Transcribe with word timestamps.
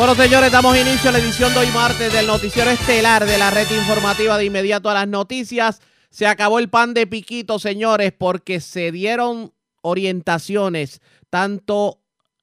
Bueno, 0.00 0.14
señores, 0.14 0.50
damos 0.50 0.78
inicio 0.78 1.10
a 1.10 1.12
la 1.12 1.18
edición 1.18 1.52
de 1.52 1.58
hoy 1.58 1.66
martes 1.74 2.10
del 2.10 2.26
noticiero 2.26 2.70
estelar 2.70 3.26
de 3.26 3.36
la 3.36 3.50
red 3.50 3.70
informativa 3.70 4.38
de 4.38 4.46
inmediato 4.46 4.88
a 4.88 4.94
las 4.94 5.06
noticias. 5.06 5.82
Se 6.08 6.26
acabó 6.26 6.58
el 6.58 6.70
pan 6.70 6.94
de 6.94 7.06
piquito, 7.06 7.58
señores, 7.58 8.10
porque 8.16 8.60
se 8.60 8.92
dieron 8.92 9.52
orientaciones 9.82 11.02
tanto 11.28 12.00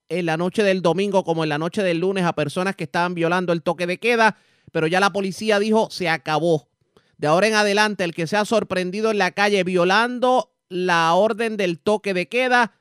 en 0.08 0.28
la 0.28 0.38
noche 0.38 0.62
del 0.62 0.84
domingo 0.84 1.24
como 1.24 1.42
en 1.44 1.50
la 1.50 1.58
noche 1.58 1.82
del 1.82 1.98
lunes 1.98 2.26
a 2.26 2.34
personas 2.34 2.76
que 2.76 2.84
estaban 2.84 3.16
violando 3.16 3.54
el 3.54 3.64
toque 3.64 3.88
de 3.88 3.98
queda, 3.98 4.38
pero 4.72 4.86
ya 4.86 5.00
la 5.00 5.12
policía 5.12 5.58
dijo 5.58 5.88
se 5.90 6.10
acabó. 6.10 6.70
De 7.18 7.26
ahora 7.26 7.48
en 7.48 7.56
adelante, 7.56 8.04
el 8.04 8.14
que 8.14 8.28
se 8.28 8.38
ha 8.38 8.46
sorprendido 8.46 9.10
en 9.10 9.18
la 9.18 9.32
calle 9.32 9.64
violando 9.64 10.54
la 10.70 11.12
orden 11.16 11.58
del 11.58 11.80
toque 11.80 12.14
de 12.14 12.28
queda 12.28 12.77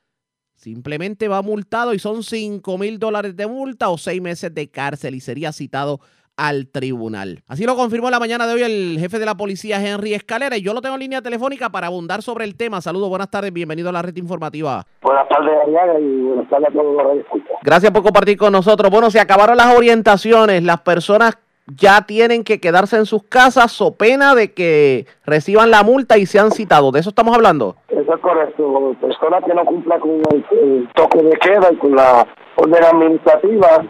Simplemente 0.57 1.29
va 1.29 1.43
multado 1.43 1.93
y 1.93 1.99
son 1.99 2.23
5 2.23 2.79
mil 2.79 2.99
dólares 2.99 3.37
de 3.37 3.47
multa 3.47 3.91
o 3.91 3.99
seis 3.99 4.23
meses 4.23 4.55
de 4.55 4.71
cárcel 4.71 5.15
y 5.15 5.21
sería 5.21 5.53
citado 5.53 6.01
al 6.37 6.69
tribunal. 6.69 7.43
Así 7.49 7.65
lo 7.65 7.77
confirmó 7.77 8.11
la 8.11 8.19
mañana 8.19 8.47
de 8.47 8.55
hoy 8.55 8.63
el 8.63 8.97
jefe 8.99 9.19
de 9.19 9.27
la 9.27 9.37
policía, 9.37 9.81
Henry 9.81 10.15
Escalera, 10.15 10.57
y 10.57 10.63
yo 10.63 10.75
lo 10.75 10.81
tengo 10.81 10.95
en 10.95 11.01
línea 11.01 11.23
telefónica 11.23 11.71
para 11.71 11.87
abundar 11.87 12.23
sobre 12.23 12.45
el 12.45 12.57
tema. 12.57 12.81
Saludos, 12.81 13.09
buenas 13.09 13.31
tardes, 13.31 13.53
bienvenido 13.53 13.89
a 13.89 13.93
la 13.93 14.03
red 14.03 14.17
informativa. 14.17 14.85
Buenas 15.03 15.29
tardes, 15.29 15.55
Ariaga, 15.63 15.99
y 15.99 16.23
buenas 16.23 16.49
tardes 16.49 16.69
a 16.69 16.73
todos 16.73 16.97
los 16.97 17.43
Gracias 17.63 17.93
por 17.93 18.03
compartir 18.03 18.37
con 18.37 18.53
nosotros. 18.53 18.91
Bueno, 18.91 19.11
se 19.11 19.21
acabaron 19.21 19.57
las 19.57 19.75
orientaciones, 19.75 20.63
las 20.63 20.81
personas 20.81 21.39
ya 21.67 22.03
tienen 22.03 22.45
que 22.45 22.61
quedarse 22.61 22.97
en 22.97 23.07
sus 23.07 23.25
casas 23.25 23.81
o 23.81 23.95
pena 23.95 24.35
de 24.35 24.53
que 24.53 25.07
reciban 25.25 25.71
la 25.71 25.83
multa 25.83 26.17
y 26.17 26.27
sean 26.27 26.51
citados. 26.51 26.93
¿De 26.93 27.01
eso 27.01 27.11
estamos 27.11 27.35
hablando? 27.35 27.77
Eso 27.89 28.15
es 28.15 28.21
correcto. 28.21 28.97
Persona 29.01 29.41
que 29.41 29.55
no 29.55 29.65
cumpla 29.65 29.99
con 29.99 30.23
el, 30.31 30.89
toque 30.95 31.23
de 31.23 31.37
queda 31.39 31.69
y 31.73 31.77
con 31.77 31.97
la 31.97 32.27
orden 32.57 32.85
administrativa 32.85 33.85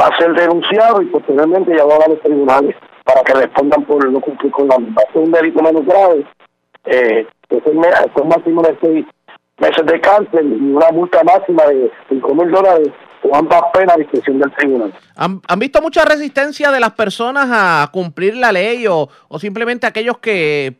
va 0.00 0.06
a 0.06 0.18
ser 0.18 0.32
denunciado 0.34 1.02
y 1.02 1.06
posteriormente 1.06 1.72
llevado 1.72 2.04
a 2.04 2.08
los 2.08 2.20
tribunales 2.20 2.74
para 3.04 3.22
que 3.22 3.34
respondan 3.34 3.84
por 3.84 4.08
no 4.10 4.20
cumplir 4.20 4.52
con 4.52 4.68
la 4.68 4.78
multa. 4.78 5.02
Es 5.08 5.16
un 5.16 5.30
delito 5.30 5.62
menos 5.62 5.84
grave. 5.84 6.26
Eh, 6.84 7.26
es 7.50 7.62
un 7.66 8.28
máximo 8.28 8.62
de 8.62 8.76
seis 8.80 9.06
meses 9.58 9.86
de 9.86 10.00
cárcel 10.00 10.46
y 10.46 10.72
una 10.72 10.90
multa 10.90 11.22
máxima 11.22 11.64
de 11.66 11.90
cinco 12.08 12.34
mil 12.34 12.50
dólares 12.50 12.90
ambas 13.32 13.62
penas 13.72 13.96
a 13.96 13.98
discreción 13.98 14.38
del 14.38 14.52
tribunal. 14.52 14.94
¿Han, 15.16 15.58
visto 15.58 15.80
mucha 15.82 16.04
resistencia 16.04 16.70
de 16.70 16.80
las 16.80 16.92
personas 16.92 17.48
a 17.50 17.88
cumplir 17.92 18.36
la 18.36 18.52
ley 18.52 18.86
o, 18.86 19.08
o 19.28 19.38
simplemente 19.38 19.86
aquellos 19.86 20.18
que 20.18 20.76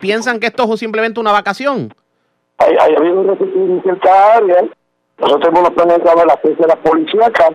piensan 0.00 0.40
que 0.40 0.46
esto 0.46 0.72
es 0.72 0.80
simplemente 0.80 1.20
una 1.20 1.32
vacación? 1.32 1.92
Hay, 2.58 2.74
hay 2.80 2.94
habido 2.94 3.22
resistencia 3.22 3.74
en 3.74 3.82
ciertas 3.82 4.12
áreas. 4.36 4.64
Nosotros 5.18 5.48
hemos 5.48 5.70
planeado 5.70 6.24
la 6.24 6.34
agencia 6.34 6.66
de 6.66 6.68
la 6.68 6.82
policía 6.82 7.26
acá. 7.26 7.48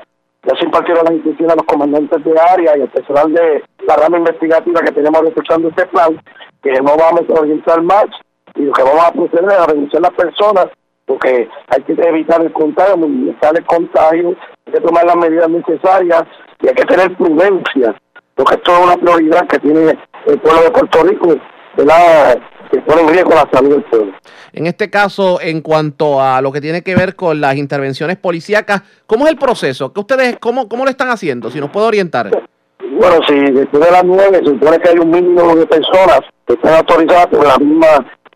Ya 0.45 0.57
se 0.57 0.65
impartieron 0.65 1.05
las 1.05 1.13
instrucciones 1.13 1.53
a 1.53 1.55
los 1.55 1.65
comandantes 1.65 2.23
de 2.23 2.33
área 2.37 2.77
y 2.77 2.81
al 2.81 2.89
personal 2.89 3.33
de 3.33 3.63
la 3.87 3.95
rama 3.95 4.17
investigativa 4.17 4.81
que 4.81 4.91
tenemos 4.91 5.21
reforzando 5.21 5.69
este 5.69 5.85
plan, 5.87 6.21
que 6.61 6.71
no 6.81 6.97
vamos 6.97 7.23
a 7.29 7.39
orientar 7.39 7.81
más 7.81 8.07
y 8.55 8.63
lo 8.63 8.73
que 8.73 8.83
vamos 8.83 9.05
a 9.05 9.11
proceder 9.11 9.45
es 9.45 9.57
a 9.57 9.65
reducir 9.67 10.01
las 10.01 10.11
personas 10.11 10.67
porque 11.05 11.49
hay 11.67 11.81
que 11.83 11.93
evitar 11.93 12.41
el 12.41 12.51
contagio, 12.53 12.97
minimizar 12.97 13.57
el 13.57 13.65
contagio, 13.65 14.35
hay 14.65 14.73
que 14.73 14.81
tomar 14.81 15.05
las 15.05 15.15
medidas 15.15 15.49
necesarias 15.49 16.23
y 16.61 16.67
hay 16.67 16.75
que 16.75 16.85
tener 16.85 17.15
prudencia, 17.17 17.95
porque 18.35 18.55
esto 18.55 18.71
es 18.71 18.79
una 18.85 18.97
prioridad 18.97 19.47
que 19.47 19.59
tiene 19.59 19.97
el 20.25 20.39
pueblo 20.39 20.63
de 20.63 20.71
Puerto 20.71 21.03
Rico, 21.03 21.35
¿verdad? 21.77 22.39
que 22.73 22.81
pone 22.81 23.01
en 23.01 23.07
riesgo 23.09 23.31
la 23.31 23.47
salud 23.51 23.69
del 23.69 23.83
pueblo. 23.83 24.13
En 24.51 24.65
este 24.65 24.89
caso, 24.89 25.39
en 25.39 25.61
cuanto 25.61 26.21
a 26.21 26.41
lo 26.41 26.51
que 26.51 26.59
tiene 26.59 26.81
que 26.81 26.95
ver 26.95 27.15
con 27.15 27.39
las 27.39 27.55
intervenciones 27.55 28.17
policíacas, 28.17 28.81
¿cómo 29.05 29.25
es 29.25 29.31
el 29.31 29.37
proceso? 29.37 29.93
¿Qué 29.93 29.99
ustedes, 29.99 30.37
cómo, 30.39 30.67
cómo 30.67 30.83
lo 30.83 30.89
están 30.89 31.09
haciendo? 31.09 31.51
Si 31.51 31.59
nos 31.59 31.69
puede 31.69 31.87
orientar. 31.87 32.31
Bueno, 32.79 33.19
si 33.27 33.35
después 33.51 33.83
de 33.83 33.91
las 33.91 34.03
nueve 34.03 34.39
se 34.39 34.45
supone 34.45 34.79
que 34.79 34.89
hay 34.89 34.97
un 34.97 35.11
mínimo 35.11 35.55
de 35.55 35.65
personas 35.67 36.21
que 36.47 36.53
están 36.53 36.75
autorizadas 36.75 37.27
por 37.27 37.45
la 37.45 37.57
misma 37.57 37.87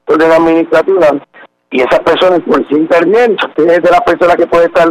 orden 0.06 0.32
administrativa, 0.32 1.08
y 1.72 1.82
esas 1.82 2.00
personas 2.00 2.42
pues 2.48 2.62
si 2.70 2.76
intervienen, 2.76 3.38
si 3.56 3.64
es 3.64 3.82
de 3.82 3.92
la 3.92 4.00
persona 4.02 4.36
que 4.36 4.48
puede 4.48 4.66
estar 4.66 4.88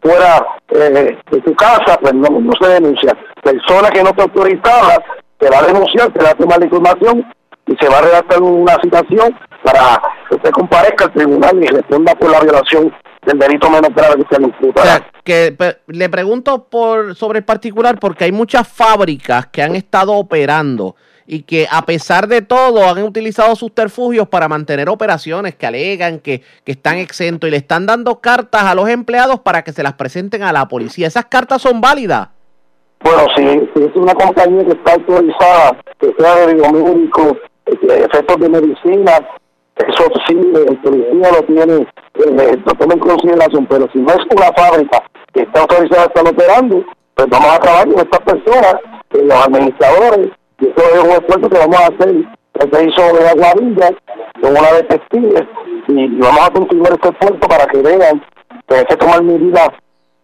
fuera 0.00 0.46
eh, 0.68 1.16
de 1.30 1.40
tu 1.40 1.54
casa, 1.54 1.98
pues 2.00 2.14
no, 2.14 2.28
no 2.40 2.52
se 2.60 2.68
denuncia. 2.68 3.16
Persona 3.42 3.90
que 3.90 4.02
no 4.02 4.10
está 4.10 4.22
autorizada, 4.22 5.02
se 5.38 5.50
va 5.50 5.58
a 5.58 5.66
denunciar, 5.66 6.12
se 6.12 6.24
va 6.24 6.30
a 6.30 6.34
tomar 6.34 6.58
la 6.58 6.64
información 6.66 7.34
y 7.66 7.76
se 7.76 7.88
va 7.88 7.98
a 7.98 8.02
redactar 8.02 8.42
una 8.42 8.76
citación 8.82 9.36
para 9.62 10.02
que 10.28 10.36
usted 10.36 10.50
comparezca 10.50 11.04
al 11.04 11.12
tribunal 11.12 11.62
y 11.62 11.66
responda 11.66 12.14
por 12.14 12.30
la 12.30 12.40
violación 12.40 12.94
del 13.26 13.38
delito 13.38 13.68
menos 13.68 13.94
grave 13.94 14.22
que 14.22 14.34
se 14.34 14.40
le 14.40 14.46
imputa. 14.46 14.80
O 14.80 14.84
sea, 14.84 15.10
que 15.22 15.56
le 15.86 16.08
pregunto 16.08 16.64
por 16.70 17.14
sobre 17.14 17.40
el 17.40 17.44
particular 17.44 17.98
porque 18.00 18.24
hay 18.24 18.32
muchas 18.32 18.66
fábricas 18.66 19.46
que 19.48 19.62
han 19.62 19.76
estado 19.76 20.12
operando 20.14 20.96
y 21.32 21.42
que 21.42 21.68
a 21.70 21.86
pesar 21.86 22.26
de 22.26 22.42
todo 22.42 22.82
han 22.88 23.04
utilizado 23.04 23.54
sus 23.54 23.72
terfugios 23.72 24.26
para 24.26 24.48
mantener 24.48 24.88
operaciones 24.88 25.54
que 25.54 25.64
alegan 25.64 26.18
que, 26.18 26.42
que 26.64 26.72
están 26.72 26.96
exentos 26.96 27.46
y 27.46 27.52
le 27.52 27.56
están 27.56 27.86
dando 27.86 28.18
cartas 28.18 28.64
a 28.64 28.74
los 28.74 28.88
empleados 28.88 29.38
para 29.38 29.62
que 29.62 29.70
se 29.70 29.84
las 29.84 29.92
presenten 29.92 30.42
a 30.42 30.52
la 30.52 30.66
policía. 30.66 31.06
¿Esas 31.06 31.26
cartas 31.26 31.62
son 31.62 31.80
válidas? 31.80 32.30
Bueno, 33.04 33.28
si, 33.36 33.44
es 33.44 33.94
una 33.94 34.12
compañía 34.12 34.64
que 34.64 34.72
está 34.72 34.94
autorizada, 34.94 35.76
que 36.00 36.12
sea 36.18 36.46
de 36.46 36.54
biomédico, 36.54 37.36
efectos 37.64 38.36
de 38.40 38.48
medicina, 38.48 39.12
eso 39.76 40.04
sí, 40.26 40.34
el 40.34 40.78
policía 40.78 41.30
lo 41.30 41.42
tiene, 41.44 41.74
eh, 41.74 42.58
lo 42.66 42.72
toma 42.74 42.94
en 42.94 42.98
consideración, 42.98 43.66
pero 43.66 43.88
si 43.92 44.00
no 44.00 44.10
es 44.14 44.26
una 44.34 44.52
fábrica 44.52 45.00
que 45.32 45.42
está 45.42 45.60
autorizada 45.60 46.02
a 46.02 46.06
estar 46.06 46.26
operando, 46.26 46.84
pues 47.14 47.28
vamos 47.30 47.50
a 47.52 47.60
trabajar 47.60 47.88
con 47.88 48.00
estas 48.00 48.20
personas, 48.20 48.74
eh, 49.12 49.22
los 49.22 49.46
administradores, 49.46 50.30
y 50.60 50.66
eso 50.66 50.94
es 50.94 51.04
un 51.04 51.10
esfuerzo 51.10 51.48
que 51.48 51.58
vamos 51.58 51.76
a 51.76 51.86
hacer, 51.86 52.14
que 52.54 52.76
se 52.76 52.84
hizo 52.86 53.16
de 53.16 53.28
Aguadilla, 53.28 53.90
con 54.40 54.50
una 54.50 54.72
detective, 54.72 55.48
y, 55.88 56.06
vamos 56.18 56.40
a 56.40 56.50
continuar 56.50 56.92
este 56.92 57.08
esfuerzo 57.08 57.48
para 57.48 57.66
que 57.66 57.78
vean 57.78 58.22
que 58.68 58.76
hay 58.76 58.84
que 58.84 58.96
tomar 58.96 59.22
medidas 59.22 59.68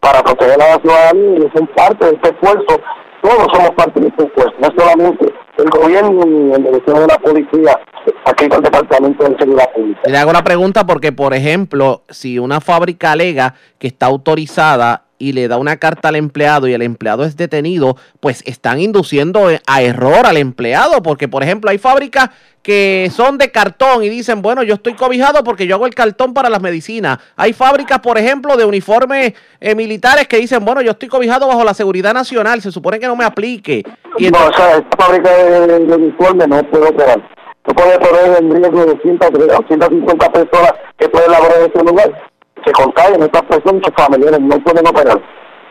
para 0.01 0.23
proteger 0.23 0.63
a 0.63 0.77
la 0.77 0.81
ciudadanía 0.81 1.39
y 1.39 1.57
son 1.57 1.67
parte 1.75 2.07
de 2.07 2.13
este 2.13 2.29
esfuerzo. 2.31 2.81
Todos 3.23 3.47
somos 3.53 3.71
parte 3.71 4.01
de 4.01 4.09
este 4.09 4.25
esfuerzo, 4.25 4.55
no 4.61 4.69
solamente 4.77 5.35
el 5.57 5.71
gobierno 5.71 6.25
ni 6.27 6.53
el 6.53 6.61
Ministerio 6.61 7.01
de 7.01 7.07
la 7.07 7.19
Policía, 7.19 7.81
aquí 8.27 8.45
el 8.45 8.63
Departamento 8.63 9.25
de 9.25 9.37
Seguridad 9.39 9.73
Pública. 9.73 10.01
Le 10.05 10.19
hago 10.19 10.31
una 10.31 10.45
pregunta 10.45 10.87
porque, 10.87 11.13
por 11.13 11.35
ejemplo, 11.35 12.03
si 12.11 12.39
una 12.39 12.61
fábrica 12.61 13.13
alega 13.13 13.55
que 13.79 13.87
está 13.87 14.07
autorizada 14.07 15.06
y 15.19 15.33
le 15.33 15.49
da 15.49 15.57
una 15.57 15.77
carta 15.77 16.09
al 16.09 16.17
empleado 16.17 16.69
y 16.69 16.75
el 16.75 16.83
empleado 16.83 17.25
es 17.25 17.37
detenido, 17.37 17.97
pues 18.21 18.43
están 18.47 18.81
induciendo 18.81 19.49
a 19.67 19.83
error 19.83 20.27
al 20.27 20.37
empleado, 20.37 21.03
porque 21.03 21.29
por 21.29 21.43
ejemplo 21.43 21.71
hay 21.71 21.79
fábricas 21.79 22.31
que 22.63 23.11
son 23.15 23.39
de 23.39 23.53
cartón 23.53 24.03
y 24.03 24.09
dicen, 24.09 24.43
bueno, 24.43 24.65
yo 24.65 24.75
estoy 24.75 24.95
cobijado 24.95 25.45
porque 25.45 25.69
yo 25.69 25.77
hago 25.77 25.87
el 25.87 25.95
cartón 25.95 26.35
para 26.35 26.51
las 26.51 26.61
medicinas. 26.61 27.19
Hay 27.37 27.53
fábricas, 27.53 28.01
por 28.01 28.19
ejemplo, 28.19 28.57
de 28.57 28.65
uniformes 28.65 29.35
eh, 29.61 29.75
militares 29.77 30.27
que 30.27 30.39
dicen, 30.39 30.65
bueno, 30.65 30.81
yo 30.83 30.91
estoy 30.91 31.09
cobijado 31.09 31.47
bajo 31.47 31.63
la 31.63 31.75
seguridad 31.75 32.13
nacional, 32.13 32.61
se 32.61 32.73
supone 32.73 32.99
que 32.99 33.07
no 33.07 33.15
me 33.15 33.25
aplique. 33.25 33.85
Y 34.19 34.31
no, 34.31 34.47
o 34.47 34.53
sea, 34.53 34.79
esta 34.79 34.97
fábrica 34.99 35.31
de, 35.31 35.95
uniformes 35.95 36.49
no 36.49 36.61
puede 36.65 36.89
operar. 36.89 37.31
No 37.69 37.75
puede 37.75 37.99
poner 38.01 38.39
en 38.43 38.51
riesgo 38.51 38.85
de 38.85 39.01
150 39.01 40.33
personas 40.33 40.73
que 40.99 41.09
pueden 41.09 41.31
laborar 41.31 41.59
en 41.61 41.71
ese 41.71 41.85
lugar 41.85 42.31
se 42.65 42.73
contagian 42.73 43.23
estas 43.23 43.43
personas, 43.43 43.83
familiares 43.97 44.41
no 44.41 44.59
pueden 44.61 44.87
operar. 44.87 45.21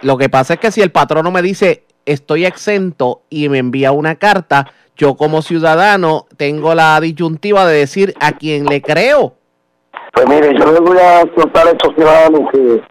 Lo 0.01 0.17
que 0.17 0.29
pasa 0.29 0.55
es 0.55 0.59
que 0.59 0.71
si 0.71 0.81
el 0.81 0.91
patrono 0.91 1.31
me 1.31 1.41
dice 1.41 1.83
estoy 2.05 2.45
exento 2.45 3.21
y 3.29 3.49
me 3.49 3.57
envía 3.57 3.91
una 3.91 4.15
carta, 4.15 4.67
yo 4.95 5.15
como 5.15 5.41
ciudadano 5.41 6.25
tengo 6.37 6.75
la 6.75 6.99
disyuntiva 6.99 7.65
de 7.65 7.79
decir 7.79 8.13
a 8.19 8.33
quién 8.33 8.65
le 8.65 8.81
creo. 8.81 9.33
Pues 10.13 10.27
mire, 10.29 10.53
yo 10.57 10.71
les 10.71 10.79
voy 10.79 10.97
a 10.97 11.21
soltar 11.35 11.67
a 11.67 11.71
estos 11.71 11.93
ciudadanos 11.95 12.49
que, 12.51 12.81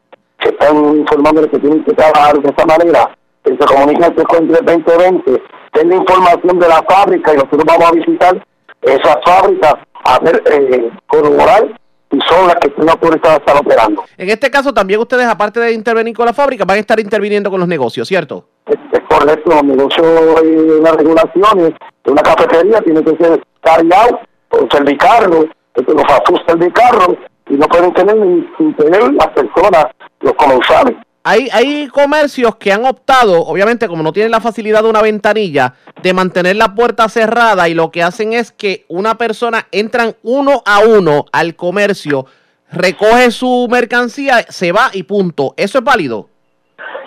están 0.49 0.99
informando 0.99 1.49
que 1.49 1.59
tienen 1.59 1.83
que 1.85 1.95
trabajar 1.95 2.39
de 2.39 2.51
esta 2.51 2.67
manera, 2.67 3.17
que 3.43 3.53
se 3.53 3.65
comunican 3.65 4.13
con 4.15 4.55
el 4.55 4.65
2020, 4.65 5.43
den 5.73 5.89
la 5.89 5.95
información 5.95 6.59
de 6.59 6.69
la 6.69 6.83
fábrica 6.83 7.33
y 7.33 7.37
nosotros 7.37 7.65
vamos 7.65 7.85
a 7.89 7.93
visitar 7.93 8.47
esa 8.83 9.21
fábrica 9.25 9.79
a 10.05 10.19
ver, 10.19 10.43
eh, 10.45 10.91
corroborar 11.07 11.81
y 12.15 12.21
son 12.29 12.47
las 12.47 12.57
que 12.57 12.73
autorizadas 12.79 13.37
a 13.37 13.41
estar 13.41 13.57
operando. 13.57 14.05
En 14.17 14.31
este 14.31 14.51
caso 14.51 14.73
también 14.73 15.01
ustedes, 15.01 15.27
aparte 15.27 15.61
de 15.61 15.73
intervenir 15.73 16.15
con 16.15 16.27
la 16.27 16.33
fábrica, 16.33 16.65
van 16.65 16.77
a 16.77 16.81
estar 16.81 17.01
interviniendo 17.01 17.51
con 17.51 17.61
los 17.61 17.69
negocios, 17.69 18.07
¿cierto? 18.09 18.49
Es, 18.67 18.77
correcto, 19.09 19.51
los 19.51 19.65
negocios 19.65 20.07
y 20.45 20.83
las 20.83 20.97
regulaciones 20.97 21.73
de 22.05 22.13
una 22.13 22.23
cafetería 22.23 22.81
tiene 22.81 23.03
que 23.03 23.17
ser 23.17 23.43
cargado 23.63 24.21
o 24.51 24.69
servicarlo, 24.71 25.47
los 25.75 26.05
asustan 26.05 26.59
de 26.59 26.73
carro 26.73 27.17
y 27.49 27.55
no 27.55 27.67
pueden 27.67 27.93
tener 27.95 28.17
ni 28.17 28.49
sin 28.57 28.75
tener 28.77 29.13
las 29.13 29.29
personas, 29.29 29.87
los 30.21 30.33
comensales. 30.35 30.97
Hay, 31.27 31.49
hay 31.53 31.89
comercios 31.89 32.57
que 32.57 32.71
han 32.71 32.85
optado, 32.85 33.41
obviamente 33.47 33.89
como 33.89 34.03
no 34.03 34.13
tienen 34.13 34.31
la 34.31 34.41
facilidad 34.41 34.83
de 34.83 34.91
una 34.91 35.01
ventanilla, 35.01 35.73
de 36.03 36.13
mantener 36.13 36.57
la 36.57 36.75
puerta 36.75 37.09
cerrada 37.09 37.67
y 37.67 37.73
lo 37.73 37.91
que 37.91 38.03
hacen 38.03 38.35
es 38.35 38.53
que 38.53 38.85
una 38.89 39.17
persona 39.17 39.67
entran 39.73 40.17
uno 40.23 40.63
a 40.67 40.81
uno 40.81 41.25
al 41.33 41.57
comercio, 41.57 42.27
recoge 42.71 43.31
su 43.31 43.67
mercancía, 43.71 44.45
se 44.51 44.73
va 44.73 44.91
y 44.93 45.05
punto. 45.05 45.55
¿Eso 45.57 45.79
es 45.79 45.85
válido? 45.85 46.29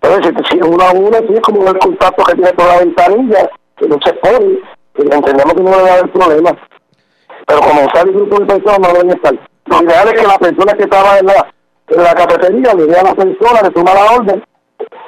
Entonces, 0.01 0.33
si 0.49 0.57
es 0.57 0.65
una 0.65 0.89
a 0.89 0.93
una, 0.93 1.19
es 1.19 1.41
como 1.41 1.67
el 1.67 1.77
contacto 1.77 2.23
que 2.23 2.33
tiene 2.33 2.53
por 2.53 2.65
la 2.65 2.79
ventanilla, 2.79 3.49
que 3.77 3.87
no 3.87 3.99
se 4.03 4.13
pone, 4.13 4.59
y 4.97 5.01
entendemos 5.01 5.53
que 5.53 5.61
no 5.61 5.77
debe 5.77 5.91
haber 5.91 6.11
problema. 6.11 6.57
Pero 7.45 7.59
como 7.59 7.89
sale 7.93 8.09
el 8.09 8.15
grupo 8.15 8.39
de 8.39 8.45
personas, 8.47 8.79
no 8.79 8.93
deben 8.93 9.09
estar. 9.11 9.39
Lo 9.65 9.83
ideal 9.83 10.07
es 10.07 10.13
que 10.15 10.27
la 10.27 10.39
persona 10.39 10.73
que 10.73 10.83
estaba 10.83 11.19
en 11.19 11.25
la, 11.27 11.53
en 11.87 12.03
la 12.03 12.13
cafetería 12.13 12.73
le 12.73 12.85
dé 12.85 12.95
a 12.97 13.03
la 13.03 13.15
persona, 13.15 13.61
le 13.63 13.69
toma 13.71 13.93
la 13.93 14.11
orden 14.17 14.43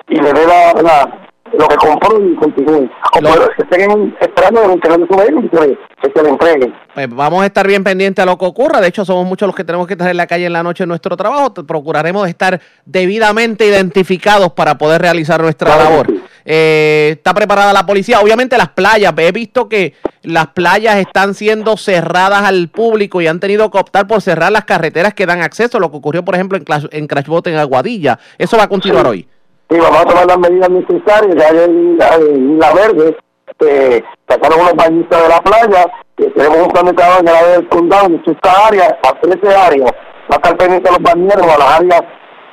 y 0.07 0.15
le 0.15 0.33
dé 0.33 0.45
la, 0.45 0.81
la 0.81 1.29
lo 1.57 1.67
que 1.67 1.75
compró 1.75 2.23
y 2.23 2.35
continúe. 2.35 2.89
O 3.13 3.21
lo... 3.21 3.49
que 3.49 3.63
estén 3.63 4.15
esperando 4.19 4.63
el 4.63 4.71
entregar 4.71 4.99
su 4.99 5.17
vehículo 5.17 5.49
que, 5.49 6.11
se 6.13 6.23
le 6.23 6.29
entreguen. 6.29 6.73
Pues 6.93 7.09
vamos 7.09 7.43
a 7.43 7.45
estar 7.45 7.67
bien 7.67 7.83
pendientes 7.83 8.21
a 8.21 8.25
lo 8.25 8.37
que 8.37 8.45
ocurra. 8.45 8.81
De 8.81 8.87
hecho, 8.87 9.05
somos 9.05 9.25
muchos 9.25 9.47
los 9.47 9.55
que 9.55 9.63
tenemos 9.63 9.87
que 9.87 9.93
estar 9.93 10.09
en 10.09 10.17
la 10.17 10.27
calle 10.27 10.45
en 10.45 10.53
la 10.53 10.63
noche 10.63 10.83
en 10.83 10.89
nuestro 10.89 11.17
trabajo. 11.17 11.53
Procuraremos 11.53 12.27
estar 12.27 12.59
debidamente 12.85 13.65
identificados 13.65 14.53
para 14.53 14.77
poder 14.77 15.01
realizar 15.01 15.41
nuestra 15.41 15.73
claro, 15.73 15.89
labor. 15.89 16.07
Sí. 16.07 16.23
Eh, 16.45 17.09
está 17.17 17.33
preparada 17.33 17.73
la 17.73 17.85
policía. 17.85 18.19
Obviamente 18.19 18.57
las 18.57 18.69
playas. 18.69 19.13
He 19.17 19.31
visto 19.31 19.67
que 19.67 19.93
las 20.23 20.47
playas 20.47 20.97
están 20.97 21.33
siendo 21.33 21.77
cerradas 21.77 22.43
al 22.43 22.67
público 22.69 23.21
y 23.21 23.27
han 23.27 23.39
tenido 23.39 23.69
que 23.71 23.77
optar 23.77 24.07
por 24.07 24.21
cerrar 24.21 24.51
las 24.51 24.65
carreteras 24.65 25.13
que 25.13 25.25
dan 25.25 25.41
acceso. 25.41 25.79
Lo 25.79 25.91
que 25.91 25.97
ocurrió, 25.97 26.25
por 26.25 26.35
ejemplo, 26.35 26.57
en, 26.57 26.63
Crash, 26.63 26.85
en 26.91 27.07
Crashbot 27.07 27.47
en 27.47 27.57
Aguadilla. 27.57 28.19
Eso 28.37 28.57
va 28.57 28.63
a 28.63 28.69
continuar 28.69 29.07
hoy. 29.07 29.27
Sí, 29.69 29.77
vamos 29.77 29.99
a 29.99 30.05
tomar 30.05 30.25
las 30.25 30.39
medidas 30.39 30.69
necesarias. 30.69 31.35
Ya 31.37 31.49
en 31.63 31.97
la, 31.97 32.15
en 32.15 32.59
la 32.59 32.73
verde 32.73 33.17
eh, 33.59 34.03
sacaron 34.27 34.61
unos 34.61 34.75
bañistas 34.75 35.23
de 35.23 35.29
la 35.29 35.41
playa. 35.41 35.91
Eh, 36.17 36.31
tenemos 36.35 36.57
un 36.57 36.67
plan 36.69 36.85
de 36.85 36.91
en 36.91 37.27
el 37.27 37.35
área 37.35 37.51
del 37.51 37.69
condado, 37.69 38.05
en 38.07 38.23
esta 38.25 38.67
área, 38.67 38.99
a 39.03 39.19
13 39.19 39.55
áreas. 39.55 39.91
Va 40.31 40.35
a 40.35 40.35
estar 40.35 40.57
pendiente 40.57 40.89
a 40.89 40.91
los 40.93 41.01
bañeros, 41.01 41.47
a 41.47 41.57
las 41.57 41.79
áreas 41.79 42.01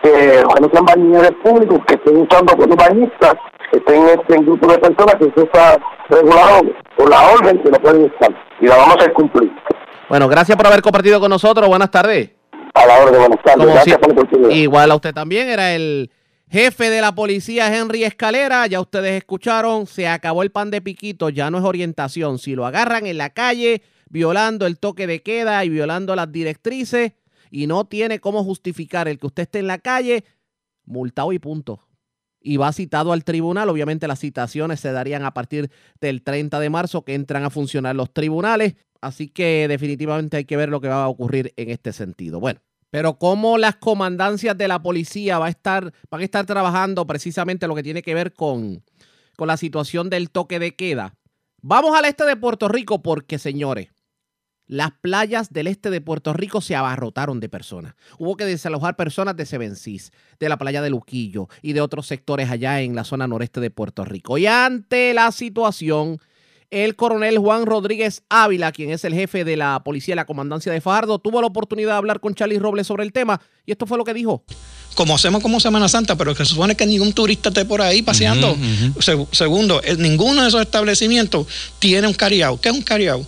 que, 0.02 0.10
que 0.10 0.60
no 0.60 0.70
sean 0.72 0.84
bañeros 0.84 1.32
públicos, 1.42 1.80
que 1.86 1.94
estén 1.94 2.16
usando 2.16 2.54
los 2.56 2.76
bañistas, 2.76 3.34
estén 3.72 4.08
este, 4.08 4.34
en 4.34 4.44
grupo 4.44 4.70
de 4.70 4.78
personas, 4.78 5.16
que 5.16 5.26
eso 5.26 5.42
está 5.42 5.78
regulado 6.08 6.62
por 6.96 7.10
la 7.10 7.30
orden, 7.30 7.62
que 7.62 7.70
no 7.70 7.78
pueden 7.78 8.06
estar. 8.06 8.30
Y 8.60 8.66
la 8.66 8.76
vamos 8.76 8.96
a 9.00 9.12
cumplir. 9.12 9.50
Bueno, 10.08 10.28
gracias 10.28 10.56
por 10.56 10.66
haber 10.66 10.82
compartido 10.82 11.20
con 11.20 11.30
nosotros. 11.30 11.68
Buenas 11.68 11.90
tardes. 11.90 12.30
A 12.74 12.86
la 12.86 12.98
orden, 12.98 13.20
buenas 13.20 13.42
tardes. 13.42 13.64
Como 13.64 13.72
gracias 13.72 13.96
si, 13.96 14.00
por 14.00 14.08
la 14.08 14.20
oportunidad. 14.20 14.50
Igual 14.50 14.90
a 14.90 14.94
usted 14.94 15.14
también, 15.14 15.48
era 15.48 15.74
el 15.74 16.10
jefe 16.48 16.90
de 16.90 17.00
la 17.00 17.14
policía 17.14 17.74
Henry 17.74 18.04
Escalera, 18.04 18.66
ya 18.66 18.80
ustedes 18.80 19.16
escucharon, 19.16 19.86
se 19.86 20.06
acabó 20.06 20.42
el 20.42 20.52
pan 20.52 20.70
de 20.70 20.80
piquito, 20.80 21.28
ya 21.28 21.50
no 21.50 21.58
es 21.58 21.64
orientación. 21.64 22.38
Si 22.38 22.54
lo 22.54 22.66
agarran 22.66 23.06
en 23.06 23.18
la 23.18 23.30
calle 23.30 23.82
violando 24.08 24.66
el 24.66 24.78
toque 24.78 25.06
de 25.06 25.22
queda 25.22 25.64
y 25.64 25.68
violando 25.68 26.14
las 26.14 26.30
directrices 26.30 27.12
y 27.50 27.66
no 27.66 27.86
tiene 27.86 28.20
cómo 28.20 28.44
justificar 28.44 29.08
el 29.08 29.18
que 29.18 29.26
usted 29.26 29.44
esté 29.44 29.58
en 29.58 29.66
la 29.66 29.78
calle, 29.78 30.24
multado 30.84 31.32
y 31.32 31.38
punto. 31.38 31.80
Y 32.46 32.58
va 32.58 32.72
citado 32.72 33.12
al 33.12 33.24
tribunal. 33.24 33.68
Obviamente 33.68 34.06
las 34.06 34.20
citaciones 34.20 34.78
se 34.78 34.92
darían 34.92 35.24
a 35.24 35.34
partir 35.34 35.68
del 36.00 36.22
30 36.22 36.60
de 36.60 36.70
marzo 36.70 37.04
que 37.04 37.14
entran 37.14 37.42
a 37.42 37.50
funcionar 37.50 37.96
los 37.96 38.12
tribunales. 38.12 38.76
Así 39.00 39.26
que 39.26 39.66
definitivamente 39.66 40.36
hay 40.36 40.44
que 40.44 40.56
ver 40.56 40.68
lo 40.68 40.80
que 40.80 40.86
va 40.86 41.02
a 41.02 41.08
ocurrir 41.08 41.52
en 41.56 41.70
este 41.70 41.92
sentido. 41.92 42.38
Bueno. 42.38 42.60
Pero 42.90 43.18
cómo 43.18 43.58
las 43.58 43.76
comandancias 43.76 44.56
de 44.56 44.68
la 44.68 44.80
policía 44.80 45.40
va 45.40 45.46
a 45.46 45.50
estar, 45.50 45.92
van 46.08 46.20
a 46.20 46.24
estar 46.24 46.46
trabajando 46.46 47.04
precisamente 47.04 47.66
lo 47.66 47.74
que 47.74 47.82
tiene 47.82 48.00
que 48.00 48.14
ver 48.14 48.32
con, 48.32 48.84
con 49.36 49.48
la 49.48 49.56
situación 49.56 50.08
del 50.08 50.30
toque 50.30 50.60
de 50.60 50.76
queda. 50.76 51.16
Vamos 51.62 51.98
al 51.98 52.04
este 52.04 52.24
de 52.24 52.36
Puerto 52.36 52.68
Rico 52.68 53.02
porque, 53.02 53.38
señores, 53.40 53.88
las 54.66 54.90
playas 55.00 55.52
del 55.52 55.68
este 55.68 55.90
de 55.90 56.00
Puerto 56.00 56.32
Rico 56.32 56.60
se 56.60 56.74
abarrotaron 56.74 57.40
de 57.40 57.48
personas. 57.48 57.94
Hubo 58.18 58.36
que 58.36 58.44
desalojar 58.44 58.96
personas 58.96 59.36
de 59.36 59.46
Sevencís, 59.46 60.12
de 60.40 60.48
la 60.48 60.58
playa 60.58 60.82
de 60.82 60.90
Luquillo 60.90 61.48
y 61.62 61.72
de 61.72 61.80
otros 61.80 62.06
sectores 62.06 62.50
allá 62.50 62.80
en 62.80 62.94
la 62.94 63.04
zona 63.04 63.26
noreste 63.26 63.60
de 63.60 63.70
Puerto 63.70 64.04
Rico. 64.04 64.38
Y 64.38 64.46
ante 64.46 65.14
la 65.14 65.30
situación, 65.30 66.18
el 66.70 66.96
coronel 66.96 67.38
Juan 67.38 67.64
Rodríguez 67.64 68.22
Ávila, 68.28 68.72
quien 68.72 68.90
es 68.90 69.04
el 69.04 69.14
jefe 69.14 69.44
de 69.44 69.56
la 69.56 69.82
policía 69.84 70.12
de 70.12 70.16
la 70.16 70.24
comandancia 70.24 70.72
de 70.72 70.80
Fajardo, 70.80 71.20
tuvo 71.20 71.40
la 71.40 71.46
oportunidad 71.46 71.92
de 71.92 71.98
hablar 71.98 72.18
con 72.18 72.34
Charlie 72.34 72.58
Robles 72.58 72.88
sobre 72.88 73.04
el 73.04 73.12
tema 73.12 73.40
y 73.64 73.72
esto 73.72 73.86
fue 73.86 73.98
lo 73.98 74.04
que 74.04 74.14
dijo. 74.14 74.42
Como 74.96 75.14
hacemos 75.14 75.42
como 75.42 75.60
Semana 75.60 75.88
Santa, 75.88 76.16
pero 76.16 76.34
que 76.34 76.44
se 76.44 76.52
supone 76.52 76.74
que 76.74 76.86
ningún 76.86 77.12
turista 77.12 77.50
esté 77.50 77.64
por 77.66 77.82
ahí 77.82 78.02
paseando. 78.02 78.52
Uh 78.52 78.56
-huh, 78.56 78.96
uh 78.96 79.00
-huh. 79.00 79.28
segundo, 79.30 79.80
ninguno 79.98 80.42
de 80.42 80.48
esos 80.48 80.62
establecimientos 80.62 81.46
tiene 81.78 82.08
un 82.08 82.14
cariao. 82.14 82.60
¿Qué 82.60 82.70
es 82.70 82.74
un 82.74 82.82
cariao? 82.82 83.24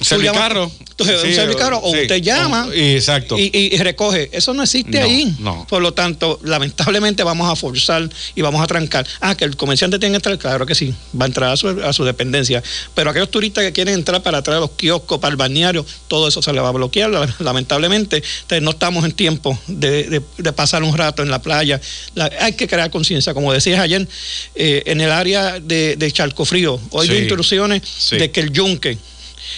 Servicarro. 0.00 0.70
Sí, 0.98 1.10
un 1.10 1.34
servicarro, 1.34 1.80
o 1.80 1.92
sí, 1.92 2.02
usted 2.02 2.20
llama 2.22 2.66
o, 2.66 2.72
exacto. 2.72 3.38
Y, 3.38 3.50
y, 3.52 3.76
recoge. 3.78 4.30
Eso 4.32 4.52
no 4.52 4.62
existe 4.62 4.98
no, 4.98 5.04
ahí. 5.04 5.36
No. 5.38 5.66
Por 5.68 5.80
lo 5.80 5.92
tanto, 5.94 6.40
lamentablemente 6.42 7.22
vamos 7.22 7.50
a 7.50 7.54
forzar 7.54 8.08
y 8.34 8.42
vamos 8.42 8.62
a 8.62 8.66
trancar. 8.66 9.06
Ah, 9.20 9.36
que 9.36 9.44
el 9.44 9.56
comerciante 9.56 9.98
tiene 9.98 10.14
que 10.14 10.16
entrar, 10.16 10.38
claro 10.38 10.66
que 10.66 10.74
sí, 10.74 10.94
va 11.18 11.24
a 11.24 11.28
entrar 11.28 11.50
a 11.52 11.56
su, 11.56 11.68
a 11.68 11.92
su 11.92 12.04
dependencia. 12.04 12.62
Pero 12.94 13.10
aquellos 13.10 13.30
turistas 13.30 13.64
que 13.64 13.72
quieren 13.72 13.94
entrar 13.94 14.22
para 14.22 14.38
atrás 14.38 14.56
a 14.56 14.60
los 14.60 14.72
kioscos, 14.72 15.18
para 15.20 15.30
el 15.30 15.36
balneario, 15.36 15.86
todo 16.08 16.28
eso 16.28 16.42
se 16.42 16.52
le 16.52 16.60
va 16.60 16.68
a 16.68 16.72
bloquear, 16.72 17.10
lamentablemente. 17.38 18.16
Entonces, 18.16 18.62
no 18.62 18.70
estamos 18.70 19.04
en 19.04 19.12
tiempo 19.12 19.58
de, 19.68 20.04
de, 20.04 20.22
de 20.36 20.52
pasar 20.52 20.82
un 20.82 20.96
rato 20.96 21.22
en 21.22 21.30
la 21.30 21.40
playa. 21.40 21.80
La, 22.14 22.30
hay 22.40 22.54
que 22.54 22.66
crear 22.66 22.90
conciencia, 22.90 23.34
como 23.34 23.52
decías 23.52 23.80
ayer, 23.80 24.06
eh, 24.54 24.82
en 24.86 25.00
el 25.00 25.12
área 25.12 25.60
de, 25.60 25.96
de 25.96 26.12
Charco 26.12 26.44
Frío. 26.44 26.80
Hoy 26.90 27.06
sí. 27.06 27.12
hay 27.12 27.18
instrucciones 27.20 27.82
sí. 27.84 28.16
de 28.16 28.30
que 28.30 28.40
el 28.40 28.52
yunque 28.52 28.98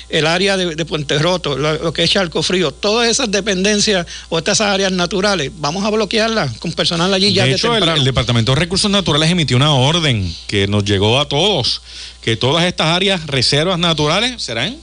el 0.08 0.26
área 0.26 0.56
de, 0.56 0.74
de 0.74 0.84
Puente 0.84 1.18
Roto, 1.18 1.56
lo, 1.56 1.74
lo, 1.74 1.92
que 1.92 2.04
es 2.04 2.10
Charco 2.10 2.42
Frío, 2.42 2.72
todas 2.72 3.08
esas 3.08 3.30
dependencias 3.30 4.06
o 4.28 4.38
estas 4.38 4.60
áreas 4.60 4.92
naturales, 4.92 5.50
vamos 5.56 5.84
a 5.84 5.90
bloquearlas 5.90 6.58
con 6.58 6.72
personal 6.72 7.12
allí 7.12 7.32
ya 7.32 7.44
de 7.44 7.50
de 7.50 7.56
hecho, 7.56 7.76
el, 7.76 7.88
el, 7.88 8.04
Departamento 8.04 8.52
de 8.52 8.60
Recursos 8.60 8.90
Naturales 8.90 9.30
emitió 9.30 9.56
una 9.56 9.72
orden 9.72 10.34
que 10.46 10.66
nos 10.66 10.84
llegó 10.84 11.18
a 11.18 11.28
todos, 11.28 11.82
que 12.22 12.36
todas 12.36 12.64
estas 12.64 12.88
áreas, 12.88 13.26
reservas 13.26 13.78
naturales, 13.78 14.42
serán 14.42 14.76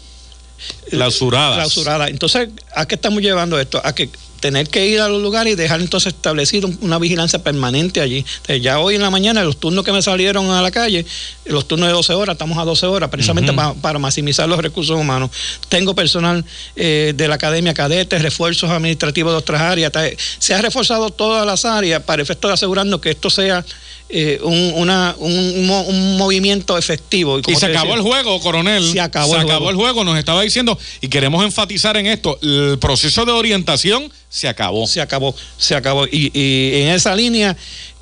clausuradas. 0.89 1.57
Clausuradas. 1.57 2.09
Entonces, 2.09 2.49
¿a 2.75 2.87
qué 2.87 2.95
estamos 2.95 3.21
llevando 3.21 3.59
esto? 3.59 3.81
A 3.83 3.93
que 3.93 4.09
tener 4.39 4.69
que 4.69 4.87
ir 4.87 4.99
a 4.99 5.09
los 5.09 5.21
lugares 5.21 5.53
y 5.53 5.55
dejar 5.55 5.81
entonces 5.81 6.13
establecido 6.13 6.69
una 6.81 6.99
vigilancia 6.99 7.39
permanente 7.39 8.01
allí. 8.01 8.17
Entonces, 8.19 8.61
ya 8.61 8.79
hoy 8.79 8.95
en 8.95 9.01
la 9.01 9.09
mañana, 9.09 9.43
los 9.43 9.57
turnos 9.57 9.83
que 9.83 9.91
me 9.91 10.01
salieron 10.01 10.49
a 10.51 10.61
la 10.61 10.71
calle, 10.71 11.05
los 11.45 11.67
turnos 11.67 11.87
de 11.87 11.93
12 11.93 12.13
horas, 12.13 12.33
estamos 12.35 12.57
a 12.57 12.63
12 12.63 12.85
horas, 12.85 13.09
precisamente 13.09 13.51
uh 13.51 13.53
-huh. 13.53 13.57
para, 13.57 13.73
para, 13.73 13.99
maximizar 13.99 14.47
los 14.47 14.59
recursos 14.59 14.97
humanos. 14.99 15.31
Tengo 15.69 15.95
personal 15.95 16.43
eh, 16.75 17.13
de 17.15 17.27
la 17.27 17.35
academia 17.35 17.73
cadetes, 17.73 18.21
refuerzos 18.21 18.69
administrativos 18.69 19.33
de 19.33 19.37
otras 19.37 19.61
áreas. 19.61 19.91
Se 20.39 20.53
ha 20.53 20.61
reforzado 20.61 21.09
todas 21.09 21.45
las 21.45 21.65
áreas 21.65 22.03
para 22.03 22.21
efecto 22.21 22.47
de 22.47 22.53
asegurarnos 22.53 23.01
que 23.01 23.11
esto 23.11 23.29
sea 23.29 23.65
eh, 24.09 24.39
un, 24.41 24.73
una, 24.75 25.15
un, 25.19 25.69
un, 25.69 26.17
movimiento 26.17 26.77
efectivo. 26.77 27.39
Y, 27.39 27.51
y 27.51 27.55
se 27.55 27.65
acabó 27.65 27.87
decía, 27.87 27.95
el 27.95 28.01
juego, 28.01 28.39
coronel. 28.39 28.91
Se 28.91 29.01
acabó, 29.01 29.33
se 29.33 29.41
el, 29.41 29.41
acabó 29.41 29.65
juego. 29.65 29.69
el 29.69 29.75
juego, 29.75 30.03
nos 30.03 30.17
estaba 30.17 30.41
diciendo, 30.41 30.77
y 31.01 31.09
queremos 31.09 31.43
enfatizar 31.43 31.97
en 31.97 32.07
esto, 32.07 32.39
el 32.41 32.77
proceso 32.79 33.25
de 33.25 33.31
orientación 33.33 34.11
se 34.29 34.47
acabó. 34.47 34.87
Se 34.87 35.01
acabó, 35.01 35.35
se 35.57 35.75
acabó. 35.75 36.05
Y, 36.07 36.31
y 36.33 36.81
en 36.81 36.89
esa 36.89 37.15
línea 37.15 37.55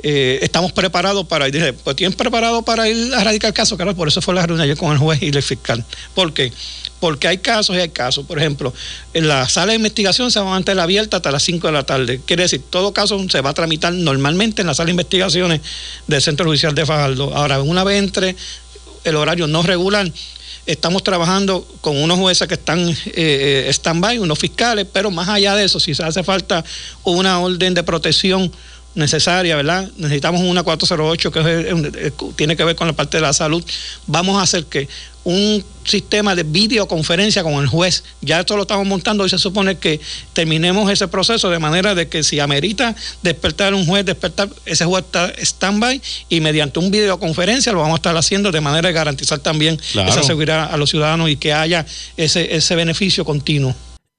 eh, 0.08 0.38
estamos 0.44 0.72
preparados 0.72 1.26
para 1.26 1.48
ir. 1.48 1.74
Pues 1.84 1.96
tienen 1.96 2.16
preparado 2.16 2.62
para 2.62 2.88
ir 2.88 3.14
a 3.16 3.24
radicar 3.24 3.52
caso, 3.54 3.76
claro, 3.76 3.96
por 3.96 4.08
eso 4.08 4.22
fue 4.22 4.36
la 4.36 4.46
reunión 4.46 4.64
ayer 4.64 4.78
con 4.78 4.92
el 4.92 5.00
juez 5.00 5.20
y 5.24 5.30
el 5.30 5.42
fiscal. 5.42 5.84
¿Por 6.14 6.32
qué? 6.34 6.52
Porque 6.52 6.54
hay 7.28 7.38
casos 7.38 7.75
y 7.75 7.80
hay 7.80 7.90
casos. 7.90 8.25
Por 8.25 8.38
ejemplo, 8.38 8.74
en 9.14 9.28
la 9.28 9.48
sala 9.48 9.72
de 9.72 9.78
investigación 9.78 10.32
se 10.32 10.40
va 10.40 10.48
a 10.48 10.50
mantener 10.52 10.82
abierta 10.82 11.18
hasta 11.18 11.32
las 11.32 11.44
5 11.44 11.68
de 11.68 11.74
la 11.74 11.84
tarde. 11.84 12.22
Quiere 12.25 12.44
decir, 12.44 12.62
todo 12.70 12.94
caso 12.94 13.24
se 13.30 13.42
va 13.42 13.52
a 13.52 13.54
tramitar 13.54 13.94
normalmente 13.94 14.62
en 14.62 14.68
la 14.68 14.74
sala 14.74 14.88
de 14.88 14.92
investigaciones 14.92 15.62
del 16.08 16.22
Centro 16.22 16.46
Judicial 16.46 16.74
de 16.74 16.86
Fajardo. 16.86 17.36
Ahora, 17.36 17.62
una 17.62 17.84
vez 17.84 18.00
entre 18.00 18.36
el 19.04 19.16
horario 19.16 19.48
no 19.48 19.62
regular, 19.62 20.12
estamos 20.66 21.04
trabajando 21.04 21.68
con 21.82 21.98
unos 21.98 22.18
jueces 22.18 22.48
que 22.48 22.56
están 22.56 22.96
eh, 23.06 23.68
stand-by, 23.70 24.20
unos 24.20 24.40
fiscales, 24.40 24.88
pero 24.92 25.12
más 25.12 25.30
allá 25.30 25.56
de 25.56 25.66
eso, 25.66 25.80
si 25.80 25.94
se 25.94 26.04
hace 26.04 26.24
falta 26.24 26.64
una 27.04 27.40
orden 27.40 27.74
de 27.74 27.84
protección 27.84 28.52
necesaria, 28.96 29.56
¿verdad? 29.56 29.90
Necesitamos 29.98 30.42
una 30.42 30.64
408 30.64 31.32
que 31.32 31.70
es, 32.00 32.14
tiene 32.36 32.56
que 32.56 32.64
ver 32.64 32.75
con 32.75 32.88
la 32.88 32.94
parte 32.94 33.18
de 33.18 33.22
la 33.22 33.34
salud. 33.34 33.64
Vamos 34.08 34.38
a 34.38 34.44
hacer 34.44 34.66
que 34.66 34.88
un 35.25 35.64
sistema 35.84 36.36
de 36.36 36.44
videoconferencia 36.44 37.44
con 37.44 37.56
el 37.56 37.68
juez, 37.68 38.04
ya 38.22 38.40
esto 38.40 38.56
lo 38.56 38.62
estamos 38.62 38.86
montando 38.86 39.25
y 39.25 39.30
se 39.30 39.40
supone 39.40 39.78
que 39.78 40.00
terminemos 40.34 40.90
ese 40.92 41.08
proceso 41.08 41.50
de 41.50 41.58
manera 41.58 41.96
de 41.96 42.08
que 42.08 42.24
si 42.24 42.40
amerita 42.40 42.96
despertar 43.24 43.74
un 43.74 43.86
juez, 43.86 44.06
despertar, 44.06 44.50
ese 44.66 44.86
juez 44.86 45.04
está 45.04 45.34
stand-by 45.36 46.02
y 46.30 46.42
mediante 46.42 46.80
un 46.80 46.92
videoconferencia 46.92 47.72
lo 47.72 47.80
vamos 47.80 47.96
a 47.96 47.98
estar 47.98 48.16
haciendo 48.16 48.52
de 48.52 48.62
manera 48.62 48.88
de 48.88 48.94
garantizar 48.94 49.40
también 49.40 49.80
claro. 49.92 50.10
esa 50.10 50.24
seguridad 50.24 50.72
a 50.72 50.78
los 50.78 50.92
ciudadanos 50.92 51.30
y 51.30 51.38
que 51.38 51.54
haya 51.54 51.86
ese, 52.18 52.56
ese 52.56 52.75
beneficio 52.75 53.25
continuo. 53.25 53.75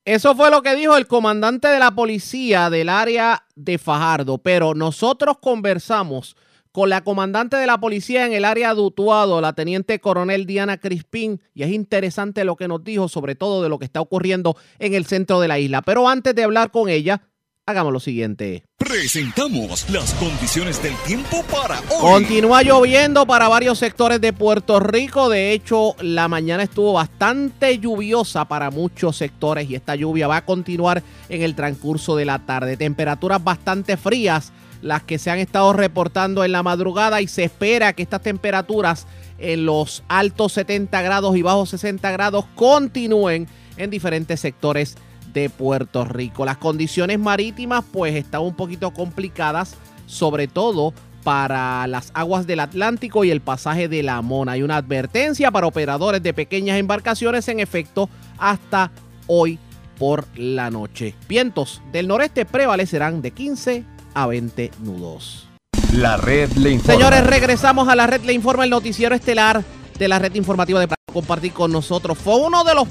Eso 0.07 0.37
fue 0.37 0.53
lo 0.53 0.63
que 0.63 0.77
dijo 0.77 0.97
el 0.97 1.09
comandante 1.09 1.67
de 1.67 1.81
la 1.81 1.91
policía 1.91 2.71
del 2.71 2.89
área 2.89 3.45
de 3.57 3.77
Fajardo, 3.77 4.39
pero 4.39 4.73
nosotros 4.73 5.39
conversamos 5.41 6.37
con 6.71 6.91
la 6.91 7.03
comandante 7.03 7.57
de 7.57 7.67
la 7.67 7.81
policía 7.81 8.25
en 8.25 8.33
el 8.33 8.45
área 8.45 8.73
de 8.73 8.83
Utuado, 8.83 9.41
la 9.41 9.55
teniente 9.55 9.99
coronel 9.99 10.47
Diana 10.47 10.79
Crispín, 10.79 11.41
y 11.55 11.65
es 11.65 11.71
interesante 11.71 12.45
lo 12.45 12.55
que 12.55 12.69
nos 12.69 12.85
dijo, 12.85 13.09
sobre 13.09 13.35
todo 13.35 13.65
de 13.65 13.69
lo 13.69 13.81
que 13.81 13.85
está 13.85 14.01
ocurriendo 14.01 14.57
en 14.79 14.95
el 14.95 15.07
centro 15.07 15.41
de 15.41 15.49
la 15.49 15.59
isla. 15.59 15.83
Pero 15.83 16.09
antes 16.09 16.37
de 16.37 16.45
hablar 16.45 16.71
con 16.71 16.89
ella, 16.89 17.23
hagamos 17.69 17.93
lo 17.93 17.99
siguiente. 17.99 18.63
Presentamos 18.79 19.91
las 19.91 20.15
condiciones 20.15 20.81
del 20.85 20.95
tiempo 20.99 21.43
para 21.51 21.81
hoy. 21.91 22.01
Continúa 22.01 22.63
lloviendo 22.63 23.27
para 23.27 23.49
varios 23.49 23.79
sectores 23.81 24.21
de 24.21 24.33
Puerto 24.33 24.79
Rico. 24.79 25.29
De 25.29 25.51
hecho, 25.51 25.97
la 26.01 26.29
mañana 26.29 26.63
estuvo 26.63 26.93
bastante 26.93 27.81
lluviosa 27.81 28.45
para 28.45 28.71
muchos 28.71 29.17
sectores 29.17 29.69
y 29.69 29.75
esta 29.75 29.97
lluvia 29.97 30.29
va 30.29 30.37
a 30.37 30.45
continuar 30.45 31.03
en 31.29 31.43
el 31.43 31.57
transcurso 31.57 32.15
de 32.15 32.25
la 32.25 32.39
tarde. 32.39 32.77
Temperaturas 32.77 33.43
bastante 33.43 33.97
frías 33.97 34.53
las 34.81 35.03
que 35.03 35.19
se 35.19 35.33
han 35.33 35.41
estado 35.41 35.73
reportando 35.73 36.45
en 36.45 36.53
la 36.53 36.63
madrugada 36.63 37.21
y 37.21 37.27
se 37.27 37.43
espera 37.43 37.95
que 37.95 38.03
estas 38.05 38.23
temperaturas 38.23 39.09
en 39.39 39.67
los 39.67 40.05
altos 40.07 40.53
70 40.53 41.03
grados 41.03 41.37
y 41.37 41.43
bajos 41.43 41.71
60 41.71 42.13
grados 42.13 42.45
continúen 42.55 43.49
en 43.77 43.91
diferentes 43.91 44.39
sectores 44.39 44.97
de 45.37 45.51
Puerto 45.51 46.07
Rico. 46.07 46.47
Las 46.47 46.57
condiciones 46.57 47.19
marítimas 47.19 47.85
pues 47.93 48.15
están 48.15 48.41
un 48.41 48.55
poquito 48.55 48.93
complicadas, 48.93 49.77
sobre 50.07 50.49
todo 50.49 50.95
para 51.25 51.87
las 51.89 52.11
aguas 52.15 52.47
del 52.47 52.61
Atlántico 52.61 53.23
y 53.23 53.31
el 53.31 53.43
pasaje 53.43 53.87
de 53.87 54.03
la 54.03 54.23
Mona. 54.23 54.53
Hay 54.53 54.63
una 54.63 54.79
advertencia 54.79 55.51
para 55.51 55.67
operadores 55.67 56.23
de 56.23 56.33
pequeñas 56.33 56.79
embarcaciones 56.79 57.47
en 57.49 57.61
efecto 57.61 58.09
hasta 58.39 58.91
hoy 59.27 59.59
por 59.99 60.27
la 60.39 60.71
noche. 60.71 61.15
Vientos 61.29 61.83
del 61.93 62.09
noreste 62.09 62.47
prevalecerán 62.47 63.21
de 63.21 63.33
15 63.33 63.85
a 64.15 64.27
20 64.27 64.71
nudos. 64.85 65.49
La 65.93 66.17
red 66.17 66.51
le 66.53 66.71
informa. 66.71 66.95
Señores, 66.95 67.27
regresamos 67.27 67.89
a 67.89 67.95
la 67.95 68.07
red 68.07 68.23
le 68.23 68.33
informa, 68.33 68.65
el 68.65 68.71
noticiero 68.71 69.15
estelar 69.15 69.63
de 69.99 70.09
la 70.09 70.19
red 70.19 70.35
informativa 70.35 70.81
de 70.81 70.89
compartir 71.13 71.53
con 71.53 71.73
nosotros. 71.73 72.17
Fue 72.17 72.37
uno 72.37 72.65
de 72.65 72.75
los 72.75 72.89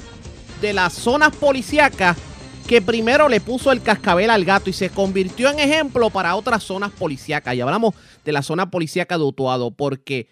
de 0.60 0.72
las 0.72 0.92
zonas 0.94 1.34
policíacas 1.36 2.16
que 2.66 2.82
primero 2.82 3.28
le 3.28 3.40
puso 3.40 3.70
el 3.70 3.80
cascabel 3.80 4.28
al 4.28 4.44
gato 4.44 4.68
y 4.68 4.72
se 4.72 4.90
convirtió 4.90 5.50
en 5.50 5.60
ejemplo 5.60 6.10
para 6.10 6.34
otras 6.34 6.64
zonas 6.64 6.90
policíacas. 6.90 7.54
Y 7.54 7.60
hablamos 7.60 7.94
de 8.24 8.32
la 8.32 8.42
zona 8.42 8.70
policíaca 8.70 9.16
de 9.16 9.24
Utuado, 9.24 9.70
porque 9.70 10.28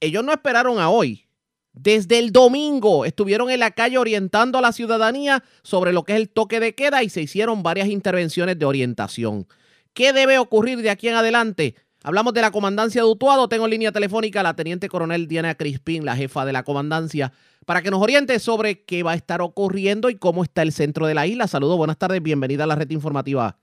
ellos 0.00 0.24
no 0.24 0.32
esperaron 0.32 0.78
a 0.78 0.88
hoy. 0.88 1.26
Desde 1.72 2.18
el 2.18 2.30
domingo 2.30 3.04
estuvieron 3.04 3.50
en 3.50 3.58
la 3.58 3.72
calle 3.72 3.98
orientando 3.98 4.58
a 4.58 4.60
la 4.60 4.72
ciudadanía 4.72 5.42
sobre 5.62 5.92
lo 5.92 6.04
que 6.04 6.12
es 6.12 6.20
el 6.20 6.28
toque 6.28 6.60
de 6.60 6.74
queda 6.74 7.02
y 7.02 7.08
se 7.08 7.22
hicieron 7.22 7.62
varias 7.62 7.88
intervenciones 7.88 8.58
de 8.58 8.66
orientación. 8.66 9.48
¿Qué 9.92 10.12
debe 10.12 10.38
ocurrir 10.38 10.82
de 10.82 10.90
aquí 10.90 11.08
en 11.08 11.14
adelante? 11.14 11.74
Hablamos 12.04 12.34
de 12.34 12.42
la 12.42 12.50
comandancia 12.50 13.02
de 13.02 13.08
Utuado. 13.08 13.48
Tengo 13.48 13.64
en 13.64 13.70
línea 13.70 13.92
telefónica 13.92 14.40
a 14.40 14.42
la 14.44 14.54
teniente 14.54 14.88
coronel 14.88 15.26
Diana 15.26 15.54
Crispín, 15.54 16.04
la 16.04 16.14
jefa 16.14 16.44
de 16.44 16.52
la 16.52 16.62
comandancia, 16.62 17.32
para 17.64 17.82
que 17.82 17.90
nos 17.90 18.02
oriente 18.02 18.38
sobre 18.38 18.82
qué 18.84 19.02
va 19.02 19.12
a 19.12 19.14
estar 19.14 19.40
ocurriendo 19.40 20.10
y 20.10 20.16
cómo 20.16 20.42
está 20.42 20.62
el 20.62 20.72
centro 20.72 21.06
de 21.06 21.14
la 21.14 21.26
isla. 21.26 21.46
Saludos, 21.46 21.76
buenas 21.76 21.98
tardes, 21.98 22.22
bienvenida 22.22 22.64
a 22.64 22.66
la 22.66 22.74
red 22.74 22.90
informativa. 22.90 23.56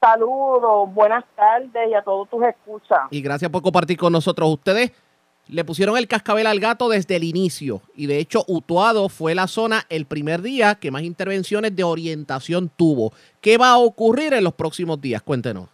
Saludos, 0.00 0.92
buenas 0.92 1.24
tardes 1.34 1.90
y 1.90 1.94
a 1.94 2.02
todos 2.02 2.28
tus 2.28 2.42
escuchas. 2.44 3.00
Y 3.10 3.22
gracias 3.22 3.50
por 3.50 3.62
compartir 3.62 3.96
con 3.96 4.12
nosotros. 4.12 4.50
Ustedes 4.50 4.92
le 5.48 5.64
pusieron 5.64 5.96
el 5.96 6.08
cascabel 6.08 6.46
al 6.46 6.60
gato 6.60 6.88
desde 6.88 7.16
el 7.16 7.24
inicio 7.24 7.80
y 7.94 8.06
de 8.06 8.18
hecho 8.18 8.44
Utuado 8.46 9.08
fue 9.08 9.34
la 9.34 9.46
zona 9.46 9.84
el 9.88 10.06
primer 10.06 10.42
día 10.42 10.74
que 10.74 10.90
más 10.90 11.02
intervenciones 11.02 11.74
de 11.74 11.84
orientación 11.84 12.70
tuvo. 12.74 13.12
¿Qué 13.40 13.56
va 13.58 13.70
a 13.70 13.78
ocurrir 13.78 14.34
en 14.34 14.44
los 14.44 14.54
próximos 14.54 15.00
días? 15.00 15.22
Cuéntenos. 15.22 15.73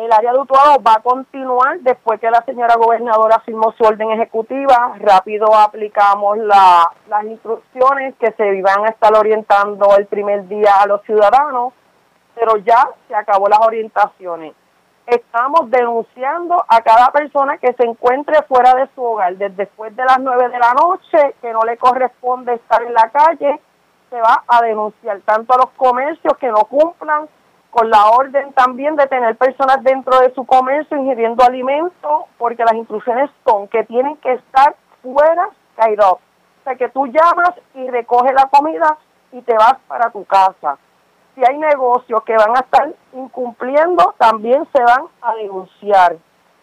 El 0.00 0.10
área 0.10 0.32
de 0.32 0.38
Utuado 0.38 0.82
va 0.82 0.94
a 0.94 1.02
continuar 1.02 1.78
después 1.80 2.18
que 2.20 2.30
la 2.30 2.42
señora 2.46 2.74
gobernadora 2.76 3.38
firmó 3.40 3.70
su 3.72 3.84
orden 3.84 4.10
ejecutiva. 4.12 4.94
Rápido 4.98 5.54
aplicamos 5.54 6.38
la, 6.38 6.90
las 7.06 7.24
instrucciones 7.24 8.14
que 8.18 8.32
se 8.32 8.56
iban 8.56 8.86
a 8.86 8.88
estar 8.88 9.14
orientando 9.14 9.94
el 9.98 10.06
primer 10.06 10.48
día 10.48 10.76
a 10.80 10.86
los 10.86 11.02
ciudadanos, 11.02 11.74
pero 12.34 12.56
ya 12.56 12.88
se 13.08 13.14
acabó 13.14 13.46
las 13.48 13.60
orientaciones 13.60 14.54
estamos 15.06 15.68
denunciando 15.70 16.64
a 16.68 16.82
cada 16.82 17.10
persona 17.10 17.58
que 17.58 17.72
se 17.72 17.84
encuentre 17.84 18.42
fuera 18.42 18.74
de 18.74 18.88
su 18.94 19.02
hogar, 19.02 19.36
desde 19.36 19.56
después 19.56 19.94
de 19.96 20.04
las 20.04 20.20
9 20.20 20.50
de 20.50 20.58
la 20.60 20.72
noche, 20.72 21.34
que 21.42 21.52
no 21.52 21.62
le 21.62 21.76
corresponde 21.78 22.54
estar 22.54 22.80
en 22.82 22.94
la 22.94 23.10
calle, 23.10 23.60
se 24.08 24.20
va 24.20 24.44
a 24.46 24.62
denunciar 24.62 25.20
tanto 25.22 25.52
a 25.52 25.56
los 25.56 25.70
comercios 25.70 26.36
que 26.38 26.46
no 26.46 26.64
cumplan 26.66 27.28
con 27.70 27.90
la 27.90 28.06
orden 28.10 28.52
también 28.52 28.96
de 28.96 29.06
tener 29.06 29.36
personas 29.36 29.82
dentro 29.82 30.18
de 30.20 30.34
su 30.34 30.44
comercio 30.44 30.96
ingiriendo 30.96 31.44
alimentos, 31.44 32.24
porque 32.38 32.64
las 32.64 32.74
instrucciones 32.74 33.30
son 33.46 33.68
que 33.68 33.84
tienen 33.84 34.16
que 34.16 34.32
estar 34.32 34.74
fuera 35.02 35.48
Cairo. 35.76 36.12
O 36.12 36.20
sea, 36.64 36.74
que 36.74 36.88
tú 36.88 37.06
llamas 37.06 37.52
y 37.74 37.88
recoges 37.88 38.32
la 38.34 38.48
comida 38.50 38.98
y 39.32 39.40
te 39.42 39.54
vas 39.54 39.76
para 39.86 40.10
tu 40.10 40.24
casa 40.24 40.78
si 41.34 41.42
hay 41.44 41.58
negocios 41.58 42.22
que 42.24 42.36
van 42.36 42.56
a 42.56 42.60
estar 42.60 42.92
incumpliendo, 43.12 44.14
también 44.18 44.66
se 44.74 44.82
van 44.82 45.04
a 45.22 45.34
denunciar. 45.34 46.16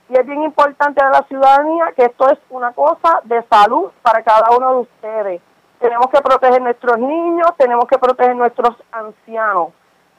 Y 0.09 0.17
es 0.17 0.25
bien 0.25 0.43
importante 0.43 1.03
a 1.03 1.09
la 1.09 1.23
ciudadanía 1.23 1.91
que 1.95 2.05
esto 2.05 2.29
es 2.29 2.39
una 2.49 2.71
cosa 2.73 3.21
de 3.23 3.43
salud 3.49 3.91
para 4.01 4.23
cada 4.23 4.55
uno 4.55 4.71
de 4.71 4.79
ustedes. 4.79 5.41
Tenemos 5.79 6.07
que 6.07 6.21
proteger 6.21 6.61
nuestros 6.61 6.97
niños, 6.97 7.51
tenemos 7.57 7.85
que 7.85 7.97
proteger 7.97 8.35
nuestros 8.35 8.75
ancianos. 8.91 9.69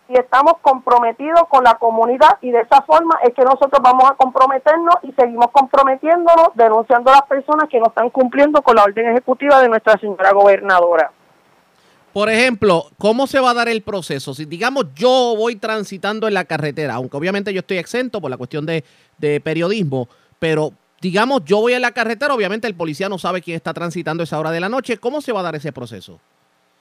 Y 0.09 0.19
estamos 0.19 0.55
comprometidos 0.63 1.43
con 1.51 1.63
la 1.65 1.75
comunidad 1.75 2.39
y 2.41 2.51
de 2.51 2.61
esa 2.61 2.81
forma 2.83 3.19
es 3.25 3.35
que 3.35 3.45
nosotros 3.45 3.81
vamos 3.83 4.11
a 4.11 4.15
comprometernos 4.15 4.95
y 5.03 5.13
seguimos 5.13 5.49
comprometiéndonos, 5.53 6.49
denunciando 6.55 7.11
a 7.11 7.17
las 7.17 7.27
personas 7.27 7.69
que 7.69 7.79
no 7.79 7.89
están 7.89 8.09
cumpliendo 8.09 8.63
con 8.63 8.77
la 8.77 8.85
orden 8.85 9.11
ejecutiva 9.11 9.61
de 9.61 9.69
nuestra 9.69 9.99
señora 9.99 10.33
gobernadora. 10.33 11.13
Por 12.13 12.31
ejemplo, 12.31 12.87
¿cómo 12.99 13.27
se 13.27 13.39
va 13.39 13.51
a 13.51 13.55
dar 13.55 13.69
el 13.69 13.83
proceso? 13.83 14.35
Si 14.35 14.47
digamos 14.47 14.87
yo 14.95 15.35
voy 15.37 15.57
transitando 15.57 16.27
en 16.27 16.35
la 16.35 16.47
carretera, 16.47 16.95
aunque 16.95 17.17
obviamente 17.17 17.53
yo 17.53 17.61
estoy 17.61 17.77
exento 17.77 18.21
por 18.21 18.31
la 18.31 18.37
cuestión 18.37 18.65
de, 18.67 18.83
periodismo, 19.45 20.09
pero 20.39 20.73
digamos 21.01 21.45
yo 21.45 21.61
voy 21.61 21.75
en 21.75 21.83
la 21.83 21.93
carretera, 21.93 22.35
obviamente 22.35 22.67
el 22.67 22.75
policía 22.75 23.09
no 23.09 23.19
sabe 23.19 23.43
quién 23.43 23.57
está 23.57 23.75
transitando 23.75 24.23
esa 24.23 24.39
hora 24.39 24.51
de 24.51 24.61
la 24.61 24.71
noche. 24.71 24.97
¿Cómo 24.97 25.21
se 25.21 25.33
va 25.33 25.41
a 25.41 25.43
dar 25.45 25.55
ese 25.55 25.71
proceso? 25.71 26.19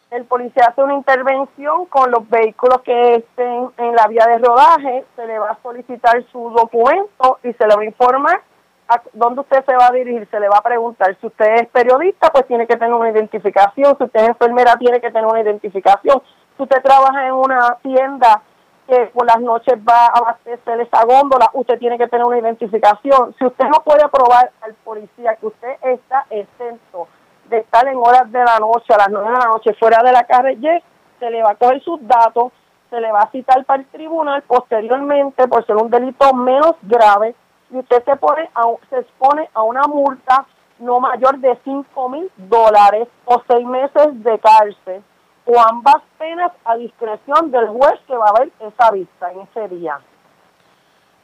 El 0.09 0.23
policía 0.23 0.67
hace 0.69 0.81
una 0.81 0.93
intervención 0.93 1.85
con 1.87 2.11
los 2.11 2.29
vehículos 2.29 2.81
que 2.81 3.15
estén 3.15 3.69
en 3.77 3.93
la 3.93 4.07
vía 4.07 4.25
de 4.25 4.37
rodaje, 4.37 5.05
se 5.17 5.27
le 5.27 5.37
va 5.37 5.51
a 5.51 5.61
solicitar 5.61 6.23
su 6.31 6.49
documento 6.51 7.39
y 7.43 7.51
se 7.51 7.67
le 7.67 7.75
va 7.75 7.81
a 7.81 7.85
informar 7.85 8.41
a 8.87 9.01
dónde 9.11 9.41
usted 9.41 9.65
se 9.65 9.75
va 9.75 9.87
a 9.87 9.91
dirigir, 9.91 10.25
se 10.31 10.39
le 10.39 10.47
va 10.47 10.59
a 10.59 10.61
preguntar. 10.61 11.17
Si 11.19 11.27
usted 11.27 11.55
es 11.55 11.67
periodista, 11.67 12.29
pues 12.31 12.47
tiene 12.47 12.65
que 12.65 12.77
tener 12.77 12.93
una 12.93 13.11
identificación. 13.11 13.97
Si 13.97 14.03
usted 14.05 14.21
es 14.21 14.29
enfermera, 14.29 14.77
tiene 14.77 15.01
que 15.01 15.11
tener 15.11 15.25
una 15.25 15.41
identificación. 15.41 16.21
Si 16.55 16.63
usted 16.63 16.81
trabaja 16.81 17.27
en 17.27 17.33
una 17.33 17.77
tienda 17.81 18.41
que 18.87 19.07
por 19.07 19.25
las 19.25 19.41
noches 19.41 19.75
va 19.77 20.05
a 20.05 20.19
abastecer 20.19 20.79
esa 20.79 21.03
góndola, 21.03 21.49
usted 21.51 21.77
tiene 21.79 21.97
que 21.97 22.07
tener 22.07 22.25
una 22.25 22.39
identificación. 22.39 23.35
Si 23.37 23.45
usted 23.45 23.65
no 23.65 23.83
puede 23.83 24.07
probar 24.07 24.51
al 24.61 24.73
policía 24.85 25.35
que 25.35 25.47
usted 25.47 25.75
está 25.81 26.25
exento 26.29 27.09
de 27.49 27.57
estar 27.59 27.87
en 27.87 27.97
horas 27.97 28.31
de 28.31 28.43
la 28.43 28.59
noche, 28.59 28.93
a 28.93 28.97
las 28.97 29.09
nueve 29.09 29.31
de 29.31 29.37
la 29.37 29.47
noche, 29.47 29.73
fuera 29.79 30.03
de 30.03 30.11
la 30.11 30.23
carretera, 30.23 30.81
se 31.19 31.29
le 31.29 31.41
va 31.41 31.51
a 31.51 31.55
coger 31.55 31.81
sus 31.83 32.05
datos, 32.07 32.51
se 32.89 32.99
le 32.99 33.11
va 33.11 33.21
a 33.21 33.31
citar 33.31 33.63
para 33.65 33.81
el 33.81 33.87
tribunal 33.87 34.43
posteriormente 34.43 35.47
por 35.47 35.65
ser 35.65 35.75
un 35.75 35.89
delito 35.89 36.33
menos 36.33 36.75
grave 36.83 37.35
y 37.71 37.77
usted 37.77 38.03
se, 38.05 38.15
pone 38.15 38.49
a, 38.55 38.63
se 38.89 38.99
expone 38.99 39.49
a 39.53 39.63
una 39.63 39.83
multa 39.83 40.45
no 40.79 40.99
mayor 40.99 41.39
de 41.39 41.57
5 41.63 42.09
mil 42.09 42.31
dólares 42.37 43.07
o 43.25 43.41
seis 43.47 43.65
meses 43.65 44.23
de 44.23 44.39
cárcel 44.39 45.03
o 45.45 45.59
ambas 45.59 46.03
penas 46.17 46.51
a 46.65 46.75
discreción 46.75 47.51
del 47.51 47.67
juez 47.67 47.99
que 48.05 48.15
va 48.15 48.27
a 48.27 48.39
ver 48.39 48.51
esa 48.59 48.91
vista 48.91 49.31
en 49.31 49.41
ese 49.41 49.75
día. 49.75 49.99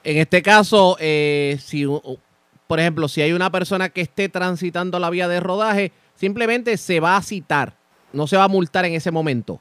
En 0.03 0.18
este 0.18 0.42
caso, 0.42 0.98
eh, 1.00 1.58
si 1.60 1.86
por 2.68 2.80
ejemplo, 2.80 3.08
si 3.08 3.22
hay 3.22 3.34
una 3.34 3.51
persona 3.51 3.89
que 3.89 4.01
esté 4.01 4.30
transitando 4.30 4.98
la 5.00 5.10
vía 5.10 5.27
de 5.27 5.39
rodaje, 5.39 5.92
simplemente 6.15 6.77
se 6.77 7.00
va 7.00 7.17
a 7.17 7.22
citar, 7.22 7.74
no 8.12 8.27
se 8.27 8.38
va 8.38 8.46
a 8.46 8.48
multar 8.48 8.86
en 8.86 8.93
ese 8.93 9.12
momento. 9.12 9.60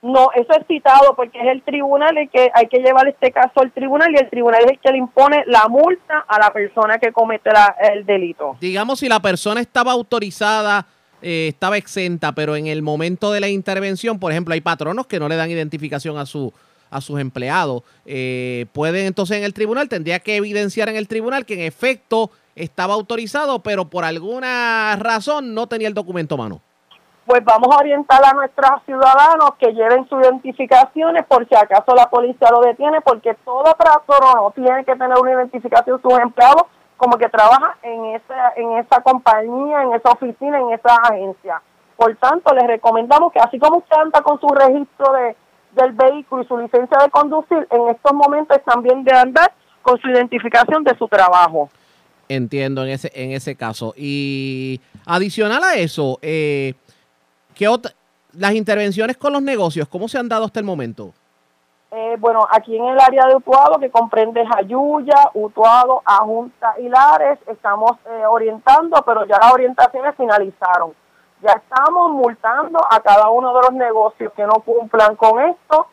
No, 0.00 0.28
eso 0.36 0.52
es 0.52 0.66
citado 0.68 1.16
porque 1.16 1.40
es 1.40 1.48
el 1.48 1.62
tribunal 1.62 2.16
el 2.16 2.30
que 2.30 2.50
hay 2.54 2.68
que 2.68 2.78
llevar 2.78 3.08
este 3.08 3.32
caso 3.32 3.60
al 3.60 3.72
tribunal 3.72 4.12
y 4.12 4.18
el 4.18 4.30
tribunal 4.30 4.62
es 4.64 4.72
el 4.72 4.78
que 4.78 4.92
le 4.92 4.98
impone 4.98 5.42
la 5.46 5.66
multa 5.68 6.24
a 6.28 6.38
la 6.38 6.52
persona 6.52 6.98
que 6.98 7.10
comete 7.12 7.50
el 7.92 8.06
delito. 8.06 8.56
Digamos, 8.60 9.00
si 9.00 9.08
la 9.08 9.20
persona 9.20 9.60
estaba 9.60 9.90
autorizada, 9.90 10.86
eh, 11.20 11.48
estaba 11.48 11.76
exenta, 11.76 12.30
pero 12.32 12.54
en 12.54 12.68
el 12.68 12.80
momento 12.80 13.32
de 13.32 13.40
la 13.40 13.48
intervención, 13.48 14.20
por 14.20 14.30
ejemplo, 14.30 14.54
hay 14.54 14.60
patronos 14.60 15.08
que 15.08 15.18
no 15.18 15.28
le 15.28 15.34
dan 15.34 15.50
identificación 15.50 16.16
a 16.16 16.26
su 16.26 16.52
a 16.90 17.00
sus 17.00 17.20
empleados, 17.20 17.82
eh, 18.06 18.66
pueden 18.72 19.06
entonces 19.06 19.38
en 19.38 19.44
el 19.44 19.54
tribunal, 19.54 19.88
tendría 19.88 20.20
que 20.20 20.36
evidenciar 20.36 20.88
en 20.88 20.96
el 20.96 21.08
tribunal 21.08 21.46
que 21.46 21.54
en 21.54 21.60
efecto 21.60 22.30
estaba 22.54 22.94
autorizado, 22.94 23.60
pero 23.60 23.88
por 23.88 24.04
alguna 24.04 24.96
razón 24.96 25.54
no 25.54 25.66
tenía 25.66 25.88
el 25.88 25.94
documento 25.94 26.34
a 26.34 26.38
mano 26.38 26.60
pues 27.28 27.44
vamos 27.44 27.68
a 27.76 27.80
orientar 27.80 28.24
a 28.24 28.32
nuestros 28.32 28.82
ciudadanos 28.86 29.50
que 29.58 29.74
lleven 29.74 30.08
sus 30.08 30.18
identificaciones 30.22 31.26
por 31.26 31.46
si 31.46 31.54
acaso 31.54 31.94
la 31.94 32.08
policía 32.08 32.48
lo 32.50 32.62
detiene, 32.62 33.02
porque 33.02 33.34
todo 33.44 33.64
patrono 33.64 34.50
tiene 34.54 34.82
que 34.86 34.96
tener 34.96 35.12
una 35.20 35.32
identificación 35.32 35.98
de 35.98 36.02
sus 36.02 36.18
empleados 36.18 36.62
como 36.96 37.18
que 37.18 37.28
trabaja 37.28 37.76
en 37.82 38.16
esa, 38.16 38.52
en 38.56 38.78
esa 38.78 39.02
compañía, 39.02 39.82
en 39.82 39.92
esa 39.92 40.10
oficina, 40.10 40.58
en 40.58 40.72
esa 40.72 40.96
agencia. 41.02 41.60
Por 41.96 42.16
tanto, 42.16 42.54
les 42.54 42.66
recomendamos 42.66 43.30
que 43.30 43.40
así 43.40 43.58
como 43.58 43.78
usted 43.78 43.96
anda 43.96 44.22
con 44.22 44.40
su 44.40 44.48
registro 44.48 45.12
de, 45.12 45.36
del 45.72 45.92
vehículo 45.92 46.42
y 46.42 46.46
su 46.46 46.58
licencia 46.58 46.98
de 47.02 47.10
conducir, 47.10 47.66
en 47.70 47.88
estos 47.88 48.12
momentos 48.12 48.58
también 48.64 49.04
de 49.04 49.12
andar 49.12 49.52
con 49.82 49.98
su 50.00 50.08
identificación 50.08 50.84
de 50.84 50.96
su 50.96 51.08
trabajo. 51.08 51.70
Entiendo 52.28 52.84
en 52.84 52.90
ese, 52.90 53.10
en 53.14 53.32
ese 53.32 53.56
caso. 53.56 53.94
Y 53.96 54.80
adicional 55.06 55.64
a 55.64 55.74
eso, 55.76 56.18
eh, 56.20 56.74
¿qué 57.54 57.66
las 58.32 58.52
intervenciones 58.52 59.16
con 59.16 59.32
los 59.32 59.42
negocios, 59.42 59.88
¿cómo 59.88 60.08
se 60.08 60.18
han 60.18 60.28
dado 60.28 60.44
hasta 60.44 60.60
el 60.60 60.66
momento? 60.66 61.14
Eh, 61.90 62.16
bueno, 62.18 62.46
aquí 62.50 62.76
en 62.76 62.84
el 62.84 63.00
área 63.00 63.26
de 63.26 63.36
Utuado, 63.36 63.78
que 63.78 63.90
comprende 63.90 64.44
Jayuya, 64.46 65.30
Utuado, 65.32 66.02
Ajunta 66.04 66.74
y 66.78 66.88
Lares, 66.88 67.38
estamos 67.46 67.92
eh, 68.04 68.26
orientando, 68.26 69.02
pero 69.06 69.24
ya 69.24 69.38
las 69.40 69.54
orientaciones 69.54 70.14
finalizaron. 70.14 70.92
Ya 71.42 71.52
estamos 71.52 72.12
multando 72.12 72.80
a 72.90 73.00
cada 73.00 73.28
uno 73.30 73.54
de 73.54 73.62
los 73.62 73.72
negocios 73.72 74.32
que 74.34 74.44
no 74.44 74.60
cumplan 74.60 75.16
con 75.16 75.40
esto. 75.40 75.86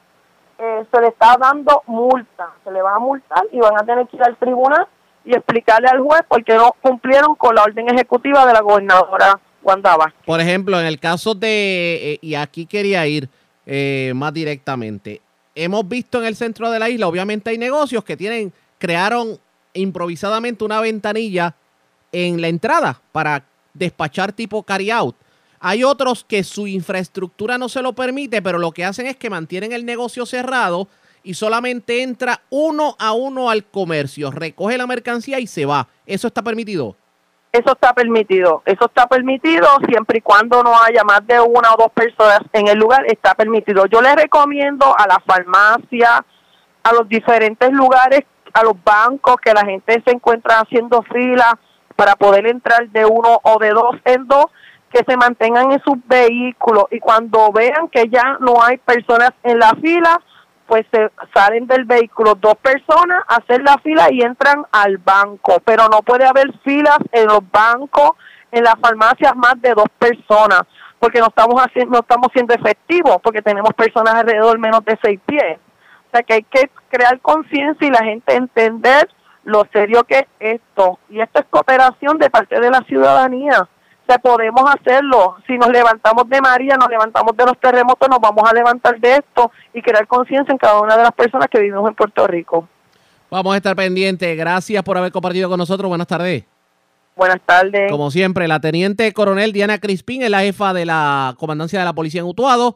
Eh, 0.57 0.85
se 0.91 1.01
le 1.01 1.07
está 1.07 1.35
dando 1.37 1.83
multa, 1.87 2.53
se 2.63 2.71
le 2.71 2.81
va 2.81 2.95
a 2.95 2.99
multar 2.99 3.43
y 3.51 3.59
van 3.59 3.77
a 3.77 3.85
tener 3.85 4.07
que 4.07 4.15
ir 4.15 4.23
al 4.23 4.37
tribunal 4.37 4.87
y 5.25 5.35
explicarle 5.35 5.87
al 5.87 5.99
juez 5.99 6.21
por 6.27 6.43
qué 6.43 6.55
no 6.55 6.73
cumplieron 6.81 7.35
con 7.35 7.55
la 7.55 7.63
orden 7.63 7.89
ejecutiva 7.89 8.45
de 8.45 8.53
la 8.53 8.61
gobernadora 8.61 9.39
Wanda 9.63 9.97
Por 10.25 10.39
ejemplo, 10.39 10.79
en 10.79 10.85
el 10.85 10.99
caso 10.99 11.33
de, 11.33 12.19
y 12.21 12.35
aquí 12.35 12.67
quería 12.67 13.05
ir 13.07 13.27
más 14.13 14.31
directamente, 14.31 15.21
hemos 15.55 15.87
visto 15.87 16.19
en 16.19 16.25
el 16.25 16.35
centro 16.35 16.69
de 16.69 16.77
la 16.77 16.89
isla, 16.89 17.07
obviamente 17.07 17.49
hay 17.49 17.57
negocios 17.57 18.03
que 18.03 18.15
tienen, 18.15 18.53
crearon 18.77 19.39
improvisadamente 19.73 20.63
una 20.63 20.81
ventanilla 20.81 21.55
en 22.11 22.39
la 22.41 22.47
entrada 22.47 23.01
para 23.11 23.43
despachar 23.73 24.31
tipo 24.31 24.63
carry 24.63 24.91
out. 24.91 25.15
Hay 25.67 25.83
otros 25.83 26.23
que 26.23 26.43
su 26.43 26.67
infraestructura 26.67 27.57
no 27.57 27.69
se 27.69 27.81
lo 27.81 27.93
permite, 27.93 28.43
pero 28.43 28.59
lo 28.59 28.71
que 28.71 28.85
hacen 28.85 29.07
es 29.07 29.15
que 29.15 29.31
mantienen 29.31 29.71
el 29.71 29.83
negocio 29.83 30.27
cerrado 30.27 30.87
y 31.23 31.33
solamente 31.33 32.03
entra 32.03 32.41
uno 32.51 32.95
a 32.99 33.13
uno 33.13 33.49
al 33.49 33.65
comercio, 33.65 34.29
recoge 34.29 34.77
la 34.77 34.85
mercancía 34.85 35.39
y 35.39 35.47
se 35.47 35.65
va. 35.65 35.87
¿Eso 36.05 36.27
está 36.27 36.43
permitido? 36.43 36.95
Eso 37.51 37.71
está 37.71 37.93
permitido, 37.95 38.61
eso 38.63 38.85
está 38.85 39.07
permitido 39.07 39.65
siempre 39.87 40.19
y 40.19 40.21
cuando 40.21 40.61
no 40.61 40.79
haya 40.79 41.03
más 41.03 41.25
de 41.25 41.39
una 41.39 41.73
o 41.73 41.77
dos 41.77 41.91
personas 41.95 42.41
en 42.53 42.67
el 42.67 42.77
lugar, 42.77 43.03
está 43.07 43.33
permitido. 43.33 43.87
Yo 43.87 44.03
les 44.03 44.15
recomiendo 44.15 44.95
a 44.95 45.07
la 45.07 45.19
farmacia, 45.25 46.23
a 46.83 46.93
los 46.93 47.09
diferentes 47.09 47.71
lugares, 47.71 48.21
a 48.53 48.63
los 48.63 48.75
bancos, 48.83 49.37
que 49.37 49.51
la 49.51 49.65
gente 49.65 49.99
se 50.05 50.11
encuentra 50.11 50.59
haciendo 50.59 51.01
fila 51.11 51.57
para 51.95 52.15
poder 52.15 52.45
entrar 52.45 52.87
de 52.89 53.03
uno 53.05 53.39
o 53.41 53.57
de 53.57 53.69
dos 53.69 53.95
en 54.05 54.27
dos, 54.27 54.45
que 54.95 55.03
se 55.05 55.17
mantengan 55.17 55.73
en 55.73 55.81
sus 55.83 55.97
vehículos 56.07 56.85
y 56.89 57.01
cuando 57.01 57.51
vean 57.51 57.89
que 57.89 58.07
ya 58.07 58.37
no 58.39 58.63
hay 58.63 58.77
personas 58.77 59.31
en 59.43 59.59
la 59.59 59.71
fila, 59.81 60.21
pues 60.67 60.85
se 60.89 61.11
salen 61.33 61.67
del 61.67 61.83
vehículo 61.83 62.35
dos 62.35 62.55
personas, 62.55 63.21
hacen 63.27 63.65
la 63.65 63.77
fila 63.79 64.07
y 64.09 64.21
entran 64.21 64.65
al 64.71 64.97
banco, 64.97 65.61
pero 65.65 65.89
no 65.89 66.01
puede 66.01 66.25
haber 66.25 66.57
filas 66.59 66.99
en 67.11 67.27
los 67.27 67.39
bancos, 67.51 68.11
en 68.53 68.63
las 68.63 68.75
farmacias 68.79 69.35
más 69.35 69.61
de 69.61 69.73
dos 69.73 69.87
personas, 69.99 70.61
porque 70.97 71.19
no 71.19 71.27
estamos 71.27 71.61
haciendo, 71.61 71.91
no 71.91 71.99
estamos 71.99 72.29
siendo 72.31 72.53
efectivos, 72.53 73.17
porque 73.21 73.41
tenemos 73.41 73.73
personas 73.73 74.15
alrededor 74.15 74.57
menos 74.59 74.85
de 74.85 74.97
seis 75.03 75.19
pies. 75.25 75.59
O 76.07 76.11
sea 76.13 76.23
que 76.23 76.35
hay 76.35 76.43
que 76.43 76.69
crear 76.87 77.19
conciencia 77.19 77.85
y 77.85 77.91
la 77.91 78.05
gente 78.05 78.33
entender 78.33 79.09
lo 79.43 79.67
serio 79.73 80.05
que 80.05 80.19
es 80.19 80.27
esto. 80.39 80.99
Y 81.09 81.19
esto 81.19 81.41
es 81.41 81.45
cooperación 81.49 82.17
de 82.17 82.29
parte 82.29 82.61
de 82.61 82.69
la 82.69 82.79
ciudadanía 82.83 83.67
se 84.07 84.19
podemos 84.19 84.63
hacerlo. 84.73 85.37
Si 85.47 85.57
nos 85.57 85.69
levantamos 85.69 86.29
de 86.29 86.41
María, 86.41 86.75
nos 86.77 86.89
levantamos 86.89 87.35
de 87.35 87.45
los 87.45 87.59
terremotos, 87.59 88.07
nos 88.09 88.19
vamos 88.19 88.43
a 88.49 88.53
levantar 88.53 88.99
de 88.99 89.13
esto 89.13 89.51
y 89.73 89.81
crear 89.81 90.07
conciencia 90.07 90.51
en 90.51 90.57
cada 90.57 90.79
una 90.79 90.95
de 90.97 91.03
las 91.03 91.11
personas 91.13 91.47
que 91.49 91.59
vivimos 91.59 91.87
en 91.89 91.95
Puerto 91.95 92.27
Rico. 92.27 92.67
Vamos 93.29 93.53
a 93.53 93.57
estar 93.57 93.75
pendientes. 93.75 94.37
Gracias 94.37 94.83
por 94.83 94.97
haber 94.97 95.11
compartido 95.11 95.49
con 95.49 95.57
nosotros. 95.57 95.89
Buenas 95.89 96.07
tardes. 96.07 96.45
Buenas 97.15 97.41
tardes. 97.45 97.89
Como 97.89 98.11
siempre, 98.11 98.47
la 98.47 98.59
teniente 98.59 99.11
coronel 99.13 99.53
Diana 99.53 99.79
Crispín 99.79 100.21
es 100.21 100.29
la 100.29 100.41
jefa 100.41 100.73
de 100.73 100.85
la 100.85 101.35
comandancia 101.39 101.79
de 101.79 101.85
la 101.85 101.93
policía 101.93 102.21
en 102.21 102.27
Utuado. 102.27 102.75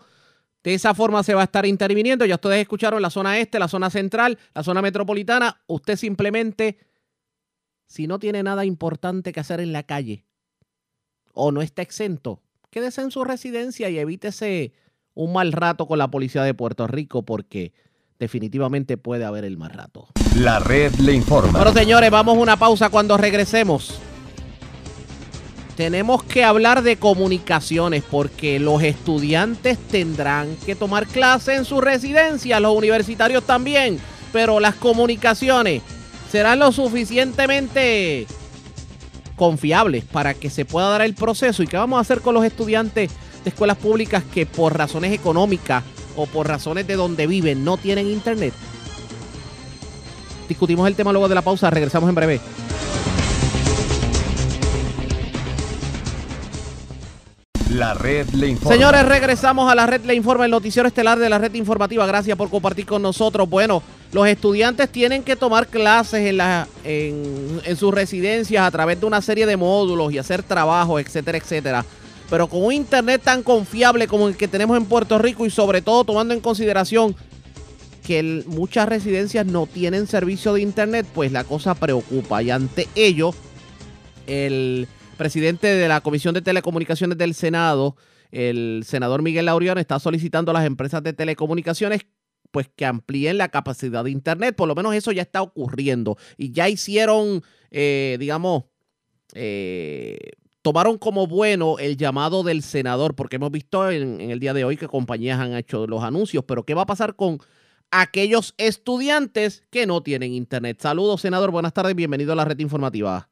De 0.63 0.73
esa 0.73 0.93
forma 0.93 1.23
se 1.23 1.33
va 1.33 1.41
a 1.41 1.45
estar 1.45 1.65
interviniendo. 1.65 2.25
Ya 2.25 2.35
ustedes 2.35 2.59
escucharon 2.59 3.01
la 3.01 3.09
zona 3.09 3.37
este, 3.37 3.59
la 3.59 3.67
zona 3.67 3.89
central, 3.89 4.37
la 4.53 4.63
zona 4.63 4.81
metropolitana. 4.81 5.61
Usted 5.67 5.95
simplemente, 5.95 6.77
si 7.87 8.07
no 8.07 8.19
tiene 8.19 8.43
nada 8.43 8.65
importante 8.65 9.31
que 9.31 9.39
hacer 9.39 9.59
en 9.59 9.73
la 9.73 9.83
calle, 9.83 10.25
o 11.33 11.51
no 11.51 11.61
está 11.61 11.81
exento, 11.81 12.41
quédese 12.69 13.01
en 13.01 13.11
su 13.11 13.23
residencia 13.23 13.89
y 13.89 13.99
evítese 13.99 14.73
un 15.13 15.33
mal 15.33 15.51
rato 15.51 15.87
con 15.87 15.97
la 15.97 16.09
policía 16.09 16.43
de 16.43 16.53
Puerto 16.53 16.87
Rico 16.87 17.23
porque 17.23 17.73
definitivamente 18.19 18.97
puede 18.97 19.25
haber 19.25 19.45
el 19.45 19.57
mal 19.57 19.71
rato. 19.71 20.07
La 20.35 20.59
red 20.59 20.93
le 20.95 21.13
informa. 21.13 21.59
Bueno, 21.59 21.73
señores, 21.73 22.11
vamos 22.11 22.37
a 22.37 22.41
una 22.41 22.57
pausa 22.57 22.89
cuando 22.89 23.17
regresemos. 23.17 23.99
Tenemos 25.75 26.23
que 26.23 26.43
hablar 26.43 26.83
de 26.83 26.97
comunicaciones 26.97 28.03
porque 28.03 28.59
los 28.59 28.83
estudiantes 28.83 29.77
tendrán 29.77 30.55
que 30.65 30.75
tomar 30.75 31.07
clase 31.07 31.55
en 31.55 31.63
su 31.63 31.79
residencia, 31.79 32.59
los 32.59 32.75
universitarios 32.75 33.45
también, 33.45 33.97
pero 34.33 34.59
las 34.59 34.75
comunicaciones 34.75 35.81
serán 36.29 36.59
lo 36.59 36.73
suficientemente 36.73 38.27
confiables 39.39 40.03
para 40.03 40.33
que 40.33 40.49
se 40.49 40.65
pueda 40.65 40.89
dar 40.89 41.01
el 41.01 41.15
proceso. 41.15 41.63
¿Y 41.63 41.67
qué 41.67 41.77
vamos 41.77 41.97
a 41.97 42.01
hacer 42.01 42.19
con 42.19 42.33
los 42.33 42.43
estudiantes 42.43 43.09
de 43.41 43.49
escuelas 43.49 43.77
públicas 43.77 44.21
que 44.33 44.45
por 44.45 44.77
razones 44.77 45.13
económicas 45.13 45.81
o 46.17 46.25
por 46.25 46.45
razones 46.45 46.85
de 46.85 46.95
donde 46.95 47.25
viven 47.25 47.63
no 47.63 47.77
tienen 47.77 48.07
internet? 48.07 48.53
Discutimos 50.49 50.85
el 50.89 50.95
tema 50.95 51.13
luego 51.13 51.29
de 51.29 51.35
la 51.35 51.41
pausa, 51.41 51.69
regresamos 51.69 52.09
en 52.09 52.15
breve. 52.15 52.41
La 57.69 57.93
red 57.93 58.27
le 58.29 58.47
informa. 58.47 58.75
Señores, 58.75 59.05
regresamos 59.05 59.71
a 59.71 59.75
la 59.75 59.85
red 59.85 60.03
le 60.03 60.15
informa, 60.15 60.45
el 60.45 60.51
noticiero 60.51 60.87
estelar 60.87 61.19
de 61.19 61.29
la 61.29 61.37
red 61.37 61.53
informativa. 61.53 62.05
Gracias 62.07 62.35
por 62.35 62.49
compartir 62.49 62.87
con 62.87 63.01
nosotros. 63.01 63.47
Bueno, 63.47 63.83
los 64.11 64.27
estudiantes 64.27 64.89
tienen 64.89 65.23
que 65.23 65.35
tomar 65.35 65.67
clases 65.67 66.25
en, 66.27 66.37
la, 66.37 66.67
en, 66.83 67.61
en 67.63 67.75
sus 67.75 67.93
residencias 67.93 68.65
a 68.65 68.71
través 68.71 68.99
de 68.99 69.05
una 69.05 69.21
serie 69.21 69.45
de 69.45 69.55
módulos 69.55 70.11
y 70.11 70.17
hacer 70.17 70.41
trabajos, 70.41 70.99
etcétera, 70.99 71.37
etcétera. 71.37 71.85
Pero 72.27 72.47
con 72.47 72.63
un 72.63 72.73
internet 72.73 73.21
tan 73.23 73.43
confiable 73.43 74.07
como 74.07 74.27
el 74.27 74.35
que 74.35 74.47
tenemos 74.47 74.75
en 74.75 74.85
Puerto 74.85 75.19
Rico 75.19 75.45
y 75.45 75.51
sobre 75.51 75.83
todo 75.83 76.03
tomando 76.03 76.33
en 76.33 76.39
consideración 76.39 77.15
que 78.03 78.43
muchas 78.47 78.89
residencias 78.89 79.45
no 79.45 79.67
tienen 79.67 80.07
servicio 80.07 80.53
de 80.53 80.61
internet, 80.61 81.05
pues 81.13 81.31
la 81.31 81.43
cosa 81.43 81.75
preocupa. 81.75 82.41
Y 82.41 82.49
ante 82.49 82.87
ello, 82.95 83.31
el 84.25 84.87
presidente 85.19 85.67
de 85.67 85.87
la 85.89 85.99
Comisión 85.99 86.33
de 86.33 86.41
Telecomunicaciones 86.41 87.17
del 87.17 87.33
Senado, 87.35 87.97
el 88.31 88.83
senador 88.85 89.21
Miguel 89.21 89.45
Laurión, 89.45 89.77
está 89.77 89.99
solicitando 89.99 90.51
a 90.51 90.53
las 90.53 90.65
empresas 90.65 91.03
de 91.03 91.11
telecomunicaciones 91.11 92.07
pues 92.51 92.69
que 92.73 92.85
amplíen 92.85 93.37
la 93.37 93.49
capacidad 93.49 94.05
de 94.05 94.11
Internet. 94.11 94.55
Por 94.55 94.69
lo 94.69 94.75
menos 94.75 94.95
eso 94.95 95.11
ya 95.11 95.21
está 95.21 95.41
ocurriendo. 95.41 96.17
Y 96.37 96.51
ya 96.51 96.69
hicieron, 96.69 97.43
eh, 97.69 98.15
digamos, 98.17 98.63
eh, 99.33 100.17
tomaron 100.61 100.97
como 100.97 101.27
bueno 101.27 101.77
el 101.79 101.97
llamado 101.97 102.41
del 102.43 102.63
senador, 102.63 103.13
porque 103.13 103.35
hemos 103.35 103.51
visto 103.51 103.91
en, 103.91 104.21
el 104.21 104.39
día 104.39 104.53
de 104.53 104.63
hoy 104.63 104.77
que 104.77 104.87
compañías 104.87 105.39
han 105.39 105.53
hecho 105.53 105.85
los 105.85 106.01
anuncios, 106.01 106.45
pero 106.47 106.63
¿qué 106.63 106.73
va 106.73 106.83
a 106.83 106.87
pasar 106.87 107.17
con 107.17 107.39
aquellos 107.91 108.55
estudiantes 108.57 109.63
que 109.69 109.85
no 109.85 110.01
tienen 110.01 110.33
Internet? 110.33 110.79
Saludos, 110.81 111.21
senador, 111.21 111.51
buenas 111.51 111.73
tardes, 111.73 111.93
bienvenido 111.93 112.31
a 112.31 112.35
la 112.37 112.45
red 112.45 112.59
informativa. 112.59 113.28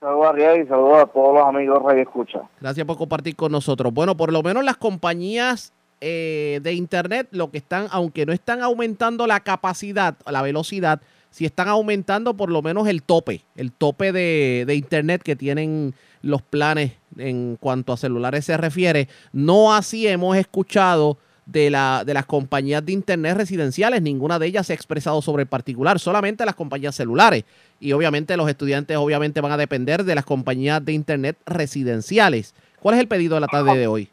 Saludos 0.00 0.34
a 0.34 0.56
y 0.56 0.66
saludos 0.66 1.02
a 1.02 1.06
todos 1.08 1.34
los 1.34 1.46
amigos 1.46 1.82
Radio 1.82 2.00
Escucha. 2.00 2.40
Gracias 2.58 2.86
por 2.86 2.96
compartir 2.96 3.36
con 3.36 3.52
nosotros. 3.52 3.92
Bueno, 3.92 4.16
por 4.16 4.32
lo 4.32 4.42
menos 4.42 4.64
las 4.64 4.78
compañías 4.78 5.74
eh, 6.00 6.58
de 6.62 6.72
Internet, 6.72 7.28
lo 7.32 7.50
que 7.50 7.58
están, 7.58 7.86
aunque 7.90 8.24
no 8.24 8.32
están 8.32 8.62
aumentando 8.62 9.26
la 9.26 9.40
capacidad, 9.40 10.16
la 10.26 10.40
velocidad, 10.40 11.02
si 11.28 11.44
están 11.44 11.68
aumentando 11.68 12.32
por 12.34 12.50
lo 12.50 12.62
menos 12.62 12.88
el 12.88 13.02
tope, 13.02 13.42
el 13.56 13.72
tope 13.72 14.10
de, 14.10 14.64
de, 14.66 14.74
Internet 14.74 15.22
que 15.22 15.36
tienen 15.36 15.92
los 16.22 16.40
planes 16.40 16.92
en 17.18 17.56
cuanto 17.56 17.92
a 17.92 17.98
celulares 17.98 18.46
se 18.46 18.56
refiere. 18.56 19.06
No 19.34 19.74
así 19.74 20.08
hemos 20.08 20.34
escuchado 20.38 21.18
de, 21.50 21.70
la, 21.70 22.04
de 22.04 22.14
las 22.14 22.26
compañías 22.26 22.84
de 22.84 22.92
Internet 22.92 23.36
residenciales, 23.36 24.02
ninguna 24.02 24.38
de 24.38 24.46
ellas 24.46 24.66
se 24.66 24.72
ha 24.72 24.76
expresado 24.76 25.20
sobre 25.22 25.42
el 25.42 25.48
particular, 25.48 25.98
solamente 25.98 26.44
las 26.44 26.54
compañías 26.54 26.94
celulares. 26.94 27.44
Y 27.80 27.92
obviamente 27.92 28.36
los 28.36 28.48
estudiantes 28.48 28.96
obviamente 28.96 29.40
van 29.40 29.52
a 29.52 29.56
depender 29.56 30.04
de 30.04 30.14
las 30.14 30.24
compañías 30.24 30.84
de 30.84 30.92
Internet 30.92 31.36
residenciales. 31.46 32.54
¿Cuál 32.80 32.94
es 32.94 33.00
el 33.00 33.08
pedido 33.08 33.34
de 33.34 33.40
la 33.40 33.46
tarde 33.48 33.76
de 33.76 33.86
hoy? 33.86 34.10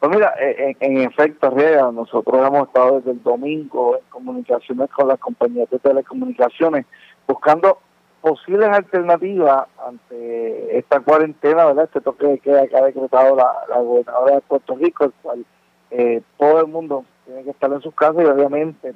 Pues 0.00 0.10
mira, 0.10 0.34
en, 0.40 0.76
en 0.80 1.08
efecto, 1.08 1.48
Riega, 1.50 1.92
nosotros 1.92 2.44
hemos 2.44 2.66
estado 2.66 2.98
desde 2.98 3.12
el 3.12 3.22
domingo 3.22 3.98
en 3.98 4.02
comunicaciones 4.10 4.90
con 4.90 5.06
las 5.06 5.18
compañías 5.20 5.70
de 5.70 5.78
telecomunicaciones, 5.78 6.86
buscando 7.26 7.78
posibles 8.22 8.68
alternativas 8.68 9.66
ante 9.84 10.78
esta 10.78 11.00
cuarentena, 11.00 11.66
¿verdad? 11.66 11.84
Este 11.84 12.00
toque 12.00 12.26
de 12.26 12.38
queda 12.38 12.66
que 12.68 12.76
ha 12.76 12.84
decretado 12.84 13.36
la, 13.36 13.78
gobernadora 13.80 14.36
de 14.36 14.40
Puerto 14.42 14.76
Rico, 14.76 15.04
el 15.04 15.12
cual 15.22 15.44
eh, 15.90 16.22
todo 16.38 16.60
el 16.60 16.68
mundo 16.68 17.04
tiene 17.26 17.42
que 17.42 17.50
estar 17.50 17.70
en 17.72 17.82
sus 17.82 17.94
casas 17.94 18.22
y 18.22 18.26
obviamente 18.26 18.94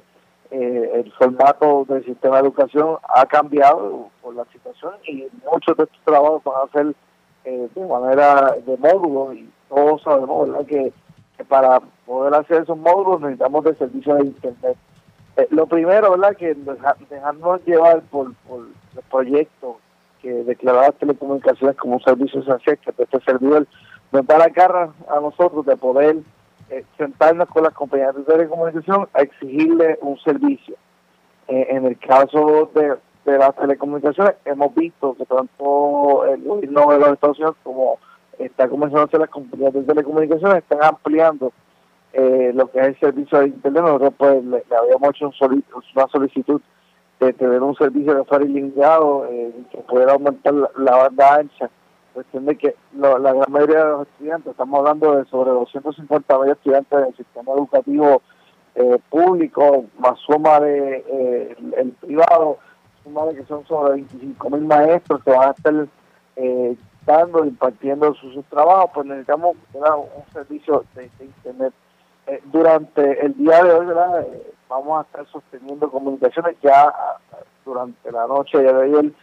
eh, 0.49 0.91
el 0.93 1.11
formato 1.13 1.85
del 1.89 2.05
sistema 2.05 2.37
de 2.37 2.43
educación 2.43 2.97
ha 3.03 3.25
cambiado 3.25 4.09
por 4.21 4.33
la 4.33 4.45
situación 4.45 4.93
y 5.05 5.27
muchos 5.51 5.75
de 5.75 5.83
estos 5.83 5.99
trabajos 6.05 6.41
van 6.45 6.55
a 6.63 6.71
ser 6.71 6.95
eh, 7.43 7.67
de 7.75 7.85
manera 7.85 8.55
de 8.65 8.77
módulos 8.77 9.35
y 9.35 9.49
todos 9.67 10.01
sabemos 10.03 10.49
¿verdad? 10.49 10.65
Que, 10.65 10.93
que 11.37 11.43
para 11.43 11.81
poder 12.05 12.33
hacer 12.33 12.63
esos 12.63 12.77
módulos 12.77 13.19
necesitamos 13.19 13.65
de 13.65 13.75
servicio 13.75 14.15
de 14.15 14.25
internet. 14.27 14.77
Eh, 15.37 15.47
lo 15.51 15.67
primero, 15.67 16.11
¿verdad? 16.11 16.35
Que 16.35 16.55
dejarnos 17.09 17.63
llevar 17.65 18.01
por, 18.09 18.33
por 18.47 18.61
el 18.61 19.03
proyecto 19.09 19.79
que 20.21 20.31
declaraba 20.31 20.91
telecomunicaciones 20.93 21.77
como 21.77 21.95
un 21.95 22.01
servicio 22.01 22.41
esencial, 22.41 22.79
que 22.79 22.89
este 22.89 23.19
servidor 23.21 23.67
nos 24.11 24.25
da 24.25 24.39
la 24.39 24.49
cara 24.49 24.89
a 25.07 25.19
nosotros 25.19 25.63
de 25.67 25.77
poder 25.77 26.17
eh, 26.71 26.83
sentarnos 26.97 27.47
con 27.49 27.63
las 27.63 27.73
compañías 27.73 28.15
de 28.15 28.23
telecomunicación 28.23 29.07
a 29.13 29.21
exigirle 29.21 29.99
un 30.01 30.17
servicio. 30.19 30.75
Eh, 31.47 31.67
en 31.69 31.85
el 31.85 31.99
caso 31.99 32.71
de, 32.73 32.95
de 33.25 33.37
las 33.37 33.55
telecomunicaciones, 33.55 34.33
hemos 34.43 34.73
visto 34.73 35.15
que 35.15 35.25
tanto 35.25 36.25
el 36.25 36.41
gobierno 36.41 36.91
de 36.91 36.99
los 36.99 37.09
Estados 37.09 37.37
Unidos 37.37 37.55
como 37.61 37.99
está 38.39 38.67
comenzando 38.67 39.01
a 39.01 39.05
hacer 39.05 39.19
las 39.19 39.29
compañías 39.29 39.73
de 39.73 39.83
telecomunicaciones 39.83 40.57
están 40.57 40.83
ampliando 40.83 41.53
eh, 42.19 42.51
lo 42.53 42.69
que 42.71 42.79
es 42.79 42.87
el 42.87 42.99
servicio 42.99 43.39
de 43.39 43.47
Internet. 43.47 43.83
Nosotros 43.83 44.13
pues 44.17 44.43
le, 44.43 44.63
habíamos 44.75 45.09
hecho 45.11 45.31
una 45.95 46.07
solicitud 46.07 46.59
de 47.19 47.33
tener 47.33 47.61
un 47.61 47.75
servicio 47.75 48.15
que 48.17 48.23
fuera 48.23 48.43
ilimitado, 48.45 49.25
eh, 49.29 49.53
que 49.71 49.77
pudiera 49.79 50.13
aumentar 50.13 50.53
la, 50.53 50.97
banda 50.97 51.35
ancha. 51.35 51.69
Cuestión 52.13 52.45
de 52.45 52.57
que 52.57 52.75
lo- 52.95 53.19
la 53.19 53.33
gran 53.33 53.51
mayoría 53.51 53.85
de 53.85 53.91
los 53.91 54.07
estudiantes, 54.07 54.51
estamos 54.51 54.79
hablando 54.79 55.15
de 55.15 55.25
sobre 55.25 55.51
250 55.51 56.39
mil 56.39 56.51
estudiantes 56.51 56.99
del 56.99 57.15
sistema 57.15 57.53
educativo 57.53 58.21
eh, 58.73 58.97
público, 59.09 59.85
más 59.99 60.17
suma 60.19 60.59
de 60.59 61.03
eh, 61.07 61.55
el, 61.77 61.91
privado, 61.91 62.57
suma 63.03 63.25
de 63.25 63.35
que 63.35 63.45
son 63.45 63.63
sobre 63.67 63.93
25 63.93 64.49
mil 64.49 64.65
maestros 64.65 65.23
que 65.23 65.31
van 65.31 65.49
a 65.49 65.51
estar 65.51 65.87
dando, 67.05 67.45
impartiendo 67.45 68.13
sus, 68.15 68.33
sus 68.33 68.45
trabajos, 68.45 68.91
pues 68.93 69.05
necesitamos 69.07 69.55
un 69.73 70.33
servicio 70.33 70.83
de, 70.95 71.09
de 71.19 71.25
Internet. 71.25 71.73
Eh, 72.27 72.41
durante 72.45 73.25
el 73.25 73.35
día 73.37 73.63
de 73.63 73.71
hoy. 73.73 73.87
Eh, 73.87 74.53
vamos 74.69 74.99
a 74.99 75.01
estar 75.03 75.25
sosteniendo 75.27 75.89
comunicaciones 75.89 76.57
ya 76.61 76.87
ah, 76.87 77.17
durante 77.65 78.11
la 78.11 78.27
noche 78.27 78.57
de 78.57 78.69
ayer 78.69 79.13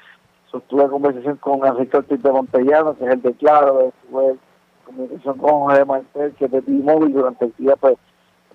sostuve 0.51 0.89
conversación 0.89 1.37
con 1.39 1.67
Enrique 1.67 1.97
Ortiz 1.97 2.23
de 2.23 2.31
Montellano, 2.31 2.97
que 2.97 3.05
es 3.05 3.11
el 3.11 3.23
de 3.23 3.35
Claro, 3.35 3.89
estuve 3.89 4.37
comunicación 4.85 5.39
con 5.39 5.51
José 5.65 5.85
Martel, 5.85 6.33
que 6.35 6.45
es 6.45 6.51
de 6.51 6.63
T-Mobile, 6.63 7.13
durante 7.13 7.45
el 7.47 7.55
día 7.59 7.75
pues 7.77 7.97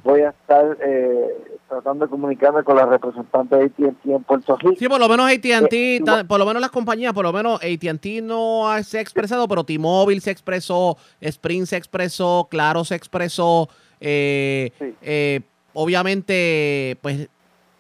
voy 0.04 0.22
a 0.22 0.30
estar 0.30 0.78
eh, 0.82 1.28
tratando 1.68 2.06
de 2.06 2.10
comunicarme 2.12 2.64
con 2.64 2.76
la 2.78 2.86
representante 2.86 3.56
de 3.56 3.66
AT&T 3.66 4.12
en 4.14 4.24
Puerto 4.24 4.56
Rico. 4.58 4.76
Sí, 4.80 4.88
por 4.88 5.00
lo 5.00 5.08
menos 5.10 5.30
AT&T, 5.32 5.96
Eh, 5.98 6.02
por 6.28 6.40
lo 6.40 6.46
menos 6.46 6.62
las 6.62 6.72
compañías, 6.72 7.14
por 7.14 7.24
lo 7.26 7.34
menos 7.34 7.62
AT&T 7.62 8.22
no 8.22 8.70
ha- 8.72 8.82
se 8.84 8.98
ha 8.98 9.02
expresado, 9.02 9.48
pero 9.48 9.64
T-Mobile 9.64 10.22
se 10.22 10.32
expresó, 10.32 10.98
Sprint 11.22 11.68
se 11.68 11.78
expresó, 11.78 12.48
Claro 12.50 12.84
se 12.86 12.96
expresó, 12.96 13.70
eh, 14.00 14.72
Sí. 14.80 14.96
eh, 15.02 15.42
obviamente, 15.74 16.98
pues 17.02 17.28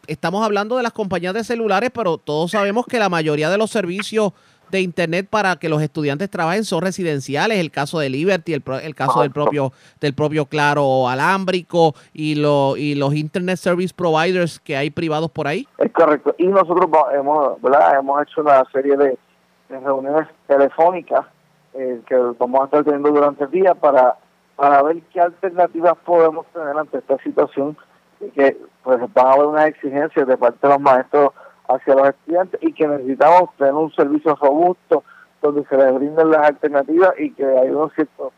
estamos 0.07 0.43
hablando 0.43 0.75
de 0.77 0.83
las 0.83 0.91
compañías 0.93 1.33
de 1.33 1.43
celulares, 1.43 1.91
pero 1.93 2.17
todos 2.17 2.51
sabemos 2.51 2.85
que 2.85 2.99
la 2.99 3.09
mayoría 3.09 3.49
de 3.49 3.57
los 3.57 3.69
servicios 3.71 4.33
de 4.71 4.81
internet 4.81 5.27
para 5.29 5.55
que 5.57 5.69
los 5.69 5.81
estudiantes 5.81 6.29
trabajen 6.29 6.63
son 6.63 6.81
residenciales, 6.81 7.59
el 7.59 7.71
caso 7.71 7.99
de 7.99 8.09
Liberty, 8.09 8.53
el, 8.53 8.63
el 8.83 8.95
caso 8.95 9.21
del 9.21 9.31
propio 9.31 9.71
del 9.99 10.13
propio 10.13 10.45
Claro 10.45 11.07
alámbrico 11.07 11.93
y 12.13 12.35
lo, 12.35 12.77
y 12.77 12.95
los 12.95 13.13
internet 13.15 13.57
service 13.57 13.93
providers 13.95 14.59
que 14.59 14.77
hay 14.77 14.89
privados 14.89 15.31
por 15.31 15.47
ahí. 15.47 15.67
Es 15.77 15.91
correcto. 15.91 16.35
Y 16.37 16.47
nosotros 16.47 16.89
hemos, 17.13 17.61
¿verdad? 17.61 17.99
hemos 17.99 18.21
hecho 18.23 18.41
una 18.41 18.63
serie 18.71 18.95
de, 18.97 19.17
de 19.69 19.79
reuniones 19.79 20.27
telefónicas 20.47 21.25
eh, 21.73 22.01
que 22.07 22.15
vamos 22.37 22.61
a 22.61 22.65
estar 22.65 22.83
teniendo 22.83 23.11
durante 23.11 23.43
el 23.43 23.51
día 23.51 23.75
para, 23.75 24.17
para 24.55 24.81
ver 24.83 25.01
qué 25.13 25.21
alternativas 25.21 25.93
podemos 26.05 26.45
tener 26.47 26.75
ante 26.77 26.97
esta 26.97 27.17
situación 27.19 27.77
y 28.19 28.29
que 28.31 28.57
pues 28.83 28.99
van 29.13 29.27
a 29.27 29.31
haber 29.31 29.45
unas 29.45 29.67
exigencias 29.67 30.27
de 30.27 30.37
parte 30.37 30.57
de 30.61 30.73
los 30.73 30.81
maestros 30.81 31.31
hacia 31.69 31.95
los 31.95 32.09
estudiantes 32.09 32.59
y 32.63 32.73
que 32.73 32.87
necesitamos 32.87 33.49
tener 33.57 33.73
un 33.73 33.91
servicio 33.93 34.35
robusto 34.35 35.03
donde 35.41 35.63
se 35.65 35.77
les 35.77 35.93
brinden 35.93 36.31
las 36.31 36.47
alternativas 36.47 37.13
y 37.17 37.31
que 37.31 37.45
hay 37.45 37.69
unos 37.69 37.93
ciertos 37.93 38.33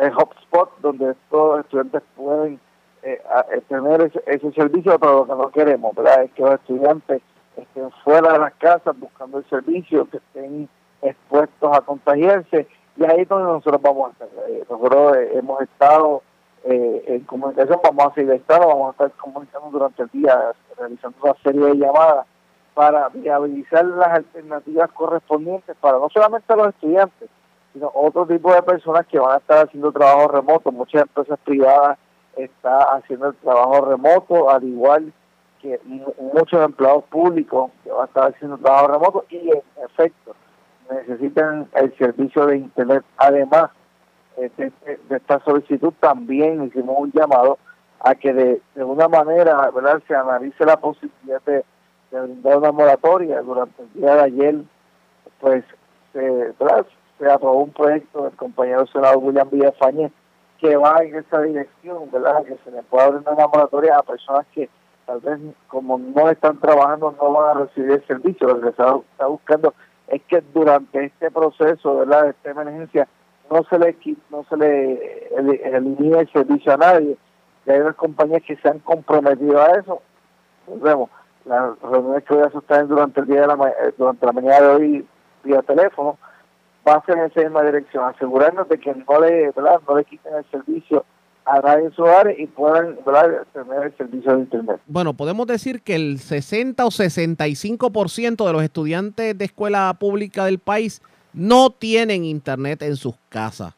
eh, 0.00 0.10
hotspots 0.16 0.80
donde 0.80 1.10
estos 1.10 1.60
estudiantes 1.60 2.02
pueden 2.16 2.60
eh, 3.02 3.20
eh, 3.52 3.60
tener 3.68 4.02
ese, 4.02 4.22
ese 4.26 4.52
servicio, 4.52 4.98
pero 4.98 5.18
lo 5.18 5.26
que 5.26 5.42
no 5.42 5.50
queremos, 5.50 5.94
¿verdad? 5.94 6.22
Es 6.22 6.32
que 6.32 6.42
los 6.42 6.54
estudiantes 6.54 7.22
estén 7.56 7.90
fuera 8.02 8.32
de 8.32 8.38
las 8.38 8.54
casas 8.54 8.98
buscando 8.98 9.38
el 9.38 9.44
servicio, 9.50 10.08
que 10.08 10.18
estén 10.18 10.68
expuestos 11.02 11.76
a 11.76 11.80
contagiarse, 11.82 12.66
y 12.96 13.04
ahí 13.04 13.20
es 13.20 13.28
donde 13.28 13.52
nosotros 13.52 13.82
vamos 13.82 14.08
a 14.08 14.12
estar. 14.12 14.28
Eh, 14.48 14.64
nosotros 14.70 15.16
eh, 15.16 15.30
hemos 15.34 15.60
estado 15.60 16.22
en 16.66 17.20
comunicación, 17.24 17.78
vamos 17.84 18.06
a 18.06 18.14
seguir 18.14 18.32
estando, 18.32 18.68
vamos 18.68 18.88
a 18.88 18.92
estar 18.92 19.12
comunicando 19.18 19.68
durante 19.70 20.02
el 20.02 20.08
día, 20.08 20.52
realizando 20.78 21.18
una 21.22 21.34
serie 21.42 21.60
de 21.60 21.76
llamadas 21.76 22.26
para 22.74 23.08
viabilizar 23.10 23.84
las 23.84 24.08
alternativas 24.08 24.90
correspondientes 24.92 25.76
para 25.80 25.98
no 25.98 26.08
solamente 26.10 26.56
los 26.56 26.68
estudiantes, 26.68 27.28
sino 27.72 27.90
otro 27.94 28.26
tipo 28.26 28.52
de 28.52 28.62
personas 28.62 29.06
que 29.06 29.18
van 29.18 29.32
a 29.32 29.38
estar 29.38 29.66
haciendo 29.66 29.92
trabajo 29.92 30.28
remoto. 30.28 30.70
Muchas 30.72 31.02
empresas 31.02 31.38
privadas 31.44 31.98
están 32.36 32.80
haciendo 32.96 33.28
el 33.28 33.34
trabajo 33.36 33.84
remoto, 33.86 34.50
al 34.50 34.64
igual 34.64 35.12
que 35.60 35.80
mu- 35.84 36.12
muchos 36.34 36.60
empleados 36.64 37.04
públicos 37.04 37.70
que 37.84 37.90
van 37.90 38.02
a 38.02 38.04
estar 38.06 38.28
haciendo 38.32 38.58
trabajo 38.58 38.88
remoto 38.88 39.24
y 39.30 39.50
en 39.50 39.62
efecto 39.84 40.34
necesitan 40.90 41.68
el 41.74 41.96
servicio 41.96 42.46
de 42.46 42.58
internet. 42.58 43.04
Además 43.16 43.70
de, 44.36 44.48
de- 44.58 44.98
de 45.08 45.16
esta 45.16 45.38
solicitud 45.44 45.92
también 46.00 46.64
hicimos 46.64 46.96
un 46.98 47.12
llamado 47.12 47.58
a 48.00 48.14
que 48.14 48.32
de, 48.34 48.60
de 48.74 48.84
una 48.84 49.08
manera 49.08 49.70
¿verdad? 49.70 50.02
se 50.06 50.14
analice 50.14 50.64
la 50.64 50.76
posibilidad 50.76 51.40
de, 51.42 51.64
de 52.14 52.26
brindar 52.26 52.58
una 52.58 52.72
moratoria. 52.72 53.40
Durante 53.42 53.82
el 53.82 53.92
día 53.94 54.14
de 54.16 54.22
ayer, 54.22 54.54
pues 55.40 55.64
se, 56.12 56.52
se 57.18 57.30
aprobó 57.30 57.62
un 57.64 57.72
proyecto 57.72 58.24
del 58.24 58.32
compañero 58.36 58.86
senador 58.86 59.18
William 59.18 59.48
Villafañez 59.50 60.12
que 60.60 60.76
va 60.76 61.02
en 61.02 61.16
esa 61.16 61.40
dirección, 61.42 62.10
¿verdad? 62.10 62.44
Que 62.44 62.56
se 62.64 62.70
le 62.70 62.82
pueda 62.84 63.08
brindar 63.08 63.34
una 63.34 63.48
moratoria 63.48 63.98
a 63.98 64.02
personas 64.02 64.46
que 64.54 64.68
tal 65.04 65.20
vez 65.20 65.38
como 65.68 65.98
no 65.98 66.30
están 66.30 66.58
trabajando 66.58 67.14
no 67.20 67.32
van 67.32 67.56
a 67.56 67.60
recibir 67.60 67.90
el 67.92 68.06
servicio. 68.06 68.46
Lo 68.48 68.56
que 68.56 68.62
se 68.62 68.68
está, 68.70 69.26
buscando 69.26 69.74
es 70.08 70.22
que 70.22 70.42
durante 70.54 71.04
este 71.04 71.30
proceso, 71.30 71.98
¿verdad? 71.98 72.24
De 72.24 72.30
esta 72.30 72.50
emergencia 72.50 73.08
no 73.50 73.62
se 73.64 73.78
le 73.78 73.96
no 74.30 74.44
se 74.48 74.56
le 74.56 75.28
el- 75.36 75.60
elimine 75.74 76.20
el 76.20 76.32
servicio 76.32 76.72
a 76.72 76.76
nadie. 76.78 77.16
Y 77.66 77.70
hay 77.70 77.80
unas 77.80 77.96
compañías 77.96 78.42
que 78.46 78.56
se 78.56 78.68
han 78.68 78.78
comprometido 78.78 79.60
a 79.60 79.66
eso. 79.72 80.00
Pues 80.66 80.80
vemos, 80.80 81.10
las 81.44 81.78
reuniones 81.80 82.24
que 82.24 82.34
voy 82.34 82.42
a 82.44 82.50
sostener 82.50 82.86
durante 82.86 83.20
el 83.20 83.26
día 83.26 83.42
de 83.42 83.46
la 83.46 83.56
ma- 83.56 83.68
eh, 83.70 83.92
durante 83.98 84.24
la 84.26 84.32
mañana 84.32 84.60
de 84.60 84.66
hoy 84.68 85.06
vía 85.42 85.62
teléfono 85.62 86.18
va 86.86 87.02
a 87.06 87.12
en 87.12 87.18
esa 87.20 87.40
misma 87.40 87.62
dirección, 87.62 88.04
asegurarnos 88.04 88.68
de 88.68 88.78
que 88.78 88.94
no 88.94 89.20
le, 89.20 89.52
no 89.86 89.96
le 89.96 90.04
quiten 90.04 90.34
el 90.34 90.44
servicio 90.50 91.04
a 91.46 91.60
nadie 91.60 91.86
en 91.86 91.92
su 91.92 92.04
área 92.06 92.34
y 92.38 92.46
puedan 92.46 92.98
¿verdad? 93.04 93.46
tener 93.52 93.82
el 93.84 93.96
servicio 93.96 94.32
de 94.34 94.40
internet. 94.40 94.80
Bueno, 94.86 95.12
podemos 95.14 95.46
decir 95.46 95.82
que 95.82 95.94
el 95.94 96.18
60 96.18 96.84
o 96.84 96.90
65% 96.90 98.46
de 98.46 98.52
los 98.52 98.62
estudiantes 98.62 99.36
de 99.36 99.44
escuela 99.44 99.94
pública 99.98 100.44
del 100.46 100.58
país 100.58 101.02
no 101.32 101.70
tienen 101.70 102.24
internet 102.24 102.82
en 102.82 102.96
sus 102.96 103.14
casas. 103.28 103.74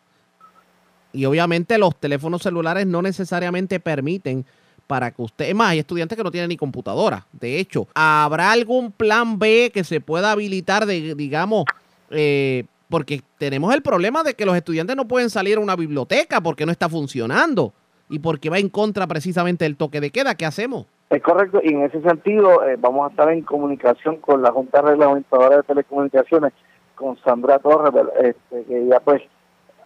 Y 1.12 1.24
obviamente 1.24 1.79
los 1.79 1.96
teléfonos 1.96 2.42
celulares 2.42 2.87
no 2.87 3.02
necesariamente 3.02 3.81
permiten 3.81 4.44
para 4.87 5.11
que 5.11 5.22
usted, 5.22 5.55
más, 5.55 5.70
hay 5.70 5.81
estudiantes 5.81 6.16
que 6.16 6.25
no 6.25 6.31
tienen 6.31 6.49
ni 6.49 6.57
computadora. 6.57 7.27
De 7.33 7.59
hecho, 7.59 7.88
¿habrá 7.94 8.53
algún 8.53 8.92
plan 8.92 9.38
B 9.38 9.70
que 9.72 9.85
se 9.85 10.01
pueda 10.01 10.33
habilitar 10.33 10.87
de, 10.87 11.14
digamos, 11.14 11.64
eh, 12.11 12.64
porque 12.88 13.22
tenemos 13.38 13.75
el 13.75 13.83
problema 13.83 14.22
de 14.22 14.35
que 14.35 14.46
los 14.46 14.57
estudiantes 14.57 14.96
no 14.96 15.09
pueden 15.09 15.31
salir 15.31 15.59
a 15.59 15.61
una 15.61 15.77
biblioteca 15.77 16.40
porque 16.40 16.66
no 16.66 16.72
está 16.72 16.88
funcionando 16.88 17.72
y 18.09 18.20
porque 18.20 18.51
va 18.51 18.59
en 18.59 18.68
contra 18.68 19.07
precisamente 19.07 19.64
del 19.64 19.77
toque 19.77 20.01
de 20.01 20.11
queda? 20.11 20.35
¿Qué 20.35 20.46
hacemos? 20.46 20.87
Es 21.11 21.22
correcto, 21.22 21.61
y 21.62 21.68
en 21.68 21.83
ese 21.83 22.01
sentido 22.03 22.64
eh, 22.64 22.77
vamos 22.79 23.07
a 23.07 23.11
estar 23.11 23.31
en 23.31 23.42
comunicación 23.42 24.16
con 24.16 24.42
la 24.42 24.51
Junta 24.51 24.83
Reglamentadora 24.83 25.59
de 25.59 25.62
Telecomunicaciones, 25.62 26.53
con 26.96 27.16
Sandra 27.18 27.59
Torres, 27.61 27.92
este, 28.20 28.64
que 28.64 28.87
ya 28.87 28.99
pues 29.01 29.22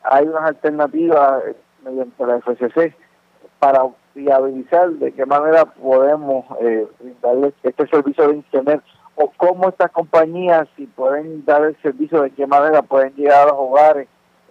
hay 0.03 0.27
unas 0.27 0.45
alternativas 0.45 1.43
eh, 1.47 1.57
mediante 1.85 2.27
la 2.27 2.41
FCC 2.41 2.95
para 3.59 3.83
viabilizar 4.15 4.91
de 4.91 5.13
qué 5.13 5.25
manera 5.27 5.65
podemos 5.65 6.45
eh, 6.61 6.87
brindarle 7.01 7.53
este 7.63 7.87
servicio 7.89 8.29
de 8.29 8.35
Internet 8.37 8.83
o 9.15 9.31
cómo 9.37 9.69
estas 9.69 9.91
compañías, 9.91 10.67
si 10.77 10.87
pueden 10.87 11.45
dar 11.45 11.65
el 11.65 11.77
servicio, 11.83 12.23
de 12.23 12.31
qué 12.31 12.47
manera 12.47 12.83
pueden 12.83 13.15
llegar 13.15 13.43
a 13.43 13.47
los 13.47 13.57
hogares 13.57 14.09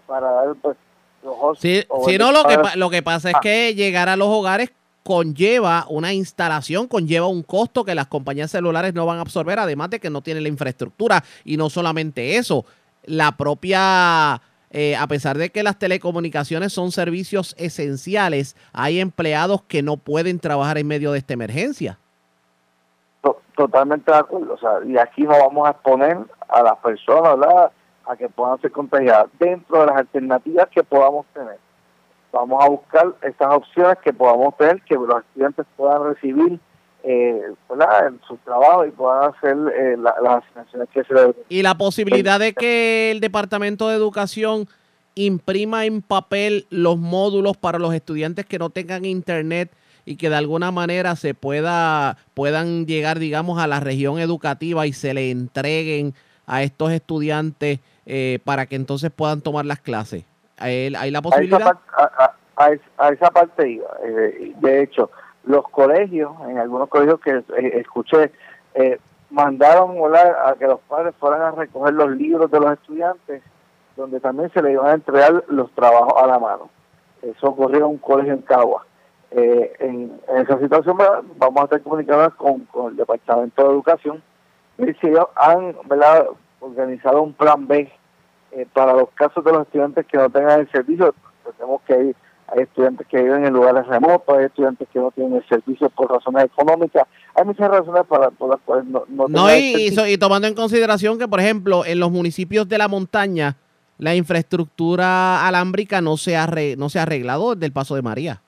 para 0.08 0.32
dar 0.32 0.56
pues 0.62 0.78
los 1.24 1.36
hosts 1.40 1.62
Sí, 1.62 1.84
el 2.08 2.18
no, 2.20 2.32
lo 2.32 2.44
que, 2.46 2.58
lo 2.76 2.90
que 2.90 3.02
pasa 3.04 3.30
es 3.30 3.36
Ah. 3.36 3.40
que 3.42 3.74
llegar 3.76 4.10
a 4.10 4.16
los 4.16 4.28
hogares 4.28 4.72
conlleva 5.04 5.86
una 5.90 6.14
instalación, 6.14 6.88
conlleva 6.88 7.28
un 7.28 7.42
costo 7.42 7.84
que 7.84 7.96
las 7.96 8.08
compañías 8.08 8.52
celulares 8.52 8.94
no 8.94 9.06
van 9.06 9.18
a 9.18 9.22
absorber, 9.22 9.58
además 9.58 9.90
de 9.90 10.00
que 10.00 10.10
no 10.10 10.22
tienen 10.22 10.44
la 10.44 10.50
infraestructura. 10.50 11.24
Y 11.44 11.58
no 11.58 11.70
solamente 11.70 12.38
eso, 12.38 12.66
la 13.06 13.36
propia, 13.36 14.40
eh, 14.72 14.96
a 14.96 15.08
pesar 15.08 15.38
de 15.38 15.50
que 15.50 15.64
las 15.64 15.78
telecomunicaciones 15.80 16.74
son 16.74 16.92
servicios 16.92 17.56
esenciales, 17.58 18.56
hay 18.74 19.00
empleados 19.00 19.64
que 19.64 19.82
no 19.82 19.98
pueden 19.98 20.40
trabajar 20.40 20.78
en 20.78 20.88
medio 20.88 21.12
de 21.12 21.20
esta 21.20 21.34
emergencia. 21.34 21.98
To- 23.22 23.42
Totalmente 23.56 24.12
de 24.12 24.18
acuerdo. 24.18 24.54
O 24.54 24.58
sea, 24.58 24.80
y 24.86 24.98
aquí 24.98 25.24
no 25.24 25.32
vamos 25.32 25.68
a 25.68 25.72
exponer 25.72 26.18
a 26.48 26.62
las 26.64 26.78
personas 26.78 27.38
a 28.06 28.16
que 28.16 28.30
puedan 28.30 28.60
ser 28.62 28.72
contagiadas 28.72 29.28
dentro 29.40 29.80
de 29.82 29.86
las 29.88 29.98
alternativas 29.98 30.68
que 30.70 30.84
podamos 30.84 31.26
tener. 31.34 31.58
Vamos 32.32 32.64
a 32.64 32.70
buscar 32.70 33.08
esas 33.22 33.54
opciones 33.54 33.98
que 34.04 34.14
podamos 34.14 34.56
tener, 34.58 34.82
que 34.84 34.96
los 34.96 35.20
estudiantes 35.24 35.66
puedan 35.76 36.04
recibir 36.04 36.60
eh, 37.04 37.42
en 38.08 38.20
su 38.28 38.38
trabajo 38.38 38.86
y 38.86 38.92
puedan 38.92 39.34
hacer 39.34 39.56
eh, 39.76 39.96
la- 39.98 40.16
las 40.22 40.44
asignaciones 40.44 40.90
que 40.94 41.04
se 41.04 41.14
les 41.14 41.36
Y 41.50 41.62
la 41.64 41.76
posibilidad 41.76 42.40
de 42.40 42.54
que 42.54 43.12
el 43.12 43.20
Departamento 43.20 43.88
de 43.90 43.96
Educación 43.96 44.68
imprima 45.16 45.86
en 45.86 46.02
papel 46.02 46.66
los 46.70 46.98
módulos 46.98 47.58
para 47.58 47.80
los 47.80 47.94
estudiantes 47.94 48.46
que 48.46 48.60
no 48.60 48.70
tengan 48.70 49.06
internet 49.06 49.72
y 50.06 50.16
que 50.16 50.30
de 50.30 50.36
alguna 50.36 50.72
manera 50.72 51.16
se 51.16 51.34
pueda 51.34 52.18
puedan 52.34 52.86
llegar 52.86 53.20
digamos 53.20 53.60
a 53.60 53.68
la 53.68 53.80
región 53.80 54.20
educativa 54.20 54.86
y 54.88 54.94
se 54.94 55.14
le 55.14 55.30
entreguen 55.32 56.14
a 56.48 56.64
estos 56.64 56.92
estudiantes 56.92 57.80
eh, 58.06 58.40
para 58.44 58.66
que 58.66 58.76
entonces 58.76 59.12
puedan 59.12 59.42
tomar 59.42 59.66
las 59.66 59.80
clases. 59.80 60.24
¿Hay, 60.58 60.94
hay 60.96 61.12
la 61.12 61.20
a 61.20 61.22
esa, 61.22 61.22
posibilidad? 61.22 61.68
a, 61.96 62.04
a- 62.04 62.36
a 62.56 62.72
es- 62.72 62.82
a 62.98 63.10
esa 63.10 63.30
parte 63.32 63.70
iba. 63.70 63.88
Eh, 64.04 64.54
de 64.60 64.82
hecho, 64.84 65.12
los 65.50 65.68
colegios, 65.70 66.32
en 66.48 66.60
algunos 66.60 66.90
colegios 66.90 67.20
que 67.22 67.32
eh, 67.32 67.80
escuché, 67.80 68.32
eh, 68.76 69.00
mandaron 69.32 70.00
¿verdad? 70.00 70.48
a 70.48 70.54
que 70.54 70.68
los 70.68 70.80
padres 70.82 71.16
fueran 71.20 71.42
a 71.42 71.52
recoger 71.52 71.96
los 71.96 72.12
libros 72.12 72.52
de 72.52 72.60
los 72.60 72.72
estudiantes, 72.74 73.42
donde 73.96 74.20
también 74.20 74.52
se 74.52 74.62
les 74.62 74.74
iban 74.74 74.86
a 74.86 74.94
entregar 74.94 75.44
los 75.48 75.72
trabajos 75.72 76.14
a 76.22 76.28
la 76.28 76.38
mano. 76.38 76.70
Eso 77.24 77.48
ocurrió 77.48 77.80
en 77.80 77.86
un 77.86 77.98
colegio 77.98 78.34
en 78.34 78.44
Cagua. 78.44 78.86
Eh, 79.32 79.74
en, 79.80 80.22
esa 80.38 80.60
situación 80.60 80.98
vamos 81.38 81.62
a 81.62 81.64
estar 81.64 81.82
comunicándonos 81.82 82.36
con, 82.36 82.60
con 82.66 82.92
el 82.92 82.98
Departamento 82.98 83.64
de 83.64 83.70
Educación 83.70 84.22
y 84.78 84.94
si 84.94 85.08
ellos 85.08 85.28
han 85.36 85.76
organizado 86.60 87.24
un 87.24 87.34
plan 87.34 87.68
B 87.68 87.92
eh, 88.52 88.68
para 88.72 88.94
los 88.94 89.10
casos 89.16 89.44
de 89.44 89.52
los 89.52 89.64
estudiantes 89.64 90.06
que 90.06 90.18
no 90.18 90.30
tengan 90.30 90.60
el 90.60 90.72
servicio, 90.72 91.16
tenemos 91.58 91.82
que 91.88 92.04
ir, 92.04 92.16
hay 92.52 92.64
estudiantes 92.64 93.08
que 93.08 93.22
viven 93.22 93.46
en 93.46 93.54
lugares 93.54 93.86
remotos, 93.88 94.38
hay 94.38 94.46
estudiantes 94.46 94.88
que 94.92 95.00
no 95.00 95.12
tienen 95.12 95.36
el 95.36 95.48
servicio 95.48 95.90
por 95.90 96.12
razones 96.12 96.46
económicas, 96.46 97.08
hay 97.36 97.46
muchas 97.46 97.70
razones 97.70 98.04
para, 98.08 98.30
por 98.32 98.50
las 98.50 98.60
cuales 98.66 98.86
no, 98.86 99.04
no, 99.08 99.28
No, 99.28 99.56
y, 99.56 99.90
so- 99.92 100.06
y 100.08 100.18
tomando 100.18 100.48
en 100.48 100.56
consideración 100.56 101.18
que, 101.20 101.28
por 101.28 101.40
ejemplo, 101.40 101.86
en 101.86 102.00
los 102.00 102.12
municipios 102.12 102.68
de 102.68 102.78
la 102.78 102.88
montaña, 102.88 103.56
la 103.98 104.16
infraestructura 104.16 105.48
alámbrica 105.48 106.02
no 106.02 106.18
se 106.18 106.38
ha, 106.38 106.46
arre- 106.48 106.76
no 106.78 106.90
se 106.90 107.00
ha 107.00 107.04
arreglado 107.04 107.54
desde 107.56 107.66
el 107.68 107.74
paso 107.74 107.96
de 107.96 108.02
María. 108.02 108.42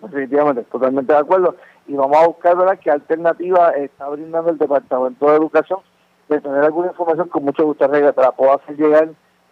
Definitivamente, 0.00 0.62
totalmente 0.70 1.12
de 1.12 1.18
acuerdo. 1.18 1.56
Y 1.86 1.94
vamos 1.94 2.16
a 2.18 2.26
buscar 2.26 2.56
¿verdad? 2.56 2.78
qué 2.82 2.90
alternativa 2.90 3.70
está 3.70 4.08
brindando 4.08 4.50
el 4.50 4.58
Departamento 4.58 5.28
de 5.30 5.36
Educación. 5.36 5.80
De 6.28 6.40
tener 6.40 6.62
alguna 6.62 6.88
información, 6.88 7.28
con 7.28 7.44
mucho 7.44 7.64
gusto 7.64 7.88
te 7.88 8.00
la 8.02 8.32
puedo 8.32 8.52
hacer 8.52 8.76
llegar 8.76 9.08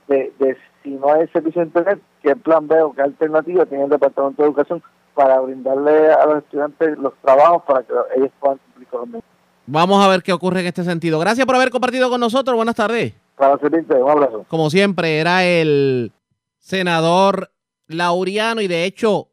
de, 0.09 0.33
de 0.38 0.57
si 0.83 0.90
no 0.90 1.12
hay 1.12 1.27
servicio 1.29 1.61
de 1.61 1.66
Internet, 1.69 2.01
qué 2.23 2.37
plan 2.37 2.66
B 2.69 2.81
o 2.83 2.92
qué 2.92 3.03
alternativa 3.03 3.66
tiene 3.66 3.85
el 3.85 3.90
Departamento 3.90 4.42
de 4.42 4.49
Educación 4.49 4.83
para 5.14 5.40
brindarle 5.40 6.12
a 6.12 6.27
los 6.27 6.38
estudiantes 6.45 6.99
los 6.99 7.14
trabajos 7.23 7.62
para 7.66 7.83
que 7.83 7.92
ellos 8.16 8.31
puedan 8.38 8.59
cumplir 8.59 8.88
con 8.88 9.01
los 9.01 9.09
mismos. 9.09 9.25
Vamos 9.66 10.05
a 10.05 10.09
ver 10.09 10.23
qué 10.23 10.33
ocurre 10.33 10.61
en 10.61 10.66
este 10.66 10.85
sentido. 10.85 11.19
Gracias 11.19 11.45
por 11.45 11.57
haber 11.57 11.71
compartido 11.71 12.09
con 12.09 12.21
nosotros. 12.21 12.55
Buenas 12.55 12.77
tardes. 12.77 13.14
Para 13.35 13.59
servirte, 13.59 13.95
un 13.95 14.11
abrazo. 14.11 14.45
Como 14.49 14.71
siempre, 14.71 15.19
era 15.19 15.45
el 15.45 16.12
senador 16.59 17.51
Lauriano 17.88 18.61
y 18.61 18.69
de 18.69 18.85
hecho, 18.85 19.29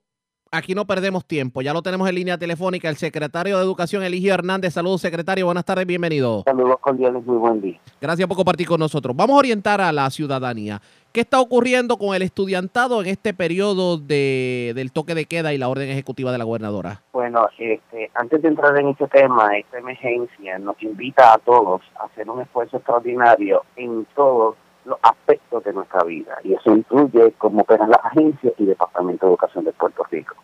aquí 0.54 0.76
no 0.76 0.86
perdemos 0.86 1.26
tiempo. 1.26 1.62
Ya 1.62 1.74
lo 1.74 1.82
tenemos 1.82 2.08
en 2.08 2.16
línea 2.16 2.38
telefónica. 2.38 2.88
El 2.88 2.96
secretario 2.96 3.58
de 3.58 3.64
Educación, 3.64 4.04
Eligio 4.04 4.34
Hernández. 4.34 4.74
Saludos, 4.74 5.02
secretario. 5.02 5.46
Buenas 5.46 5.66
tardes, 5.66 5.86
bienvenido. 5.86 6.44
Saludos 6.46 6.78
cordiales, 6.80 7.26
muy 7.26 7.38
buen 7.38 7.62
día. 7.62 7.80
Gracias 8.00 8.28
por 8.28 8.38
compartir 8.38 8.68
con 8.68 8.80
nosotros. 8.80 9.16
Vamos 9.16 9.36
a 9.36 9.40
orientar 9.40 9.82
a 9.82 9.92
la 9.92 10.10
ciudadanía. 10.10 10.80
¿Qué 11.12 11.22
está 11.22 11.40
ocurriendo 11.40 11.98
con 11.98 12.16
el 12.16 12.24
estudiantado 12.24 13.02
en 13.02 13.08
este 13.08 13.34
periodo 13.34 13.98
de, 13.98 14.74
del 14.76 14.92
toque 14.92 15.14
de 15.14 15.26
queda 15.26 15.54
y 15.54 15.58
la 15.58 15.70
orden 15.70 15.90
ejecutiva 15.90 16.32
de 16.32 16.40
la 16.40 16.44
gobernadora? 16.44 17.02
Bueno, 17.14 17.48
este, 17.58 18.10
antes 18.16 18.42
de 18.42 18.48
entrar 18.48 18.76
en 18.80 18.90
este 18.90 19.08
tema, 19.08 19.56
esta 19.58 19.78
emergencia 19.78 20.58
nos 20.58 20.82
invita 20.82 21.34
a 21.34 21.38
todos 21.38 21.82
a 22.00 22.06
hacer 22.06 22.30
un 22.30 22.42
esfuerzo 22.42 22.78
extraordinario 22.78 23.64
en 23.76 24.08
todos 24.16 24.56
los 24.86 24.98
aspectos 25.02 25.64
de 25.64 25.74
nuestra 25.74 26.04
vida. 26.04 26.38
Y 26.44 26.54
eso 26.54 26.76
incluye 26.76 27.34
cómo 27.38 27.62
operan 27.62 27.90
las 27.90 28.04
agencias 28.04 28.54
y 28.58 28.66
Departamento 28.66 29.26
de 29.26 29.32
Educación 29.32 29.66
de 29.66 29.74
Puerto 29.74 30.04
Rico. 30.10 30.36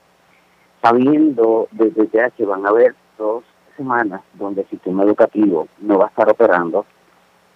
Sabiendo 0.81 1.67
desde 1.71 2.07
ya 2.13 2.29
que 2.29 2.45
van 2.45 2.65
a 2.65 2.69
haber 2.69 2.95
dos 3.17 3.43
semanas 3.75 4.21
donde 4.33 4.61
el 4.61 4.69
sistema 4.69 5.03
educativo 5.03 5.67
no 5.79 5.99
va 5.99 6.05
a 6.05 6.09
estar 6.09 6.29
operando, 6.29 6.85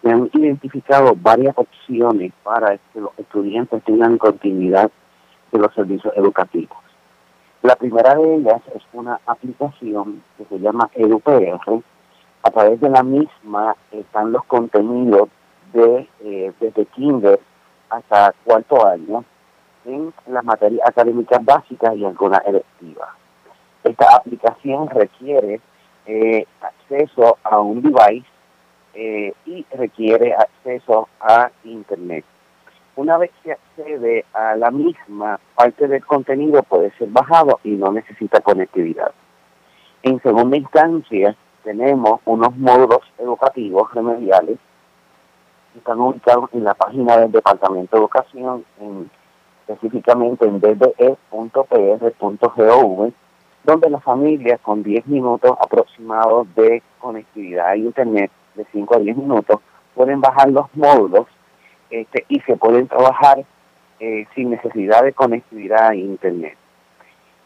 se 0.01 0.11
han 0.11 0.29
identificado 0.33 1.13
varias 1.15 1.57
opciones 1.57 2.33
para 2.43 2.77
que 2.77 2.99
los 2.99 3.17
estudiantes 3.17 3.81
tengan 3.83 4.17
continuidad 4.17 4.91
de 5.51 5.59
los 5.59 5.73
servicios 5.73 6.13
educativos. 6.17 6.77
La 7.61 7.77
primera 7.77 8.13
de 8.15 8.35
ellas 8.35 8.61
es 8.75 8.83
una 8.91 9.21
aplicación 9.25 10.21
que 10.37 10.43
se 10.45 10.59
llama 10.59 10.89
EduPR. 10.95 11.81
A 12.43 12.51
través 12.51 12.81
de 12.81 12.89
la 12.89 13.03
misma 13.03 13.77
están 13.91 14.33
los 14.33 14.43
contenidos 14.43 15.29
de 15.73 16.07
eh, 16.21 16.53
desde 16.59 16.85
kinder 16.85 17.39
hasta 17.89 18.33
cuarto 18.43 18.85
año 18.85 19.23
en 19.85 20.13
las 20.27 20.43
materias 20.43 20.87
académicas 20.87 21.43
básicas 21.43 21.95
y 21.95 22.05
algunas 22.05 22.45
electivas. 22.45 23.09
Esta 23.83 24.15
aplicación 24.15 24.89
requiere 24.89 25.59
eh, 26.05 26.45
acceso 26.61 27.37
a 27.43 27.59
un 27.59 27.81
device 27.81 28.27
eh, 28.93 29.33
y 29.45 29.65
requiere 29.71 30.33
acceso 30.33 31.09
a 31.19 31.51
Internet. 31.63 32.23
Una 32.95 33.17
vez 33.17 33.31
que 33.43 33.53
accede 33.53 34.25
a 34.33 34.55
la 34.55 34.69
misma, 34.69 35.39
parte 35.55 35.87
del 35.87 36.05
contenido 36.05 36.61
puede 36.63 36.91
ser 36.97 37.09
bajado 37.09 37.59
y 37.63 37.71
no 37.71 37.91
necesita 37.91 38.39
conectividad. 38.39 39.11
En 40.03 40.21
segunda 40.21 40.57
instancia, 40.57 41.35
tenemos 41.63 42.21
unos 42.25 42.55
módulos 42.55 43.01
educativos 43.17 43.91
remediales 43.93 44.59
están 45.77 45.99
ubicados 45.99 46.49
en 46.53 46.63
la 46.63 46.73
página 46.73 47.17
del 47.17 47.31
Departamento 47.31 47.95
de 47.95 48.01
Educación, 48.01 48.65
en, 48.79 49.09
específicamente 49.67 50.45
en 50.45 50.59
dde.pr.gov, 50.59 51.13
donde 53.63 53.89
las 53.89 54.03
familias 54.03 54.59
con 54.61 54.83
10 54.83 55.07
minutos 55.07 55.57
aproximados 55.61 56.53
de 56.55 56.83
conectividad 56.99 57.69
a 57.69 57.77
Internet, 57.77 58.31
de 58.55 58.65
5 58.71 58.95
a 58.95 58.99
10 58.99 59.17
minutos, 59.17 59.59
pueden 59.95 60.21
bajar 60.21 60.49
los 60.49 60.67
módulos 60.75 61.27
este, 61.89 62.25
y 62.27 62.39
se 62.41 62.57
pueden 62.57 62.87
trabajar 62.87 63.45
eh, 63.99 64.25
sin 64.35 64.49
necesidad 64.49 65.03
de 65.03 65.13
conectividad 65.13 65.89
a 65.89 65.95
Internet. 65.95 66.57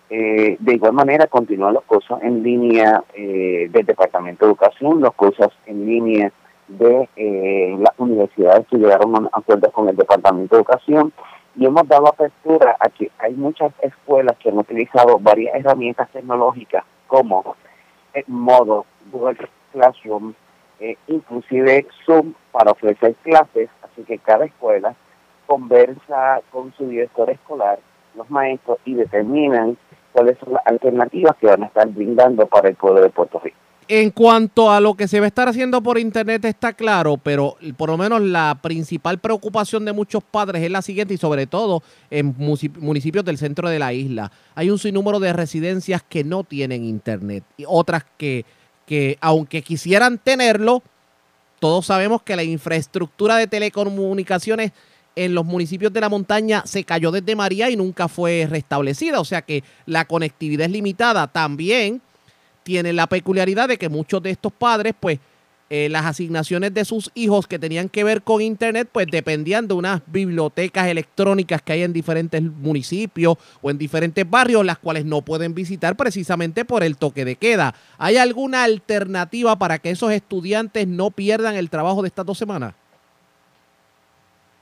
Eh, 0.10 0.56
de 0.60 0.74
igual 0.74 0.94
manera, 0.94 1.28
continúan 1.28 1.74
los 1.74 1.84
cursos 1.84 2.20
en 2.22 2.42
línea 2.42 3.04
eh, 3.13 3.68
del 3.70 3.86
Departamento 3.86 4.46
de 4.46 4.52
Educación, 4.52 5.02
los 5.02 5.13
cursos 5.13 5.50
en 5.66 5.86
línea 5.86 6.32
de 6.68 7.10
eh, 7.16 7.76
las 7.80 7.94
universidades 7.98 8.68
que 8.68 8.78
llegaron 8.78 9.16
a 9.16 9.20
un 9.20 9.30
acuerdo 9.32 9.72
con 9.72 9.90
el 9.90 9.96
Departamento 9.96 10.56
de 10.56 10.62
Educación 10.62 11.14
y 11.56 11.66
hemos 11.66 11.88
dado 11.88 12.08
apertura 12.08 12.76
a 12.80 12.90
que 12.90 13.12
hay 13.20 13.34
muchas 13.34 13.72
escuelas 13.82 14.38
que 14.38 14.50
han 14.50 14.58
utilizado 14.58 15.18
varias 15.20 15.56
herramientas 15.56 16.10
tecnológicas 16.12 16.84
como 17.08 17.56
el 18.14 18.26
modo 18.28 18.86
Google 19.12 19.38
Classroom, 19.72 20.34
eh, 20.80 20.98
inclusive 21.08 21.88
Zoom 22.06 22.34
para 22.52 22.72
ofrecer 22.72 23.16
clases, 23.24 23.70
así 23.82 24.04
que 24.04 24.20
cada 24.20 24.46
escuela 24.46 24.96
conversa 25.48 26.42
con 26.52 26.74
su 26.74 26.88
director 26.90 27.30
escolar, 27.30 27.80
los 28.16 28.30
maestros 28.30 28.78
y 28.86 28.94
determinan 28.96 29.78
cuáles 30.12 30.38
son 30.40 30.54
las 30.54 30.66
alternativas 30.68 31.36
que 31.38 31.48
van 31.48 31.64
a 31.64 31.68
estar 31.68 31.88
brindando 31.88 32.46
para 32.48 32.70
el 32.70 32.76
pueblo 32.76 33.02
de 33.02 33.10
Puerto 33.10 33.40
Rico. 33.40 33.58
En 33.89 34.12
cuanto 34.12 34.69
a 34.69 34.82
lo 34.82 34.95
que 34.95 35.08
se 35.08 35.19
va 35.21 35.26
a 35.26 35.28
estar 35.28 35.47
haciendo 35.47 35.82
por 35.82 35.97
internet 35.97 36.43
está 36.43 36.73
claro, 36.73 37.15
pero 37.15 37.56
por 37.78 37.89
lo 37.89 37.97
menos 37.97 38.21
la 38.21 38.60
principal 38.62 39.17
preocupación 39.17 39.86
de 39.86 39.93
muchos 39.93 40.23
padres 40.26 40.62
es 40.62 40.69
la 40.69 40.82
siguiente 40.82 41.13
y 41.13 41.17
sobre 41.17 41.47
todo 41.47 41.82
en 42.10 42.36
municipios 42.38 43.23
del 43.23 43.38
centro 43.38 43.69
de 43.69 43.80
la 43.80 43.93
isla. 43.93 44.30
Hay 44.56 44.69
un 44.69 44.78
sinnúmero 44.78 45.21
de 45.21 45.32
residencias 45.32 46.04
que 46.04 46.26
no 46.26 46.43
tienen 46.43 46.84
internet 46.84 47.45
y 47.56 47.63
otras 47.65 48.04
que, 48.17 48.43
que 48.86 49.17
aunque 49.21 49.62
quisieran 49.62 50.17
tenerlo, 50.17 50.84
todos 51.60 51.86
sabemos 51.86 52.21
que 52.23 52.36
la 52.36 52.43
infraestructura 52.43 53.38
de 53.38 53.47
telecomunicaciones 53.47 54.73
en 55.15 55.34
los 55.34 55.45
municipios 55.45 55.93
de 55.93 56.02
la 56.02 56.10
montaña 56.10 56.62
se 56.65 56.84
cayó 56.84 57.10
desde 57.12 57.38
María 57.38 57.69
y 57.69 57.78
nunca 57.78 58.10
fue 58.10 58.47
restablecida, 58.50 59.21
o 59.21 59.26
sea 59.26 59.43
que 59.43 59.63
la 59.86 60.06
conectividad 60.06 60.65
es 60.65 60.71
limitada. 60.71 61.28
También 61.28 62.02
tiene 62.68 62.92
la 62.92 63.08
peculiaridad 63.08 63.70
de 63.70 63.78
que 63.78 63.88
muchos 63.88 64.22
de 64.22 64.30
estos 64.30 64.52
padres, 64.52 64.94
pues, 65.00 65.20
eh, 65.70 65.88
las 65.88 66.06
asignaciones 66.06 66.74
de 66.74 66.84
sus 66.84 67.12
hijos 67.16 67.48
que 67.48 67.60
tenían 67.60 67.88
que 67.88 68.04
ver 68.04 68.24
con 68.24 68.42
Internet, 68.42 68.90
pues 68.92 69.08
dependían 69.08 69.70
de 69.70 69.74
unas 69.74 70.02
bibliotecas 70.06 70.88
electrónicas 70.88 71.62
que 71.62 71.72
hay 71.72 71.84
en 71.84 71.94
diferentes 71.94 72.42
municipios 72.42 73.38
o 73.62 73.72
en 73.72 73.78
diferentes 73.78 74.30
barrios, 74.30 74.66
las 74.66 74.80
cuales 74.80 75.06
no 75.06 75.22
pueden 75.22 75.56
visitar 75.56 75.96
precisamente 75.96 76.66
por 76.66 76.84
el 76.84 76.98
toque 76.98 77.24
de 77.24 77.38
queda. 77.38 77.74
¿Hay 77.98 78.18
alguna 78.18 78.66
alternativa 78.66 79.56
para 79.56 79.80
que 79.80 79.92
esos 79.92 80.12
estudiantes 80.12 80.90
no 80.90 81.10
pierdan 81.10 81.56
el 81.56 81.70
trabajo 81.70 82.02
de 82.02 82.10
estas 82.10 82.26
dos 82.26 82.38
semanas? 82.38 82.74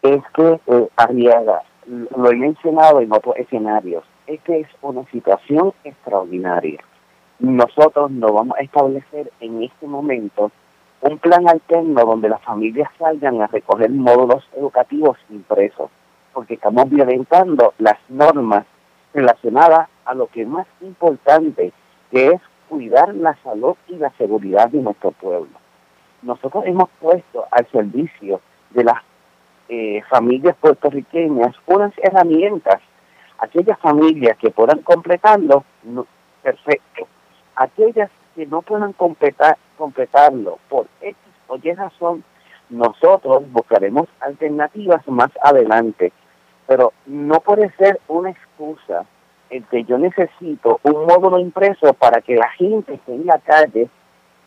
Es 0.03 0.21
que, 0.35 0.59
eh, 0.67 0.87
Arriaga, 0.95 1.63
lo 1.87 2.31
he 2.31 2.35
mencionado 2.35 3.01
en 3.01 3.11
otros 3.11 3.35
escenarios, 3.37 4.03
es 4.27 4.39
que 4.41 4.59
es 4.59 4.67
una 4.83 5.03
situación 5.11 5.73
extraordinaria. 5.83 6.79
Nosotros 7.39 8.11
no 8.11 8.31
vamos 8.31 8.57
a 8.57 8.63
establecer 8.63 9.31
en 9.39 9.63
este 9.63 9.87
momento 9.87 10.51
un 11.01 11.17
plan 11.19 11.47
alterno 11.47 12.05
donde 12.05 12.29
las 12.29 12.41
familias 12.41 12.89
salgan 12.97 13.41
a 13.41 13.47
recoger 13.47 13.89
módulos 13.91 14.47
educativos 14.55 15.17
impresos, 15.29 15.91
porque 16.33 16.55
estamos 16.55 16.89
violentando 16.89 17.73
las 17.77 17.97
normas 18.09 18.65
relacionadas 19.13 19.89
a 20.05 20.13
lo 20.13 20.27
que 20.27 20.43
es 20.43 20.47
más 20.47 20.65
importante, 20.81 21.73
que 22.09 22.27
es 22.27 22.41
cuidar 22.69 23.13
la 23.13 23.35
salud 23.43 23.75
y 23.87 23.95
la 23.95 24.11
seguridad 24.17 24.69
de 24.69 24.81
nuestro 24.81 25.11
pueblo. 25.11 25.59
Nosotros 26.21 26.63
hemos 26.65 26.89
puesto 26.99 27.45
al 27.51 27.69
servicio 27.69 28.41
de 28.71 28.83
las 28.83 29.03
eh, 29.69 30.01
familias 30.09 30.55
puertorriqueñas 30.57 31.55
unas 31.67 31.93
herramientas. 31.97 32.81
Aquellas 33.39 33.77
familias 33.79 34.37
que 34.37 34.49
puedan 34.49 34.81
completarlo, 34.81 35.63
perfecto. 36.41 37.07
Aquellas 37.55 38.09
que 38.35 38.45
no 38.45 38.61
puedan 38.61 38.93
completar, 38.93 39.57
completarlo 39.77 40.59
por 40.69 40.87
X 41.01 41.15
o 41.47 41.57
Y 41.57 41.73
razón, 41.73 42.23
nosotros 42.69 43.43
buscaremos 43.51 44.07
alternativas 44.19 45.07
más 45.07 45.31
adelante. 45.41 46.11
Pero 46.67 46.93
no 47.05 47.39
puede 47.41 47.71
ser 47.77 47.99
una 48.07 48.31
excusa 48.31 49.05
el 49.49 49.63
que 49.65 49.83
yo 49.83 49.97
necesito 49.97 50.79
un 50.83 51.05
módulo 51.05 51.39
impreso 51.39 51.93
para 51.93 52.21
que 52.21 52.35
la 52.35 52.49
gente 52.49 52.95
esté 52.95 53.13
en 53.13 53.25
la 53.25 53.39
calle 53.39 53.87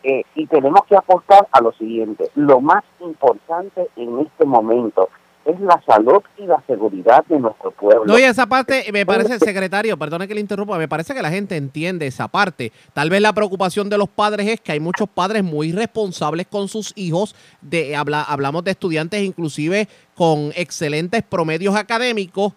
eh, 0.03 0.23
y 0.35 0.47
tenemos 0.47 0.83
que 0.85 0.95
apostar 0.95 1.47
a 1.51 1.61
lo 1.61 1.71
siguiente. 1.73 2.29
Lo 2.35 2.61
más 2.61 2.83
importante 2.99 3.89
en 3.95 4.19
este 4.19 4.45
momento 4.45 5.09
es 5.45 5.59
la 5.59 5.81
salud 5.85 6.21
y 6.37 6.45
la 6.45 6.61
seguridad 6.67 7.25
de 7.27 7.39
nuestro 7.39 7.71
pueblo. 7.71 8.05
No, 8.05 8.19
y 8.19 8.23
esa 8.23 8.45
parte, 8.45 8.85
me 8.91 9.05
parece, 9.05 9.39
secretario, 9.39 9.97
perdone 9.97 10.27
que 10.27 10.35
le 10.35 10.41
interrumpa, 10.41 10.77
me 10.77 10.87
parece 10.87 11.13
que 11.13 11.21
la 11.21 11.29
gente 11.29 11.55
entiende 11.55 12.07
esa 12.07 12.27
parte. 12.27 12.71
Tal 12.93 13.09
vez 13.09 13.21
la 13.21 13.33
preocupación 13.33 13.89
de 13.89 13.97
los 13.97 14.09
padres 14.09 14.47
es 14.47 14.61
que 14.61 14.73
hay 14.73 14.79
muchos 14.79 15.09
padres 15.09 15.43
muy 15.43 15.71
responsables 15.71 16.47
con 16.47 16.67
sus 16.67 16.93
hijos, 16.95 17.35
de 17.61 17.95
habla, 17.95 18.23
hablamos 18.23 18.63
de 18.63 18.71
estudiantes 18.71 19.21
inclusive 19.21 19.87
con 20.15 20.51
excelentes 20.55 21.23
promedios 21.23 21.75
académicos, 21.75 22.53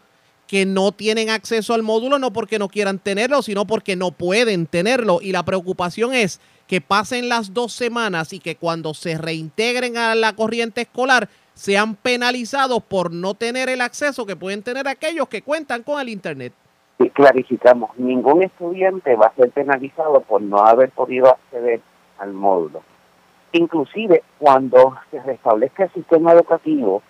que 0.47 0.67
no 0.67 0.93
tienen 0.93 1.31
acceso 1.31 1.73
al 1.73 1.83
módulo 1.83 2.19
no 2.19 2.31
porque 2.31 2.59
no 2.59 2.69
quieran 2.69 2.99
tenerlo, 2.99 3.41
sino 3.41 3.67
porque 3.67 3.97
no 3.97 4.11
pueden 4.11 4.67
tenerlo. 4.67 5.21
Y 5.23 5.33
la 5.33 5.45
preocupación 5.45 6.13
es 6.13 6.41
que 6.67 6.83
pasen 6.83 7.31
las 7.31 7.55
dos 7.55 7.73
semanas 7.73 8.35
y 8.35 8.39
que 8.39 8.57
cuando 8.57 8.93
se 8.93 9.17
reintegren 9.17 9.97
a 9.97 10.15
la 10.15 10.35
corriente 10.35 10.83
escolar 10.83 11.31
sean 11.55 11.95
penalizados 11.95 12.83
por 12.83 13.13
no 13.13 13.35
tener 13.35 13.69
el 13.69 13.81
acceso 13.81 14.27
que 14.27 14.37
pueden 14.37 14.63
tener 14.63 14.89
aquellos 14.89 15.29
que 15.29 15.43
cuentan 15.43 15.83
con 15.83 16.01
el 16.01 16.09
Internet. 16.09 16.53
Y 16.99 17.11
clarificamos, 17.11 17.91
ningún 17.97 18.43
estudiante 18.43 19.17
va 19.17 19.27
a 19.27 19.35
ser 19.35 19.51
penalizado 19.51 20.21
por 20.21 20.41
no 20.41 20.59
haber 20.59 20.91
podido 20.91 21.29
acceder 21.29 21.81
al 22.19 22.33
módulo. 22.33 22.83
Inclusive 23.53 24.23
cuando 24.39 24.97
se 25.11 25.21
restablezca 25.21 25.85
el 25.85 25.93
sistema 25.93 26.33
educativo, 26.33 27.03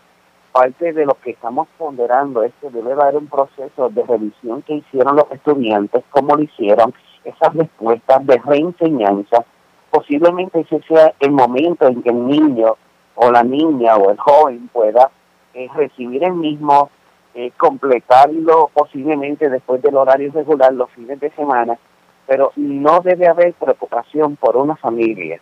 parte 0.52 0.92
de 0.92 1.06
lo 1.06 1.14
que 1.14 1.30
estamos 1.30 1.68
ponderando 1.78 2.42
es 2.42 2.52
que 2.60 2.70
debe 2.70 2.92
haber 2.92 3.16
un 3.16 3.26
proceso 3.26 3.88
de 3.88 4.02
revisión 4.02 4.62
que 4.62 4.74
hicieron 4.74 5.16
los 5.16 5.30
estudiantes, 5.30 6.04
cómo 6.10 6.36
lo 6.36 6.42
hicieron, 6.42 6.92
esas 7.24 7.54
respuestas 7.54 8.26
de 8.26 8.40
reenseñanza. 8.44 9.44
Posiblemente 9.90 10.60
ese 10.60 10.80
sea 10.88 11.14
el 11.20 11.32
momento 11.32 11.86
en 11.86 12.02
que 12.02 12.10
el 12.10 12.26
niño 12.26 12.76
o 13.14 13.30
la 13.30 13.42
niña 13.42 13.96
o 13.96 14.10
el 14.10 14.18
joven 14.18 14.68
pueda 14.72 15.10
eh, 15.54 15.68
recibir 15.74 16.24
el 16.24 16.34
mismo, 16.34 16.90
eh, 17.34 17.50
completarlo 17.56 18.70
posiblemente 18.72 19.48
después 19.48 19.82
del 19.82 19.96
horario 19.96 20.32
regular 20.32 20.72
los 20.72 20.90
fines 20.90 21.20
de 21.20 21.30
semana, 21.30 21.78
pero 22.26 22.52
no 22.56 23.00
debe 23.00 23.28
haber 23.28 23.52
preocupación 23.54 24.36
por 24.36 24.56
una 24.56 24.76
familia 24.76 25.40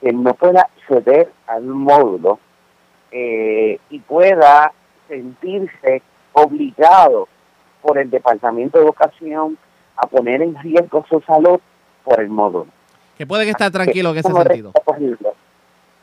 que 0.00 0.12
no 0.12 0.34
pueda 0.34 0.62
acceder 0.62 1.30
al 1.46 1.64
módulo 1.64 2.38
eh, 3.10 3.78
y 3.90 3.98
pueda 4.00 4.72
sentirse 5.08 6.02
obligado 6.32 7.28
por 7.82 7.98
el 7.98 8.10
Departamento 8.10 8.78
de 8.78 8.84
Educación 8.84 9.58
a 9.96 10.06
poner 10.06 10.42
en 10.42 10.56
riesgo 10.62 11.04
su 11.08 11.20
salud 11.22 11.60
por 12.04 12.20
el 12.20 12.28
módulo. 12.28 12.68
Que 13.16 13.26
pueden 13.26 13.48
estar 13.48 13.70
tranquilos 13.70 14.12
en 14.12 14.18
ese 14.18 14.32
sentido 14.32 14.72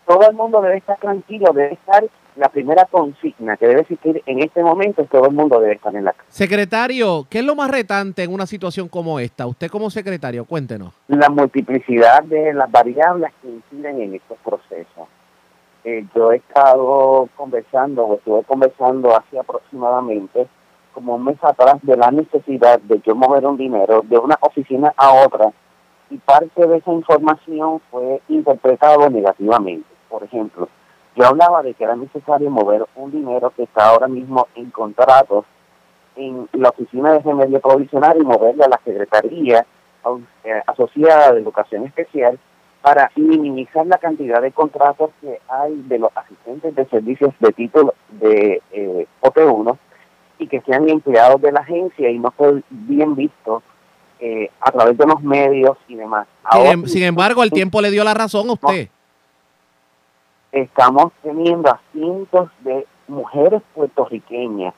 todo 0.08 0.28
el 0.30 0.36
mundo 0.36 0.62
debe 0.62 0.78
estar 0.78 0.98
tranquilo, 0.98 1.52
debe 1.54 1.74
estar 1.74 2.04
la 2.38 2.50
primera 2.50 2.86
consigna 2.86 3.58
que 3.58 3.67
debe 3.67 3.82
existir 3.82 4.24
en 4.26 4.39
este 4.39 4.63
momento, 4.63 5.04
todo 5.06 5.26
el 5.26 5.34
mundo 5.34 5.60
debe 5.60 5.74
estar 5.74 5.93
en 5.96 6.06
la 6.06 6.13
casa. 6.13 6.30
Secretario, 6.30 7.26
¿qué 7.30 7.39
es 7.39 7.46
lo 7.46 7.56
más 7.56 7.70
retante 7.70 8.24
en 8.24 8.34
una 8.34 8.46
situación 8.46 8.88
como 8.88 9.20
esta? 9.20 9.46
Usted 9.48 9.70
como 9.70 9.89
secretario, 9.89 10.46
cuéntenos. 10.46 10.93
La 11.08 11.30
multiplicidad 11.30 12.24
de 12.24 12.54
las 12.54 12.72
variables 12.72 13.32
que 13.41 13.50
inciden 13.50 14.02
en 14.02 14.15
estos 14.15 14.38
procesos. 14.46 15.08
Eh, 15.84 16.06
yo 16.15 16.32
he 16.32 16.38
estado 16.38 17.28
conversando, 17.36 18.06
o 18.06 18.15
estuve 18.15 18.43
conversando 18.43 19.15
hace 19.15 19.39
aproximadamente 19.39 20.48
como 20.93 21.15
un 21.15 21.26
mes 21.26 21.38
atrás 21.43 21.76
de 21.82 21.98
la 21.98 22.12
necesidad 22.12 22.80
de 22.80 23.02
yo 23.06 23.15
mover 23.15 23.46
un 23.46 23.58
dinero 23.58 24.04
de 24.08 24.17
una 24.17 24.38
oficina 24.41 24.93
a 24.96 25.13
otra 25.13 25.52
y 26.10 26.17
parte 26.17 26.65
de 26.65 26.78
esa 26.78 26.91
información 26.91 27.82
fue 27.91 28.22
interpretado 28.30 29.10
negativamente. 29.10 29.96
Por 30.10 30.24
ejemplo, 30.24 30.70
yo 31.17 31.26
hablaba 31.26 31.63
de 31.63 31.74
que 31.74 31.84
era 31.84 31.96
necesario 31.96 32.50
mover 32.52 32.86
un 32.96 33.12
dinero 33.12 33.52
que 33.56 33.63
está 33.63 33.89
ahora 33.89 34.08
mismo 34.08 34.48
en 34.56 34.70
contratos 34.70 35.46
en 36.15 36.48
la 36.54 36.70
Oficina 36.70 37.13
de 37.13 37.20
Remedio 37.20 37.60
Provisional 37.60 38.17
y 38.20 38.24
moverle 38.24 38.65
a 38.65 38.70
la 38.70 38.80
Secretaría 38.86 39.65
eh, 40.43 40.62
Asociada 40.67 41.34
de 41.34 41.41
Educación 41.41 41.86
Especial 41.86 42.39
para 42.82 43.12
minimizar 43.15 43.86
la 43.88 43.98
cantidad 43.98 44.41
de 44.41 44.52
contratos 44.52 45.10
que 45.20 45.39
hay 45.50 45.76
de 45.88 46.00
los 46.00 46.12
asistentes 46.15 46.76
de 46.76 46.86
servicios 46.86 47.34
de 47.39 47.52
título 47.52 47.96
de 48.10 48.62
eh, 48.72 49.08
OT1 49.22 49.78
y 50.38 50.48
que 50.48 50.62
sean 50.62 50.88
empleados 50.88 51.41
de 51.41 51.52
la 51.52 51.62
agencia 51.62 52.10
y 52.10 52.20
no 52.20 52.32
fue 52.32 52.62
bien 52.70 53.15
visto 53.15 53.63
eh, 54.20 54.52
a 54.62 54.72
través 54.72 54.98
de 54.98 55.06
los 55.06 55.22
medios 55.22 55.78
y 55.88 55.96
demás. 55.96 56.28
Em, 56.54 56.86
sin, 56.86 57.04
embargo, 57.04 57.43
el 57.43 57.52
tiempo 57.52 57.82
le 57.82 57.89
dio 57.89 58.04
la 58.04 58.13
razón 58.13 58.50
a 58.50 58.54
usted 58.54 58.89
estamos 60.62 61.12
teniendo 61.24 61.70
a 61.70 61.80
cientos 61.91 62.50
de 62.62 62.86
mujeres 63.08 63.62
puertorriqueñas 63.74 64.74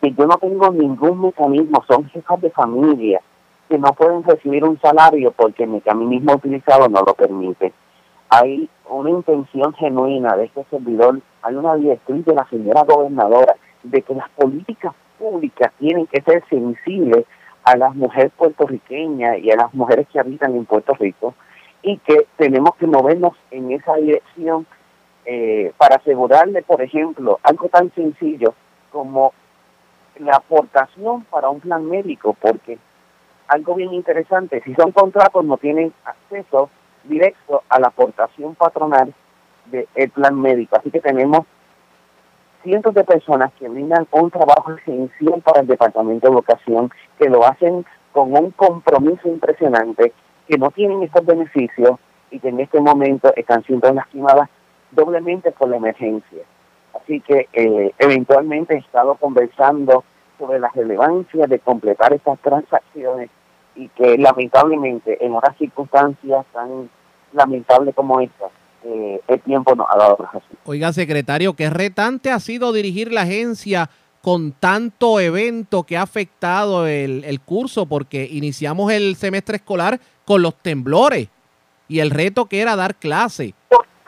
que 0.00 0.12
yo 0.12 0.26
no 0.26 0.36
tengo 0.36 0.70
ningún 0.70 1.20
mecanismo, 1.20 1.82
son 1.88 2.04
jefas 2.10 2.40
de 2.42 2.50
familia 2.50 3.22
que 3.68 3.78
no 3.78 3.92
pueden 3.94 4.22
recibir 4.22 4.64
un 4.64 4.78
salario 4.80 5.32
porque 5.32 5.64
el 5.64 5.70
mecanismo 5.70 6.34
utilizado 6.34 6.88
no 6.88 7.00
lo 7.00 7.14
permite. 7.14 7.72
Hay 8.28 8.68
una 8.90 9.10
intención 9.10 9.72
genuina 9.74 10.36
de 10.36 10.44
este 10.44 10.64
servidor, 10.64 11.20
hay 11.42 11.54
una 11.54 11.76
directriz 11.76 12.24
de 12.26 12.34
la 12.34 12.46
señora 12.48 12.82
gobernadora 12.82 13.56
de 13.82 14.02
que 14.02 14.14
las 14.14 14.28
políticas 14.30 14.94
públicas 15.18 15.72
tienen 15.78 16.06
que 16.06 16.20
ser 16.20 16.44
sensibles 16.50 17.24
a 17.64 17.76
las 17.76 17.94
mujeres 17.94 18.32
puertorriqueñas 18.36 19.38
y 19.38 19.50
a 19.50 19.56
las 19.56 19.72
mujeres 19.72 20.06
que 20.12 20.20
habitan 20.20 20.54
en 20.54 20.66
Puerto 20.66 20.92
Rico 20.94 21.34
y 21.82 21.96
que 21.98 22.26
tenemos 22.36 22.74
que 22.76 22.86
movernos 22.86 23.34
en 23.50 23.72
esa 23.72 23.94
dirección 23.96 24.66
eh, 25.26 25.72
para 25.76 25.96
asegurarle, 25.96 26.62
por 26.62 26.82
ejemplo, 26.82 27.38
algo 27.42 27.68
tan 27.68 27.92
sencillo 27.94 28.54
como 28.90 29.32
la 30.18 30.36
aportación 30.36 31.24
para 31.24 31.48
un 31.48 31.60
plan 31.60 31.88
médico, 31.88 32.36
porque 32.40 32.78
algo 33.48 33.74
bien 33.74 33.92
interesante, 33.92 34.62
si 34.64 34.74
son 34.74 34.92
contratos 34.92 35.44
no 35.44 35.56
tienen 35.56 35.92
acceso 36.04 36.70
directo 37.04 37.62
a 37.68 37.78
la 37.80 37.88
aportación 37.88 38.54
patronal 38.54 39.12
del 39.66 40.10
plan 40.10 40.40
médico. 40.40 40.76
Así 40.76 40.90
que 40.90 41.00
tenemos 41.00 41.40
cientos 42.62 42.94
de 42.94 43.04
personas 43.04 43.52
que 43.58 43.68
brindan 43.68 44.06
un 44.10 44.30
trabajo 44.30 44.72
esencial 44.72 45.42
para 45.42 45.60
el 45.60 45.66
Departamento 45.66 46.28
de 46.28 46.34
Educación, 46.34 46.90
que 47.18 47.28
lo 47.28 47.44
hacen 47.46 47.84
con 48.12 48.32
un 48.36 48.50
compromiso 48.52 49.28
impresionante, 49.28 50.12
que 50.48 50.58
no 50.58 50.70
tienen 50.70 51.02
estos 51.02 51.24
beneficios 51.26 51.98
y 52.30 52.40
que 52.40 52.48
en 52.48 52.60
este 52.60 52.80
momento 52.80 53.32
están 53.36 53.62
siendo 53.64 53.92
lastimadas 53.92 54.48
doblemente 54.94 55.52
por 55.52 55.68
la 55.68 55.76
emergencia. 55.76 56.42
Así 56.94 57.20
que 57.20 57.48
eh, 57.52 57.92
eventualmente 57.98 58.74
he 58.74 58.78
estado 58.78 59.16
conversando 59.16 60.04
sobre 60.38 60.58
la 60.58 60.70
relevancia 60.74 61.46
de 61.46 61.58
completar 61.58 62.12
estas 62.12 62.38
transacciones 62.40 63.30
y 63.76 63.88
que 63.88 64.16
lamentablemente 64.18 65.24
en 65.24 65.32
unas 65.32 65.56
circunstancias 65.58 66.46
tan 66.52 66.88
lamentables 67.32 67.94
como 67.94 68.20
esta, 68.20 68.46
eh, 68.84 69.20
el 69.26 69.40
tiempo 69.40 69.74
nos 69.74 69.86
ha 69.90 69.96
dado 69.96 70.16
razón. 70.16 70.42
Oiga, 70.64 70.92
secretario, 70.92 71.54
qué 71.54 71.70
retante 71.70 72.30
ha 72.30 72.38
sido 72.38 72.72
dirigir 72.72 73.12
la 73.12 73.22
agencia 73.22 73.90
con 74.22 74.52
tanto 74.52 75.20
evento 75.20 75.82
que 75.82 75.96
ha 75.96 76.02
afectado 76.02 76.86
el, 76.86 77.24
el 77.24 77.40
curso, 77.40 77.86
porque 77.86 78.26
iniciamos 78.30 78.90
el 78.92 79.16
semestre 79.16 79.56
escolar 79.56 80.00
con 80.24 80.40
los 80.40 80.56
temblores 80.56 81.28
y 81.88 81.98
el 82.00 82.10
reto 82.10 82.46
que 82.46 82.60
era 82.60 82.76
dar 82.76 82.94
clase. 82.94 83.54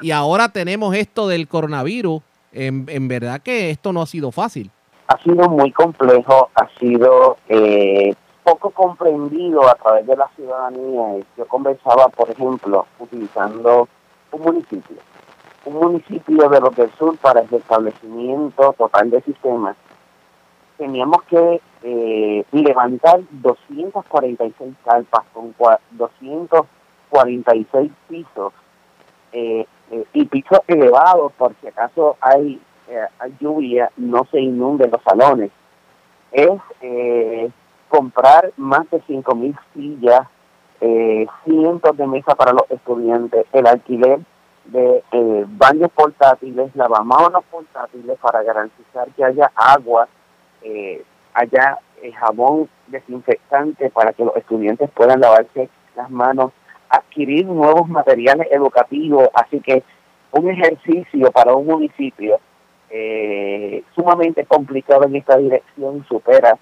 Y 0.01 0.11
ahora 0.11 0.51
tenemos 0.51 0.94
esto 0.94 1.28
del 1.28 1.49
coronavirus. 1.49 2.22
En, 2.53 2.86
en 2.88 3.09
verdad 3.09 3.40
que 3.42 3.70
esto 3.70 3.92
no 3.92 4.03
ha 4.03 4.07
sido 4.07 4.30
fácil. 4.32 4.70
Ha 5.09 5.18
sido 5.22 5.49
muy 5.49 5.70
complejo, 5.72 6.51
ha 6.55 6.68
sido 6.78 7.36
eh, 7.49 8.14
poco 8.42 8.70
comprendido 8.70 9.68
a 9.68 9.74
través 9.74 10.07
de 10.07 10.16
la 10.16 10.28
ciudadanía. 10.36 11.22
Yo 11.36 11.47
conversaba, 11.47 12.09
por 12.09 12.30
ejemplo, 12.30 12.86
utilizando 12.99 13.88
un 14.32 14.42
municipio, 14.42 14.97
un 15.64 15.74
municipio 15.74 16.49
de 16.49 16.61
del 16.76 16.90
sur 16.97 17.16
para 17.18 17.40
el 17.40 17.53
establecimiento 17.53 18.72
total 18.78 19.11
de 19.11 19.20
sistemas. 19.22 19.76
Teníamos 20.78 21.22
que 21.24 21.61
eh, 21.82 22.44
levantar 22.53 23.20
246 23.30 24.74
carpas 24.84 25.24
con 25.32 25.53
246 25.92 27.92
pisos 28.09 28.53
eh, 29.39 29.66
eh, 29.91 30.05
y 30.14 30.24
pisos 30.24 30.61
elevados 30.66 31.30
por 31.34 31.55
si 31.61 31.66
acaso 31.66 32.16
hay, 32.22 32.59
eh, 32.89 33.07
hay 33.18 33.37
lluvia, 33.39 33.91
no 33.99 34.26
se 34.30 34.41
inunden 34.41 34.91
los 34.91 35.03
salones. 35.03 35.51
Es 36.32 36.59
eh, 36.80 37.51
comprar 37.89 38.51
más 38.57 38.89
de 38.91 39.03
5.000 39.03 39.59
sillas, 39.74 40.22
cientos 41.45 41.97
de 41.97 42.07
mesas 42.07 42.34
para 42.34 42.53
los 42.53 42.70
estudiantes, 42.70 43.47
el 43.53 43.66
alquiler 43.66 44.20
de 44.64 45.03
baños 45.49 45.91
portátiles, 45.95 46.74
lavamanos 46.74 47.45
portátiles 47.51 48.18
para 48.18 48.43
garantizar 48.43 49.09
que 49.16 49.24
haya 49.24 49.51
agua, 49.55 50.09
eh, 50.62 51.03
haya 51.34 51.78
jabón 52.20 52.68
desinfectante 52.89 53.91
para 53.91 54.12
que 54.12 54.24
los 54.24 54.37
estudiantes 54.37 54.91
puedan 54.91 55.20
lavarse 55.20 55.68
las 55.95 56.11
manos, 56.11 56.53
adquirir 56.89 57.47
nuevos 57.47 57.89
materiales 57.89 58.49
educativos, 58.51 59.28
así 59.34 59.61
que 59.61 59.82
un 60.32 60.51
ejercicio 60.51 61.30
para 61.30 61.55
un 61.55 61.66
municipio 61.66 62.41
eh, 62.91 63.82
sumamente 63.95 64.45
complicado 64.45 65.05
en 65.05 65.16
esta 65.16 65.37
dirección 65.37 66.05
supera 66.09 66.59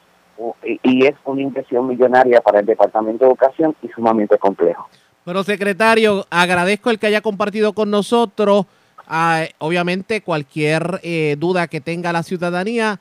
y 0.83 1.07
es 1.07 1.15
una 1.25 1.43
inversión 1.43 1.87
millonaria 1.87 2.41
para 2.41 2.61
el 2.61 2.67
Departamento 2.67 3.25
de 3.25 3.31
Educación 3.31 3.77
y 3.83 3.89
sumamente 3.89 4.37
complejo. 4.39 4.89
Bueno, 5.25 5.43
secretario, 5.43 6.27
agradezco 6.31 6.91
el 6.91 6.99
que 6.99 7.07
haya 7.07 7.21
compartido 7.21 7.73
con 7.73 7.91
nosotros. 7.91 8.67
Ah, 9.07 9.45
obviamente, 9.59 10.23
cualquier 10.23 11.01
eh, 11.03 11.37
duda 11.39 11.67
que 11.67 11.81
tenga 11.81 12.13
la 12.13 12.23
ciudadanía, 12.23 12.99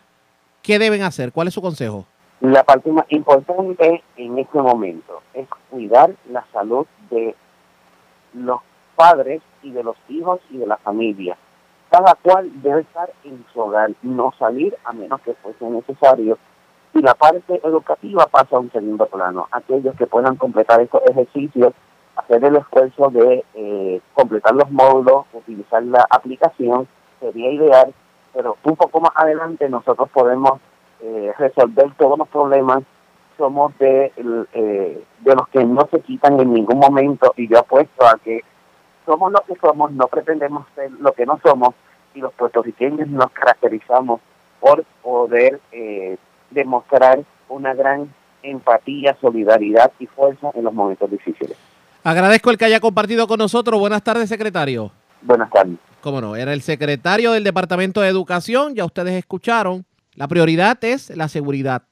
¿qué 0.62 0.80
deben 0.80 1.02
hacer? 1.02 1.32
¿Cuál 1.32 1.48
es 1.48 1.54
su 1.54 1.62
consejo? 1.62 2.06
La 2.42 2.64
parte 2.64 2.92
más 2.92 3.06
importante 3.10 4.04
en 4.18 4.38
este 4.38 4.58
momento 4.58 5.22
es 5.34 5.48
cuidar 5.70 6.14
la 6.30 6.46
salud 6.52 6.86
de 7.14 7.36
los 8.34 8.62
padres 8.96 9.42
y 9.62 9.72
de 9.72 9.84
los 9.84 9.96
hijos 10.10 10.40
y 10.50 10.58
de 10.58 10.68
la 10.68 10.78
familia. 10.78 11.38
Cada 11.90 12.16
cual 12.16 12.50
debe 12.62 12.82
estar 12.82 13.12
en 13.24 13.46
su 13.54 13.60
hogar, 13.60 13.92
no 14.02 14.34
salir 14.40 14.76
a 14.84 14.94
menos 14.94 15.22
que 15.22 15.34
fuese 15.36 15.66
necesario. 15.66 16.38
Y 16.94 17.02
la 17.02 17.14
parte 17.14 17.60
educativa 17.64 18.26
pasa 18.28 18.56
a 18.56 18.60
un 18.60 18.72
segundo 18.72 19.06
plano. 19.08 19.48
Aquellos 19.52 19.96
que 19.96 20.08
puedan 20.08 20.36
completar 20.36 20.82
estos 20.82 21.02
ejercicios, 21.10 21.74
hacer 22.16 22.44
el 22.46 22.56
esfuerzo 22.56 23.10
de 23.10 23.44
eh, 23.54 24.02
completar 24.14 24.56
los 24.56 24.70
módulos, 24.72 25.26
utilizar 25.34 25.84
la 25.84 26.06
aplicación, 26.10 26.88
sería 27.20 27.52
ideal, 27.52 27.94
pero 28.34 28.58
un 28.64 28.76
poco 28.76 29.00
más 29.00 29.12
adelante 29.16 29.70
nosotros 29.70 30.10
podemos 30.10 30.60
eh, 31.02 31.34
resolver 31.38 31.94
todos 31.98 32.18
los 32.18 32.28
problemas. 32.30 32.84
Somos 33.38 33.78
de, 33.80 34.12
eh, 34.54 35.04
de 35.20 35.36
los 35.36 35.48
que 35.50 35.64
no 35.64 35.88
se 35.92 36.00
quitan 36.02 36.40
en 36.40 36.54
ningún 36.54 36.80
momento 36.80 37.34
y 37.36 37.48
yo 37.48 37.60
apuesto 37.60 38.06
a 38.06 38.18
que 38.24 38.42
somos 39.06 39.32
lo 39.32 39.40
que 39.42 39.56
somos, 39.60 39.92
no 39.92 40.08
pretendemos 40.08 40.66
ser 40.76 40.92
lo 40.92 41.12
que 41.14 41.26
no 41.26 41.40
somos 41.44 41.74
y 42.14 42.20
los 42.20 42.34
puertorriqueños 42.34 43.08
nos 43.08 43.32
caracterizamos 43.32 44.22
por 44.60 44.86
poder 45.02 45.60
eh, 45.72 46.18
demostrar 46.52 47.24
una 47.50 47.74
gran 47.74 48.14
empatía, 48.44 49.18
solidaridad 49.20 49.92
y 50.00 50.08
fuerza 50.08 50.52
en 50.54 50.64
los 50.64 50.74
momentos 50.74 51.10
difíciles. 51.10 51.58
Agradezco 52.04 52.52
el 52.52 52.58
que 52.58 52.66
haya 52.66 52.80
compartido 52.80 53.28
con 53.28 53.38
nosotros. 53.38 53.80
Buenas 53.80 54.04
tardes, 54.04 54.30
secretario. 54.30 54.92
Buenas 55.22 55.50
tardes. 55.50 55.78
Cómo 56.02 56.20
no, 56.20 56.36
era 56.36 56.54
el 56.54 56.62
secretario 56.62 57.32
del 57.32 57.46
Departamento 57.46 58.02
de 58.02 58.10
Educación, 58.10 58.76
ya 58.76 58.84
ustedes 58.84 59.14
escucharon. 59.14 59.86
La 60.16 60.28
prioridad 60.28 60.78
es 60.84 61.16
la 61.16 61.30
seguridad 61.30 61.84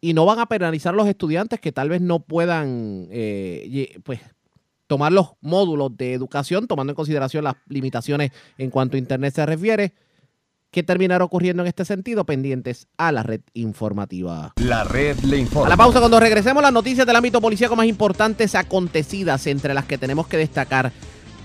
y 0.00 0.14
no 0.14 0.24
van 0.24 0.38
a 0.38 0.46
penalizar 0.46 0.94
a 0.94 0.96
los 0.96 1.08
estudiantes 1.08 1.60
que 1.60 1.72
tal 1.72 1.88
vez 1.88 2.00
no 2.00 2.20
puedan 2.20 3.06
eh, 3.10 3.98
pues, 4.02 4.20
tomar 4.86 5.12
los 5.12 5.32
módulos 5.40 5.96
de 5.96 6.14
educación, 6.14 6.66
tomando 6.66 6.92
en 6.92 6.96
consideración 6.96 7.44
las 7.44 7.54
limitaciones 7.68 8.32
en 8.58 8.70
cuanto 8.70 8.96
a 8.96 8.98
Internet 8.98 9.34
se 9.34 9.46
refiere. 9.46 9.94
¿Qué 10.70 10.84
terminará 10.84 11.24
ocurriendo 11.24 11.64
en 11.64 11.66
este 11.66 11.84
sentido? 11.84 12.24
Pendientes 12.24 12.86
a 12.96 13.10
la 13.10 13.24
red 13.24 13.40
informativa. 13.54 14.52
La 14.56 14.84
red 14.84 15.18
le 15.20 15.38
informa. 15.38 15.66
A 15.66 15.70
la 15.70 15.76
pausa, 15.76 15.98
cuando 15.98 16.20
regresemos, 16.20 16.62
las 16.62 16.72
noticias 16.72 17.06
del 17.06 17.16
ámbito 17.16 17.40
policíaco 17.40 17.74
más 17.74 17.86
importantes 17.86 18.54
acontecidas, 18.54 19.48
entre 19.48 19.74
las 19.74 19.84
que 19.86 19.98
tenemos 19.98 20.28
que 20.28 20.36
destacar. 20.36 20.92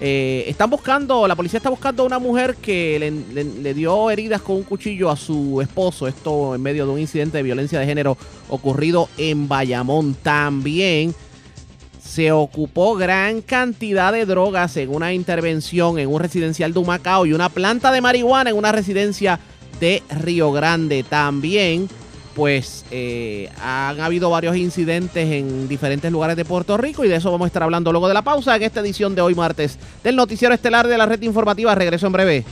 Eh, 0.01 0.43
están 0.47 0.69
buscando, 0.69 1.25
la 1.25 1.35
policía 1.35 1.57
está 1.57 1.69
buscando 1.69 2.03
a 2.03 2.05
una 2.05 2.19
mujer 2.19 2.55
que 2.57 2.99
le, 2.99 3.43
le- 3.61 3.73
dio 3.73 4.11
heridas 4.11 4.41
con 4.41 4.57
un 4.57 4.63
cuchillo 4.63 5.09
a 5.09 5.15
su 5.15 5.61
esposo. 5.61 6.07
Esto 6.07 6.53
en 6.53 6.61
medio 6.61 6.85
de 6.85 6.91
un 6.91 6.99
incidente 6.99 7.37
de 7.37 7.43
violencia 7.43 7.79
de 7.79 7.85
género 7.85 8.17
ocurrido 8.49 9.07
en 9.17 9.47
Bayamón. 9.47 10.13
También 10.15 11.15
se 12.03 12.31
ocupó 12.31 12.95
gran 12.95 13.41
cantidad 13.41 14.11
de 14.13 14.25
drogas 14.25 14.75
en 14.77 14.93
una 14.93 15.13
intervención 15.13 15.97
en 15.97 16.13
un 16.13 16.19
residencial 16.19 16.73
de 16.73 16.79
Humacao 16.79 17.25
y 17.25 17.33
una 17.33 17.49
planta 17.49 17.91
de 17.91 18.01
marihuana 18.01 18.49
en 18.49 18.57
una 18.57 18.71
residencia 18.71 19.39
de 19.79 20.03
Río 20.09 20.51
Grande. 20.51 21.03
También, 21.03 21.89
pues, 22.35 22.85
eh, 22.91 23.49
han 23.61 24.01
habido 24.01 24.29
varios 24.29 24.57
incidentes 24.57 25.31
en 25.31 25.67
diferentes 25.69 26.11
lugares 26.11 26.35
de 26.35 26.43
Puerto 26.43 26.75
Rico 26.77 27.05
y 27.05 27.07
de 27.07 27.15
eso 27.15 27.31
vamos 27.31 27.45
a 27.45 27.47
estar 27.47 27.63
hablando 27.63 27.91
luego 27.91 28.09
de 28.09 28.13
la 28.13 28.23
pausa 28.23 28.55
en 28.57 28.63
esta 28.63 28.81
edición 28.81 29.15
de 29.15 29.21
hoy 29.21 29.33
martes 29.33 29.79
del 30.03 30.17
Noticiero 30.17 30.53
Estelar 30.53 30.87
de 30.87 30.97
la 30.97 31.05
Red 31.05 31.21
Informativa. 31.21 31.73
Regreso 31.73 32.07
en 32.07 32.13
breve. 32.13 32.45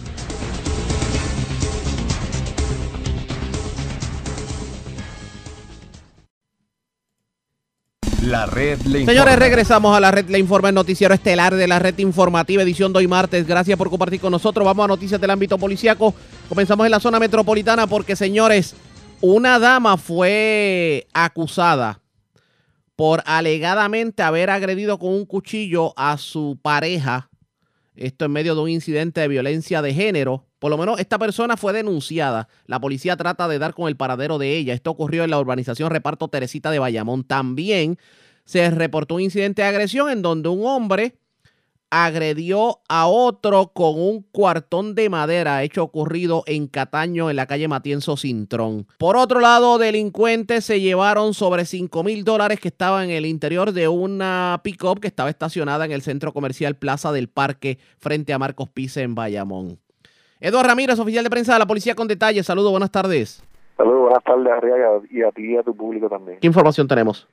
La 8.22 8.46
red 8.46 8.80
le 8.84 9.02
informa. 9.02 9.12
Señores, 9.12 9.36
regresamos 9.36 9.98
a 9.98 10.00
la 10.00 10.10
red 10.10 10.30
Le 10.30 10.40
Informa, 10.40 10.70
el 10.70 10.76
noticiero 10.76 11.14
estelar 11.14 11.54
de 11.54 11.68
la 11.68 11.78
red 11.78 11.98
informativa, 11.98 12.64
edición 12.64 12.94
de 12.94 13.00
hoy 13.00 13.08
martes. 13.08 13.46
Gracias 13.46 13.78
por 13.78 13.90
compartir 13.90 14.22
con 14.22 14.32
nosotros. 14.32 14.66
Vamos 14.66 14.86
a 14.86 14.88
noticias 14.88 15.20
del 15.20 15.30
ámbito 15.30 15.58
policiaco. 15.58 16.16
Comenzamos 16.48 16.86
en 16.86 16.92
la 16.92 17.02
zona 17.02 17.20
metropolitana 17.20 17.86
porque, 17.86 18.16
señores, 18.16 18.76
una 19.26 19.58
dama 19.58 19.96
fue 19.96 21.08
acusada 21.14 22.02
por 22.98 23.24
alegadamente 23.26 24.22
haber 24.22 24.50
agredido 24.50 25.00
con 25.00 25.14
un 25.14 25.26
cuchillo 25.26 25.94
a 25.96 26.18
su 26.18 26.60
pareja. 26.62 27.30
Esto 27.96 28.26
en 28.26 28.34
medio 28.34 28.54
de 28.54 28.60
un 28.60 28.70
incidente 28.70 29.22
de 29.22 29.30
violencia 29.30 29.82
de 29.82 29.94
género. 29.94 30.46
Por 30.60 30.72
lo 30.72 30.78
menos 30.78 31.00
esta 31.00 31.18
persona 31.18 31.56
fue 31.56 31.72
denunciada. 31.72 32.50
La 32.66 32.82
policía 32.82 33.16
trata 33.16 33.48
de 33.48 33.60
dar 33.60 33.74
con 33.74 33.88
el 33.88 33.96
paradero 33.96 34.40
de 34.40 34.58
ella. 34.58 34.74
Esto 34.74 34.92
ocurrió 34.92 35.24
en 35.24 35.30
la 35.30 35.40
urbanización 35.40 35.90
Reparto 35.90 36.28
Teresita 36.28 36.70
de 36.70 36.80
Bayamón. 36.80 37.24
También 37.24 37.98
se 38.44 38.70
reportó 38.72 39.16
un 39.16 39.22
incidente 39.22 39.62
de 39.62 39.70
agresión 39.70 40.10
en 40.10 40.22
donde 40.22 40.50
un 40.50 40.66
hombre 40.66 41.18
agredió 41.96 42.80
a 42.90 43.06
otro 43.06 43.68
con 43.68 44.00
un 44.02 44.24
cuartón 44.32 44.96
de 44.96 45.12
madera, 45.12 45.62
hecho 45.62 45.84
ocurrido 45.84 46.42
en 46.48 46.66
Cataño, 46.66 47.30
en 47.30 47.36
la 47.36 47.46
calle 47.46 47.68
Matienzo 47.68 48.18
Cintrón. 48.18 48.88
Por 48.98 49.16
otro 49.16 49.40
lado, 49.40 49.78
delincuentes 49.78 50.66
se 50.66 50.82
llevaron 50.82 51.36
sobre 51.36 51.66
5 51.66 52.04
mil 52.04 52.24
dólares 52.24 52.60
que 52.60 52.70
estaban 52.70 53.12
en 53.12 53.12
el 53.12 53.28
interior 53.28 53.74
de 53.74 53.88
una 53.88 54.60
pick-up 54.64 55.02
que 55.02 55.08
estaba 55.08 55.30
estacionada 55.30 55.86
en 55.86 55.92
el 55.92 56.02
centro 56.02 56.34
comercial 56.34 56.74
Plaza 56.74 57.12
del 57.12 57.30
Parque, 57.30 57.78
frente 58.00 58.34
a 58.34 58.40
Marcos 58.40 58.70
Pise 58.70 59.04
en 59.04 59.14
Bayamón. 59.14 59.78
Eduardo 60.40 60.70
Ramírez, 60.70 60.98
oficial 60.98 61.24
de 61.24 61.30
prensa 61.30 61.54
de 61.54 61.60
la 61.60 61.68
policía 61.68 61.94
con 61.94 62.08
detalles. 62.08 62.48
Saludos, 62.48 62.72
buenas 62.72 62.92
tardes. 62.92 63.44
Saludos, 63.78 64.02
buenas 64.02 64.24
tardes, 64.24 64.52
Arriaga, 64.52 65.00
y 65.12 65.22
a 65.22 65.32
ti 65.32 65.54
y 65.54 65.58
a 65.58 65.62
tu 65.62 65.76
público 65.76 66.10
también. 66.10 66.40
¿Qué 66.40 66.48
información 66.48 66.88
tenemos? 66.88 67.28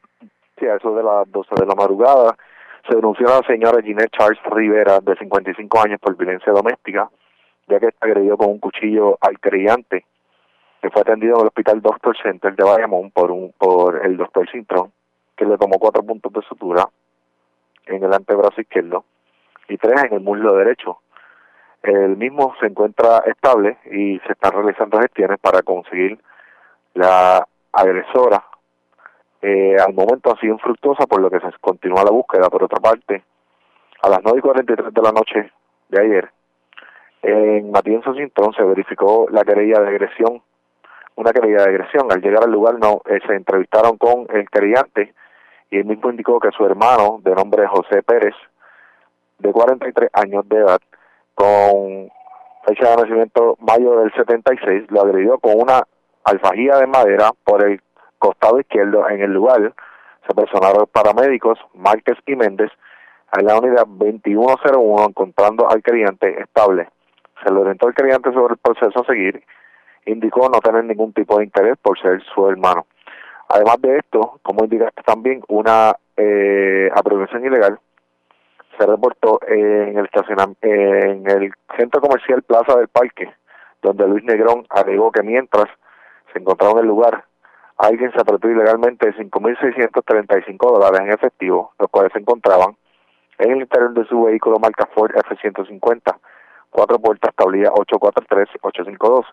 Sí, 0.58 0.66
a 0.66 0.76
eso 0.76 0.94
de 0.94 1.02
las 1.02 1.30
12 1.32 1.48
de 1.58 1.64
la 1.64 1.74
madrugada 1.74 2.36
se 2.90 2.96
denunció 2.96 3.28
a 3.28 3.40
la 3.40 3.46
señora 3.46 3.80
Ginette 3.80 4.10
Charles 4.10 4.42
Rivera, 4.50 4.98
de 4.98 5.14
55 5.14 5.80
años, 5.80 6.00
por 6.00 6.16
violencia 6.16 6.52
doméstica. 6.52 7.08
ya 7.68 7.78
que 7.78 7.90
agredió 8.00 8.36
con 8.36 8.48
un 8.50 8.58
cuchillo 8.58 9.16
al 9.20 9.38
creyente 9.38 10.04
que 10.82 10.90
fue 10.90 11.02
atendido 11.02 11.36
en 11.36 11.42
el 11.42 11.46
hospital 11.48 11.80
Doctor 11.80 12.16
Center 12.20 12.56
de 12.56 12.64
Bayamón 12.64 13.12
por 13.12 13.30
un 13.30 13.52
por 13.52 14.04
el 14.04 14.16
doctor 14.16 14.50
Cintrón, 14.50 14.90
que 15.36 15.44
le 15.44 15.56
tomó 15.56 15.78
cuatro 15.78 16.02
puntos 16.02 16.32
de 16.32 16.42
sutura 16.42 16.88
en 17.86 18.02
el 18.02 18.12
antebrazo 18.12 18.60
izquierdo 18.60 19.04
y 19.68 19.76
tres 19.76 20.02
en 20.04 20.14
el 20.14 20.20
muslo 20.20 20.56
derecho. 20.56 20.98
El 21.82 22.16
mismo 22.16 22.54
se 22.58 22.66
encuentra 22.66 23.18
estable 23.26 23.78
y 23.92 24.18
se 24.26 24.32
están 24.32 24.52
realizando 24.52 24.98
gestiones 24.98 25.38
para 25.38 25.62
conseguir 25.62 26.18
la 26.94 27.46
agresora. 27.72 28.42
Eh, 29.42 29.76
al 29.78 29.94
momento 29.94 30.32
ha 30.32 30.38
sido 30.38 30.54
infructuosa, 30.54 31.06
por 31.06 31.20
lo 31.20 31.30
que 31.30 31.40
se 31.40 31.48
continúa 31.60 32.04
la 32.04 32.10
búsqueda. 32.10 32.48
Por 32.50 32.64
otra 32.64 32.80
parte, 32.80 33.22
a 34.02 34.08
las 34.08 34.20
9 34.22 34.38
y 34.38 34.42
43 34.42 34.94
de 34.94 35.02
la 35.02 35.12
noche 35.12 35.52
de 35.88 36.00
ayer, 36.00 36.30
en 37.22 37.70
Matienzo 37.70 38.14
Cintrón 38.14 38.52
se 38.54 38.62
verificó 38.62 39.26
la 39.30 39.42
querella 39.42 39.80
de 39.80 39.88
agresión, 39.88 40.42
una 41.16 41.32
querella 41.32 41.64
de 41.64 41.70
agresión. 41.70 42.10
Al 42.10 42.20
llegar 42.20 42.44
al 42.44 42.50
lugar 42.50 42.78
no 42.78 43.02
eh, 43.06 43.18
se 43.26 43.34
entrevistaron 43.34 43.98
con 43.98 44.26
el 44.30 44.48
querellante 44.48 45.14
y 45.70 45.78
él 45.78 45.84
mismo 45.84 46.10
indicó 46.10 46.40
que 46.40 46.50
su 46.50 46.64
hermano, 46.64 47.20
de 47.22 47.34
nombre 47.34 47.66
José 47.66 48.02
Pérez, 48.02 48.34
de 49.38 49.52
43 49.52 50.10
años 50.12 50.48
de 50.48 50.58
edad, 50.58 50.80
con 51.34 52.10
fecha 52.66 52.90
de 52.90 52.96
nacimiento 52.96 53.56
mayo 53.60 54.00
del 54.00 54.12
76, 54.12 54.90
lo 54.90 55.02
agredió 55.02 55.38
con 55.38 55.60
una 55.60 55.82
alfajía 56.24 56.76
de 56.76 56.86
madera 56.86 57.30
por 57.44 57.64
el 57.64 57.80
costado 58.20 58.60
izquierdo. 58.60 59.08
En 59.08 59.20
el 59.22 59.32
lugar 59.32 59.74
se 60.28 60.34
personaron 60.34 60.86
paramédicos 60.92 61.58
Márquez 61.74 62.18
y 62.26 62.36
Méndez 62.36 62.70
en 63.36 63.46
la 63.46 63.58
unidad 63.58 63.86
2101 63.88 65.06
encontrando 65.08 65.68
al 65.68 65.82
creyente 65.82 66.40
estable. 66.40 66.88
Se 67.42 67.52
le 67.52 67.58
orientó 67.58 67.88
al 67.88 67.94
creyente 67.94 68.32
sobre 68.32 68.54
el 68.54 68.58
proceso 68.58 69.00
a 69.00 69.06
seguir. 69.06 69.42
Indicó 70.06 70.48
no 70.48 70.60
tener 70.60 70.84
ningún 70.84 71.12
tipo 71.12 71.38
de 71.38 71.44
interés 71.44 71.76
por 71.82 71.98
ser 72.00 72.22
su 72.34 72.48
hermano. 72.48 72.86
Además 73.48 73.80
de 73.80 73.98
esto, 73.98 74.38
como 74.42 74.64
indicaste 74.64 75.02
también, 75.02 75.42
una 75.48 75.96
eh, 76.16 76.88
apropiación 76.94 77.44
ilegal 77.44 77.80
se 78.80 78.86
reportó 78.86 79.40
en 79.46 79.98
el 79.98 80.08
en 80.62 81.28
el 81.28 81.52
centro 81.76 82.00
comercial 82.00 82.42
Plaza 82.42 82.78
del 82.78 82.88
Parque, 82.88 83.30
donde 83.82 84.08
Luis 84.08 84.24
Negrón 84.24 84.64
alegó 84.70 85.12
que 85.12 85.22
mientras 85.22 85.66
se 86.32 86.38
encontraba 86.38 86.74
en 86.74 86.78
el 86.78 86.86
lugar, 86.86 87.24
alguien 87.80 88.12
se 88.12 88.20
apropió 88.20 88.50
ilegalmente 88.50 89.06
de 89.06 89.14
5.635 89.14 90.56
dólares 90.58 91.00
en 91.00 91.12
efectivo, 91.12 91.72
los 91.78 91.88
cuales 91.90 92.12
se 92.12 92.18
encontraban 92.18 92.76
en 93.38 93.52
el 93.52 93.62
interior 93.62 93.94
de 93.94 94.04
su 94.06 94.24
vehículo 94.24 94.58
marca 94.58 94.88
Ford 94.94 95.12
F-150, 95.16 96.14
cuatro 96.68 96.98
puertas, 96.98 97.34
tablilla 97.34 97.70
843-852. 97.70 99.24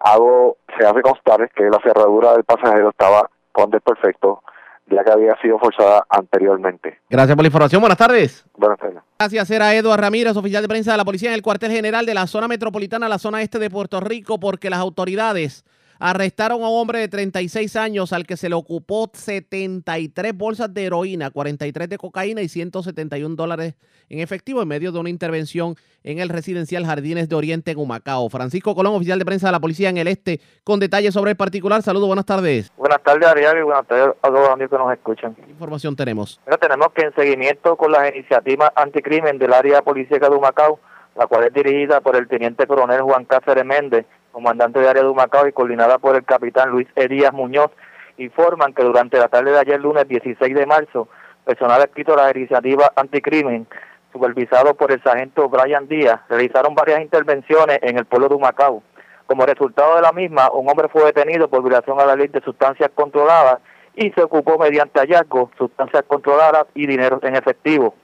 Hago, 0.00 0.58
se 0.78 0.86
hace 0.86 1.00
constar 1.00 1.50
que 1.50 1.64
la 1.64 1.78
cerradura 1.82 2.32
del 2.34 2.44
pasajero 2.44 2.90
estaba 2.90 3.30
con 3.52 3.70
desperfecto, 3.70 4.42
ya 4.86 5.02
que 5.02 5.10
había 5.10 5.34
sido 5.40 5.58
forzada 5.58 6.04
anteriormente. 6.10 7.00
Gracias 7.08 7.34
por 7.34 7.42
la 7.42 7.48
información. 7.48 7.80
Buenas 7.80 7.98
tardes. 7.98 8.44
Buenas 8.54 8.78
tardes. 8.78 8.98
Gracias, 9.18 9.50
era 9.50 9.74
Eduardo 9.74 10.02
Ramírez, 10.02 10.36
oficial 10.36 10.62
de 10.62 10.68
prensa 10.68 10.92
de 10.92 10.98
la 10.98 11.04
policía 11.06 11.30
en 11.30 11.34
el 11.34 11.42
cuartel 11.42 11.72
general 11.72 12.04
de 12.04 12.14
la 12.14 12.26
zona 12.26 12.48
metropolitana, 12.48 13.08
la 13.08 13.18
zona 13.18 13.40
este 13.40 13.58
de 13.58 13.70
Puerto 13.70 13.98
Rico, 13.98 14.38
porque 14.38 14.68
las 14.68 14.78
autoridades 14.78 15.64
Arrestaron 16.00 16.62
a 16.62 16.68
un 16.68 16.80
hombre 16.80 17.00
de 17.00 17.08
36 17.08 17.74
años 17.74 18.12
al 18.12 18.24
que 18.24 18.36
se 18.36 18.48
le 18.48 18.54
ocupó 18.54 19.10
73 19.12 20.32
bolsas 20.36 20.72
de 20.72 20.84
heroína, 20.84 21.30
43 21.30 21.88
de 21.88 21.98
cocaína 21.98 22.40
y 22.40 22.48
171 22.48 23.34
dólares 23.34 23.74
en 24.08 24.20
efectivo 24.20 24.62
en 24.62 24.68
medio 24.68 24.92
de 24.92 25.00
una 25.00 25.10
intervención 25.10 25.74
en 26.04 26.20
el 26.20 26.28
residencial 26.28 26.86
Jardines 26.86 27.28
de 27.28 27.34
Oriente 27.34 27.72
en 27.72 27.78
Humacao. 27.78 28.28
Francisco 28.28 28.76
Colón, 28.76 28.94
oficial 28.94 29.18
de 29.18 29.24
prensa 29.24 29.48
de 29.48 29.52
la 29.52 29.60
policía 29.60 29.88
en 29.88 29.98
el 29.98 30.06
este, 30.06 30.40
con 30.62 30.78
detalles 30.78 31.12
sobre 31.12 31.32
el 31.32 31.36
particular. 31.36 31.82
Saludos, 31.82 32.06
buenas 32.06 32.26
tardes. 32.26 32.70
Buenas 32.76 33.02
tardes, 33.02 33.26
Ariel, 33.26 33.58
y 33.58 33.62
buenas 33.62 33.86
tardes 33.86 34.14
a 34.22 34.28
todos 34.28 34.40
los 34.40 34.50
amigos 34.50 34.70
que 34.70 34.78
nos 34.78 34.92
escuchan. 34.92 35.34
¿Qué 35.34 35.50
información 35.50 35.96
tenemos? 35.96 36.40
tenemos 36.60 36.92
que 36.92 37.06
en 37.06 37.14
seguimiento 37.14 37.76
con 37.76 37.90
las 37.90 38.14
iniciativas 38.14 38.70
anticrimen 38.76 39.38
del 39.38 39.52
área 39.52 39.82
policíaca 39.82 40.28
de 40.28 40.36
Humacao, 40.36 40.78
la 41.16 41.26
cual 41.26 41.44
es 41.44 41.52
dirigida 41.52 42.00
por 42.00 42.14
el 42.14 42.28
teniente 42.28 42.66
coronel 42.66 43.02
Juan 43.02 43.24
Cáceres 43.24 43.64
Méndez, 43.64 44.06
comandante 44.32 44.80
de 44.80 44.88
área 44.88 45.02
de 45.02 45.08
Humacao 45.08 45.46
y 45.46 45.52
coordinada 45.52 45.98
por 45.98 46.16
el 46.16 46.24
capitán 46.24 46.70
Luis 46.70 46.88
Elías 46.96 47.32
Muñoz, 47.32 47.70
informan 48.18 48.74
que 48.74 48.82
durante 48.82 49.18
la 49.18 49.28
tarde 49.28 49.52
de 49.52 49.58
ayer 49.58 49.80
lunes 49.80 50.06
16 50.08 50.54
de 50.54 50.66
marzo, 50.66 51.08
personal 51.44 51.80
escrito 51.80 52.14
a 52.14 52.24
la 52.24 52.30
iniciativa 52.36 52.92
anticrimen, 52.96 53.66
supervisado 54.12 54.74
por 54.74 54.92
el 54.92 55.02
sargento 55.02 55.48
Brian 55.48 55.86
Díaz, 55.88 56.20
realizaron 56.28 56.74
varias 56.74 57.00
intervenciones 57.00 57.78
en 57.82 57.98
el 57.98 58.04
pueblo 58.04 58.28
de 58.28 58.34
Humacao. 58.34 58.82
Como 59.26 59.44
resultado 59.44 59.96
de 59.96 60.02
la 60.02 60.12
misma, 60.12 60.50
un 60.50 60.68
hombre 60.68 60.88
fue 60.88 61.04
detenido 61.04 61.48
por 61.48 61.62
violación 61.62 62.00
a 62.00 62.06
la 62.06 62.16
ley 62.16 62.28
de 62.28 62.40
sustancias 62.40 62.90
controladas 62.94 63.58
y 63.94 64.10
se 64.12 64.22
ocupó 64.22 64.58
mediante 64.58 65.00
hallazgo 65.00 65.50
sustancias 65.58 66.04
controladas 66.06 66.66
y 66.74 66.86
dinero 66.86 67.20
en 67.22 67.36
efectivo. 67.36 67.94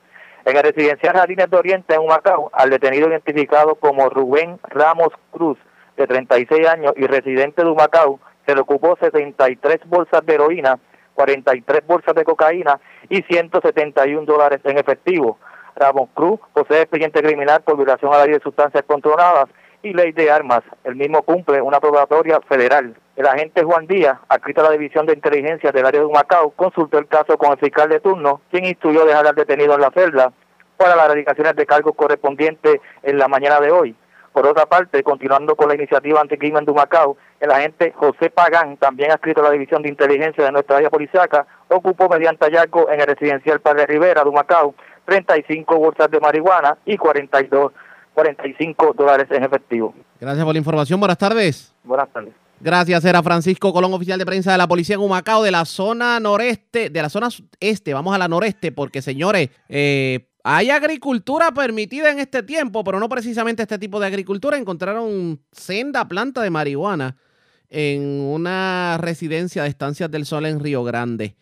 En 0.45 0.57
el 0.57 0.63
residencial 0.63 1.17
Jardines 1.17 1.49
de 1.49 1.57
Oriente 1.57 1.95
en 1.95 2.01
Humacao, 2.01 2.51
al 2.53 2.69
detenido 2.69 3.09
identificado 3.09 3.77
como 3.77 4.11
Rubén 4.11 4.59
Ramos 4.65 5.09
Cruz, 5.31 5.57
de 5.97 6.07
36 6.07 6.67
años 6.67 6.93
y 6.97 7.07
residente 7.07 7.63
de 7.63 7.71
Humacao, 7.71 8.21
se 8.47 8.55
le 8.55 8.61
ocupó 8.61 8.97
63 9.01 9.81
bolsas 9.87 10.25
de 10.27 10.35
heroína, 10.35 10.79
43 11.15 11.87
bolsas 11.87 12.15
de 12.15 12.25
cocaína 12.25 12.81
y 13.09 13.23
171 13.23 14.27
dólares 14.27 14.61
en 14.65 14.79
efectivo. 14.79 15.39
Ramón 15.77 16.09
Cruz 16.15 16.41
posee 16.53 16.83
expediente 16.83 17.23
criminal 17.23 17.63
por 17.63 17.77
violación 17.77 18.13
a 18.13 18.19
la 18.19 18.25
ley 18.25 18.35
de 18.35 18.41
sustancias 18.41 18.85
controladas 18.87 19.47
y 19.83 19.93
ley 19.93 20.13
de 20.13 20.31
armas. 20.31 20.63
El 20.83 20.97
mismo 20.97 21.23
cumple 21.23 21.61
una 21.61 21.81
probatoria 21.81 22.41
federal. 22.49 22.95
El 23.17 23.27
agente 23.27 23.63
Juan 23.63 23.87
Díaz, 23.87 24.19
adscrito 24.29 24.61
a 24.61 24.65
la 24.65 24.71
División 24.71 25.07
de 25.07 25.15
Inteligencia 25.15 25.73
del 25.73 25.87
área 25.87 26.01
de 26.01 26.07
Humacao, 26.07 26.51
consultó 26.51 26.99
el 26.99 27.07
caso 27.07 27.37
con 27.39 27.53
el 27.53 27.59
fiscal 27.59 27.89
de 27.89 28.01
turno, 28.01 28.41
quien 28.51 28.65
instruyó 28.65 29.05
dejar 29.05 29.27
al 29.27 29.35
detenido 29.35 29.75
en 29.75 29.81
la 29.81 29.91
celda 29.91 30.33
para 30.77 30.97
las 30.97 31.07
erradicaciones 31.07 31.55
de 31.55 31.67
cargos 31.67 31.95
correspondientes 31.95 32.81
en 33.03 33.19
la 33.19 33.29
mañana 33.29 33.61
de 33.61 33.71
hoy. 33.71 33.95
Por 34.35 34.49
otra 34.49 34.67
parte, 34.67 35.01
continuando 35.05 35.55
con 35.55 35.69
la 35.69 35.77
iniciativa 35.77 36.21
anticrimen 36.21 36.65
de 36.65 36.73
Humacao, 36.73 37.17
el 37.39 37.53
agente 37.53 37.93
José 37.97 38.31
Pagán, 38.31 38.77
también 38.79 39.13
adscrito 39.13 39.41
a 39.41 39.45
la 39.45 39.53
División 39.53 39.81
de 39.81 39.89
Inteligencia 39.89 40.43
de 40.43 40.51
nuestra 40.51 40.79
área 40.79 40.91
policiaca, 40.91 41.47
ocupó 41.69 42.09
mediante 42.09 42.45
hallazgo 42.45 42.91
en 42.91 43.01
el 43.01 43.07
residencial 43.07 43.61
Padre 43.61 43.87
Rivera 43.87 44.25
de 44.25 44.29
Humacao 44.29 44.75
35 45.05 45.79
bolsas 45.79 46.11
de 46.11 46.19
marihuana 46.19 46.77
y 46.85 46.97
42, 46.97 47.73
45 48.13 48.95
dólares 48.99 49.29
en 49.31 49.45
efectivo. 49.45 49.95
Gracias 50.21 50.45
por 50.45 50.53
la 50.53 50.59
información. 50.59 50.99
Buenas 50.99 51.19
tardes. 51.19 51.73
Buenas 51.85 52.09
tardes. 52.09 52.35
Gracias, 52.59 53.05
era 53.05 53.23
Francisco 53.23 53.73
Colón, 53.73 53.95
oficial 53.95 54.19
de 54.19 54.27
prensa 54.27 54.51
de 54.51 54.59
la 54.59 54.67
policía 54.67 54.97
en 54.97 55.03
Humacao, 55.03 55.45
de 55.45 55.53
la 55.53 55.65
zona 55.65 56.19
noreste, 56.19 56.91
de 56.91 57.03
la 57.03 57.09
zona 57.09 57.29
este, 57.61 57.95
vamos 57.95 58.13
a 58.13 58.19
la 58.19 58.27
noreste, 58.27 58.73
porque 58.73 59.01
señores, 59.01 59.51
eh, 59.69 60.27
hay 60.47 60.69
agricultura 60.69 61.53
permitida 61.53 62.11
en 62.11 62.19
este 62.19 62.43
tiempo, 62.43 62.85
pero 62.85 63.01
no 63.01 63.09
precisamente 63.09 63.63
este 63.63 63.79
tipo 63.79 63.99
de 63.99 64.07
agricultura. 64.07 64.59
Encontraron 64.59 65.41
senda 65.53 66.07
planta 66.07 66.43
de 66.43 66.51
marihuana 66.51 67.17
en 67.71 68.21
una 68.21 68.99
residencia 69.01 69.63
de 69.63 69.71
Estancias 69.71 70.11
del 70.11 70.27
Sol 70.27 70.45
en 70.45 70.61
Río 70.61 70.85
Grande. 70.85 71.35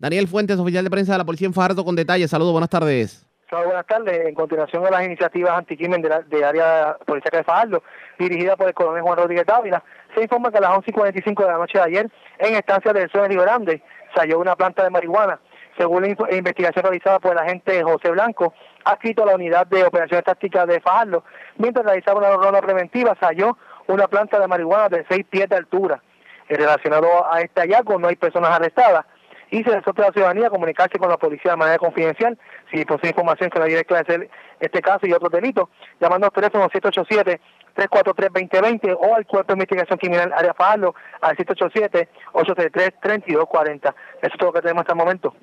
Daniel 0.00 0.26
Fuentes, 0.26 0.58
oficial 0.58 0.82
de 0.82 0.90
prensa 0.90 1.12
de 1.12 1.18
la 1.18 1.24
Policía 1.24 1.46
en 1.46 1.54
Fajardo, 1.54 1.84
con 1.84 1.94
detalles. 1.94 2.28
Saludos, 2.28 2.50
buenas 2.50 2.68
tardes. 2.68 3.24
Saludos, 3.48 3.68
buenas 3.68 3.86
tardes. 3.86 4.26
En 4.26 4.34
continuación 4.34 4.82
de 4.82 4.90
las 4.90 5.04
iniciativas 5.04 5.56
anticrimen 5.56 6.02
de, 6.02 6.08
la, 6.08 6.48
área 6.48 6.96
policial 7.06 7.30
de 7.32 7.44
Fajardo, 7.44 7.84
dirigida 8.18 8.56
por 8.56 8.66
el 8.66 8.74
coronel 8.74 9.02
Juan 9.02 9.18
Rodríguez 9.18 9.46
Dávila, 9.46 9.84
se 10.16 10.22
informa 10.22 10.50
que 10.50 10.58
a 10.58 10.62
las 10.62 10.76
11 10.78 10.90
y 10.90 10.94
45 10.94 11.42
de 11.44 11.48
la 11.48 11.58
noche 11.58 11.78
de 11.78 11.84
ayer, 11.84 12.10
en 12.40 12.56
Estancias 12.56 12.92
del 12.92 13.08
Sol 13.08 13.22
en 13.26 13.30
Río 13.30 13.42
Grande, 13.42 13.84
se 14.12 14.20
halló 14.20 14.40
una 14.40 14.56
planta 14.56 14.82
de 14.82 14.90
marihuana 14.90 15.38
según 15.76 16.02
la 16.02 16.36
investigación 16.36 16.84
realizada 16.84 17.18
por 17.18 17.32
el 17.32 17.38
agente 17.38 17.82
José 17.82 18.10
Blanco, 18.10 18.54
ha 18.84 18.92
escrito 18.92 19.22
a 19.22 19.26
la 19.26 19.34
unidad 19.34 19.66
de 19.66 19.84
operaciones 19.84 20.24
tácticas 20.24 20.66
de 20.66 20.80
Fajardo, 20.80 21.24
mientras 21.58 21.84
realizaba 21.84 22.18
una 22.18 22.30
ronda 22.30 22.62
preventiva, 22.62 23.16
se 23.18 23.26
halló 23.26 23.56
una 23.86 24.08
planta 24.08 24.38
de 24.38 24.46
marihuana 24.46 24.88
de 24.88 25.04
6 25.08 25.26
pies 25.28 25.48
de 25.48 25.56
altura. 25.56 26.02
Relacionado 26.48 27.30
a 27.30 27.40
este 27.40 27.60
hallazgo, 27.60 27.98
no 27.98 28.08
hay 28.08 28.16
personas 28.16 28.50
arrestadas 28.50 29.04
y 29.50 29.62
se 29.62 29.70
les 29.70 29.86
a 29.86 29.92
la 29.96 30.12
ciudadanía 30.12 30.50
comunicarse 30.50 30.98
con 30.98 31.08
la 31.08 31.16
policía 31.16 31.52
de 31.52 31.56
manera 31.56 31.78
confidencial 31.78 32.36
si 32.70 32.84
posee 32.84 33.08
información 33.10 33.48
que 33.50 33.58
la 33.58 33.64
directa 33.66 34.02
de 34.02 34.28
este 34.60 34.82
caso 34.82 35.06
y 35.06 35.12
otros 35.12 35.30
delitos, 35.30 35.68
llamando 36.00 36.26
al 36.26 36.32
teléfono 36.32 36.68
787-343-2020 36.70 38.96
o 38.98 39.14
al 39.14 39.24
Cuerpo 39.26 39.52
de 39.52 39.54
Investigación 39.54 39.98
Criminal 39.98 40.32
Área 40.32 40.54
Fajardo 40.54 40.96
al 41.20 41.36
787-833-3240. 41.36 43.78
Eso 43.78 43.94
es 44.22 44.32
todo 44.38 44.48
lo 44.48 44.54
que 44.54 44.62
tenemos 44.62 44.80
hasta 44.82 44.94
el 44.94 44.98
momento. 44.98 45.34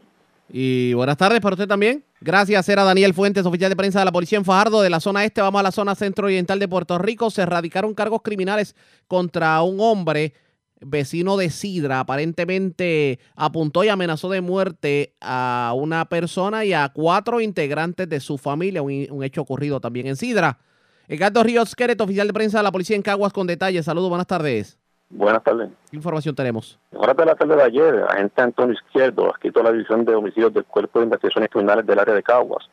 Y 0.55 0.93
buenas 0.93 1.17
tardes 1.17 1.41
para 1.41 1.55
usted 1.55 1.67
también. 1.67 2.05
Gracias, 2.21 2.69
era 2.69 2.83
Daniel 2.83 3.15
Fuentes, 3.15 3.43
oficial 3.43 3.71
de 3.71 3.75
prensa 3.75 3.97
de 3.97 4.05
la 4.05 4.11
Policía 4.11 4.37
en 4.37 4.45
Fajardo, 4.45 4.83
de 4.83 4.89
la 4.91 4.99
zona 4.99 5.25
este. 5.25 5.41
Vamos 5.41 5.59
a 5.59 5.63
la 5.63 5.71
zona 5.71 5.95
centro-oriental 5.95 6.59
de 6.59 6.67
Puerto 6.67 6.99
Rico. 6.99 7.31
Se 7.31 7.41
erradicaron 7.41 7.95
cargos 7.95 8.21
criminales 8.21 8.75
contra 9.07 9.59
un 9.63 9.79
hombre 9.79 10.35
vecino 10.79 11.37
de 11.37 11.49
Sidra. 11.49 12.01
Aparentemente 12.01 13.17
apuntó 13.35 13.83
y 13.83 13.89
amenazó 13.89 14.29
de 14.29 14.41
muerte 14.41 15.15
a 15.21 15.73
una 15.75 16.07
persona 16.07 16.63
y 16.65 16.73
a 16.73 16.89
cuatro 16.89 17.41
integrantes 17.41 18.07
de 18.07 18.19
su 18.19 18.37
familia. 18.37 18.83
Un, 18.83 19.23
hecho 19.23 19.41
ocurrido 19.41 19.81
también 19.81 20.05
en 20.05 20.15
Sidra. 20.15 20.59
Edgardo 21.07 21.41
Ríos 21.41 21.75
Queret, 21.75 21.99
oficial 21.99 22.27
de 22.27 22.33
prensa 22.33 22.59
de 22.59 22.63
la 22.63 22.71
policía 22.71 22.95
en 22.95 23.01
Caguas, 23.01 23.33
con 23.33 23.47
detalles. 23.47 23.85
Saludos, 23.85 24.09
buenas 24.09 24.27
tardes. 24.27 24.77
Buenas 25.15 25.43
tardes. 25.43 25.69
¿Qué 25.91 25.95
información 25.95 26.33
tenemos? 26.33 26.79
En 26.91 26.97
horas 26.97 27.15
de 27.15 27.25
la 27.25 27.35
tarde 27.35 27.55
de 27.55 27.61
ayer, 27.61 27.93
el 27.93 28.03
agente 28.03 28.41
Antonio 28.41 28.73
Izquierdo, 28.73 29.29
adscrito 29.29 29.59
a 29.59 29.63
la 29.63 29.71
División 29.71 30.03
de 30.05 30.15
Homicidios 30.15 30.51
del 30.51 30.65
Cuerpo 30.65 30.97
de 30.99 31.05
Investigaciones 31.05 31.51
Criminales 31.51 31.85
del 31.85 31.99
área 31.99 32.15
de 32.15 32.23
Caguas, 32.23 32.67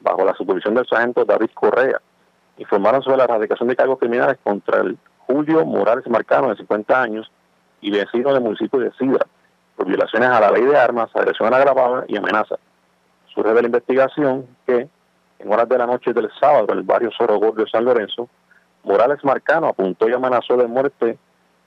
bajo 0.00 0.24
la 0.24 0.34
supervisión 0.34 0.74
del 0.74 0.88
sargento 0.88 1.24
David 1.24 1.50
Correa, 1.54 2.00
informaron 2.58 3.00
sobre 3.00 3.18
la 3.18 3.24
erradicación 3.24 3.68
de 3.68 3.76
cargos 3.76 4.00
criminales 4.00 4.38
contra 4.42 4.80
el 4.80 4.98
Julio 5.18 5.64
Morales 5.64 6.04
Marcano, 6.08 6.48
de 6.48 6.56
50 6.56 7.00
años, 7.00 7.30
y 7.80 7.92
vecino 7.92 8.32
del 8.32 8.42
municipio 8.42 8.80
de 8.80 8.90
Sidra, 8.98 9.24
por 9.76 9.86
violaciones 9.86 10.30
a 10.30 10.40
la 10.40 10.50
ley 10.50 10.64
de 10.64 10.76
armas, 10.76 11.14
agresión 11.14 11.54
agravada 11.54 12.06
y 12.08 12.16
amenaza. 12.16 12.56
Surge 13.32 13.54
de 13.54 13.62
la 13.62 13.66
investigación 13.66 14.46
que, 14.66 14.88
en 15.38 15.52
horas 15.52 15.68
de 15.68 15.78
la 15.78 15.86
noche 15.86 16.12
del 16.12 16.28
sábado, 16.40 16.66
en 16.70 16.78
el 16.78 16.82
barrio 16.82 17.12
Sorogor 17.12 17.54
de 17.54 17.70
San 17.70 17.84
Lorenzo, 17.84 18.28
Morales 18.82 19.24
Marcano 19.24 19.68
apuntó 19.68 20.08
y 20.08 20.12
amenazó 20.12 20.56
de 20.56 20.66
muerte 20.66 21.18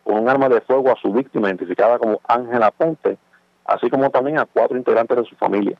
con 0.08 0.20
un 0.20 0.30
arma 0.30 0.48
de 0.48 0.62
fuego 0.62 0.90
a 0.90 0.96
su 0.96 1.12
víctima, 1.12 1.50
identificada 1.50 2.00
como 2.00 2.22
Ángela 2.26 2.72
Ponte, 2.72 3.18
así 3.66 3.90
como 3.90 4.10
también 4.10 4.40
a 4.40 4.46
cuatro 4.46 4.78
integrantes 4.78 5.18
de 5.18 5.26
su 5.26 5.36
familia. 5.36 5.78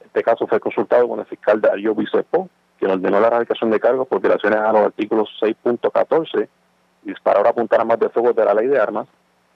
Este 0.00 0.22
caso 0.22 0.46
fue 0.46 0.60
consultado 0.60 1.08
con 1.08 1.18
el 1.18 1.26
fiscal 1.26 1.60
Darío 1.60 1.92
Bicepo, 1.92 2.48
quien 2.78 2.92
ordenó 2.92 3.18
la 3.18 3.26
erradicación 3.26 3.72
de 3.72 3.80
cargos 3.80 4.06
por 4.06 4.20
violaciones 4.20 4.60
a 4.60 4.72
los 4.72 4.82
artículos 4.82 5.28
6.14, 5.40 6.46
disparar 7.02 7.48
a 7.48 7.50
apuntar 7.50 7.80
armas 7.80 7.98
de 7.98 8.08
fuego 8.10 8.32
de 8.32 8.44
la 8.44 8.54
ley 8.54 8.68
de 8.68 8.78
armas, 8.78 9.08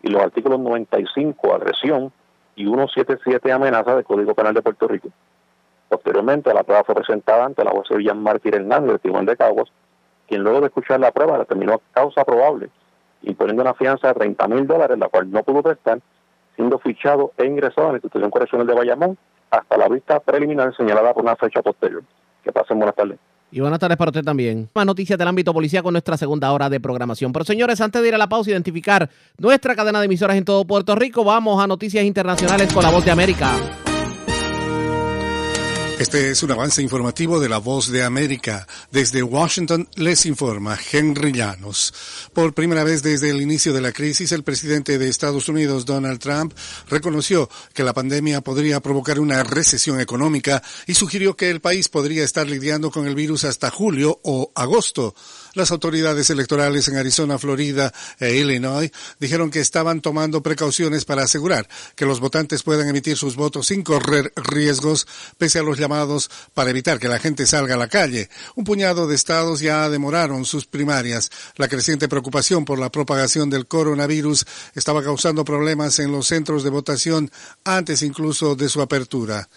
y 0.03 0.09
los 0.09 0.21
artículos 0.21 0.59
95, 0.59 1.55
agresión, 1.55 2.13
y 2.57 2.65
177, 2.65 3.53
amenaza 3.53 3.95
del 3.95 4.05
Código 4.05 4.35
Penal 4.35 4.53
de 4.53 4.63
Puerto 4.63 4.89
Rico. 4.89 5.11
Posteriormente, 5.89 6.53
la 6.53 6.65
prueba 6.65 6.83
fue 6.83 6.97
presentada 6.97 7.45
ante 7.45 7.63
la 7.63 7.71
juez 7.71 7.89
Villan 7.89 8.21
Mártir 8.21 8.57
Hernández 8.57 8.91
del 8.91 9.01
Tribunal 9.01 9.27
de 9.27 9.37
Caguas, 9.37 9.69
quien 10.27 10.43
luego 10.43 10.61
de 10.61 10.67
escuchar 10.67 10.99
la 10.99 11.13
prueba 11.13 11.39
determinó 11.39 11.81
causa 11.93 12.25
probable, 12.25 12.69
imponiendo 13.25 13.63
una 13.63 13.75
fianza 13.75 14.09
de 14.09 14.15
30 14.15 14.49
mil 14.49 14.67
dólares, 14.67 14.99
la 14.99 15.09
cual 15.09 15.31
no 15.31 15.43
pudo 15.43 15.63
prestar, 15.63 16.01
siendo 16.57 16.79
fichado 16.79 17.33
e 17.37 17.47
ingresado 17.47 17.89
a 17.89 17.93
la 17.93 17.97
institución 17.97 18.31
correccional 18.31 18.67
de 18.67 18.75
Bayamón 18.75 19.19
hasta 19.51 19.77
la 19.77 19.89
vista 19.89 20.21
preliminar 20.21 20.75
señalada 20.77 21.13
por 21.13 21.23
una 21.23 21.37
fecha 21.37 21.63
posterior. 21.63 22.03
Que 22.43 22.53
pasen 22.53 22.79
buenas 22.79 22.97
tardes. 22.97 23.19
Y 23.51 23.61
buenas 23.61 23.79
tardes 23.79 23.99
para 23.99 24.09
usted 24.09 24.25
también. 24.25 24.71
Más 24.75 24.87
noticias 24.87 25.19
del 25.19 25.29
ámbito 25.29 25.53
policía 25.53 25.83
con 25.83 25.93
nuestra 25.93 26.17
segunda 26.17 26.51
hora 26.53 26.71
de 26.71 26.81
programación. 26.81 27.33
Pero 27.33 27.45
señores, 27.45 27.81
antes 27.83 28.01
de 28.01 28.09
ir 28.09 28.15
a 28.15 28.19
la 28.19 28.29
pausa 28.29 28.49
y 28.49 28.55
identificar 28.55 29.11
nuestra 29.37 29.77
cadena 29.77 30.01
de 30.01 30.07
emisoras 30.07 30.39
en 30.39 30.45
todo 30.45 30.65
Puerto 30.65 30.95
Rico, 30.95 31.23
vamos 31.23 31.63
a 31.63 31.67
noticias 31.67 32.03
internacionales 32.03 32.73
con 32.73 32.83
la 32.83 32.91
voz 32.91 33.05
de 33.05 33.11
América. 33.11 33.51
Este 36.03 36.33
es 36.33 36.43
un 36.43 36.51
avance 36.51 36.83
informativo 36.83 37.39
de 37.39 37.49
La 37.49 37.59
Voz 37.59 37.87
de 37.87 38.03
América. 38.03 38.67
Desde 38.91 39.23
Washington 39.23 39.89
les 39.95 40.27
informa 40.27 40.77
Henry 40.91 41.31
Llanos. 41.31 41.95
Por 42.33 42.55
primera 42.55 42.83
vez 42.83 43.05
desde 43.05 43.31
el 43.31 43.41
inicio 43.41 43.73
de 43.73 43.83
la 43.83 43.93
crisis, 43.93 44.33
el 44.33 44.43
presidente 44.43 44.99
de 44.99 45.09
Estados 45.09 45.49
Unidos, 45.49 45.87
Donald 45.87 46.19
Trump, 46.19 46.55
reconoció 46.89 47.49
que 47.73 47.85
la 47.85 47.93
pandemia 47.93 48.41
podría 48.41 48.81
provocar 48.81 49.21
una 49.21 49.45
recesión 49.45 50.01
económica 50.01 50.61
y 50.89 50.95
sugirió 50.95 51.37
que 51.37 51.51
el 51.51 51.61
país 51.61 51.89
podría 51.89 52.25
estar 52.25 52.49
lidiando 52.51 52.91
con 52.91 53.07
el 53.07 53.15
virus 53.15 53.45
hasta 53.45 53.71
julio 53.71 54.19
o 54.25 54.51
agosto. 54.57 55.15
Las 55.55 55.71
autoridades 55.71 56.31
electorales 56.31 56.89
en 56.89 56.97
Arizona, 56.97 57.39
Florida 57.39 57.93
e 58.19 58.37
Illinois 58.37 58.91
dijeron 59.21 59.51
que 59.51 59.61
estaban 59.61 60.01
tomando 60.01 60.43
precauciones 60.43 61.05
para 61.05 61.25
asegurar 61.25 61.69
que 61.95 62.07
los 62.07 62.21
votantes 62.21 62.63
puedan 62.63 62.89
emitir 62.89 63.19
sus 63.19 63.37
votos 63.37 63.67
sin 63.67 63.83
correr 63.83 64.33
riesgos, 64.35 65.07
pese 65.37 65.59
a 65.59 65.63
los 65.63 65.79
llamados 65.79 66.31
para 66.55 66.71
evitar 66.71 66.99
que 66.99 67.09
la 67.09 67.19
gente 67.19 67.45
salga 67.45 67.75
a 67.75 67.79
la 67.79 67.89
calle. 67.89 68.31
Un 68.57 68.65
puñado 68.65 69.07
de 69.07 69.15
estados 69.15 69.61
ya 69.61 69.91
demoraron 69.91 70.47
sus 70.47 70.65
primarias. 70.65 71.31
La 71.57 71.69
creciente 71.69 72.09
preocupación 72.09 72.65
por 72.65 72.79
la 72.79 72.91
propagación 72.91 73.51
del 73.51 73.67
coronavirus 73.67 74.47
estaba 74.75 75.03
causando 75.03 75.45
problemas 75.45 75.99
en 75.99 76.13
los 76.13 76.29
centros 76.29 76.65
de 76.65 76.71
votación 76.71 77.31
antes 77.65 78.01
incluso 78.01 78.57
de 78.57 78.71
su 78.71 78.81
apertura. 78.81 79.51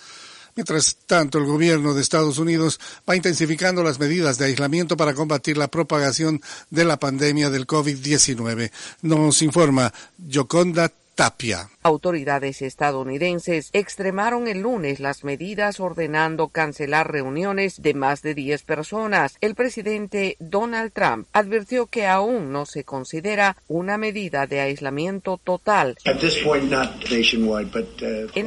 Mientras 0.56 0.96
tanto, 1.06 1.38
el 1.38 1.46
gobierno 1.46 1.94
de 1.94 2.02
Estados 2.02 2.38
Unidos 2.38 2.80
va 3.10 3.16
intensificando 3.16 3.84
las 3.84 4.00
medidas 4.00 4.38
de 4.38 4.46
aislamiento 4.46 4.96
para 4.96 5.14
combatir 5.14 5.58
la 5.58 5.68
propagación 5.68 6.42
de 6.70 6.86
la 6.86 6.98
pandemia 6.98 7.50
del 7.50 7.68
COVID-19. 7.68 8.72
Nos 9.02 9.42
informa 9.42 9.94
Yoconda 10.18 10.92
Tapia. 11.16 11.70
Autoridades 11.82 12.62
estadounidenses 12.62 13.70
extremaron 13.72 14.50
el 14.50 14.60
lunes 14.60 15.00
las 15.00 15.24
medidas 15.24 15.80
ordenando 15.80 16.50
cancelar 16.50 17.10
reuniones 17.10 17.82
de 17.82 17.94
más 17.94 18.22
de 18.22 18.34
10 18.34 18.64
personas. 18.64 19.38
El 19.40 19.56
presidente 19.56 20.36
Donald 20.40 20.92
Trump 20.92 21.28
advirtió 21.32 21.88
que 21.88 22.06
aún 22.06 22.52
no 22.52 22.66
se 22.66 22.84
considera 22.84 23.56
una 23.70 23.98
medida 23.98 24.46
de 24.46 24.60
aislamiento 24.60 25.40
total. 25.42 25.96
En 26.04 26.18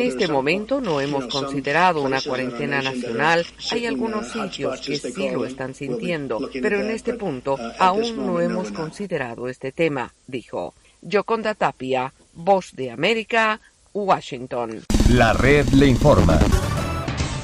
este 0.03 0.29
momento 0.29 0.83
no 0.83 1.01
hemos 1.01 1.27
considerado 1.27 2.03
una 2.03 2.21
cuarentena 2.21 2.83
nacional. 2.83 3.47
Hay 3.71 3.87
algunos 3.87 4.31
sitios 4.31 4.83
que 4.83 4.99
sí 4.99 5.31
lo 5.31 5.47
están 5.47 5.75
sintiendo, 5.75 6.51
pero 6.61 6.83
en 6.83 6.91
este 6.91 7.15
punto 7.15 7.57
aún 7.79 8.27
no 8.27 8.41
hemos 8.41 8.71
considerado 8.73 9.49
este 9.49 9.73
tema, 9.73 10.13
dijo. 10.27 10.75
Yoconda 11.01 11.55
Tapia, 11.55 12.13
Voz 12.39 12.71
de 12.73 12.93
América, 12.93 13.61
Washington. 13.93 14.85
La 15.11 15.33
red 15.33 15.67
le 15.71 15.89
informa. 15.89 16.39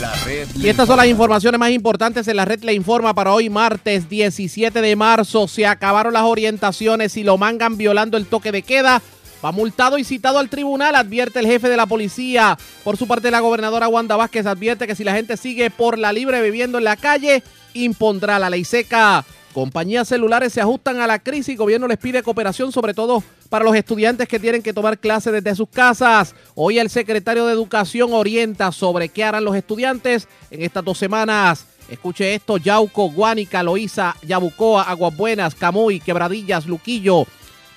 La 0.00 0.12
red 0.24 0.48
Y 0.54 0.68
estas 0.68 0.88
son 0.88 0.98
las 0.98 1.06
informaciones 1.06 1.58
más 1.58 1.70
importantes 1.70 2.28
en 2.28 2.36
la 2.36 2.44
red 2.44 2.62
le 2.62 2.74
informa 2.74 3.14
para 3.14 3.32
hoy 3.32 3.48
martes 3.48 4.08
17 4.08 4.82
de 4.82 4.96
marzo. 4.96 5.48
Se 5.48 5.66
acabaron 5.66 6.12
las 6.12 6.24
orientaciones 6.24 7.16
y 7.16 7.24
lo 7.24 7.38
mangan 7.38 7.76
violando 7.78 8.16
el 8.16 8.26
toque 8.26 8.52
de 8.52 8.62
queda. 8.62 9.00
Va 9.44 9.52
multado 9.52 9.96
y 9.96 10.04
citado 10.04 10.38
al 10.38 10.48
tribunal, 10.48 10.94
advierte 10.94 11.38
el 11.38 11.46
jefe 11.46 11.68
de 11.68 11.76
la 11.76 11.86
policía. 11.86 12.58
Por 12.84 12.96
su 12.96 13.06
parte, 13.06 13.30
la 13.30 13.40
gobernadora 13.40 13.88
Wanda 13.88 14.16
Vázquez 14.16 14.46
advierte 14.46 14.86
que 14.86 14.96
si 14.96 15.04
la 15.04 15.14
gente 15.14 15.36
sigue 15.36 15.70
por 15.70 15.98
la 15.98 16.12
libre 16.12 16.40
bebiendo 16.40 16.78
en 16.78 16.84
la 16.84 16.96
calle, 16.96 17.42
impondrá 17.74 18.38
la 18.38 18.50
ley 18.50 18.64
seca. 18.64 19.24
Compañías 19.56 20.08
celulares 20.08 20.52
se 20.52 20.60
ajustan 20.60 21.00
a 21.00 21.06
la 21.06 21.18
crisis 21.18 21.54
y 21.54 21.56
gobierno 21.56 21.88
les 21.88 21.96
pide 21.96 22.22
cooperación, 22.22 22.72
sobre 22.72 22.92
todo 22.92 23.22
para 23.48 23.64
los 23.64 23.74
estudiantes 23.74 24.28
que 24.28 24.38
tienen 24.38 24.62
que 24.62 24.74
tomar 24.74 24.98
clases 24.98 25.32
desde 25.32 25.54
sus 25.54 25.70
casas. 25.70 26.34
Hoy 26.54 26.78
el 26.78 26.90
secretario 26.90 27.46
de 27.46 27.54
Educación 27.54 28.12
orienta 28.12 28.70
sobre 28.70 29.08
qué 29.08 29.24
harán 29.24 29.46
los 29.46 29.56
estudiantes 29.56 30.28
en 30.50 30.60
estas 30.60 30.84
dos 30.84 30.98
semanas. 30.98 31.64
Escuche 31.88 32.34
esto, 32.34 32.58
Yauco, 32.58 33.10
Guánica, 33.10 33.62
Loíza, 33.62 34.14
Yabucoa, 34.26 34.82
Aguas 34.82 35.16
Buenas, 35.16 35.54
Camuy, 35.54 36.00
Quebradillas, 36.00 36.66
Luquillo, 36.66 37.24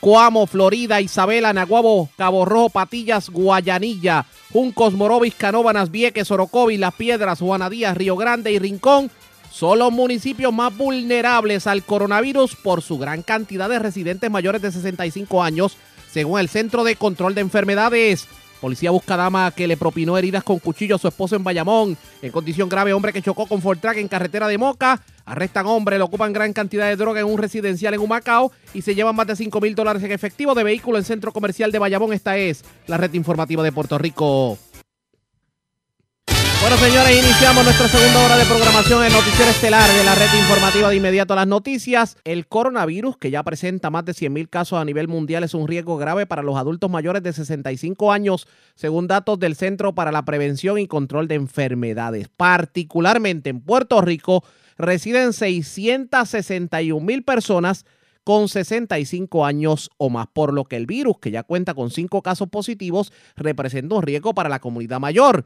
Coamo, 0.01 0.47
Florida, 0.47 0.99
Isabela, 0.99 1.53
Naguabo, 1.53 2.09
Cabo 2.17 2.43
Rojo, 2.43 2.71
Patillas, 2.71 3.29
Guayanilla, 3.29 4.25
Juncos, 4.51 4.95
Morovis, 4.95 5.33
Canóbanas, 5.33 5.91
Vieques, 5.91 6.29
Orocovis, 6.29 6.77
Las 6.77 6.95
Piedras, 6.95 7.39
Juana 7.39 7.69
Díaz, 7.69 7.95
Río 7.95 8.17
Grande 8.17 8.51
y 8.51 8.59
Rincón 8.59 9.09
son 9.51 9.79
los 9.79 9.91
municipios 9.91 10.53
más 10.53 10.75
vulnerables 10.75 11.67
al 11.67 11.83
coronavirus 11.83 12.55
por 12.55 12.81
su 12.81 12.97
gran 12.97 13.23
cantidad 13.23 13.69
de 13.69 13.79
residentes 13.79 14.29
mayores 14.29 14.61
de 14.61 14.71
65 14.71 15.43
años, 15.43 15.77
según 16.11 16.39
el 16.39 16.49
Centro 16.49 16.83
de 16.83 16.95
Control 16.95 17.35
de 17.35 17.41
Enfermedades. 17.41 18.27
Policía 18.59 18.91
busca 18.91 19.15
dama 19.15 19.51
que 19.51 19.67
le 19.67 19.77
propinó 19.77 20.17
heridas 20.17 20.43
con 20.43 20.59
cuchillo 20.59 20.95
a 20.95 20.99
su 20.99 21.07
esposo 21.07 21.35
en 21.35 21.43
Bayamón. 21.43 21.97
En 22.21 22.31
condición 22.31 22.67
grave, 22.67 22.93
hombre 22.93 23.13
que 23.13 23.21
chocó 23.21 23.45
con 23.45 23.61
Fortrack 23.61 23.97
en 23.97 24.09
carretera 24.09 24.47
de 24.47 24.57
Moca. 24.57 25.01
Arrestan 25.25 25.65
hombre, 25.67 25.97
le 25.97 26.03
ocupan 26.03 26.33
gran 26.33 26.51
cantidad 26.51 26.87
de 26.87 26.97
droga 26.97 27.21
en 27.21 27.27
un 27.27 27.37
residencial 27.37 27.93
en 27.93 28.01
Humacao 28.01 28.51
y 28.73 28.81
se 28.81 28.95
llevan 28.95 29.15
más 29.15 29.27
de 29.27 29.35
5 29.35 29.61
mil 29.61 29.75
dólares 29.75 30.03
en 30.03 30.11
efectivo 30.11 30.55
de 30.55 30.63
vehículo 30.63 30.97
en 30.97 31.05
centro 31.05 31.31
comercial 31.31 31.71
de 31.71 31.79
Bayamón. 31.79 32.11
Esta 32.11 32.37
es 32.37 32.65
la 32.87 32.97
red 32.97 33.13
informativa 33.13 33.63
de 33.63 33.71
Puerto 33.71 33.97
Rico. 33.97 34.57
Bueno, 36.61 36.75
señores, 36.75 37.17
iniciamos 37.17 37.63
nuestra 37.63 37.87
segunda 37.87 38.25
hora 38.25 38.35
de 38.35 38.43
programación 38.43 39.05
en 39.05 39.13
Noticiero 39.13 39.49
Estelar 39.49 39.89
de 39.89 40.03
la 40.03 40.13
red 40.13 40.27
informativa 40.37 40.89
de 40.89 40.97
inmediato 40.97 41.31
a 41.31 41.37
las 41.37 41.47
noticias. 41.47 42.17
El 42.25 42.47
coronavirus, 42.47 43.15
que 43.15 43.31
ya 43.31 43.43
presenta 43.43 43.89
más 43.89 44.03
de 44.03 44.11
100.000 44.11 44.49
casos 44.49 44.77
a 44.77 44.83
nivel 44.83 45.07
mundial, 45.07 45.45
es 45.45 45.53
un 45.53 45.69
riesgo 45.69 45.95
grave 45.95 46.25
para 46.25 46.43
los 46.43 46.57
adultos 46.57 46.89
mayores 46.89 47.23
de 47.23 47.31
65 47.31 48.11
años, 48.11 48.45
según 48.75 49.07
datos 49.07 49.39
del 49.39 49.55
Centro 49.55 49.95
para 49.95 50.11
la 50.11 50.25
Prevención 50.25 50.79
y 50.79 50.87
Control 50.87 51.29
de 51.29 51.35
Enfermedades. 51.35 52.27
Particularmente 52.27 53.49
en 53.49 53.61
Puerto 53.61 54.01
Rico, 54.01 54.43
residen 54.77 55.31
661 55.31 57.05
mil 57.05 57.23
personas 57.23 57.85
con 58.25 58.49
65 58.49 59.45
años 59.45 59.89
o 59.97 60.09
más, 60.09 60.27
por 60.27 60.53
lo 60.53 60.65
que 60.65 60.75
el 60.75 60.87
virus, 60.87 61.19
que 61.19 61.31
ya 61.31 61.43
cuenta 61.43 61.73
con 61.73 61.89
cinco 61.89 62.21
casos 62.21 62.49
positivos, 62.49 63.13
representa 63.37 63.95
un 63.95 64.03
riesgo 64.03 64.33
para 64.33 64.49
la 64.49 64.59
comunidad 64.59 64.99
mayor. 64.99 65.45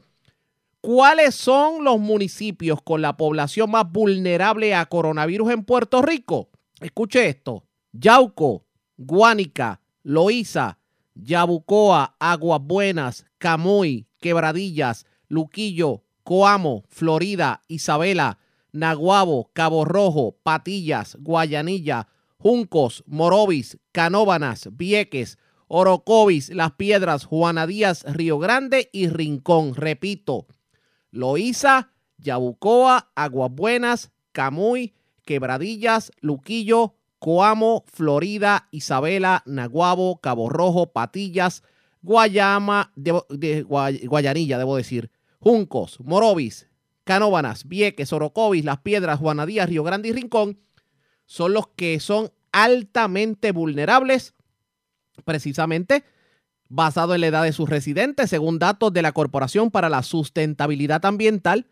¿Cuáles 0.84 1.34
son 1.34 1.82
los 1.82 1.98
municipios 1.98 2.82
con 2.82 3.00
la 3.00 3.16
población 3.16 3.70
más 3.70 3.90
vulnerable 3.90 4.74
a 4.74 4.84
coronavirus 4.84 5.52
en 5.52 5.64
Puerto 5.64 6.02
Rico? 6.02 6.50
Escuche 6.78 7.26
esto. 7.26 7.64
Yauco, 7.92 8.66
Guánica, 8.98 9.80
Loíza, 10.02 10.78
Yabucoa, 11.14 12.16
Aguas 12.20 12.60
Buenas, 12.62 13.24
Camuy, 13.38 14.08
Quebradillas, 14.20 15.06
Luquillo, 15.26 16.02
Coamo, 16.22 16.84
Florida, 16.90 17.62
Isabela, 17.66 18.38
Naguabo, 18.70 19.52
Cabo 19.54 19.86
Rojo, 19.86 20.36
Patillas, 20.42 21.16
Guayanilla, 21.18 22.08
Juncos, 22.36 23.04
Morovis, 23.06 23.78
Canóbanas, 23.90 24.68
Vieques, 24.70 25.38
Orocovis, 25.66 26.50
Las 26.50 26.72
Piedras, 26.72 27.24
Juana 27.24 27.66
Díaz, 27.66 28.04
Río 28.06 28.38
Grande 28.38 28.90
y 28.92 29.08
Rincón. 29.08 29.74
Repito, 29.74 30.46
Loíza, 31.14 31.90
Yabucoa, 32.18 33.10
Aguas 33.14 33.50
Buenas, 33.52 34.12
Camuy, 34.32 34.94
Quebradillas, 35.24 36.12
Luquillo, 36.20 36.96
Coamo, 37.18 37.84
Florida, 37.86 38.68
Isabela, 38.70 39.42
Naguabo, 39.46 40.20
Cabo 40.20 40.50
Rojo, 40.50 40.92
Patillas, 40.92 41.62
Guayama, 42.02 42.92
de, 42.96 43.62
Guayanilla, 43.62 44.58
debo 44.58 44.76
decir, 44.76 45.10
Juncos, 45.40 46.00
Morovis, 46.00 46.68
Canóbanas, 47.04 47.66
Vieques, 47.66 48.12
Orocovis, 48.12 48.64
Las 48.64 48.80
Piedras, 48.80 49.18
Juanadías, 49.18 49.68
Río 49.68 49.84
Grande 49.84 50.08
y 50.08 50.12
Rincón 50.12 50.58
son 51.26 51.54
los 51.54 51.68
que 51.68 52.00
son 52.00 52.30
altamente 52.52 53.52
vulnerables 53.52 54.34
precisamente 55.24 56.04
basado 56.68 57.14
en 57.14 57.20
la 57.20 57.28
edad 57.28 57.42
de 57.42 57.52
sus 57.52 57.68
residentes, 57.68 58.30
según 58.30 58.58
datos 58.58 58.92
de 58.92 59.02
la 59.02 59.12
Corporación 59.12 59.70
para 59.70 59.88
la 59.88 60.02
Sustentabilidad 60.02 61.04
Ambiental, 61.04 61.66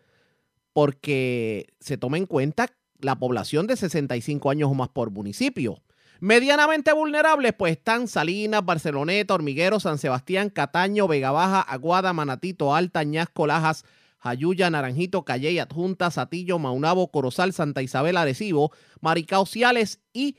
porque 0.72 1.66
se 1.80 1.96
toma 1.96 2.18
en 2.18 2.26
cuenta 2.26 2.68
la 2.98 3.18
población 3.18 3.66
de 3.66 3.76
65 3.76 4.50
años 4.50 4.70
o 4.70 4.74
más 4.74 4.88
por 4.88 5.10
municipio. 5.10 5.82
Medianamente 6.20 6.92
vulnerables, 6.92 7.52
pues 7.52 7.72
están 7.72 8.06
Salinas, 8.06 8.64
Barceloneta, 8.64 9.34
Hormiguero, 9.34 9.80
San 9.80 9.98
Sebastián, 9.98 10.50
Cataño, 10.50 11.08
Vega 11.08 11.32
Baja, 11.32 11.60
Aguada, 11.60 12.12
Manatito, 12.12 12.76
Alta, 12.76 13.02
Ñasco, 13.02 13.46
Lajas, 13.48 13.84
Jayuya, 14.18 14.70
Naranjito, 14.70 15.24
Calley, 15.24 15.58
Adjunta, 15.58 16.12
Satillo, 16.12 16.60
Maunabo, 16.60 17.10
Corozal, 17.10 17.52
Santa 17.52 17.82
Isabel, 17.82 18.16
Arecibo, 18.16 18.70
Maricao, 19.00 19.46
Ciales 19.46 20.00
y 20.12 20.36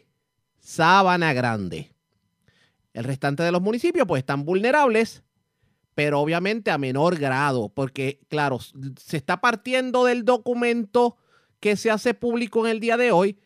Sabana 0.62 1.34
Grande. 1.34 1.93
El 2.94 3.04
restante 3.04 3.44
de 3.44 3.52
los 3.52 3.62
municipios 3.62 4.08
pues 4.08 4.20
están 4.20 4.46
vulnerables, 4.46 5.24
pero 5.96 6.20
obviamente 6.20 6.72
a 6.72 6.78
menor 6.78 7.18
grado, 7.18 7.70
porque 7.70 8.22
claro, 8.30 8.60
se 8.60 9.18
está 9.18 9.42
partiendo 9.42 10.06
del 10.06 10.26
documento 10.26 11.18
que 11.60 11.76
se 11.76 11.92
hace 11.92 12.14
público 12.14 12.66
en 12.66 12.72
el 12.72 12.80
día 12.80 12.98
de 12.98 13.12
hoy 13.12 13.38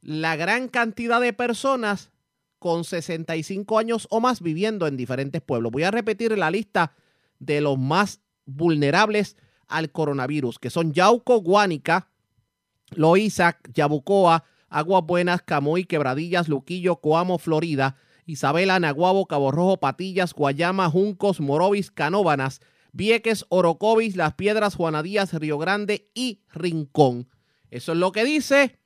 la 0.00 0.36
gran 0.36 0.68
cantidad 0.68 1.20
de 1.20 1.32
personas 1.32 2.12
con 2.58 2.84
65 2.84 3.78
años 3.78 4.06
o 4.10 4.20
más 4.20 4.40
viviendo 4.40 4.86
en 4.86 4.96
diferentes 4.96 5.42
pueblos. 5.42 5.72
Voy 5.72 5.82
a 5.82 5.90
repetir 5.90 6.36
la 6.38 6.50
lista 6.50 6.94
de 7.38 7.60
los 7.60 7.78
más 7.78 8.20
vulnerables 8.44 9.36
al 9.68 9.90
coronavirus, 9.90 10.58
que 10.58 10.70
son 10.70 10.92
Yauco, 10.92 11.40
Guánica, 11.40 12.08
Loíza, 12.90 13.58
Yabucoa, 13.74 14.44
Aguas 14.68 15.04
Buenas, 15.04 15.42
Camuy, 15.42 15.84
Quebradillas, 15.84 16.48
Luquillo, 16.48 16.96
Coamo, 16.96 17.38
Florida, 17.38 17.96
Isabela, 18.26 18.78
Naguabo, 18.78 19.26
Cabo 19.26 19.52
Rojo, 19.52 19.78
Patillas, 19.78 20.34
Guayama, 20.34 20.90
Juncos, 20.90 21.40
Morovis, 21.40 21.90
Canóbanas, 21.90 22.60
Vieques, 22.92 23.46
Orocovis, 23.48 24.16
Las 24.16 24.34
Piedras, 24.34 24.74
Juanadías, 24.74 25.32
Río 25.32 25.58
Grande 25.58 26.10
y 26.14 26.42
Rincón. 26.52 27.28
Eso 27.70 27.92
es 27.92 27.98
lo 27.98 28.12
que 28.12 28.24
dice 28.24 28.78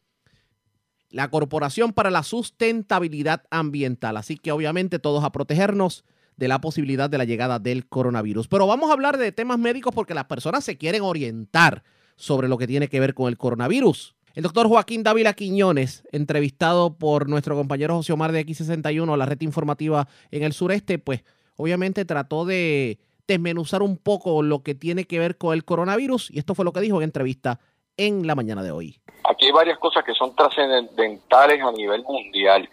la 1.11 1.29
Corporación 1.29 1.93
para 1.93 2.11
la 2.11 2.23
Sustentabilidad 2.23 3.45
Ambiental. 3.51 4.17
Así 4.17 4.37
que 4.37 4.53
obviamente 4.53 4.99
todos 4.99 5.25
a 5.25 5.33
protegernos 5.33 6.05
de 6.37 6.49
la 6.49 6.61
posibilidad 6.61 7.11
de 7.11 7.19
la 7.19 7.25
llegada 7.25 7.59
del 7.59 7.87
coronavirus. 7.87 8.49
Pero 8.49 8.67
vamos 8.67 8.91
a 8.91 8.95
hablar 8.95 9.19
de 9.19 9.33
temas 9.33 9.59
médicos 9.59 9.95
porque 9.95 10.15
las 10.15 10.25
personas 10.25 10.65
se 10.65 10.79
quieren 10.79 11.03
orientar 11.03 11.83
sobre 12.17 12.49
lo 12.49 12.59
que 12.59 12.67
tiene 12.67 12.89
que 12.89 13.01
ver 13.01 13.15
con 13.15 13.29
el 13.29 13.39
coronavirus. 13.39 14.15
El 14.35 14.45
doctor 14.45 14.69
Joaquín 14.69 15.03
Dávila 15.03 15.33
Quiñones, 15.33 16.05
entrevistado 16.13 16.97
por 16.97 17.29
nuestro 17.29 17.57
compañero 17.57 17.97
José 17.97 18.13
Omar 18.13 18.31
de 18.31 18.47
X61, 18.47 19.17
la 19.17 19.27
red 19.27 19.41
informativa 19.41 20.07
en 20.31 20.45
el 20.45 20.53
sureste, 20.53 21.01
pues 21.01 21.25
obviamente 21.57 22.05
trató 22.05 22.45
de 22.45 23.01
desmenuzar 23.27 23.83
un 23.83 23.97
poco 23.97 24.43
lo 24.43 24.63
que 24.63 24.77
tiene 24.77 25.05
que 25.05 25.19
ver 25.19 25.37
con 25.37 25.53
el 25.53 25.65
coronavirus 25.65 26.31
y 26.31 26.39
esto 26.39 26.55
fue 26.55 26.65
lo 26.65 26.73
que 26.73 26.81
dijo 26.81 26.99
en 26.99 27.05
entrevista 27.05 27.59
en 27.97 28.25
la 28.25 28.37
mañana 28.37 28.63
de 28.63 28.71
hoy. 28.71 29.01
Aquí 29.29 29.47
hay 29.47 29.53
varias 29.53 29.79
cosas 29.79 30.05
que 30.05 30.15
son 30.15 30.35
trascendentales 30.37 31.61
a 31.61 31.73
nivel 31.73 32.05
mundial. 32.05 32.69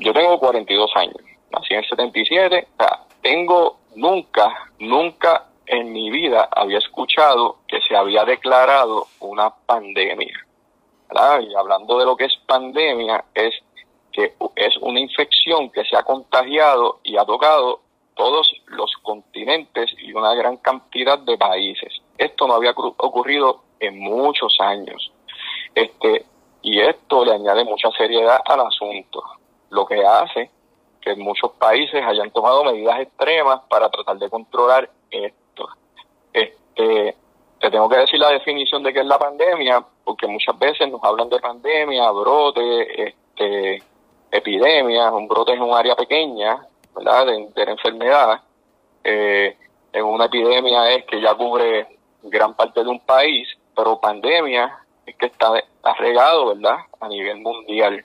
Yo 0.00 0.12
tengo 0.12 0.40
42 0.40 0.90
años, 0.96 1.16
nací 1.52 1.72
en 1.72 1.78
el 1.80 1.88
77, 1.88 2.68
o 2.68 2.82
sea, 2.82 3.04
tengo 3.22 3.78
nunca, 3.94 4.70
nunca 4.80 5.46
en 5.66 5.92
mi 5.92 6.10
vida 6.10 6.48
había 6.50 6.78
escuchado 6.78 7.58
que 7.68 7.78
se 7.88 7.94
había 7.94 8.24
declarado 8.24 9.06
una 9.20 9.50
pandemia. 9.50 10.46
Y 11.40 11.54
hablando 11.54 11.98
de 11.98 12.04
lo 12.04 12.16
que 12.16 12.26
es 12.26 12.36
pandemia, 12.46 13.24
es 13.34 13.54
que 14.12 14.34
es 14.56 14.76
una 14.78 15.00
infección 15.00 15.70
que 15.70 15.84
se 15.84 15.96
ha 15.96 16.02
contagiado 16.02 17.00
y 17.02 17.16
ha 17.16 17.24
tocado 17.24 17.80
todos 18.14 18.52
los 18.66 18.92
continentes 19.02 19.90
y 19.98 20.12
una 20.12 20.34
gran 20.34 20.56
cantidad 20.58 21.18
de 21.18 21.36
países. 21.38 21.92
Esto 22.18 22.46
no 22.46 22.54
había 22.54 22.72
ocurrido 22.72 23.62
en 23.80 23.98
muchos 23.98 24.56
años. 24.60 25.12
Este, 25.74 26.26
y 26.62 26.80
esto 26.80 27.24
le 27.24 27.32
añade 27.32 27.64
mucha 27.64 27.90
seriedad 27.92 28.40
al 28.44 28.60
asunto, 28.60 29.22
lo 29.70 29.86
que 29.86 30.04
hace 30.04 30.50
que 31.00 31.14
muchos 31.16 31.52
países 31.52 32.04
hayan 32.04 32.30
tomado 32.30 32.64
medidas 32.64 33.00
extremas 33.00 33.60
para 33.68 33.88
tratar 33.88 34.18
de 34.18 34.28
controlar 34.28 34.90
esto. 35.10 35.68
Este, 36.32 37.16
te 37.58 37.70
tengo 37.70 37.88
que 37.88 37.98
decir 37.98 38.18
la 38.18 38.30
definición 38.30 38.82
de 38.82 38.92
qué 38.92 39.00
es 39.00 39.06
la 39.06 39.18
pandemia, 39.18 39.84
porque 40.10 40.26
muchas 40.26 40.58
veces 40.58 40.90
nos 40.90 41.04
hablan 41.04 41.28
de 41.28 41.38
pandemia, 41.38 42.10
brote, 42.10 43.10
este, 43.10 43.80
epidemia. 44.32 45.12
Un 45.12 45.28
brote 45.28 45.54
es 45.54 45.60
un 45.60 45.72
área 45.72 45.94
pequeña, 45.94 46.66
¿verdad?, 46.96 47.26
de, 47.26 47.64
la 47.64 47.70
enfermedad. 47.70 48.40
Eh, 49.04 49.56
en 49.92 50.04
una 50.04 50.24
epidemia 50.24 50.90
es 50.90 51.04
que 51.04 51.20
ya 51.20 51.32
cubre 51.34 51.86
gran 52.24 52.54
parte 52.54 52.82
de 52.82 52.88
un 52.88 52.98
país, 52.98 53.48
pero 53.76 54.00
pandemia 54.00 54.78
es 55.06 55.14
que 55.14 55.26
está, 55.26 55.52
regado, 55.96 56.56
¿verdad?, 56.56 56.78
a 56.98 57.06
nivel 57.06 57.38
mundial, 57.38 58.04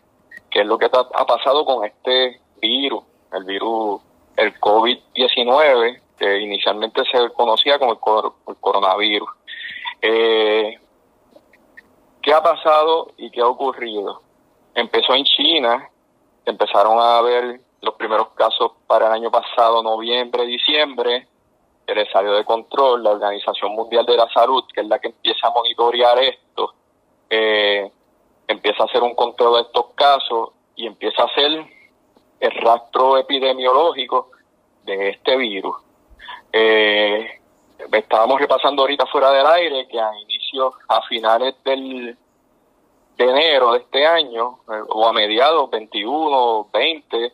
que 0.52 0.62
es 0.62 0.66
lo 0.68 0.78
que 0.78 0.86
ha 0.86 1.26
pasado 1.26 1.66
con 1.66 1.86
este 1.86 2.40
virus, 2.62 3.04
el 3.34 3.46
virus, 3.46 4.00
el 4.38 4.54
COVID-19, 4.60 6.02
que 6.20 6.40
inicialmente 6.40 7.02
se 7.12 7.32
conocía 7.34 7.80
como 7.80 7.94
el 7.94 8.58
coronavirus. 8.60 9.30
Eh, 10.04 10.78
¿Qué 12.26 12.34
ha 12.34 12.42
pasado 12.42 13.12
y 13.18 13.30
qué 13.30 13.40
ha 13.42 13.48
ocurrido? 13.48 14.20
Empezó 14.74 15.14
en 15.14 15.26
China, 15.26 15.88
empezaron 16.44 17.00
a 17.00 17.22
ver 17.22 17.62
los 17.84 17.94
primeros 17.94 18.30
casos 18.30 18.72
para 18.88 19.06
el 19.06 19.14
año 19.14 19.30
pasado, 19.30 19.84
noviembre, 19.84 20.44
diciembre, 20.48 21.28
que 21.86 21.94
le 21.94 22.10
salió 22.10 22.34
de 22.34 22.44
control. 22.44 23.04
La 23.04 23.12
Organización 23.12 23.74
Mundial 23.74 24.08
de 24.08 24.18
la 24.18 24.28
Salud, 24.34 24.64
que 24.74 24.82
es 24.82 24.88
la 24.88 24.98
que 24.98 25.10
empieza 25.10 25.50
a 25.50 25.52
monitorear 25.52 26.18
esto, 26.18 26.74
eh, 27.30 27.92
empieza 28.48 28.82
a 28.82 28.86
hacer 28.88 29.04
un 29.04 29.14
control 29.14 29.58
de 29.58 29.62
estos 29.62 29.86
casos 29.94 30.50
y 30.76 30.88
empieza 30.88 31.22
a 31.22 31.26
hacer 31.28 31.64
el 32.40 32.52
rastro 32.64 33.20
epidemiológico 33.20 34.32
de 34.84 35.10
este 35.10 35.38
virus. 35.38 35.76
Eh, 36.52 37.40
estábamos 37.92 38.40
repasando 38.40 38.82
ahorita 38.82 39.06
fuera 39.06 39.30
del 39.30 39.46
aire 39.46 39.88
que 39.88 40.00
a 40.00 40.12
a 40.88 41.02
finales 41.04 41.56
del 41.64 42.18
de 43.18 43.24
enero 43.24 43.74
de 43.74 43.80
este 43.80 44.06
año, 44.06 44.60
eh, 44.70 44.82
o 44.90 45.08
a 45.08 45.14
mediados 45.14 45.70
21, 45.70 46.68
20, 46.74 47.34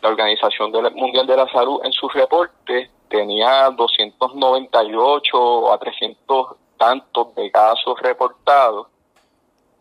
la 0.00 0.08
Organización 0.08 0.72
Mundial 0.94 1.26
de 1.26 1.36
la 1.36 1.46
Salud 1.48 1.80
en 1.84 1.92
su 1.92 2.08
reporte 2.08 2.90
tenía 3.08 3.68
298 3.70 5.72
a 5.72 5.78
300 5.78 6.46
tantos 6.76 7.34
de 7.34 7.50
casos 7.50 7.98
reportados 8.00 8.86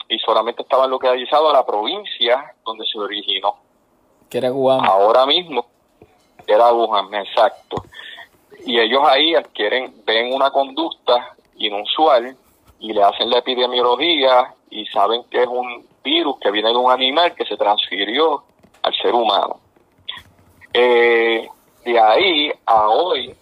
y 0.09 0.17
solamente 0.19 0.63
estaban 0.63 0.89
localizados 0.89 1.51
a 1.51 1.57
la 1.57 1.65
provincia 1.65 2.55
donde 2.65 2.85
se 2.85 2.97
originó. 2.97 3.55
Que 4.29 4.39
era 4.39 4.51
Wuhan. 4.51 4.85
Ahora 4.85 5.25
mismo 5.25 5.67
era 6.45 6.73
Wuhan, 6.73 7.13
exacto. 7.13 7.83
Y 8.65 8.79
ellos 8.79 9.03
ahí 9.05 9.35
adquieren, 9.35 9.93
ven 10.05 10.33
una 10.33 10.49
conducta 10.49 11.35
inusual 11.57 12.35
y 12.80 12.93
le 12.93 13.03
hacen 13.03 13.30
la 13.30 13.39
epidemiología 13.39 14.53
y 14.69 14.86
saben 14.88 15.23
que 15.30 15.43
es 15.43 15.47
un 15.47 15.86
virus 16.03 16.38
que 16.39 16.51
viene 16.51 16.69
de 16.69 16.75
un 16.75 16.91
animal 16.91 17.34
que 17.36 17.45
se 17.45 17.57
transfirió 17.57 18.43
al 18.84 18.93
ser 18.95 19.13
humano. 19.13 19.59
Eh, 20.73 21.47
de 21.84 21.99
ahí 21.99 22.51
a 22.65 22.89
hoy, 22.89 23.34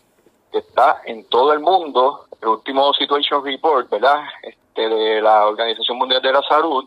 que 0.52 0.60
está 0.60 1.02
en 1.06 1.28
todo 1.30 1.52
el 1.54 1.60
mundo, 1.60 2.26
el 2.42 2.48
último 2.48 2.94
Situation 2.94 3.44
Report, 3.44 3.90
¿verdad? 3.90 4.24
Este, 4.44 4.88
de 4.88 5.22
la 5.22 5.48
Organización 5.48 5.98
Mundial 5.98 6.22
de 6.22 6.32
la 6.32 6.42
Salud, 6.44 6.86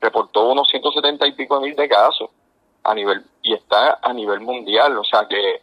reportó 0.00 0.50
unos 0.50 0.68
170 0.68 1.26
y 1.26 1.32
pico 1.32 1.60
mil 1.60 1.74
de 1.74 1.88
casos 1.88 2.30
a 2.84 2.94
nivel, 2.94 3.22
y 3.42 3.54
está 3.54 3.98
a 4.02 4.12
nivel 4.12 4.40
mundial, 4.40 4.96
o 4.96 5.04
sea 5.04 5.26
que, 5.28 5.62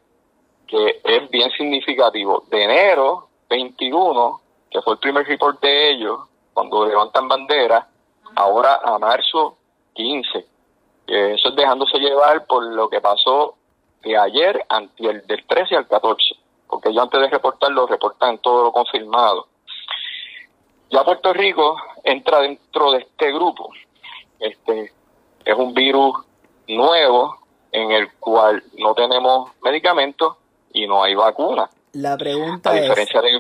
que 0.68 1.02
es 1.04 1.30
bien 1.30 1.50
significativo. 1.52 2.44
De 2.50 2.64
enero 2.64 3.28
21, 3.50 4.42
que 4.70 4.82
fue 4.82 4.94
el 4.94 5.00
primer 5.00 5.26
report 5.26 5.62
de 5.62 5.92
ellos, 5.92 6.20
cuando 6.54 6.86
levantan 6.86 7.28
bandera, 7.28 7.88
ahora 8.36 8.80
a 8.84 8.98
marzo 9.00 9.58
15. 9.94 10.38
Eh, 11.08 11.34
eso 11.36 11.50
es 11.50 11.56
dejándose 11.56 11.98
llevar 12.00 12.46
por 12.46 12.64
lo 12.66 12.90
que 12.90 13.02
pasó 13.02 13.56
de 14.04 14.18
ayer, 14.18 14.66
antier, 14.70 15.26
del 15.26 15.46
13 15.46 15.76
al 15.76 15.88
14, 15.88 16.36
porque 16.68 16.94
yo 16.94 17.02
antes 17.02 17.20
de 17.20 17.30
reportarlo, 17.30 17.88
reportan 17.88 18.38
todo 18.40 18.64
lo 18.64 18.72
confirmado. 18.72 19.48
Ya 20.90 21.04
Puerto 21.04 21.34
Rico 21.34 21.78
entra 22.04 22.40
dentro 22.40 22.92
de 22.92 23.00
este 23.00 23.32
grupo. 23.34 23.70
Este 24.40 24.94
es 25.44 25.56
un 25.56 25.74
virus 25.74 26.16
nuevo 26.68 27.38
en 27.72 27.92
el 27.92 28.14
cual 28.14 28.64
no 28.78 28.94
tenemos 28.94 29.52
medicamentos 29.62 30.38
y 30.74 30.88
no 30.88 31.04
hay 31.04 31.16
vacuna. 31.16 31.70
La 31.94 32.18
pregunta 32.18 32.72
A 32.72 32.76
es, 32.76 32.84
diferencia 32.84 33.22
de 33.22 33.32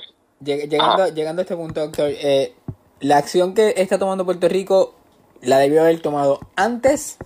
lleg- 0.43 0.69
llegando, 0.69 1.07
llegando 1.09 1.41
a 1.41 1.43
este 1.43 1.55
punto, 1.55 1.81
doctor, 1.81 2.09
eh, 2.09 2.53
la 2.99 3.17
acción 3.17 3.53
que 3.53 3.73
está 3.77 3.99
tomando 3.99 4.25
Puerto 4.25 4.47
Rico 4.47 4.93
la 5.41 5.59
debió 5.59 5.81
haber 5.81 6.01
tomado 6.01 6.39
antes. 6.55 7.17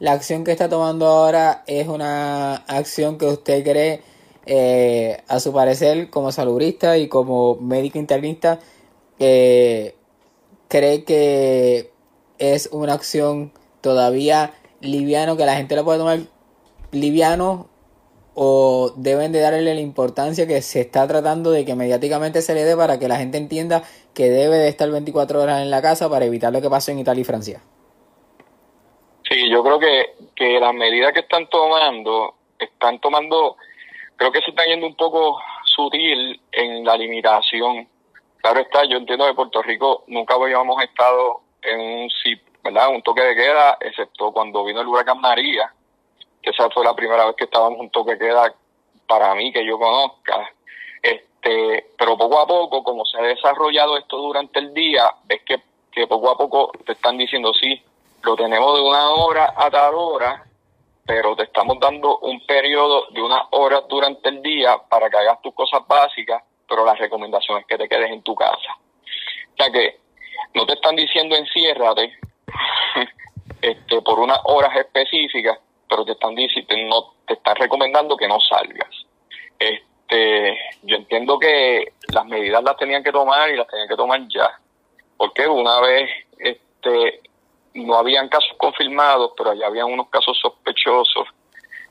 La 0.00 0.12
acción 0.12 0.44
que 0.44 0.52
está 0.52 0.68
tomando 0.68 1.06
ahora 1.06 1.62
es 1.66 1.86
una 1.88 2.56
acción 2.56 3.16
que 3.18 3.26
usted 3.26 3.62
cree, 3.62 4.02
eh, 4.46 5.22
a 5.28 5.40
su 5.40 5.52
parecer, 5.52 6.10
como 6.10 6.32
salubrista 6.32 6.98
y 6.98 7.08
como 7.08 7.56
médico 7.56 7.98
internista, 7.98 8.58
eh, 9.18 9.94
cree 10.68 11.04
que 11.04 11.92
es 12.38 12.68
una 12.72 12.94
acción 12.94 13.52
todavía 13.80 14.52
liviano, 14.80 15.36
que 15.36 15.46
la 15.46 15.56
gente 15.56 15.76
la 15.76 15.84
puede 15.84 15.98
tomar 15.98 16.20
liviano 16.90 17.68
o 18.34 18.92
deben 18.96 19.32
de 19.32 19.40
darle 19.40 19.74
la 19.74 19.80
importancia 19.80 20.46
que 20.46 20.60
se 20.62 20.80
está 20.80 21.06
tratando 21.06 21.50
de 21.50 21.64
que 21.64 21.74
mediáticamente 21.74 22.42
se 22.42 22.54
le 22.54 22.64
dé 22.64 22.76
para 22.76 22.98
que 22.98 23.08
la 23.08 23.16
gente 23.16 23.38
entienda 23.38 23.82
que 24.14 24.28
debe 24.28 24.56
de 24.56 24.68
estar 24.68 24.90
24 24.90 25.40
horas 25.40 25.62
en 25.62 25.70
la 25.70 25.80
casa 25.80 26.08
para 26.10 26.24
evitar 26.24 26.52
lo 26.52 26.60
que 26.60 26.70
pasó 26.70 26.90
en 26.90 26.98
Italia 26.98 27.22
y 27.22 27.24
Francia. 27.24 27.60
Sí, 29.28 29.48
yo 29.50 29.62
creo 29.62 29.78
que, 29.78 30.14
que 30.34 30.60
las 30.60 30.74
medidas 30.74 31.12
que 31.12 31.20
están 31.20 31.48
tomando, 31.48 32.34
están 32.58 33.00
tomando, 33.00 33.56
creo 34.16 34.32
que 34.32 34.40
se 34.40 34.50
están 34.50 34.66
yendo 34.66 34.86
un 34.86 34.96
poco 34.96 35.38
sutil 35.64 36.40
en 36.52 36.84
la 36.84 36.96
limitación. 36.96 37.88
Claro 38.38 38.60
está, 38.60 38.84
yo 38.84 38.98
entiendo 38.98 39.26
que 39.26 39.34
Puerto 39.34 39.62
Rico 39.62 40.04
nunca 40.08 40.34
habíamos 40.34 40.82
estado 40.82 41.40
en 41.62 41.80
un 41.80 42.10
¿verdad? 42.62 42.88
Un 42.88 43.02
toque 43.02 43.20
de 43.20 43.34
queda, 43.34 43.76
excepto 43.80 44.32
cuando 44.32 44.64
vino 44.64 44.80
el 44.80 44.88
huracán 44.88 45.20
María, 45.20 45.72
que 46.44 46.50
esa 46.50 46.68
fue 46.70 46.84
la 46.84 46.94
primera 46.94 47.24
vez 47.26 47.36
que 47.36 47.44
estábamos 47.44 47.80
un 47.80 47.90
toque 47.90 48.18
queda 48.18 48.54
para 49.06 49.34
mí 49.34 49.52
que 49.52 49.64
yo 49.64 49.78
conozca. 49.78 50.50
Este, 51.02 51.86
pero 51.98 52.16
poco 52.16 52.40
a 52.40 52.46
poco, 52.46 52.82
como 52.84 53.04
se 53.04 53.18
ha 53.18 53.22
desarrollado 53.22 53.96
esto 53.96 54.18
durante 54.18 54.58
el 54.58 54.74
día, 54.74 55.10
ves 55.24 55.42
que, 55.44 55.62
que 55.90 56.06
poco 56.06 56.30
a 56.30 56.36
poco 56.36 56.72
te 56.84 56.92
están 56.92 57.16
diciendo 57.16 57.52
sí, 57.54 57.82
lo 58.22 58.36
tenemos 58.36 58.76
de 58.76 58.82
una 58.82 59.10
hora 59.10 59.54
a 59.56 59.70
tal 59.70 59.94
hora, 59.94 60.44
pero 61.06 61.36
te 61.36 61.44
estamos 61.44 61.78
dando 61.80 62.18
un 62.18 62.44
periodo 62.46 63.06
de 63.10 63.22
unas 63.22 63.42
horas 63.50 63.82
durante 63.88 64.28
el 64.28 64.42
día 64.42 64.78
para 64.88 65.10
que 65.10 65.18
hagas 65.18 65.40
tus 65.42 65.54
cosas 65.54 65.86
básicas, 65.86 66.42
pero 66.68 66.84
la 66.84 66.94
recomendación 66.94 67.58
es 67.58 67.66
que 67.66 67.76
te 67.76 67.88
quedes 67.88 68.10
en 68.10 68.22
tu 68.22 68.34
casa. 68.34 68.78
O 69.52 69.56
sea 69.56 69.70
que 69.70 69.98
no 70.54 70.66
te 70.66 70.74
están 70.74 70.96
diciendo 70.96 71.36
enciérrate 71.36 72.16
este, 73.62 74.02
por 74.02 74.18
unas 74.18 74.38
horas 74.44 74.74
específicas, 74.76 75.58
pero 75.94 76.04
te 76.04 76.12
están 76.12 76.34
diciendo, 76.34 76.74
no, 76.88 77.14
te 77.24 77.34
están 77.34 77.54
recomendando 77.54 78.16
que 78.16 78.26
no 78.26 78.40
salgas. 78.40 78.90
Este, 79.56 80.58
yo 80.82 80.96
entiendo 80.96 81.38
que 81.38 81.92
las 82.12 82.26
medidas 82.26 82.64
las 82.64 82.76
tenían 82.76 83.04
que 83.04 83.12
tomar 83.12 83.48
y 83.48 83.56
las 83.56 83.68
tenían 83.68 83.86
que 83.86 83.94
tomar 83.94 84.20
ya, 84.28 84.58
porque 85.16 85.46
una 85.46 85.80
vez 85.80 86.10
este, 86.36 87.20
no 87.74 87.94
habían 87.94 88.28
casos 88.28 88.56
confirmados, 88.56 89.34
pero 89.36 89.50
allá 89.50 89.68
habían 89.68 89.92
unos 89.92 90.08
casos 90.08 90.36
sospechosos 90.42 91.28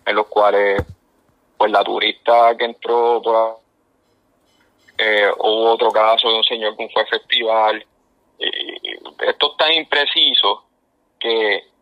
en 0.05 0.15
los 0.17 0.27
cuales 0.27 0.83
pues 1.57 1.71
la 1.71 1.81
turista 1.81 2.57
que 2.57 2.65
entró 2.65 3.21
por 3.21 3.59
eh, 4.97 5.31
hubo 5.39 5.71
otro 5.71 5.91
caso 5.91 6.27
de 6.27 6.35
un 6.35 6.43
señor 6.43 6.75
que 6.75 6.89
fue 6.89 7.03
a 7.03 7.05
festival 7.05 7.85
esto 8.37 9.51
es 9.51 9.57
tan 9.57 9.73
impreciso 9.73 10.65
que 11.17 11.72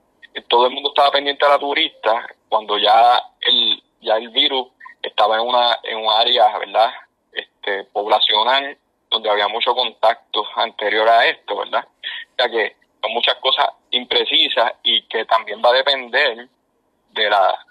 todo 0.47 0.67
el 0.67 0.73
mundo 0.73 0.89
estaba 0.89 1.11
pendiente 1.11 1.45
a 1.45 1.49
la 1.49 1.59
turista 1.59 2.27
cuando 2.47 2.77
ya 2.77 3.21
el 3.41 3.81
ya 4.01 4.15
el 4.15 4.29
virus 4.29 4.67
estaba 5.01 5.35
en 5.35 5.41
una 5.41 5.79
en 5.83 5.97
un 5.97 6.11
área 6.11 6.57
verdad 6.57 6.91
este 7.31 7.83
poblacional 7.85 8.77
donde 9.09 9.29
había 9.29 9.47
mucho 9.47 9.75
contacto 9.75 10.45
anterior 10.55 11.07
a 11.07 11.25
esto 11.27 11.57
verdad 11.57 11.85
o 11.85 12.49
que 12.49 12.75
son 13.01 13.13
muchas 13.13 13.35
cosas 13.35 13.69
imprecisas 13.91 14.73
y 14.83 15.03
que 15.03 15.25
también 15.25 15.61
va 15.63 15.69
a 15.69 15.73
depender 15.73 16.47
de 17.09 17.29
la 17.29 17.65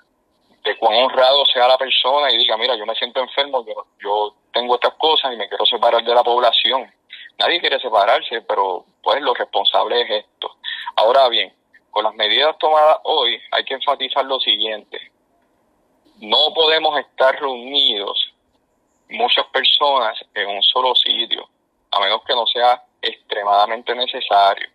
de 0.62 0.76
cuán 0.76 0.96
honrado 0.96 1.46
sea 1.46 1.66
la 1.66 1.78
persona 1.78 2.30
y 2.30 2.36
diga 2.36 2.56
mira 2.56 2.76
yo 2.76 2.84
me 2.84 2.94
siento 2.94 3.20
enfermo 3.20 3.64
yo, 3.66 3.86
yo 4.02 4.34
tengo 4.52 4.74
estas 4.74 4.94
cosas 4.94 5.32
y 5.32 5.36
me 5.36 5.48
quiero 5.48 5.64
separar 5.64 6.04
de 6.04 6.14
la 6.14 6.22
población 6.22 6.92
nadie 7.38 7.60
quiere 7.60 7.80
separarse 7.80 8.42
pero 8.42 8.84
pues 9.02 9.20
lo 9.22 9.32
responsable 9.34 10.02
es 10.02 10.24
esto. 10.24 10.56
Ahora 10.96 11.28
bien 11.28 11.52
con 11.90 12.04
las 12.04 12.14
medidas 12.14 12.56
tomadas 12.58 12.98
hoy 13.04 13.40
hay 13.52 13.64
que 13.64 13.74
enfatizar 13.74 14.24
lo 14.24 14.40
siguiente 14.40 14.98
no 16.20 16.52
podemos 16.54 16.98
estar 16.98 17.38
reunidos 17.40 18.32
muchas 19.08 19.46
personas 19.46 20.18
en 20.34 20.48
un 20.48 20.62
solo 20.62 20.94
sitio 20.94 21.48
a 21.90 22.00
menos 22.00 22.22
que 22.26 22.34
no 22.34 22.46
sea 22.46 22.82
extremadamente 23.02 23.94
necesario 23.94 24.68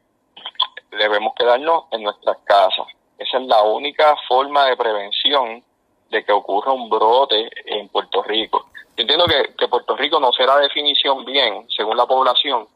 debemos 0.97 1.33
quedarnos 1.35 1.85
en 1.91 2.03
nuestras 2.03 2.37
casas. 2.45 2.87
Esa 3.17 3.37
es 3.37 3.47
la 3.47 3.61
única 3.63 4.15
forma 4.27 4.65
de 4.65 4.77
prevención 4.77 5.63
de 6.09 6.23
que 6.23 6.31
ocurra 6.31 6.71
un 6.71 6.89
brote 6.89 7.49
en 7.65 7.87
Puerto 7.89 8.23
Rico. 8.23 8.69
Yo 8.95 9.01
entiendo 9.01 9.25
que, 9.25 9.53
que 9.57 9.67
Puerto 9.67 9.95
Rico 9.95 10.19
no 10.19 10.31
será 10.31 10.57
definición 10.57 11.25
bien 11.25 11.65
según 11.75 11.97
la 11.97 12.05
población, 12.05 12.67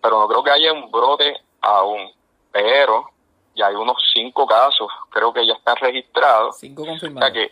pero 0.00 0.20
no 0.20 0.28
creo 0.28 0.42
que 0.42 0.50
haya 0.50 0.72
un 0.72 0.90
brote 0.90 1.36
aún. 1.60 2.10
Pero 2.52 3.10
ya 3.58 3.66
hay 3.66 3.74
unos 3.74 3.96
cinco 4.14 4.46
casos, 4.46 4.88
creo 5.10 5.32
que 5.32 5.46
ya 5.46 5.54
están 5.54 5.76
registrados. 5.76 6.58
Cinco 6.58 6.82
O 6.82 6.84
sea 6.84 6.92
confirmados. 6.92 7.32
que 7.32 7.50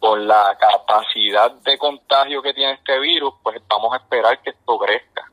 con 0.00 0.26
la 0.26 0.58
capacidad 0.58 1.52
de 1.52 1.78
contagio 1.78 2.42
que 2.42 2.52
tiene 2.52 2.72
este 2.72 2.98
virus, 2.98 3.34
pues 3.42 3.62
vamos 3.68 3.94
a 3.94 3.98
esperar 3.98 4.42
que 4.42 4.50
esto 4.50 4.76
crezca. 4.76 5.30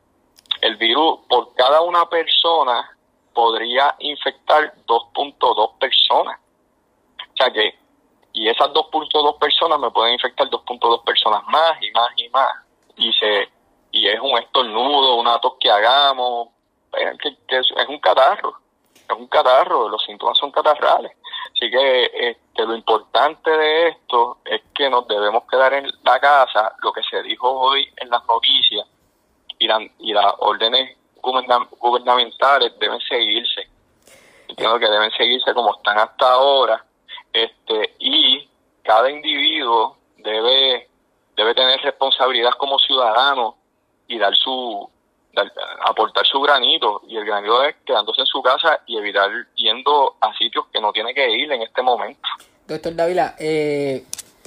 El 0.62 0.76
virus, 0.76 1.22
por 1.28 1.54
cada 1.56 1.82
una 1.82 2.08
persona, 2.08 2.96
podría 3.34 3.96
infectar 4.00 4.76
2.2 4.86 5.78
personas. 5.80 6.40
O 7.20 7.36
sea 7.36 7.52
que, 7.52 7.80
y 8.34 8.48
esas 8.48 8.70
2.2 8.70 9.40
personas 9.40 9.80
me 9.80 9.90
pueden 9.90 10.14
infectar 10.14 10.48
2.2 10.48 11.04
personas 11.04 11.42
más 11.48 11.82
y 11.82 11.92
más 11.92 12.10
y 12.18 12.30
más. 12.30 12.52
Y 12.96 13.12
se 13.14 13.50
y 13.92 14.08
es 14.08 14.20
un 14.20 14.38
estornudo, 14.38 15.16
una 15.16 15.40
tos 15.40 15.56
que 15.60 15.70
hagamos, 15.70 16.50
que, 16.92 17.58
es 17.58 17.90
un 17.90 18.00
catarro, 18.00 18.56
es 19.14 19.20
un 19.20 19.28
catarro, 19.28 19.90
los 19.90 20.04
síntomas 20.04 20.38
son 20.38 20.52
catarrales. 20.52 21.12
Así 21.54 21.70
que 21.70 22.12
este, 22.14 22.66
lo 22.66 22.76
importante 22.76 23.50
de 23.50 23.88
esto 23.90 24.38
es 24.46 24.62
que 24.74 24.90
nos 24.90 25.08
debemos 25.08 25.44
quedar 25.50 25.74
en 25.74 25.92
la 26.04 26.20
casa, 26.20 26.74
lo 26.82 26.92
que 26.94 27.02
se 27.04 27.22
dijo 27.24 27.50
hoy 27.50 27.88
en 27.98 28.10
las 28.10 28.26
noticias 28.28 28.86
y, 29.58 29.68
la- 29.68 29.88
y 30.00 30.14
las 30.14 30.34
órdenes 30.40 30.98
guberna- 31.22 31.68
gubernamentales 31.80 32.78
deben 32.80 33.00
seguirse. 33.02 33.68
Entiendo 34.48 34.80
que 34.80 34.90
deben 34.90 35.12
seguirse 35.12 35.54
como 35.54 35.76
están 35.76 36.00
hasta 36.00 36.32
ahora 36.32 36.84
este 37.32 37.96
y 38.00 38.50
cada 38.84 39.10
individuo 39.12 39.98
debe 40.18 40.88
debe 41.36 41.54
tener 41.56 41.80
responsabilidad 41.82 42.52
como 42.58 42.80
ciudadano 42.80 43.56
y 44.08 44.18
dar 44.18 44.36
su 44.36 44.90
aportar 45.86 46.26
su 46.26 46.40
granito 46.42 47.02
y 47.08 47.16
el 47.18 47.26
granito 47.26 47.64
es 47.64 47.76
quedándose 47.86 48.22
en 48.22 48.28
su 48.28 48.42
casa 48.42 48.82
y 48.88 48.98
evitar 48.98 49.30
yendo 49.56 50.16
a 50.20 50.34
sitios 50.38 50.66
que 50.74 50.82
no 50.82 50.92
tiene 50.92 51.14
que 51.14 51.30
ir 51.30 51.52
en 51.52 51.62
este 51.62 51.82
momento. 51.82 52.20
Doctor 52.68 52.96
Dávila, 52.96 53.36
eh, 53.40 54.04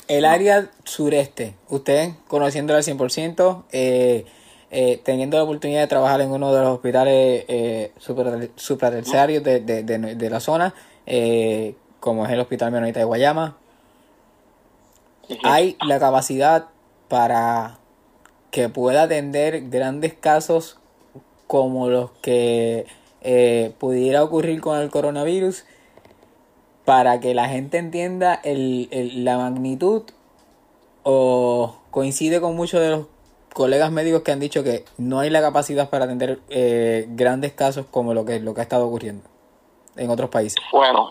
el 0.09 0.25
área 0.25 0.69
sureste, 0.85 1.55
usted 1.69 2.11
conociéndola 2.29 2.79
al 2.79 2.85
100%, 2.85 3.65
eh, 3.73 4.27
eh, 4.71 5.01
teniendo 5.05 5.37
la 5.37 5.45
oportunidad 5.45 5.81
de 5.81 5.87
trabajar 5.87 6.21
en 6.21 6.31
uno 6.31 6.53
de 6.53 6.61
los 6.63 6.71
hospitales 6.75 7.45
eh, 7.49 7.93
super- 7.99 8.51
supraterciarios 8.57 9.43
de, 9.45 9.61
de, 9.61 9.83
de, 9.83 10.15
de 10.15 10.31
la 10.31 10.41
zona, 10.41 10.75
eh, 11.07 11.75
como 12.01 12.25
es 12.27 12.33
el 12.33 12.41
Hospital 12.41 12.71
Menonita 12.73 12.99
de 13.01 13.05
Guayama, 13.05 13.57
hay 15.45 15.77
la 15.87 15.99
capacidad 15.99 16.67
para 17.09 17.79
que 18.53 18.69
pueda 18.69 19.03
atender 19.05 19.69
grandes 19.71 20.13
casos 20.15 20.79
como 21.49 21.89
los 21.89 22.11
que 22.23 22.87
eh, 23.23 23.73
pudiera 23.81 24.23
ocurrir 24.23 24.61
con 24.61 24.79
el 24.79 24.91
coronavirus 24.91 25.65
para 26.85 27.19
que 27.21 27.35
la 27.35 27.49
gente 27.49 27.79
entienda 27.79 28.35
el, 28.45 28.89
el- 28.93 29.25
la 29.25 29.39
magnitud 29.39 30.03
o 31.03 31.77
coincide 31.91 32.41
con 32.41 32.55
muchos 32.57 32.81
de 32.81 32.91
los 32.91 33.07
colegas 33.55 33.91
médicos 33.91 34.23
que 34.23 34.33
han 34.33 34.41
dicho 34.41 34.63
que 34.65 34.85
no 34.99 35.19
hay 35.21 35.31
la 35.31 35.41
capacidad 35.41 35.91
para 35.91 36.05
atender 36.07 36.41
eh, 36.49 37.07
grandes 37.11 37.53
casos 37.53 37.87
como 37.91 38.15
lo 38.15 38.25
que, 38.25 38.41
lo 38.41 38.55
que 38.55 38.61
ha 38.61 38.65
estado 38.65 38.87
ocurriendo 38.87 39.25
en 39.97 40.11
otros 40.11 40.31
países. 40.31 40.63
Bueno, 40.73 41.11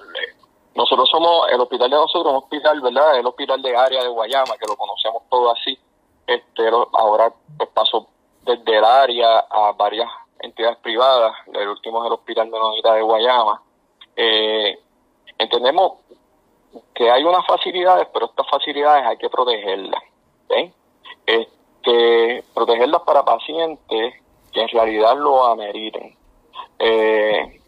nosotros 0.75 1.07
somos, 1.09 1.47
el 1.53 1.59
hospital 1.59 1.89
de 1.89 1.95
nosotros 1.97 2.31
un 2.33 2.37
hospital, 2.39 2.81
¿verdad? 2.81 3.19
El 3.19 3.25
hospital 3.27 3.61
de 3.61 3.75
área 3.75 4.01
de 4.03 4.09
Guayama, 4.09 4.57
que 4.57 4.65
lo 4.67 4.75
conocemos 4.75 5.23
todo 5.29 5.51
así. 5.51 5.77
Este, 6.33 6.69
ahora 6.93 7.33
pues, 7.57 7.69
pasó 7.73 8.07
desde 8.43 8.77
el 8.77 8.85
área 8.85 9.39
a 9.39 9.73
varias 9.73 10.09
entidades 10.39 10.77
privadas. 10.77 11.33
El 11.53 11.67
último 11.67 12.01
es 12.01 12.07
el 12.07 12.13
hospital 12.13 12.49
Menonita 12.49 12.93
de 12.93 13.01
Guayama. 13.01 13.61
Eh, 14.15 14.79
entendemos 15.37 15.93
que 16.93 17.11
hay 17.11 17.23
unas 17.23 17.45
facilidades, 17.45 18.07
pero 18.13 18.27
estas 18.27 18.49
facilidades 18.49 19.05
hay 19.05 19.17
que 19.17 19.29
protegerlas. 19.29 20.01
¿ok? 20.47 20.71
Este, 21.25 22.43
protegerlas 22.53 23.01
para 23.01 23.25
pacientes 23.25 24.13
que 24.53 24.61
en 24.61 24.67
realidad 24.69 25.17
lo 25.17 25.45
ameriten. 25.45 26.15
Eh, 26.79 27.59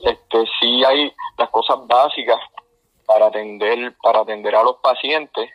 este 0.00 0.44
sí 0.60 0.84
hay 0.84 1.12
las 1.36 1.50
cosas 1.50 1.86
básicas 1.86 2.38
para 3.04 3.26
atender 3.26 3.94
para 4.02 4.20
atender 4.20 4.54
a 4.56 4.62
los 4.62 4.76
pacientes 4.76 5.50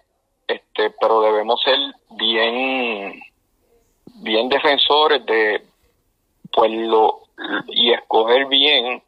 este 0.48 0.90
pero 1.02 1.22
debemos 1.22 1.62
ser 1.62 1.78
bien 2.12 3.20
bien 4.22 4.50
defensores 4.50 5.26
de 5.26 5.64
pues 6.52 6.72
lo 6.72 7.22
y 7.68 7.94
escoger 7.94 8.46
bien 8.48 9.04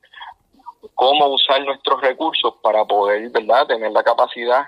cómo 0.96 1.28
usar 1.28 1.64
nuestros 1.64 2.02
recursos 2.02 2.56
para 2.62 2.86
poder 2.86 3.30
verdad 3.30 3.68
tener 3.68 3.92
la 3.92 4.04
capacidad 4.04 4.68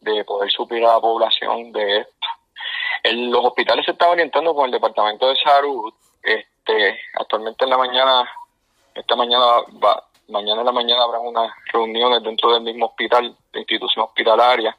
de 0.00 0.24
poder 0.24 0.50
suplir 0.50 0.84
a 0.84 0.94
la 0.94 1.00
población 1.00 1.72
de 1.72 1.98
esto 2.00 2.26
los 3.04 3.44
hospitales 3.44 3.84
se 3.86 3.92
está 3.92 4.08
orientando 4.08 4.54
con 4.54 4.66
el 4.66 4.72
departamento 4.72 5.28
de 5.28 5.36
salud 5.36 5.92
este 6.22 7.00
actualmente 7.14 7.64
en 7.64 7.70
la 7.70 7.78
mañana 7.78 8.28
esta 8.94 9.14
mañana 9.14 9.44
va, 9.82 10.02
mañana 10.28 10.60
en 10.60 10.66
la 10.66 10.72
mañana 10.72 11.04
habrá 11.04 11.20
unas 11.20 11.50
reuniones 11.72 12.22
dentro 12.22 12.52
del 12.52 12.62
mismo 12.62 12.86
hospital, 12.86 13.34
institución 13.54 14.04
hospitalaria, 14.04 14.76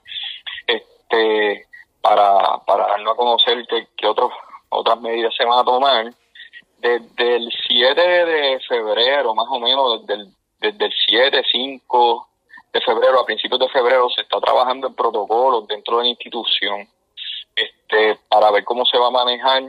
este, 1.10 1.68
para, 2.02 2.60
para 2.66 2.88
darnos 2.88 3.14
a 3.14 3.18
conocer 3.18 3.66
qué, 3.68 3.88
qué 3.98 4.08
otros, 4.08 4.32
otras 4.70 5.00
medidas 5.02 5.34
se 5.36 5.46
van 5.46 5.60
a 5.60 5.64
tomar. 5.64 6.14
Desde 6.78 7.36
el 7.36 7.52
7 7.68 8.02
de 8.02 8.60
febrero, 8.68 9.36
más 9.36 9.48
o 9.50 9.60
menos, 9.60 10.06
desde 10.06 10.22
el, 10.22 10.34
desde 10.60 10.86
el 10.86 10.94
7, 11.08 11.44
5 11.52 12.28
de 12.72 12.82
febrero, 12.82 13.20
a 13.20 13.26
principios 13.26 13.60
de 13.60 13.70
febrero, 13.70 14.10
se 14.10 14.22
está 14.22 14.40
trabajando 14.40 14.88
en 14.88 14.96
protocolos 14.96 15.68
dentro 15.68 15.98
de 15.98 16.04
la 16.04 16.10
institución, 16.10 16.88
este, 17.56 18.18
para 18.30 18.52
ver 18.52 18.64
cómo 18.64 18.86
se 18.86 18.98
va 18.98 19.08
a 19.08 19.12
manejar 19.12 19.64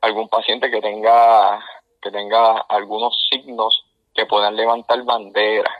algún 0.00 0.28
paciente 0.28 0.70
que 0.70 0.80
tenga 0.80 1.62
que 2.00 2.10
tenga 2.12 2.58
algunos 2.68 3.16
signos 3.28 3.84
que 4.14 4.26
puedan 4.26 4.54
levantar 4.54 5.02
banderas. 5.02 5.74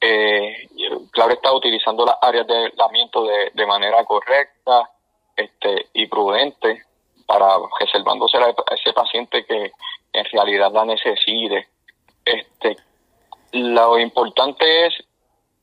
Eh, 0.00 0.66
claro 1.10 1.32
está 1.34 1.52
utilizando 1.52 2.06
las 2.06 2.16
áreas 2.22 2.46
de 2.46 2.56
aislamiento 2.66 3.24
de, 3.24 3.50
de 3.52 3.66
manera 3.66 4.02
correcta 4.04 4.90
este, 5.36 5.88
y 5.92 6.06
prudente 6.06 6.82
para 7.26 7.58
reservándose 7.78 8.38
a 8.38 8.54
ese 8.74 8.92
paciente 8.94 9.44
que 9.44 9.70
en 10.12 10.24
realidad 10.32 10.72
la 10.72 10.84
necesite. 10.84 11.68
Este, 12.24 12.76
lo 13.52 13.98
importante 13.98 14.86
es 14.86 14.94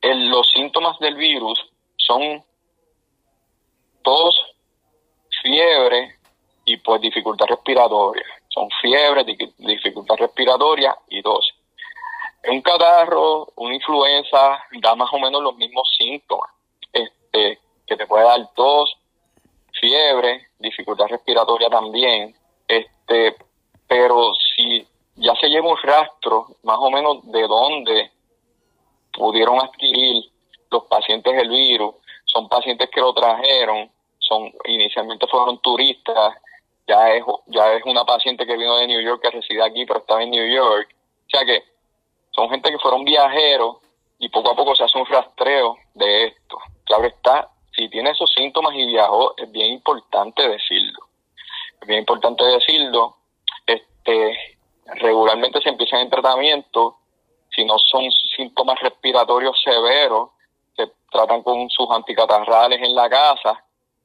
el- 0.02 0.30
los 0.30 0.50
síntomas 0.52 0.98
del 1.00 1.16
virus 1.16 1.60
son 1.98 2.44
tos, 4.04 4.36
fiebre 5.42 6.16
y 6.66 6.78
pues 6.78 7.02
dificultad 7.02 7.48
respiratoria. 7.48 8.26
Son 8.50 8.70
fiebre, 8.82 9.24
di- 9.24 9.54
dificultad 9.58 10.16
respiratoria 10.18 10.96
y 11.10 11.22
tos. 11.22 11.54
Un 12.50 12.62
catarro, 12.62 13.48
una 13.58 13.76
influenza 13.76 14.64
da 14.82 14.96
más 14.96 15.10
o 15.12 15.20
menos 15.20 15.42
los 15.42 15.56
mismos 15.58 15.88
síntomas. 15.98 16.50
Este, 16.94 17.60
que 17.86 17.96
te 17.96 18.08
puede 18.08 18.24
dar 18.24 18.54
tos, 18.56 18.98
fiebre, 19.80 20.48
dificultad 20.60 21.08
respiratoria 21.08 21.70
también. 21.70 22.36
Este, 22.68 23.36
pero 23.88 24.34
si 24.56 24.88
ya 25.16 25.36
se 25.36 25.48
lleva 25.50 25.70
un 25.70 25.78
rastro 25.82 26.48
más 26.64 26.78
o 26.80 26.90
menos 26.92 27.30
de 27.32 27.42
dónde 27.48 28.12
pudieron 29.12 29.60
adquirir 29.60 30.24
los 30.70 30.84
pacientes 30.86 31.34
el 31.34 31.50
virus, 31.50 31.96
son 32.26 32.48
pacientes 32.48 32.90
que 32.90 33.02
lo 33.02 33.14
trajeron, 33.14 33.90
son 34.20 34.52
inicialmente 34.66 35.28
fueron 35.28 35.60
turistas, 35.60 36.36
ya 36.88 37.12
es 37.12 37.24
ya 37.48 37.74
es 37.74 37.84
una 37.86 38.06
paciente 38.06 38.46
que 38.46 38.58
vino 38.58 38.78
de 38.78 38.88
New 38.88 39.02
York 39.02 39.22
que 39.22 39.32
reside 39.32 39.64
aquí 39.64 39.86
pero 39.86 40.00
estaba 40.00 40.24
en 40.24 40.32
New 40.32 40.48
York, 40.48 40.90
o 40.94 41.30
sea 41.30 41.46
que 41.46 41.64
son 42.38 42.50
gente 42.52 42.70
que 42.70 42.78
fueron 42.78 43.04
viajeros 43.04 43.78
y 44.20 44.30
poco 44.30 44.52
a 44.52 44.56
poco 44.56 44.76
se 44.76 44.84
hace 44.84 44.98
un 44.98 45.08
rastreo 45.08 45.76
de 45.96 46.26
esto. 46.26 46.58
Claro 46.86 47.06
está, 47.06 47.50
si 47.76 47.90
tiene 47.90 48.12
esos 48.12 48.32
síntomas 48.32 48.76
y 48.76 48.86
viajó, 48.86 49.34
es 49.38 49.52
bien 49.52 49.74
importante 49.74 50.48
decirlo. 50.48 51.00
Es 51.82 51.88
bien 51.88 52.00
importante 52.00 52.44
decirlo. 52.44 53.18
Este, 53.66 54.38
regularmente 54.86 55.62
se 55.62 55.70
empiezan 55.70 56.02
en 56.02 56.12
tratamiento, 56.12 56.98
si 57.50 57.66
no 57.66 57.80
son 57.80 58.04
síntomas 58.36 58.80
respiratorios 58.82 59.60
severos, 59.64 60.30
se 60.76 60.92
tratan 61.12 61.42
con 61.42 61.68
sus 61.72 61.90
anticatarrales 61.90 62.80
en 62.84 62.94
la 62.94 63.10
casa. 63.10 63.64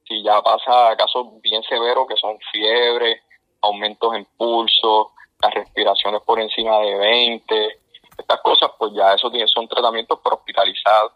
Si 0.09 0.23
ya 0.23 0.41
pasa 0.41 0.97
casos 0.97 1.27
bien 1.43 1.63
severos 1.65 2.07
que 2.09 2.17
son 2.17 2.39
fiebre, 2.51 3.23
aumentos 3.61 4.15
en 4.15 4.27
pulso, 4.39 5.13
las 5.43 5.53
respiraciones 5.53 6.23
por 6.23 6.41
encima 6.41 6.79
de 6.79 6.95
20, 6.95 7.82
estas 8.19 8.41
cosas, 8.43 8.71
pues 8.79 8.93
ya 8.95 9.13
eso 9.15 9.31
tiene- 9.31 9.49
son 9.49 9.69
tratamientos 9.69 10.19
por 10.23 10.35
hospitalizados. 10.35 11.13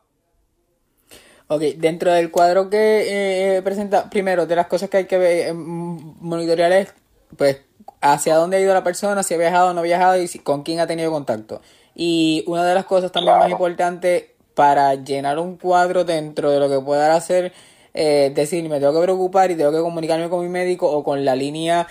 Ok, 1.48 1.60
dentro 1.76 2.12
del 2.12 2.30
cuadro 2.30 2.68
que 2.70 3.56
eh, 3.56 3.62
presenta, 3.62 4.10
primero, 4.10 4.46
de 4.46 4.56
las 4.56 4.66
cosas 4.66 4.90
que 4.90 4.96
hay 4.96 5.06
que 5.06 5.16
ver, 5.18 5.48
eh, 5.48 5.52
monitorear 5.54 6.72
es, 6.72 6.92
pues, 7.36 7.60
hacia 8.00 8.34
dónde 8.36 8.56
ha 8.56 8.60
ido 8.60 8.74
la 8.74 8.82
persona, 8.82 9.22
si 9.22 9.34
ha 9.34 9.38
viajado 9.38 9.70
o 9.70 9.72
no 9.72 9.80
ha 9.80 9.84
viajado 9.84 10.16
y 10.20 10.26
si- 10.26 10.40
con 10.40 10.62
quién 10.64 10.80
ha 10.80 10.86
tenido 10.88 11.10
contacto. 11.12 11.60
Y 11.94 12.42
una 12.48 12.64
de 12.64 12.74
las 12.74 12.84
cosas 12.84 13.12
también 13.12 13.34
más 13.38 13.46
importantes 13.52 14.24
para 14.54 14.94
llenar 14.94 15.38
un 15.38 15.56
cuadro 15.56 16.04
dentro 16.04 16.50
de 16.50 16.58
lo 16.58 16.68
que 16.68 16.80
pueda 16.80 17.14
hacer, 17.14 17.52
eh, 17.94 18.32
decir, 18.34 18.68
me 18.68 18.80
tengo 18.80 18.92
que 18.94 19.02
preocupar 19.04 19.50
y 19.50 19.56
tengo 19.56 19.70
que 19.70 19.80
comunicarme 19.80 20.28
con 20.28 20.40
mi 20.42 20.48
médico 20.48 20.90
o 20.90 21.04
con 21.04 21.24
la 21.24 21.36
línea 21.36 21.86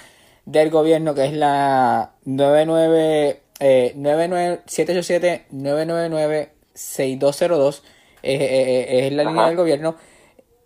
del 0.46 0.70
gobierno 0.70 1.16
que 1.16 1.26
es 1.26 1.34
la 1.34 2.12
99, 2.26 3.42
eh, 3.60 3.94
99 3.96 4.62
787 4.66 5.48
999 5.52 6.54
6202 6.74 7.84
eh, 8.24 8.34
eh, 8.34 8.40
eh, 8.42 9.08
es 9.08 9.14
la 9.14 9.24
línea 9.24 9.48
del 9.48 9.56
gobierno. 9.56 9.96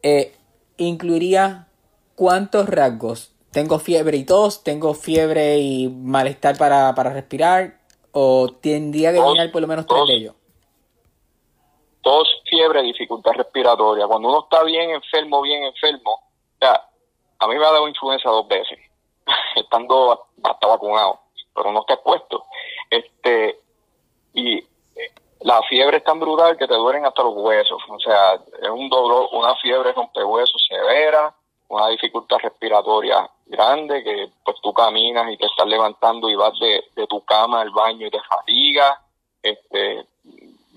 Eh, 0.02 0.36
incluiría 0.78 1.68
cuántos 2.16 2.68
rasgos. 2.70 3.34
Tengo 3.52 3.80
fiebre 3.80 4.18
y 4.18 4.26
tos 4.26 4.64
tengo 4.64 4.94
fiebre 4.94 5.58
y 5.58 5.88
malestar 5.90 6.58
para, 6.58 6.94
para 6.96 7.12
respirar 7.12 7.80
o 8.12 8.50
tendría 8.62 9.12
que 9.12 9.20
llenar 9.20 9.52
por 9.52 9.62
lo 9.62 9.68
menos 9.68 9.88
tres 9.88 10.08
de 10.08 10.14
ellos 10.14 10.36
tos, 12.02 12.28
fiebre, 12.50 12.82
dificultad 12.82 13.34
respiratoria. 13.34 14.08
Cuando 14.08 14.30
uno 14.30 14.40
está 14.44 14.64
bien 14.64 14.92
enfermo, 14.92 15.42
bien 15.42 15.64
enfermo, 15.64 16.22
sea, 16.60 16.88
a 17.40 17.48
mí 17.48 17.56
me 17.56 17.66
ha 17.66 17.72
dado 17.72 17.88
influenza 17.88 18.30
dos 18.30 18.48
veces, 18.48 18.80
estando 19.56 20.28
hasta 20.44 20.68
vacunado, 20.68 21.20
pero 21.54 21.72
no 21.72 21.82
está 21.82 21.96
expuesto. 21.96 22.46
Este, 22.90 23.60
y 24.34 24.58
eh, 24.58 24.66
la 25.42 25.62
fiebre 25.64 25.98
es 25.98 26.04
tan 26.04 26.20
brutal 26.20 26.58
que 26.58 26.68
te 26.68 26.76
duelen 26.76 27.06
hasta 27.06 27.24
los 27.24 27.36
huesos. 27.36 27.82
O 27.90 28.00
sea, 28.00 28.36
es 28.36 28.70
un 28.70 28.90
dolor, 28.90 29.30
una 29.34 29.56
fiebre 29.56 29.94
rompehuesos 29.94 30.66
severa, 30.68 31.34
una 31.70 31.88
dificultad 31.90 32.38
respiratoria 32.38 33.30
grande, 33.46 34.04
que 34.04 34.30
pues 34.44 34.58
tú 34.62 34.74
caminas 34.74 35.32
y 35.32 35.38
te 35.38 35.46
estás 35.46 35.68
levantando 35.68 36.30
y 36.30 36.36
vas 36.36 36.58
de, 36.60 36.84
de 36.96 37.08
tu 37.08 37.24
cama 37.26 37.62
al 37.62 37.72
baño 37.72 38.08
y 38.08 38.12
te 38.12 38.22
fatiga, 38.22 39.02
este, 39.42 40.06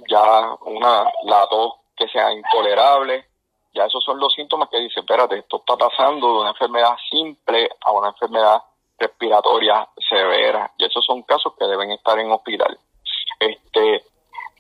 ya 0.09 0.57
una, 0.63 1.11
la 1.25 1.47
tos 1.49 1.75
que 1.97 2.09
sea 2.09 2.33
intolerable, 2.33 3.27
ya 3.75 3.87
esos 3.87 4.05
son 4.05 4.19
los 4.19 4.33
síntomas 4.35 4.69
que 4.69 4.79
dice, 4.79 5.01
espérate, 5.01 5.39
esto 5.39 5.59
está 5.59 5.77
pasando 5.77 6.27
de 6.27 6.41
una 6.41 6.51
enfermedad 6.51 6.95
simple 7.11 7.71
a 7.81 7.93
una 7.93 8.09
enfermedad 8.09 8.63
respiratoria 8.99 9.89
severa, 10.09 10.71
y 10.79 10.85
esos 10.85 11.05
son 11.05 11.23
casos 11.23 11.55
que 11.59 11.67
deben 11.67 11.91
estar 11.91 12.19
en 12.19 12.31
hospital. 12.31 12.79
Este, 13.41 14.05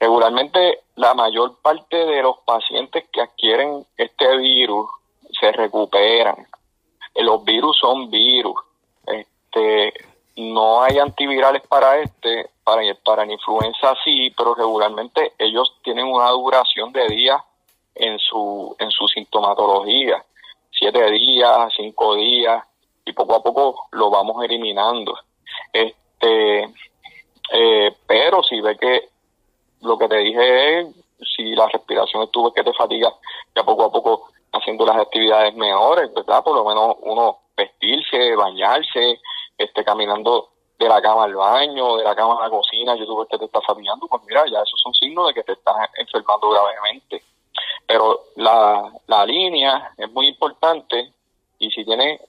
regularmente 0.00 0.80
la 0.96 1.14
mayor 1.14 1.56
parte 1.62 1.96
de 1.96 2.22
los 2.22 2.38
pacientes 2.40 3.04
que 3.12 3.20
adquieren 3.20 3.86
este 3.96 4.36
virus 4.36 4.90
se 5.40 5.52
recuperan. 5.52 6.46
Los 7.14 7.44
virus 7.44 7.78
son 7.78 8.10
virus. 8.10 8.56
Este, 9.06 9.92
no 10.36 10.82
hay 10.82 10.98
antivirales 10.98 11.62
para 11.66 11.98
este, 11.98 12.50
para, 12.64 12.82
para 13.04 13.26
la 13.26 13.32
influenza 13.32 13.94
sí, 14.04 14.32
pero 14.36 14.54
regularmente 14.54 15.32
ellos 15.38 15.76
tienen 15.82 16.06
una 16.06 16.30
duración 16.30 16.92
de 16.92 17.06
días 17.08 17.42
en 17.94 18.18
su, 18.18 18.74
en 18.78 18.90
su 18.90 19.06
sintomatología. 19.08 20.24
Siete 20.70 21.10
días, 21.10 21.72
cinco 21.76 22.14
días, 22.14 22.64
y 23.04 23.12
poco 23.12 23.34
a 23.36 23.42
poco 23.42 23.86
lo 23.92 24.10
vamos 24.10 24.44
eliminando. 24.44 25.18
Este, 25.72 26.62
eh, 27.52 27.96
pero 28.06 28.42
si 28.42 28.60
ve 28.60 28.76
que 28.76 29.08
lo 29.82 29.98
que 29.98 30.08
te 30.08 30.18
dije 30.18 30.80
es, 30.80 30.86
si 31.36 31.54
la 31.54 31.68
respiración 31.68 32.22
estuvo 32.22 32.52
que 32.52 32.64
te 32.64 32.72
fatiga, 32.72 33.12
ya 33.54 33.64
poco 33.64 33.84
a 33.84 33.92
poco 33.92 34.28
haciendo 34.52 34.86
las 34.86 34.96
actividades 34.96 35.54
mejores, 35.54 36.12
¿verdad? 36.14 36.42
Por 36.44 36.56
lo 36.56 36.64
menos 36.64 36.96
uno 37.02 37.38
vestirse, 37.56 38.36
bañarse, 38.36 39.20
este, 39.58 39.84
caminando 39.84 40.48
de 40.78 40.88
la 40.88 41.00
cama 41.00 41.24
al 41.24 41.34
baño, 41.34 41.96
de 41.96 42.04
la 42.04 42.14
cama 42.14 42.36
a 42.38 42.44
la 42.44 42.50
cocina, 42.50 42.96
yo 42.96 43.06
tuve 43.06 43.26
que 43.28 43.38
te 43.38 43.44
está 43.44 43.60
fatigando, 43.60 44.06
pues 44.08 44.22
mira, 44.26 44.44
ya 44.50 44.62
esos 44.62 44.80
son 44.80 44.92
signos 44.94 45.28
de 45.28 45.34
que 45.34 45.44
te 45.44 45.52
estás 45.52 45.76
enfermando 45.96 46.50
gravemente. 46.50 47.22
Pero 47.86 48.20
la, 48.36 48.90
la 49.06 49.26
línea 49.26 49.92
es 49.96 50.10
muy 50.10 50.28
importante 50.28 51.12
y 51.58 51.70
si 51.70 51.84
tienes 51.84 52.20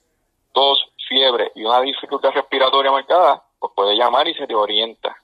tos, 0.54 0.78
fiebre 1.06 1.52
y 1.54 1.64
una 1.64 1.82
dificultad 1.82 2.30
respiratoria 2.30 2.90
marcada, 2.90 3.42
pues 3.58 3.72
puedes 3.76 3.98
llamar 3.98 4.26
y 4.26 4.34
se 4.34 4.46
te 4.46 4.54
orienta. 4.54 5.14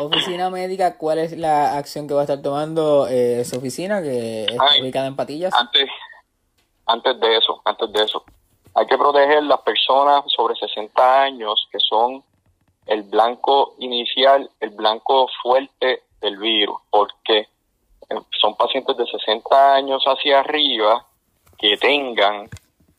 Oficina 0.00 0.50
médica, 0.50 0.96
¿cuál 0.96 1.18
es 1.18 1.36
la 1.36 1.76
acción 1.76 2.06
que 2.06 2.14
va 2.14 2.20
a 2.20 2.24
estar 2.24 2.40
tomando 2.40 3.08
eh, 3.08 3.44
su 3.44 3.56
oficina 3.58 4.02
que 4.02 4.44
está 4.44 4.64
Ay, 4.70 4.82
ubicada 4.82 5.06
en 5.06 5.16
Patillas? 5.16 5.52
Antes, 5.54 5.88
antes 6.86 7.18
de 7.18 7.36
eso, 7.36 7.60
antes 7.64 7.92
de 7.92 8.04
eso, 8.04 8.24
hay 8.74 8.86
que 8.86 8.96
proteger 8.96 9.42
las 9.42 9.60
personas 9.62 10.24
sobre 10.28 10.54
60 10.54 11.22
años 11.22 11.68
que 11.72 11.78
son 11.80 12.22
el 12.86 13.02
blanco 13.02 13.74
inicial, 13.78 14.48
el 14.60 14.70
blanco 14.70 15.28
fuerte 15.42 16.02
del 16.20 16.38
virus, 16.38 16.78
porque 16.90 17.38
eh, 17.38 18.20
son 18.40 18.54
pacientes 18.56 18.96
de 18.96 19.06
60 19.06 19.74
años 19.74 20.02
hacia 20.04 20.40
arriba 20.40 21.04
que 21.58 21.76
tengan 21.76 22.48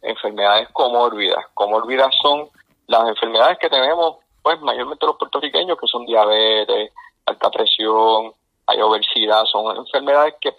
enfermedades 0.03 0.69
comórbidas. 0.69 1.45
Comórbidas 1.53 2.13
son 2.21 2.49
las 2.87 3.07
enfermedades 3.07 3.57
que 3.59 3.69
tenemos, 3.69 4.17
pues 4.41 4.59
mayormente 4.61 5.05
los 5.05 5.17
puertorriqueños, 5.17 5.77
que 5.79 5.87
son 5.87 6.05
diabetes, 6.05 6.91
alta 7.25 7.49
presión, 7.49 8.33
hay 8.65 8.81
obesidad, 8.81 9.43
son 9.45 9.75
enfermedades 9.77 10.35
que, 10.39 10.53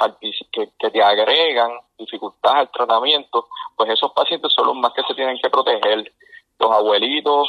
que, 0.53 0.71
que 0.79 0.91
te 0.91 1.03
agregan 1.03 1.71
dificultades 1.99 2.59
al 2.59 2.71
tratamiento, 2.71 3.49
pues 3.77 3.91
esos 3.91 4.13
pacientes 4.13 4.53
son 4.53 4.67
los 4.67 4.77
más 4.77 4.93
que 4.93 5.03
se 5.03 5.15
tienen 5.15 5.39
que 5.39 5.51
proteger. 5.51 6.13
Los 6.59 6.71
abuelitos 6.71 7.49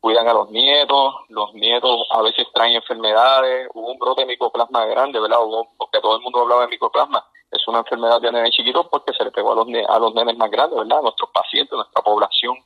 cuidan 0.00 0.28
a 0.28 0.32
los 0.32 0.50
nietos, 0.50 1.14
los 1.28 1.52
nietos 1.54 2.06
a 2.10 2.22
veces 2.22 2.46
traen 2.54 2.74
enfermedades, 2.74 3.68
hubo 3.74 3.92
un 3.92 3.98
brote 3.98 4.22
de 4.22 4.28
micoplasma 4.28 4.86
grande, 4.86 5.20
¿verdad? 5.20 5.38
Porque 5.76 6.00
todo 6.00 6.16
el 6.16 6.22
mundo 6.22 6.40
hablaba 6.40 6.62
de 6.62 6.68
micoplasma, 6.68 7.24
es 7.50 7.66
una 7.68 7.78
enfermedad 7.78 8.20
de 8.20 8.30
nenes 8.32 8.50
chiquitos 8.52 8.86
porque 8.90 9.12
se 9.14 9.24
le 9.24 9.30
pegó 9.30 9.52
a 9.52 9.56
los, 9.56 9.66
a 9.88 9.98
los 9.98 10.14
nenes 10.14 10.36
más 10.36 10.50
grandes, 10.50 10.78
¿verdad? 10.78 10.98
A 10.98 11.02
nuestros 11.02 11.30
pacientes, 11.30 11.72
a 11.72 11.76
nuestra 11.76 12.02
población. 12.02 12.56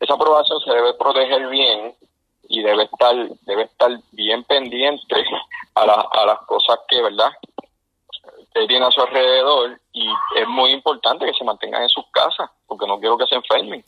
Esa 0.00 0.16
población 0.16 0.58
se 0.60 0.70
debe 0.72 0.94
proteger 0.94 1.48
bien 1.48 1.94
y 2.48 2.62
debe 2.62 2.84
estar 2.84 3.14
debe 3.42 3.62
estar 3.62 3.90
bien 4.12 4.44
pendiente 4.44 5.24
a, 5.74 5.86
la- 5.86 6.08
a 6.12 6.26
las 6.26 6.38
cosas 6.46 6.78
que, 6.88 7.00
¿verdad? 7.02 7.30
Que 8.54 8.66
tiene 8.66 8.86
a 8.86 8.90
su 8.90 9.00
alrededor 9.00 9.80
y 9.92 10.06
es 10.36 10.46
muy 10.48 10.70
importante 10.72 11.24
que 11.26 11.32
se 11.34 11.44
mantengan 11.44 11.82
en 11.82 11.88
sus 11.88 12.04
casas 12.12 12.50
porque 12.66 12.86
no 12.86 12.98
quiero 13.00 13.16
que 13.16 13.26
se 13.26 13.34
enfermen. 13.36 13.84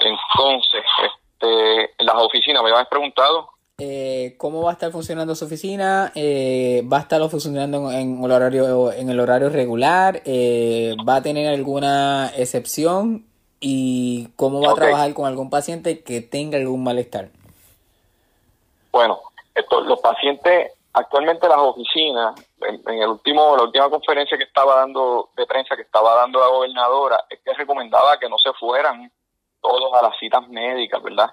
Entonces, 0.00 0.84
este, 1.02 1.94
las 1.98 2.14
oficinas, 2.16 2.62
me 2.62 2.70
habías 2.70 2.88
preguntado, 2.88 3.48
Eh, 3.80 4.34
¿Cómo 4.38 4.64
va 4.64 4.70
a 4.70 4.72
estar 4.72 4.90
funcionando 4.90 5.36
su 5.36 5.44
oficina? 5.44 6.10
Eh, 6.16 6.82
¿Va 6.92 6.96
a 6.96 7.00
estar 7.02 7.20
funcionando 7.30 7.92
en, 7.92 8.18
en 8.18 8.24
el 8.24 8.32
horario 8.32 8.90
en 8.90 9.08
el 9.08 9.20
horario 9.20 9.50
regular? 9.50 10.20
Eh, 10.24 10.96
¿Va 11.08 11.14
a 11.14 11.22
tener 11.22 11.46
alguna 11.46 12.32
excepción? 12.36 13.24
¿Y 13.60 14.30
cómo 14.34 14.60
va 14.60 14.72
a 14.72 14.74
trabajar 14.74 15.14
con 15.14 15.26
algún 15.26 15.48
paciente 15.48 16.02
que 16.02 16.20
tenga 16.20 16.58
algún 16.58 16.82
malestar? 16.82 17.28
Bueno, 18.90 19.20
esto, 19.54 19.80
los 19.82 20.00
pacientes, 20.00 20.72
actualmente 20.92 21.46
las 21.46 21.58
oficinas, 21.58 22.34
en, 22.62 22.82
en 22.84 23.02
el 23.02 23.10
último, 23.10 23.56
la 23.56 23.62
última 23.62 23.88
conferencia 23.90 24.36
que 24.36 24.42
estaba 24.42 24.74
dando 24.74 25.30
de 25.36 25.46
prensa 25.46 25.76
que 25.76 25.82
estaba 25.82 26.16
dando 26.16 26.40
la 26.40 26.48
gobernadora, 26.48 27.26
es 27.30 27.38
que 27.44 27.54
recomendaba 27.54 28.18
que 28.18 28.28
no 28.28 28.38
se 28.38 28.52
fueran 28.54 29.08
todos 29.62 29.92
a 29.94 30.02
las 30.02 30.18
citas 30.18 30.48
médicas, 30.48 31.00
¿verdad? 31.00 31.30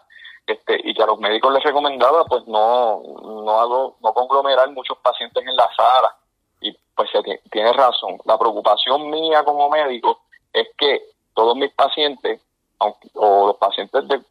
Este, 0.48 0.80
y 0.84 0.94
que 0.94 1.02
a 1.02 1.08
los 1.08 1.20
médicos 1.20 1.52
les 1.54 1.64
recomendaba 1.64 2.24
pues 2.26 2.46
no, 2.46 3.02
no 3.24 3.60
hago, 3.60 3.96
no 4.02 4.14
conglomerar 4.14 4.70
muchos 4.72 4.98
pacientes 5.00 5.44
en 5.46 5.56
la 5.56 5.68
sala. 5.76 6.16
Y 6.62 6.72
pues 6.96 7.10
tiene 7.52 7.74
razón. 7.74 8.18
La 8.26 8.38
preocupación 8.38 9.10
mía 9.10 9.44
como 9.44 9.70
médico 9.70 10.22
es 10.54 10.68
que 10.78 11.02
todos 11.34 11.56
mis 11.56 11.72
pacientes, 11.74 12.42
aunque- 12.80 13.10
o 13.16 13.48
los 13.48 13.58
pacientes 13.58 14.08
de, 14.08 14.22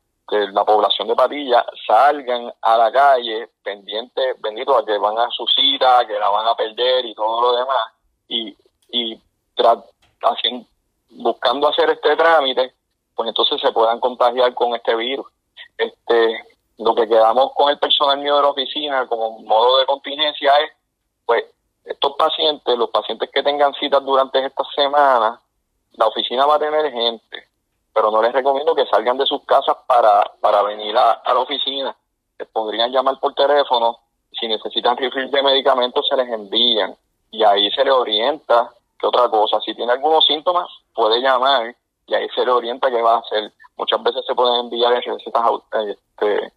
la 0.53 0.65
población 0.65 1.07
de 1.09 1.15
Patilla, 1.15 1.67
salgan 1.87 2.51
a 2.63 2.79
la 2.79 2.91
calle 2.91 3.51
pendientes, 3.63 4.41
benditos, 4.41 4.83
a 4.83 4.85
que 4.85 4.97
van 4.97 5.19
a 5.19 5.29
su 5.31 5.47
cita, 5.49 6.07
que 6.07 6.19
la 6.19 6.31
van 6.31 6.47
a 6.49 6.55
perder 6.55 7.05
y 7.05 7.15
todo 7.15 7.41
lo 7.43 7.57
demás, 7.57 7.93
y, 8.29 8.57
y 8.89 9.21
tra- 9.55 9.85
hacien- 10.23 10.67
buscando 11.11 11.69
hacer 11.69 11.91
este 11.91 12.17
trámite, 12.17 12.73
pues 13.15 13.29
entonces 13.29 13.61
se 13.61 13.71
puedan 13.73 14.01
contagiar 14.01 14.55
con 14.55 14.75
este 14.75 14.95
virus. 14.97 15.27
Este, 15.77 16.45
lo 16.79 16.95
que 16.95 17.09
quedamos 17.09 17.53
con 17.55 17.71
el 17.71 17.79
personal 17.79 18.19
mío 18.19 18.37
de 18.37 18.43
la 18.43 18.49
oficina 18.49 19.07
como 19.07 19.39
modo 19.41 19.79
de 19.79 19.87
contingencia 19.87 20.53
es, 20.65 20.73
pues, 21.25 21.45
estos 21.85 22.15
pacientes, 22.17 22.79
los 22.79 22.91
pacientes 22.91 23.31
que 23.31 23.43
tengan 23.43 23.75
citas 23.75 24.03
durante 24.05 24.45
estas 24.45 24.67
semanas, 24.75 25.39
la 25.93 26.07
oficina 26.07 26.47
va 26.47 26.57
a 26.57 26.59
tener 26.59 26.91
gente, 26.91 27.49
pero 27.93 28.11
no 28.11 28.23
les 28.23 28.33
recomiendo 28.33 28.75
que 28.75 28.87
salgan 28.87 29.19
de 29.19 29.27
sus 29.27 29.45
casas 29.45 29.77
para, 29.87 30.23
para 30.41 30.63
venir 30.63 30.97
a, 30.97 31.23
la 31.27 31.39
oficina. 31.39 31.95
Les 32.39 32.49
podrían 32.49 32.91
llamar 32.91 33.21
por 33.21 33.35
teléfono, 33.35 33.99
si 34.33 34.49
necesitan 34.49 34.97
refill 34.97 35.31
de 35.31 35.43
medicamentos 35.43 36.07
se 36.09 36.17
les 36.17 36.29
envían 36.29 36.97
y 37.31 37.45
ahí 37.45 37.71
se 37.71 37.85
le 37.85 37.93
orienta 37.93 38.71
que 38.99 39.07
otra 39.07 39.29
cosa. 39.29 39.61
Si 39.61 39.75
tiene 39.75 39.93
algunos 39.93 40.25
síntomas, 40.25 40.67
puede 40.93 41.21
llamar 41.21 41.77
y 42.07 42.15
ahí 42.15 42.29
se 42.35 42.45
le 42.45 42.51
orienta 42.51 42.91
qué 42.91 43.01
va 43.01 43.17
a 43.17 43.19
hacer. 43.19 43.53
Muchas 43.77 44.03
veces 44.03 44.25
se 44.27 44.35
pueden 44.35 44.61
enviar 44.61 44.93
recetas 44.93 45.43
au- 45.43 45.63
este, 45.89 46.53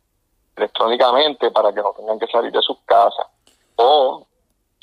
electrónicamente 0.55 1.51
para 1.51 1.73
que 1.73 1.81
no 1.81 1.91
tengan 1.93 2.19
que 2.19 2.27
salir 2.27 2.51
de 2.51 2.61
sus 2.61 2.77
casas. 2.85 3.27
O 3.75 4.25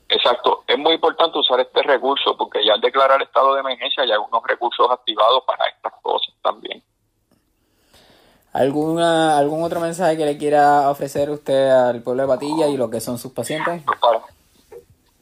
Exacto. 0.09 0.65
Es 0.67 0.79
muy 0.79 0.95
importante 0.95 1.39
usar 1.39 1.61
este 1.61 1.83
recurso 1.83 2.35
porque 2.37 2.65
ya 2.65 2.73
al 2.75 2.81
declarar 2.81 3.21
estado 3.23 3.55
de 3.55 3.61
emergencia 3.61 4.03
hay 4.03 4.11
algunos 4.13 4.43
recursos 4.47 4.91
activados 4.91 5.45
para 5.47 5.69
estas 5.69 5.93
cosas 6.03 6.35
también. 6.43 6.83
¿Alguna, 8.53 9.39
¿Algún 9.39 9.63
otro 9.63 9.81
mensaje 9.81 10.17
que 10.17 10.27
le 10.27 10.37
quiera 10.37 10.91
ofrecer 10.91 11.31
usted 11.31 11.71
al 11.71 12.03
pueblo 12.03 12.23
de 12.23 12.29
Patilla 12.29 12.67
y 12.69 12.77
lo 12.77 12.91
que 12.91 13.01
son 13.01 13.19
sus 13.19 13.33
pacientes? 13.33 13.83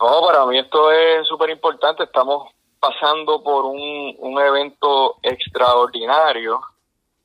No, 0.01 0.23
para 0.27 0.47
mí 0.47 0.59
esto 0.59 0.91
es 0.91 1.29
súper 1.29 1.51
importante. 1.51 2.03
Estamos 2.05 2.49
pasando 2.81 3.43
por 3.43 3.67
un, 3.67 4.17
un 4.19 4.41
evento 4.41 5.17
extraordinario. 5.23 6.61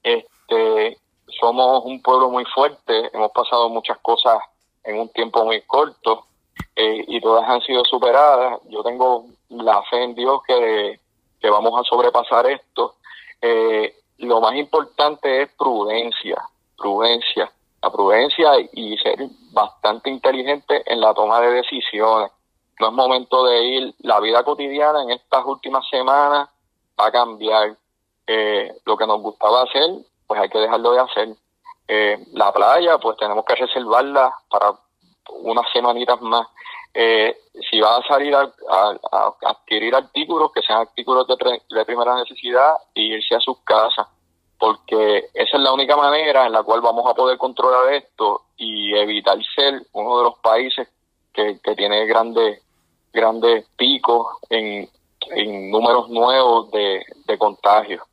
Este, 0.04 0.98
somos 1.40 1.84
un 1.86 2.02
pueblo 2.02 2.30
muy 2.30 2.46
fuerte, 2.46 3.10
hemos 3.14 3.32
pasado 3.32 3.70
muchas 3.70 3.98
cosas 4.00 4.38
en 4.84 5.00
un 5.00 5.10
tiempo 5.10 5.44
muy 5.44 5.62
corto 5.62 6.26
eh, 6.76 7.04
y 7.08 7.20
todas 7.22 7.50
han 7.50 7.62
sido 7.62 7.84
superadas. 7.86 8.60
Yo 8.70 8.84
tengo 8.84 9.26
la 9.50 9.82
fe 9.84 10.04
en 10.04 10.16
Dios 10.16 10.42
que, 10.48 11.00
que 11.40 11.50
vamos 11.50 11.80
a 11.80 11.84
sobrepasar 11.84 12.46
esto. 12.48 12.96
Eh, 13.42 13.96
lo 14.20 14.40
más 14.42 14.56
importante 14.56 15.42
es 15.42 15.50
prudencia, 15.58 16.38
prudencia, 16.78 17.52
la 17.82 17.90
prudencia 17.90 18.52
y 18.74 18.98
ser 18.98 19.28
bastante 19.52 20.10
inteligente 20.10 20.84
en 20.86 21.02
la 21.02 21.14
toma 21.14 21.42
de 21.42 21.52
decisiones. 21.52 22.32
No 22.80 22.88
es 22.88 22.94
momento 22.94 23.46
de 23.46 23.64
ir, 23.64 23.96
la 24.00 24.20
vida 24.20 24.44
cotidiana 24.44 25.04
en 25.04 25.12
estas 25.12 25.46
últimas 25.46 25.88
semanas 25.90 26.50
va 27.00 27.08
a 27.08 27.12
cambiar. 27.12 27.78
Eh, 28.28 28.74
lo 28.86 28.98
que 28.98 29.06
nos 29.06 29.22
gustaba 29.22 29.64
hacer, 29.64 29.90
pues 30.26 30.42
hay 30.42 30.50
que 30.50 30.60
dejarlo 30.60 30.92
de 30.92 31.00
hacer. 31.00 31.30
Eh, 31.88 32.18
la 32.34 32.52
playa, 32.52 32.98
pues 32.98 33.18
tenemos 33.18 33.46
que 33.46 33.56
reservarla 33.56 34.34
para 34.50 34.74
unas 35.30 35.66
semanitas 35.72 36.20
más. 36.22 36.48
Eh, 36.94 37.38
si 37.70 37.80
va 37.80 37.98
a 37.98 38.08
salir 38.08 38.34
a, 38.36 38.50
adquirir 39.44 39.94
artículos, 39.94 40.52
que 40.54 40.62
sean 40.62 40.80
artículos 40.80 41.28
de, 41.28 41.62
de 41.70 41.86
primera 41.86 42.16
necesidad 42.16 42.74
y 42.94 43.14
irse 43.14 43.36
a 43.36 43.40
sus 43.42 43.60
casas, 43.60 44.08
porque 44.58 45.30
esa 45.34 45.58
es 45.58 45.64
la 45.64 45.74
única 45.74 45.96
manera 45.98 46.46
en 46.46 46.54
la 46.54 46.64
cual 46.64 46.82
vamos 46.82 47.06
a 47.08 47.14
poder 47.14 47.38
controlar 47.38 47.94
esto 47.94 48.46
y 48.58 48.96
evitar 48.96 49.38
ser 49.54 49.86
uno 49.92 50.18
de 50.18 50.24
los 50.24 50.40
países 50.40 50.88
que, 51.34 51.60
que 51.62 51.76
tiene 51.76 52.06
grandes 52.06 52.65
grandes 53.16 53.66
picos 53.78 54.28
en, 54.50 54.88
en 55.32 55.72
números 55.72 56.10
nuevos 56.10 56.70
de, 56.72 57.04
de 57.26 57.38
contagios. 57.38 58.04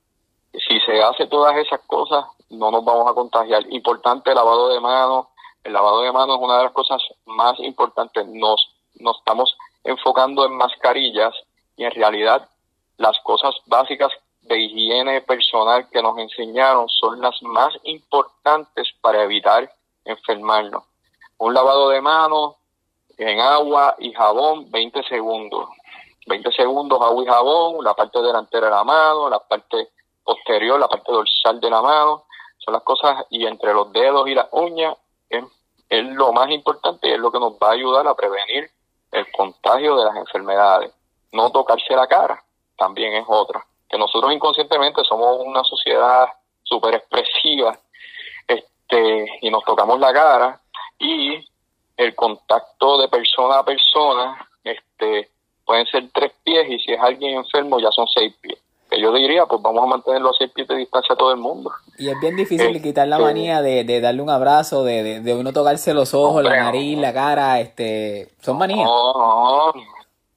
Si 0.52 0.80
se 0.80 1.02
hace 1.02 1.26
todas 1.26 1.56
esas 1.56 1.80
cosas, 1.86 2.24
no 2.48 2.70
nos 2.70 2.84
vamos 2.84 3.10
a 3.10 3.14
contagiar. 3.14 3.64
Importante 3.70 4.30
el 4.30 4.36
lavado 4.36 4.68
de 4.68 4.80
manos, 4.80 5.26
el 5.64 5.72
lavado 5.72 6.02
de 6.02 6.12
manos 6.12 6.36
es 6.36 6.42
una 6.42 6.58
de 6.58 6.64
las 6.64 6.72
cosas 6.72 7.02
más 7.26 7.58
importantes. 7.60 8.26
Nos, 8.28 8.74
nos 8.94 9.18
estamos 9.18 9.56
enfocando 9.84 10.46
en 10.46 10.56
mascarillas 10.56 11.34
y 11.76 11.84
en 11.84 11.90
realidad 11.90 12.48
las 12.98 13.18
cosas 13.20 13.54
básicas 13.66 14.12
de 14.42 14.58
higiene 14.60 15.20
personal 15.22 15.88
que 15.90 16.02
nos 16.02 16.18
enseñaron 16.18 16.88
son 16.88 17.20
las 17.20 17.40
más 17.42 17.74
importantes 17.84 18.88
para 19.00 19.22
evitar 19.22 19.72
enfermarnos. 20.04 20.84
Un 21.38 21.54
lavado 21.54 21.88
de 21.88 22.00
manos 22.00 22.56
en 23.18 23.40
agua 23.40 23.96
y 23.98 24.12
jabón 24.12 24.70
20 24.70 25.02
segundos. 25.04 25.68
20 26.26 26.52
segundos 26.52 27.00
agua 27.02 27.22
y 27.22 27.26
jabón, 27.26 27.84
la 27.84 27.94
parte 27.94 28.20
delantera 28.20 28.66
de 28.66 28.72
la 28.72 28.84
mano, 28.84 29.28
la 29.28 29.40
parte 29.40 29.88
posterior, 30.22 30.78
la 30.78 30.88
parte 30.88 31.10
dorsal 31.10 31.60
de 31.60 31.70
la 31.70 31.82
mano, 31.82 32.24
son 32.58 32.74
las 32.74 32.82
cosas 32.82 33.26
y 33.30 33.46
entre 33.46 33.74
los 33.74 33.92
dedos 33.92 34.28
y 34.28 34.34
las 34.34 34.46
uñas 34.52 34.96
es, 35.28 35.44
es 35.88 36.04
lo 36.04 36.32
más 36.32 36.50
importante 36.50 37.08
y 37.08 37.12
es 37.12 37.18
lo 37.18 37.32
que 37.32 37.40
nos 37.40 37.54
va 37.54 37.70
a 37.70 37.72
ayudar 37.72 38.06
a 38.06 38.14
prevenir 38.14 38.70
el 39.10 39.30
contagio 39.32 39.96
de 39.96 40.04
las 40.04 40.16
enfermedades. 40.16 40.92
No 41.32 41.50
tocarse 41.50 41.94
la 41.94 42.06
cara 42.06 42.42
también 42.76 43.14
es 43.14 43.24
otra. 43.28 43.64
Que 43.88 43.98
nosotros 43.98 44.32
inconscientemente 44.32 45.02
somos 45.04 45.38
una 45.44 45.62
sociedad 45.64 46.26
súper 46.62 46.94
expresiva 46.94 47.78
este, 48.46 49.26
y 49.40 49.50
nos 49.50 49.64
tocamos 49.64 49.98
la 49.98 50.12
cara 50.12 50.60
y 50.98 51.44
el 52.04 52.14
contacto 52.14 52.98
de 53.00 53.08
persona 53.08 53.58
a 53.58 53.64
persona 53.64 54.48
este, 54.64 55.30
pueden 55.64 55.86
ser 55.86 56.10
tres 56.12 56.32
pies 56.42 56.68
y 56.70 56.78
si 56.78 56.92
es 56.92 57.00
alguien 57.00 57.38
enfermo 57.38 57.78
ya 57.80 57.90
son 57.90 58.06
seis 58.08 58.34
pies. 58.40 58.58
Que 58.90 59.00
yo 59.00 59.10
diría, 59.12 59.46
pues 59.46 59.62
vamos 59.62 59.84
a 59.84 59.86
mantenerlo 59.86 60.30
a 60.30 60.34
seis 60.38 60.50
pies 60.52 60.68
de 60.68 60.76
distancia 60.76 61.14
a 61.14 61.16
todo 61.16 61.32
el 61.32 61.38
mundo. 61.38 61.70
Y 61.98 62.10
es 62.10 62.20
bien 62.20 62.36
difícil 62.36 62.82
quitar 62.82 63.08
la 63.08 63.16
este, 63.16 63.26
manía 63.26 63.62
de, 63.62 63.84
de, 63.84 64.00
darle 64.00 64.20
un 64.20 64.28
abrazo, 64.28 64.84
de, 64.84 65.20
de, 65.20 65.34
uno 65.34 65.52
tocarse 65.52 65.94
los 65.94 66.12
ojos, 66.12 66.42
la 66.42 66.56
nariz, 66.64 66.98
la 66.98 67.14
cara, 67.14 67.60
este, 67.60 68.28
son 68.42 68.58
manías. 68.58 68.84
No, 68.84 69.72
no, 69.72 69.72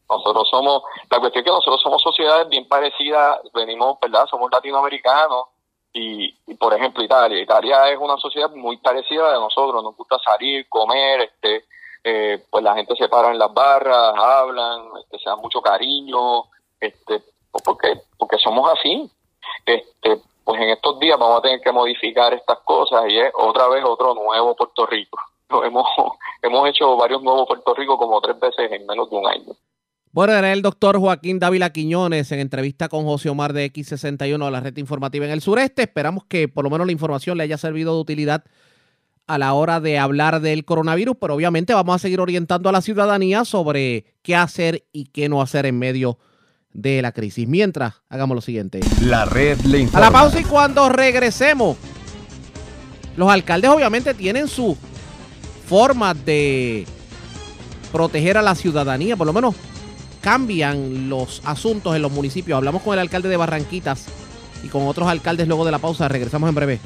nosotros 0.10 0.48
somos, 0.50 0.84
la 1.10 1.20
cuestión 1.20 1.42
es 1.42 1.46
que 1.46 1.52
nosotros 1.52 1.82
somos 1.82 2.02
sociedades 2.02 2.48
bien 2.48 2.66
parecidas, 2.68 3.40
venimos, 3.54 4.00
¿verdad? 4.00 4.26
Somos 4.30 4.50
latinoamericanos 4.52 5.48
y, 5.98 6.56
por 6.56 6.74
ejemplo 6.74 7.02
Italia, 7.02 7.42
Italia 7.42 7.90
es 7.90 7.98
una 7.98 8.18
sociedad 8.18 8.52
muy 8.52 8.76
parecida 8.78 9.34
a 9.34 9.40
nosotros, 9.40 9.82
nos 9.82 9.96
gusta 9.96 10.18
salir, 10.20 10.68
comer, 10.68 11.22
este, 11.22 11.64
eh, 12.04 12.44
pues 12.50 12.62
la 12.64 12.76
gente 12.76 12.96
se 12.98 13.08
para 13.08 13.32
en 13.32 13.40
las 13.40 13.54
barras, 13.54 14.14
hablan, 14.18 14.90
este, 15.00 15.20
se 15.20 15.30
da 15.30 15.38
mucho 15.38 15.62
cariño, 15.62 16.44
este, 16.82 17.24
pues 17.50 17.64
porque, 17.64 18.02
porque 18.18 18.38
somos 18.38 18.70
así. 18.78 19.10
Este, 19.66 20.20
pues 20.44 20.62
en 20.62 20.70
estos 20.70 21.00
días 21.00 21.18
vamos 21.18 21.40
a 21.40 21.42
tener 21.42 21.62
que 21.62 21.72
modificar 21.72 22.34
estas 22.34 22.60
cosas 22.60 23.06
y 23.08 23.18
es 23.18 23.32
otra 23.34 23.70
vez 23.70 23.84
otro 23.86 24.14
nuevo 24.14 24.54
Puerto 24.54 24.86
Rico. 24.86 25.18
hemos, 25.64 25.88
hemos 26.42 26.70
hecho 26.70 26.98
varios 26.98 27.24
nuevos 27.24 27.48
Puerto 27.48 27.74
Rico 27.74 27.98
como 27.98 28.20
tres 28.20 28.38
veces 28.38 28.70
en 28.70 28.86
menos 28.86 29.10
de 29.10 29.16
un 29.16 29.28
año. 29.28 29.54
Bueno, 30.16 30.32
era 30.32 30.54
el 30.54 30.62
doctor 30.62 30.98
Joaquín 30.98 31.40
Dávila 31.40 31.72
Quiñones 31.72 32.32
en 32.32 32.40
entrevista 32.40 32.88
con 32.88 33.04
José 33.04 33.28
Omar 33.28 33.52
de 33.52 33.70
X61 33.70 34.46
de 34.46 34.50
la 34.50 34.62
red 34.62 34.78
informativa 34.78 35.26
en 35.26 35.32
el 35.34 35.42
sureste. 35.42 35.82
Esperamos 35.82 36.24
que 36.24 36.48
por 36.48 36.64
lo 36.64 36.70
menos 36.70 36.88
la 36.88 36.94
información 36.94 37.38
le 37.38 37.44
haya 37.44 37.58
servido 37.58 37.94
de 37.94 38.00
utilidad 38.00 38.46
a 39.28 39.38
la 39.38 39.52
hora 39.52 39.82
de 39.82 40.00
hablar 40.00 40.40
del 40.40 40.64
coronavirus, 40.64 41.18
pero 41.20 41.36
obviamente 41.36 41.74
vamos 41.74 41.98
a 41.98 42.00
seguir 42.00 42.22
orientando 42.22 42.70
a 42.70 42.72
la 42.72 42.80
ciudadanía 42.80 43.44
sobre 43.44 44.06
qué 44.22 44.38
hacer 44.38 44.86
y 44.94 45.08
qué 45.08 45.28
no 45.28 45.42
hacer 45.42 45.66
en 45.66 45.78
medio 45.78 46.18
de 46.72 47.02
la 47.02 47.12
crisis. 47.12 47.46
Mientras, 47.46 47.96
hagamos 48.08 48.36
lo 48.36 48.42
siguiente. 48.42 48.80
La 49.02 49.26
red 49.26 49.60
le 49.64 49.80
informa. 49.80 50.08
A 50.08 50.10
la 50.10 50.18
pausa 50.18 50.40
y 50.40 50.46
cuando 50.46 50.88
regresemos, 50.88 51.76
los 53.18 53.30
alcaldes 53.30 53.70
obviamente 53.70 54.14
tienen 54.14 54.48
su 54.48 54.78
forma 55.68 56.14
de 56.14 56.86
proteger 57.92 58.38
a 58.38 58.42
la 58.42 58.56
ciudadanía, 58.56 59.18
por 59.18 59.28
lo 59.28 59.34
menos 59.34 59.56
cambian 60.26 61.08
los 61.08 61.40
asuntos 61.46 61.96
en 61.96 62.02
los 62.02 62.12
municipios. 62.12 62.58
Hablamos 62.58 62.82
con 62.82 62.94
el 62.94 63.00
alcalde 63.00 63.30
de 63.30 63.38
Barranquitas 63.38 64.06
y 64.64 64.70
con 64.70 64.88
otros 64.88 65.08
alcaldes 65.08 65.48
luego 65.48 65.64
de 65.66 65.72
la 65.72 65.78
pausa. 65.78 66.08
Regresamos 66.08 66.50
en 66.50 66.56
breve. 66.56 66.80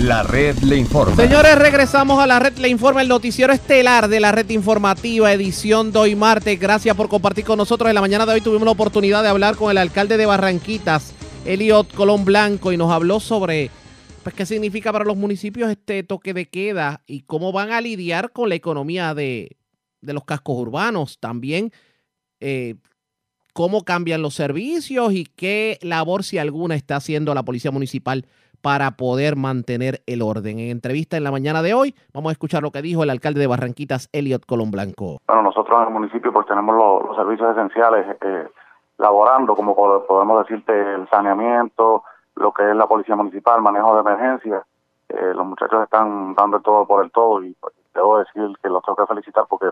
La 0.00 0.22
red 0.22 0.58
le 0.58 0.76
informa. 0.76 1.16
Señores, 1.16 1.58
regresamos 1.58 2.22
a 2.22 2.26
la 2.26 2.38
red 2.38 2.58
le 2.58 2.68
informa, 2.68 3.00
el 3.00 3.08
noticiero 3.08 3.54
estelar 3.54 4.06
de 4.06 4.20
la 4.20 4.32
red 4.32 4.50
informativa, 4.50 5.32
edición 5.32 5.92
de 5.92 5.98
hoy 5.98 6.14
martes. 6.14 6.60
Gracias 6.60 6.94
por 6.94 7.08
compartir 7.08 7.46
con 7.46 7.56
nosotros. 7.56 7.88
En 7.88 7.94
la 7.94 8.02
mañana 8.02 8.26
de 8.26 8.34
hoy 8.34 8.42
tuvimos 8.42 8.66
la 8.66 8.72
oportunidad 8.72 9.22
de 9.22 9.30
hablar 9.30 9.56
con 9.56 9.70
el 9.70 9.78
alcalde 9.78 10.18
de 10.18 10.26
Barranquitas, 10.26 11.14
Eliot 11.46 11.90
Colón 11.94 12.26
Blanco, 12.26 12.70
y 12.70 12.76
nos 12.76 12.92
habló 12.92 13.18
sobre 13.18 13.70
pues, 14.22 14.34
qué 14.34 14.46
significa 14.46 14.92
para 14.92 15.04
los 15.04 15.16
municipios 15.16 15.70
este 15.70 16.02
toque 16.02 16.34
de 16.34 16.48
queda 16.48 17.00
y 17.06 17.22
cómo 17.22 17.52
van 17.52 17.72
a 17.72 17.80
lidiar 17.80 18.32
con 18.32 18.48
la 18.48 18.54
economía 18.54 19.14
de, 19.14 19.56
los 20.02 20.24
cascos 20.24 20.56
urbanos. 20.56 21.18
También 21.20 21.70
eh, 22.40 22.74
cómo 23.54 23.84
cambian 23.84 24.22
los 24.22 24.34
servicios 24.34 25.12
y 25.12 25.24
qué 25.24 25.78
labor, 25.82 26.22
si 26.22 26.38
alguna, 26.38 26.74
está 26.74 26.96
haciendo 26.96 27.34
la 27.34 27.42
Policía 27.44 27.70
Municipal 27.70 28.26
para 28.60 28.92
poder 28.92 29.36
mantener 29.36 30.02
el 30.06 30.22
orden. 30.22 30.58
En 30.58 30.70
entrevista 30.70 31.16
en 31.16 31.24
la 31.24 31.30
mañana 31.30 31.62
de 31.62 31.72
hoy, 31.72 31.94
vamos 32.12 32.30
a 32.30 32.32
escuchar 32.32 32.62
lo 32.62 32.70
que 32.70 32.82
dijo 32.82 33.02
el 33.02 33.10
alcalde 33.10 33.40
de 33.40 33.46
Barranquitas, 33.46 34.08
Eliot 34.12 34.44
Colón 34.44 34.70
Blanco. 34.70 35.18
Bueno, 35.26 35.42
nosotros 35.42 35.80
en 35.80 35.88
el 35.88 35.94
municipio 35.94 36.32
pues 36.32 36.46
tenemos 36.46 36.76
los, 36.76 37.16
servicios 37.16 37.56
esenciales 37.56 38.06
eh, 38.20 38.48
laborando, 38.98 39.54
como 39.54 39.74
podemos 40.06 40.46
decirte, 40.46 40.72
el 40.72 41.08
saneamiento, 41.08 42.04
lo 42.40 42.52
que 42.52 42.68
es 42.68 42.74
la 42.74 42.86
policía 42.86 43.16
municipal, 43.16 43.60
manejo 43.60 43.94
de 43.94 44.00
emergencia. 44.00 44.64
Eh, 45.08 45.32
los 45.34 45.46
muchachos 45.46 45.82
están 45.84 46.34
dando 46.34 46.60
todo 46.60 46.86
por 46.86 47.04
el 47.04 47.10
todo 47.10 47.42
y 47.42 47.52
pues, 47.60 47.74
debo 47.94 48.18
decir 48.18 48.56
que 48.62 48.68
los 48.68 48.82
tengo 48.82 48.96
que 48.96 49.06
felicitar 49.06 49.44
porque 49.48 49.68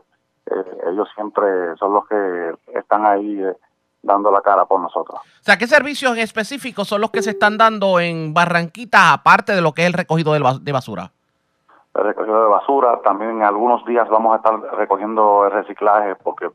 eh, 0.47 0.79
ellos 0.91 1.09
siempre 1.15 1.77
son 1.77 1.95
los 1.95 2.07
que 2.07 2.55
están 2.75 3.07
ahí 3.07 3.41
eh, 3.43 3.57
dando 4.03 4.31
la 4.31 4.43
cara 4.43 4.67
por 4.67 4.81
nosotros. 4.81 5.19
O 5.19 5.43
sea, 5.43 5.57
¿qué 5.57 5.67
servicios 5.67 6.13
en 6.13 6.19
específico 6.19 6.85
son 6.85 7.01
los 7.01 7.11
que 7.11 7.23
se 7.23 7.31
están 7.31 7.57
dando 7.57 8.01
en 8.01 8.35
Barranquita 8.35 9.13
aparte 9.13 9.53
de 9.55 9.63
lo 9.63 9.73
que 9.73 9.83
es 9.83 9.87
el 9.89 9.95
recogido 9.95 10.33
de 10.33 10.73
basura? 10.73 11.11
el 11.95 12.05
recogido 12.05 12.43
de 12.43 12.49
basura. 12.49 13.01
También 13.03 13.31
en 13.31 13.43
algunos 13.43 13.85
días 13.85 14.09
vamos 14.09 14.35
a 14.35 14.37
estar 14.37 14.55
recogiendo 14.77 15.47
el 15.47 15.53
reciclaje 15.53 16.15
porque 16.17 16.49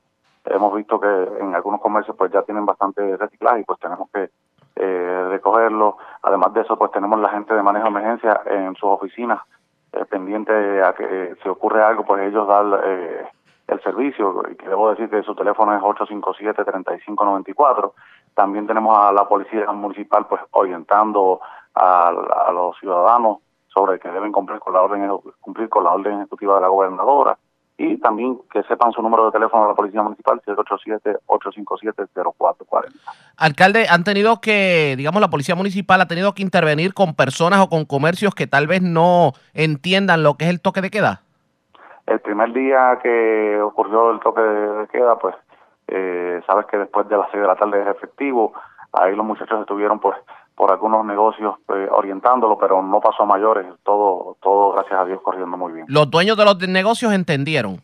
hemos 0.45 0.73
visto 0.75 0.99
que 0.99 1.07
en 1.39 1.55
algunos 1.55 1.81
comercios 1.81 2.15
pues 2.17 2.31
ya 2.31 2.43
tienen 2.43 2.65
bastante 2.65 3.17
reciclaje 3.17 3.61
y 3.61 3.63
pues 3.63 3.79
tenemos 3.79 4.09
que 4.13 4.29
eh, 4.75 5.25
recogerlo. 5.29 5.97
Además 6.21 6.53
de 6.53 6.61
eso, 6.61 6.77
pues 6.77 6.91
tenemos 6.91 7.19
la 7.19 7.29
gente 7.29 7.53
de 7.53 7.63
manejo 7.63 7.85
de 7.85 7.91
emergencia 7.91 8.41
en 8.45 8.75
sus 8.75 8.89
oficinas 8.89 9.41
eh, 9.93 10.05
pendiente 10.05 10.83
a 10.83 10.93
que 10.93 11.03
eh, 11.03 11.35
si 11.41 11.49
ocurre 11.49 11.83
algo, 11.83 12.03
pues 12.03 12.23
ellos 12.23 12.47
dan 12.47 12.73
eh, 12.83 13.25
el 13.67 13.81
servicio. 13.81 14.43
Y 14.51 14.55
que 14.55 14.67
debo 14.67 14.89
decir 14.89 15.09
que 15.09 15.23
su 15.23 15.35
teléfono 15.35 15.75
es 15.75 15.81
857-3594. 15.81 17.93
También 18.33 18.65
tenemos 18.65 18.97
a 18.97 19.11
la 19.11 19.27
policía 19.27 19.71
municipal 19.71 20.25
pues 20.27 20.41
orientando 20.51 21.39
a, 21.75 22.09
a 22.09 22.51
los 22.51 22.77
ciudadanos 22.79 23.39
sobre 23.67 23.99
que 23.99 24.09
deben 24.09 24.31
cumplir 24.31 24.59
con 24.59 24.73
la 24.73 24.81
orden 24.81 25.07
cumplir 25.39 25.69
con 25.69 25.83
la 25.83 25.91
orden 25.91 26.19
ejecutiva 26.19 26.55
de 26.55 26.61
la 26.61 26.67
gobernadora 26.67 27.37
y 27.77 27.97
también 27.97 28.39
que 28.51 28.63
sepan 28.63 28.91
su 28.91 29.01
número 29.01 29.25
de 29.25 29.31
teléfono 29.31 29.63
de 29.63 29.69
la 29.69 29.75
Policía 29.75 30.03
Municipal, 30.03 30.39
787-857-0440. 30.45 32.91
Alcalde, 33.37 33.87
han 33.89 34.03
tenido 34.03 34.41
que, 34.41 34.93
digamos, 34.95 35.19
la 35.21 35.29
Policía 35.29 35.55
Municipal 35.55 35.99
ha 35.99 36.07
tenido 36.07 36.33
que 36.33 36.43
intervenir 36.43 36.93
con 36.93 37.15
personas 37.15 37.61
o 37.61 37.69
con 37.69 37.85
comercios 37.85 38.35
que 38.35 38.45
tal 38.45 38.67
vez 38.67 38.83
no 38.83 39.31
entiendan 39.53 40.21
lo 40.23 40.35
que 40.35 40.45
es 40.45 40.51
el 40.51 40.61
toque 40.61 40.81
de 40.81 40.91
queda. 40.91 41.21
El 42.05 42.19
primer 42.19 42.53
día 42.53 42.99
que 43.01 43.59
ocurrió 43.61 44.11
el 44.11 44.19
toque 44.19 44.41
de 44.41 44.87
queda, 44.89 45.17
pues, 45.17 45.35
eh, 45.87 46.41
sabes 46.45 46.67
que 46.67 46.77
después 46.77 47.07
de 47.07 47.17
las 47.17 47.31
6 47.31 47.41
de 47.41 47.47
la 47.47 47.55
tarde 47.55 47.81
es 47.81 47.87
efectivo, 47.87 48.53
ahí 48.91 49.15
los 49.15 49.25
muchachos 49.25 49.61
estuvieron, 49.61 49.99
pues, 49.99 50.15
por 50.55 50.71
algunos 50.71 51.05
negocios 51.05 51.55
eh, 51.69 51.87
orientándolo, 51.91 52.57
pero 52.57 52.81
no 52.81 52.99
pasó 52.99 53.23
a 53.23 53.25
mayores, 53.25 53.65
todo, 53.83 54.37
todo 54.41 54.73
gracias 54.73 54.99
a 54.99 55.05
Dios 55.05 55.21
corriendo 55.21 55.57
muy 55.57 55.73
bien. 55.73 55.85
Los 55.89 56.09
dueños 56.09 56.37
de 56.37 56.45
los 56.45 56.57
negocios 56.67 57.13
entendieron. 57.13 57.77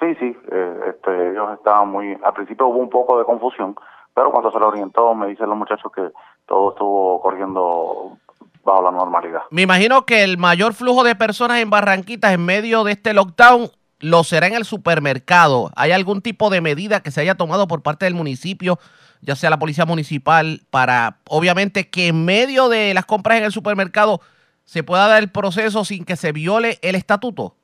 Sí, 0.00 0.14
sí, 0.18 0.36
eh, 0.50 0.80
este, 0.88 1.30
ellos 1.30 1.50
estaban 1.54 1.88
muy, 1.88 2.18
al 2.22 2.32
principio 2.32 2.68
hubo 2.68 2.78
un 2.78 2.90
poco 2.90 3.18
de 3.18 3.24
confusión, 3.24 3.76
pero 4.14 4.30
cuando 4.30 4.50
se 4.50 4.58
lo 4.58 4.68
orientó 4.68 5.14
me 5.14 5.28
dicen 5.28 5.48
los 5.48 5.58
muchachos 5.58 5.92
que 5.94 6.10
todo 6.46 6.70
estuvo 6.70 7.20
corriendo 7.20 8.16
bajo 8.64 8.82
la 8.82 8.90
normalidad. 8.90 9.42
Me 9.50 9.62
imagino 9.62 10.04
que 10.04 10.24
el 10.24 10.38
mayor 10.38 10.74
flujo 10.74 11.04
de 11.04 11.14
personas 11.14 11.58
en 11.58 11.70
Barranquitas 11.70 12.32
en 12.32 12.44
medio 12.44 12.84
de 12.84 12.92
este 12.92 13.14
lockdown 13.14 13.68
lo 14.00 14.24
será 14.24 14.46
en 14.46 14.54
el 14.54 14.64
supermercado. 14.64 15.70
¿Hay 15.76 15.92
algún 15.92 16.22
tipo 16.22 16.50
de 16.50 16.60
medida 16.60 17.00
que 17.00 17.10
se 17.10 17.20
haya 17.20 17.34
tomado 17.34 17.68
por 17.68 17.82
parte 17.82 18.06
del 18.06 18.14
municipio 18.14 18.78
ya 19.22 19.36
sea 19.36 19.50
la 19.50 19.58
policía 19.58 19.86
municipal, 19.86 20.60
para 20.70 21.18
obviamente 21.28 21.90
que 21.90 22.08
en 22.08 22.24
medio 22.24 22.68
de 22.68 22.94
las 22.94 23.04
compras 23.04 23.38
en 23.38 23.44
el 23.44 23.52
supermercado 23.52 24.20
se 24.64 24.82
pueda 24.82 25.08
dar 25.08 25.22
el 25.22 25.30
proceso 25.30 25.84
sin 25.84 26.04
que 26.04 26.16
se 26.16 26.32
viole 26.32 26.78
el 26.82 26.94
estatuto? 26.94 27.54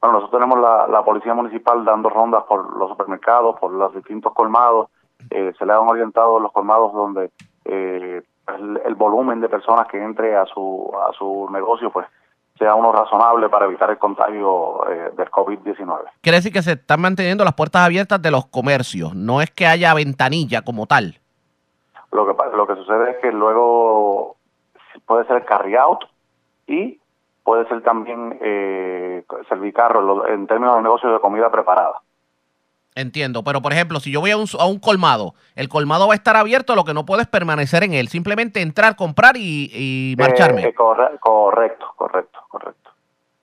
Bueno, 0.00 0.18
nosotros 0.18 0.38
tenemos 0.38 0.60
la, 0.60 0.86
la 0.86 1.02
policía 1.02 1.34
municipal 1.34 1.84
dando 1.84 2.10
rondas 2.10 2.44
por 2.44 2.76
los 2.76 2.90
supermercados, 2.90 3.58
por 3.58 3.72
los 3.72 3.94
distintos 3.94 4.34
colmados. 4.34 4.88
Eh, 5.30 5.52
se 5.58 5.64
le 5.64 5.72
han 5.72 5.88
orientado 5.88 6.38
los 6.38 6.52
colmados 6.52 6.92
donde 6.92 7.30
eh, 7.64 8.22
el, 8.48 8.80
el, 8.84 8.94
volumen 8.94 9.40
de 9.40 9.48
personas 9.48 9.88
que 9.88 10.02
entre 10.02 10.36
a 10.36 10.44
su 10.44 10.92
a 11.08 11.12
su 11.14 11.48
negocio, 11.50 11.90
pues 11.90 12.06
sea 12.58 12.74
uno 12.74 12.92
razonable 12.92 13.48
para 13.48 13.66
evitar 13.66 13.90
el 13.90 13.98
contagio 13.98 14.88
eh, 14.88 15.10
del 15.16 15.30
COVID-19. 15.30 16.04
Quiere 16.20 16.38
decir 16.38 16.52
que 16.52 16.62
se 16.62 16.72
están 16.72 17.00
manteniendo 17.00 17.44
las 17.44 17.54
puertas 17.54 17.82
abiertas 17.82 18.20
de 18.22 18.30
los 18.30 18.46
comercios, 18.46 19.14
no 19.14 19.40
es 19.40 19.50
que 19.50 19.66
haya 19.66 19.94
ventanilla 19.94 20.62
como 20.62 20.86
tal. 20.86 21.20
Lo 22.12 22.26
que, 22.26 22.56
lo 22.56 22.66
que 22.66 22.76
sucede 22.76 23.10
es 23.10 23.16
que 23.18 23.32
luego 23.32 24.36
puede 25.06 25.26
ser 25.26 25.44
carry 25.44 25.76
out 25.76 26.04
y 26.66 26.98
puede 27.44 27.68
ser 27.68 27.82
también 27.82 28.38
eh, 28.40 29.24
servicarro 29.48 30.26
en 30.28 30.46
términos 30.46 30.76
de 30.76 30.82
negocio 30.82 31.12
de 31.12 31.20
comida 31.20 31.50
preparada. 31.50 32.00
Entiendo, 32.96 33.44
pero 33.44 33.60
por 33.60 33.74
ejemplo, 33.74 34.00
si 34.00 34.10
yo 34.10 34.20
voy 34.20 34.30
a 34.30 34.38
un, 34.38 34.46
a 34.58 34.64
un, 34.64 34.78
colmado, 34.78 35.34
el 35.54 35.68
colmado 35.68 36.08
va 36.08 36.14
a 36.14 36.16
estar 36.16 36.34
abierto, 36.34 36.74
lo 36.74 36.84
que 36.84 36.94
no 36.94 37.04
puedo 37.04 37.20
es 37.20 37.28
permanecer 37.28 37.84
en 37.84 37.92
él, 37.92 38.08
simplemente 38.08 38.62
entrar, 38.62 38.96
comprar 38.96 39.36
y, 39.36 39.70
y 39.70 40.16
marcharme. 40.16 40.62
Eh, 40.62 40.74
corre, 40.74 41.18
correcto, 41.20 41.92
correcto, 41.94 42.38
correcto. 42.48 42.90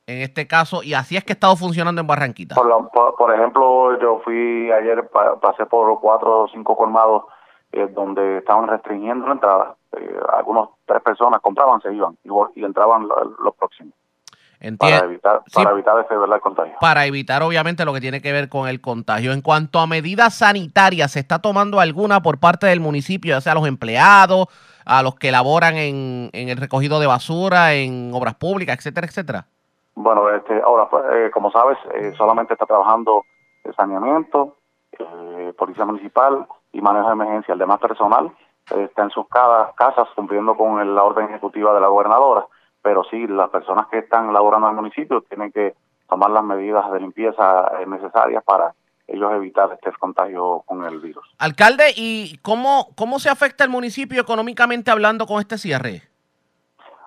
En 0.07 0.21
este 0.23 0.47
caso, 0.47 0.81
y 0.81 0.95
así 0.95 1.17
es 1.17 1.23
que 1.23 1.33
ha 1.33 1.35
estado 1.35 1.55
funcionando 1.55 2.01
en 2.01 2.07
Barranquita. 2.07 2.55
Por, 2.55 2.65
lo, 2.65 2.89
por, 2.89 3.15
por 3.15 3.31
ejemplo, 3.31 3.99
yo 4.01 4.21
fui 4.25 4.71
ayer, 4.71 5.07
pa, 5.09 5.39
pasé 5.39 5.67
por 5.67 5.99
cuatro 5.99 6.41
o 6.41 6.47
cinco 6.47 6.75
colmados 6.75 7.25
eh, 7.73 7.87
donde 7.93 8.39
estaban 8.39 8.67
restringiendo 8.67 9.27
la 9.27 9.33
entrada. 9.33 9.75
Eh, 9.95 10.19
algunos 10.35 10.69
tres 10.87 11.03
personas 11.03 11.41
compraban, 11.41 11.79
se 11.81 11.93
iban 11.93 12.17
y, 12.23 12.29
y 12.59 12.63
entraban 12.63 13.07
los, 13.07 13.39
los 13.39 13.55
próximos. 13.55 13.93
Entiendo. 14.63 14.97
Para 14.97 15.11
evitar, 15.11 15.43
para 15.53 15.69
sí, 15.69 15.73
evitar 15.73 15.99
ese, 15.99 16.15
¿verdad, 16.15 16.39
contagio. 16.39 16.73
Para 16.79 17.05
evitar, 17.05 17.43
obviamente, 17.43 17.83
lo 17.83 17.93
que 17.93 17.99
tiene 17.99 18.21
que 18.21 18.31
ver 18.31 18.47
con 18.47 18.69
el 18.69 18.79
contagio. 18.79 19.33
En 19.33 19.41
cuanto 19.41 19.79
a 19.79 19.87
medidas 19.87 20.35
sanitarias, 20.35 21.11
¿se 21.11 21.19
está 21.19 21.39
tomando 21.39 21.81
alguna 21.81 22.21
por 22.21 22.39
parte 22.39 22.67
del 22.67 22.79
municipio, 22.79 23.35
ya 23.35 23.41
sea 23.41 23.51
a 23.51 23.55
los 23.55 23.67
empleados, 23.67 24.47
a 24.85 25.03
los 25.03 25.15
que 25.15 25.33
laboran 25.33 25.75
en, 25.75 26.29
en 26.31 26.47
el 26.47 26.55
recogido 26.55 27.01
de 27.01 27.07
basura, 27.07 27.73
en 27.73 28.13
obras 28.13 28.35
públicas, 28.35 28.77
etcétera, 28.77 29.05
etcétera? 29.05 29.45
Bueno, 29.95 30.29
este, 30.29 30.61
ahora, 30.61 30.87
pues, 30.89 31.03
eh, 31.11 31.31
como 31.33 31.51
sabes, 31.51 31.77
eh, 31.95 32.13
solamente 32.17 32.53
está 32.53 32.65
trabajando 32.65 33.25
el 33.65 33.75
saneamiento, 33.75 34.55
eh, 34.97 35.53
policía 35.57 35.83
municipal 35.83 36.47
y 36.71 36.79
manejo 36.79 37.07
de 37.07 37.13
emergencia. 37.13 37.51
El 37.51 37.59
demás 37.59 37.81
personal 37.81 38.31
está 38.77 39.03
en 39.03 39.09
sus 39.09 39.27
casas 39.27 40.07
cumpliendo 40.15 40.55
con 40.55 40.79
el, 40.79 40.95
la 40.95 41.03
orden 41.03 41.25
ejecutiva 41.25 41.73
de 41.73 41.81
la 41.81 41.87
gobernadora 41.87 42.45
pero 42.83 43.03
sí, 43.05 43.25
las 43.27 43.49
personas 43.49 43.87
que 43.87 43.99
están 43.99 44.31
laborando 44.31 44.67
en 44.67 44.75
el 44.75 44.81
municipio 44.81 45.21
tienen 45.21 45.51
que 45.51 45.73
tomar 46.07 46.29
las 46.29 46.43
medidas 46.43 46.91
de 46.91 46.99
limpieza 46.99 47.71
necesarias 47.87 48.43
para 48.43 48.75
ellos 49.07 49.31
evitar 49.33 49.71
este 49.73 49.91
contagio 49.93 50.63
con 50.65 50.83
el 50.83 50.99
virus. 50.99 51.25
Alcalde, 51.39 51.93
¿y 51.95 52.37
cómo, 52.41 52.89
cómo 52.95 53.19
se 53.19 53.29
afecta 53.29 53.63
el 53.63 53.69
municipio 53.69 54.21
económicamente 54.21 54.91
hablando 54.91 55.25
con 55.25 55.39
este 55.39 55.57
cierre? 55.57 56.03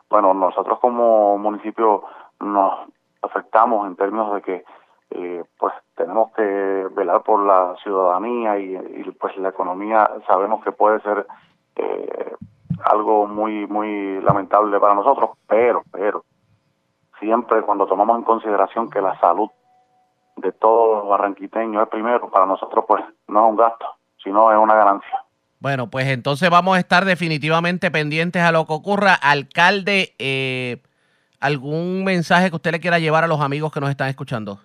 Bueno, 0.09 0.35
nosotros 0.35 0.79
como 0.81 1.39
municipio 1.39 2.05
nos 2.41 2.89
afectamos 3.23 3.87
en 3.87 3.97
términos 3.97 4.35
de 4.35 4.43
que 4.43 4.65
eh, 5.11 5.45
pues 5.59 5.73
tenemos 5.95 6.33
que 6.33 6.43
velar 6.43 7.23
por 7.23 7.45
la 7.45 7.75
ciudadanía 7.83 8.59
y, 8.59 8.75
y, 8.75 9.11
pues 9.13 9.37
la 9.37 9.51
economía 9.51 10.11
sabemos 10.27 10.63
que 10.65 10.73
puede 10.73 11.01
ser 11.01 11.27
eh, 11.77 12.35
algo 12.85 13.27
muy 13.27 13.67
muy 13.67 14.21
lamentable 14.21 14.79
para 14.79 14.95
nosotros, 14.95 15.31
pero 15.47 15.83
pero 15.91 16.25
siempre 17.19 17.63
cuando 17.63 17.87
tomamos 17.87 18.19
en 18.19 18.25
consideración 18.25 18.91
que 18.91 19.01
la 19.01 19.19
salud 19.21 19.49
de 20.37 20.53
todos 20.53 20.99
los 20.99 21.09
barranquiteños 21.09 21.83
es 21.83 21.89
primero, 21.89 22.31
para 22.31 22.47
nosotros 22.47 22.85
pues 22.87 23.03
no 23.29 23.45
es 23.45 23.51
un 23.51 23.57
gasto, 23.57 23.87
sino 24.23 24.53
es 24.53 24.59
una 24.59 24.75
ganancia. 24.75 25.23
Bueno, 25.59 25.89
pues 25.89 26.07
entonces 26.09 26.51
vamos 26.51 26.77
a 26.77 26.81
estar 26.81 27.05
definitivamente 27.05 27.91
pendientes 27.91 28.43
a 28.43 28.53
lo 28.53 28.67
que 28.67 28.75
ocurra. 28.75 29.15
Alcalde, 29.15 30.15
eh, 30.19 30.83
¿algún 31.41 32.05
mensaje 32.05 32.51
que 32.51 32.57
usted 32.57 32.73
le 32.73 32.81
quiera 32.81 32.99
llevar 32.99 33.25
a 33.25 33.27
los 33.27 33.41
amigos 33.41 33.73
que 33.73 33.81
nos 33.81 33.91
están 33.91 34.09
escuchando? 34.09 34.59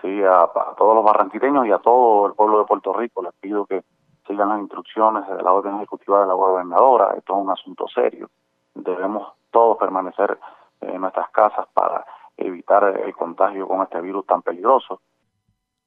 Sí, 0.00 0.22
a, 0.22 0.44
a 0.44 0.74
todos 0.78 0.94
los 0.94 1.04
barranquiteños 1.04 1.66
y 1.66 1.72
a 1.72 1.78
todo 1.78 2.28
el 2.28 2.34
pueblo 2.34 2.60
de 2.60 2.64
Puerto 2.66 2.92
Rico 2.92 3.22
les 3.22 3.32
pido 3.40 3.66
que 3.66 3.82
sigan 4.28 4.50
las 4.50 4.60
instrucciones 4.60 5.26
de 5.28 5.42
la 5.42 5.52
orden 5.52 5.76
ejecutiva 5.76 6.20
de 6.20 6.26
la 6.28 6.34
gobernadora. 6.34 7.14
Esto 7.16 7.34
es 7.34 7.42
un 7.42 7.50
asunto 7.50 7.86
serio. 7.92 8.30
Debemos 8.74 9.32
todos 9.50 9.76
permanecer 9.78 10.38
en 10.80 11.00
nuestras 11.00 11.30
casas 11.30 11.66
para 11.74 12.04
evitar 12.36 12.84
el 13.04 13.12
contagio 13.14 13.66
con 13.66 13.82
este 13.82 14.00
virus 14.00 14.24
tan 14.26 14.42
peligroso. 14.42 15.00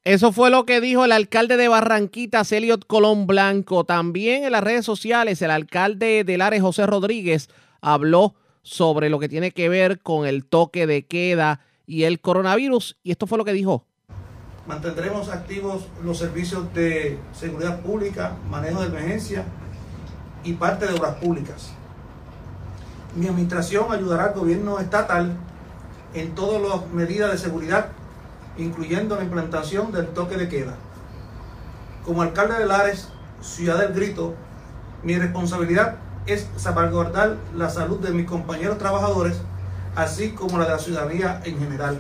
Eso 0.04 0.32
fue 0.32 0.50
lo 0.50 0.66
que 0.66 0.82
dijo 0.82 1.06
el 1.06 1.12
alcalde 1.12 1.58
de 1.58 1.68
Barranquita, 1.68 2.44
Celiot 2.44 2.88
Colón 2.88 3.28
Blanco. 3.28 3.84
También 3.84 4.44
en 4.44 4.52
las 4.52 4.64
redes 4.64 4.84
sociales, 4.84 5.42
el 5.44 5.52
alcalde 5.52 6.24
de 6.24 6.38
Lares, 6.38 6.62
José 6.62 6.88
Rodríguez, 6.88 7.50
habló 7.82 8.34
sobre 8.64 9.10
lo 9.10 9.20
que 9.20 9.30
tiene 9.30 9.52
que 9.52 9.70
ver 9.70 10.02
con 10.02 10.26
el 10.26 10.48
toque 10.48 10.88
de 10.88 11.06
queda 11.06 11.62
y 11.86 12.06
el 12.06 12.20
coronavirus. 12.20 12.98
Y 13.04 13.12
esto 13.12 13.28
fue 13.28 13.38
lo 13.38 13.46
que 13.46 13.54
dijo. 13.54 13.86
Mantendremos 14.72 15.28
activos 15.28 15.86
los 16.02 16.18
servicios 16.18 16.74
de 16.74 17.20
seguridad 17.34 17.82
pública, 17.82 18.38
manejo 18.50 18.80
de 18.80 18.88
emergencia 18.88 19.44
y 20.46 20.54
parte 20.54 20.88
de 20.88 20.94
obras 20.94 21.16
públicas. 21.16 21.72
Mi 23.14 23.28
administración 23.28 23.92
ayudará 23.92 24.28
al 24.28 24.34
gobierno 24.34 24.80
estatal 24.80 25.36
en 26.14 26.36
todas 26.36 26.62
las 26.62 26.90
medidas 26.94 27.34
de 27.34 27.38
seguridad, 27.38 27.90
incluyendo 28.58 29.18
la 29.18 29.26
implantación 29.26 29.92
del 29.92 30.08
toque 30.08 30.38
de 30.38 30.48
queda. 30.48 30.76
Como 32.06 32.22
alcalde 32.22 32.58
de 32.58 32.66
Lares, 32.66 33.10
ciudad 33.42 33.78
del 33.78 33.92
grito, 33.92 34.36
mi 35.04 35.18
responsabilidad 35.18 35.98
es 36.28 36.48
salvaguardar 36.56 37.36
la 37.58 37.70
salud 37.70 38.00
de 38.00 38.12
mis 38.12 38.26
compañeros 38.26 38.78
trabajadores, 38.78 39.36
así 39.98 40.32
como 40.32 40.58
la 40.58 40.64
de 40.64 40.72
la 40.72 40.80
ciudadanía 40.80 41.42
en 41.44 41.60
general. 41.60 42.00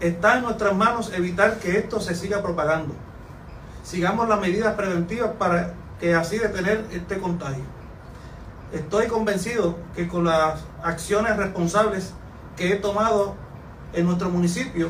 Está 0.00 0.38
en 0.38 0.44
nuestras 0.44 0.74
manos 0.74 1.12
evitar 1.14 1.58
que 1.58 1.76
esto 1.76 2.00
se 2.00 2.14
siga 2.14 2.42
propagando. 2.42 2.94
Sigamos 3.84 4.28
las 4.28 4.40
medidas 4.40 4.74
preventivas 4.74 5.32
para 5.38 5.74
que 6.00 6.14
así 6.14 6.38
detener 6.38 6.86
este 6.90 7.18
contagio. 7.18 7.64
Estoy 8.72 9.08
convencido 9.08 9.76
que 9.94 10.08
con 10.08 10.24
las 10.24 10.60
acciones 10.82 11.36
responsables 11.36 12.14
que 12.56 12.72
he 12.72 12.76
tomado 12.76 13.34
en 13.92 14.06
nuestro 14.06 14.30
municipio 14.30 14.88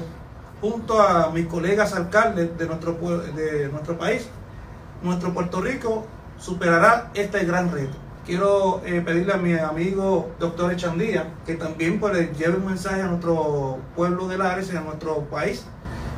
junto 0.61 1.01
a 1.01 1.31
mis 1.31 1.47
colegas 1.47 1.95
alcaldes 1.95 2.57
de 2.57 2.67
nuestro, 2.67 2.93
de 2.93 3.69
nuestro 3.69 3.99
país. 3.99 4.29
Nuestro 5.03 5.33
Puerto 5.35 5.61
Rico 5.61 6.07
superará 6.39 7.11
este 7.15 7.45
gran 7.45 7.73
reto. 7.73 7.97
Quiero 8.27 8.83
eh, 8.85 9.03
pedirle 9.05 9.33
a 9.33 9.39
mi 9.39 9.55
amigo 9.55 10.31
doctor 10.39 10.73
Echandía 10.73 11.29
que 11.47 11.55
también 11.55 11.99
pues, 11.99 12.15
le 12.15 12.33
lleve 12.39 12.59
un 12.59 12.67
mensaje 12.67 13.01
a 13.03 13.07
nuestro 13.07 13.79
pueblo 13.97 14.29
de 14.29 14.37
Lares 14.37 14.71
y 14.73 14.77
a 14.77 14.83
nuestro 14.83 15.21
país 15.25 15.65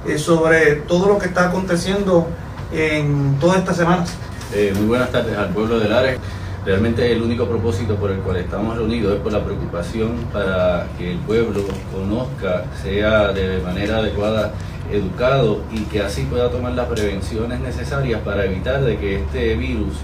eh, 0.07 0.19
sobre 0.19 0.77
todo 0.89 1.07
lo 1.07 1.19
que 1.19 1.27
está 1.27 1.49
aconteciendo 1.49 2.27
en 2.73 3.39
toda 3.39 3.59
esta 3.59 3.73
semana. 3.73 4.05
Eh, 4.53 4.73
muy 4.77 4.87
buenas 4.87 5.13
tardes 5.13 5.37
al 5.39 5.51
pueblo 5.51 5.79
de 5.79 5.89
Lares. 5.89 6.19
Realmente 6.67 7.11
el 7.13 7.23
único 7.23 7.47
propósito 7.47 7.97
por 7.97 8.11
el 8.11 8.19
cual 8.19 8.37
estamos 8.37 8.77
reunidos 8.77 9.15
es 9.15 9.21
por 9.21 9.33
la 9.33 9.45
preocupación 9.45 10.17
para 10.33 10.87
que 10.99 11.13
el 11.13 11.19
pueblo 11.19 11.63
conozca, 11.93 12.65
sea 12.83 13.33
de 13.33 13.61
manera 13.61 13.99
adecuada 13.99 14.53
educado 14.91 15.63
y 15.73 15.81
que 15.85 16.03
así 16.03 16.23
pueda 16.25 16.51
tomar 16.51 16.73
las 16.73 16.87
prevenciones 16.87 17.61
necesarias 17.61 18.21
para 18.25 18.45
evitar 18.45 18.83
de 18.83 18.99
que 18.99 19.23
este 19.23 19.57
virus 19.57 19.95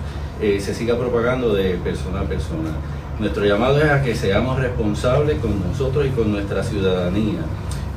eh, 0.40 0.60
se 0.60 0.72
siga 0.72 0.96
propagando 0.96 1.52
de 1.52 1.74
persona 1.74 2.20
a 2.20 2.24
persona. 2.24 2.70
Nuestro 3.18 3.44
llamado 3.44 3.80
es 3.80 3.90
a 3.90 4.02
que 4.02 4.14
seamos 4.14 4.60
responsables 4.60 5.38
con 5.40 5.60
nosotros 5.60 6.06
y 6.06 6.10
con 6.10 6.30
nuestra 6.30 6.62
ciudadanía. 6.62 7.40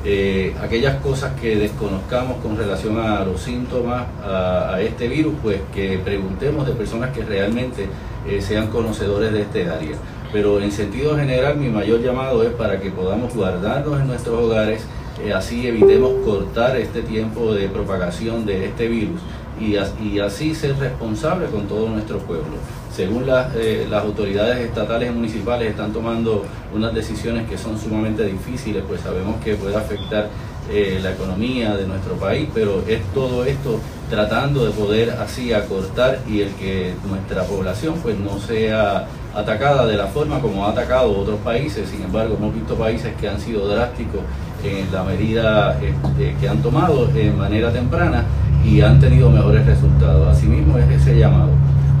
Eh, 0.04 0.52
aquellas 0.60 0.96
cosas 0.96 1.38
que 1.40 1.54
desconozcamos 1.54 2.38
con 2.42 2.56
relación 2.56 2.98
a 2.98 3.24
los 3.24 3.40
síntomas 3.40 4.06
a, 4.24 4.80
este 4.80 5.06
virus, 5.06 5.34
pues 5.40 5.60
que 5.72 5.98
preguntemos 5.98 6.66
de 6.66 6.72
personas 6.72 7.10
que 7.10 7.22
realmente 7.22 7.86
eh, 8.28 8.40
sean 8.40 8.66
conocedores 8.66 9.32
de 9.32 9.42
este 9.42 9.70
área. 9.70 9.96
Pero 10.32 10.60
en 10.60 10.72
sentido 10.72 11.16
general 11.16 11.56
mi 11.58 11.68
mayor 11.68 12.00
llamado 12.00 12.42
es 12.42 12.50
para 12.50 12.80
que 12.80 12.90
podamos 12.90 13.32
guardarnos 13.32 14.00
en 14.00 14.08
nuestros 14.08 14.40
hogares, 14.40 14.84
así 15.32 15.68
evitemos 15.68 16.14
cortar 16.24 16.76
este 16.76 17.02
tiempo 17.02 17.54
de 17.54 17.68
propagación 17.68 18.44
de 18.44 18.64
este 18.64 18.88
virus 18.88 19.20
y, 19.62 20.18
así 20.18 20.54
ser 20.54 20.76
responsable 20.78 21.46
con 21.46 21.66
todo 21.66 21.88
nuestro 21.88 22.18
pueblo. 22.18 22.56
Según 22.94 23.24
eh, 23.54 23.86
las 23.88 24.04
autoridades 24.04 24.58
estatales 24.58 25.10
y 25.10 25.14
municipales 25.14 25.70
están 25.70 25.92
tomando 25.92 26.44
unas 26.74 26.92
decisiones 26.94 27.48
que 27.48 27.56
son 27.56 27.78
sumamente 27.78 28.24
difíciles, 28.24 28.82
pues 28.86 29.00
sabemos 29.00 29.36
que 29.42 29.54
puede 29.54 29.76
afectar 29.76 30.28
eh, 30.70 31.00
la 31.02 31.12
economía 31.12 31.76
de 31.76 31.86
nuestro 31.86 32.14
país, 32.14 32.48
pero 32.52 32.84
es 32.86 33.02
todo 33.14 33.44
esto 33.44 33.80
tratando 34.10 34.64
de 34.64 34.70
poder 34.72 35.10
así 35.10 35.52
acortar 35.52 36.20
y 36.28 36.42
el 36.42 36.50
que 36.54 36.94
nuestra 37.08 37.44
población 37.44 37.94
pues 38.02 38.18
no 38.18 38.38
sea 38.38 39.08
atacada 39.34 39.86
de 39.86 39.96
la 39.96 40.06
forma 40.06 40.40
como 40.40 40.66
ha 40.66 40.70
atacado 40.70 41.18
otros 41.18 41.40
países. 41.40 41.88
Sin 41.88 42.02
embargo, 42.02 42.36
hemos 42.38 42.54
visto 42.54 42.74
países 42.74 43.14
que 43.20 43.28
han 43.28 43.40
sido 43.40 43.66
drásticos 43.68 44.20
en 44.62 44.92
la 44.92 45.02
medida 45.02 45.78
este, 45.80 46.36
que 46.40 46.48
han 46.48 46.62
tomado 46.62 47.10
en 47.14 47.36
manera 47.36 47.72
temprana 47.72 48.24
y 48.64 48.80
han 48.80 49.00
tenido 49.00 49.30
mejores 49.30 49.66
resultados. 49.66 50.28
Asimismo 50.28 50.78
es 50.78 50.88
ese 50.90 51.18
llamado 51.18 51.50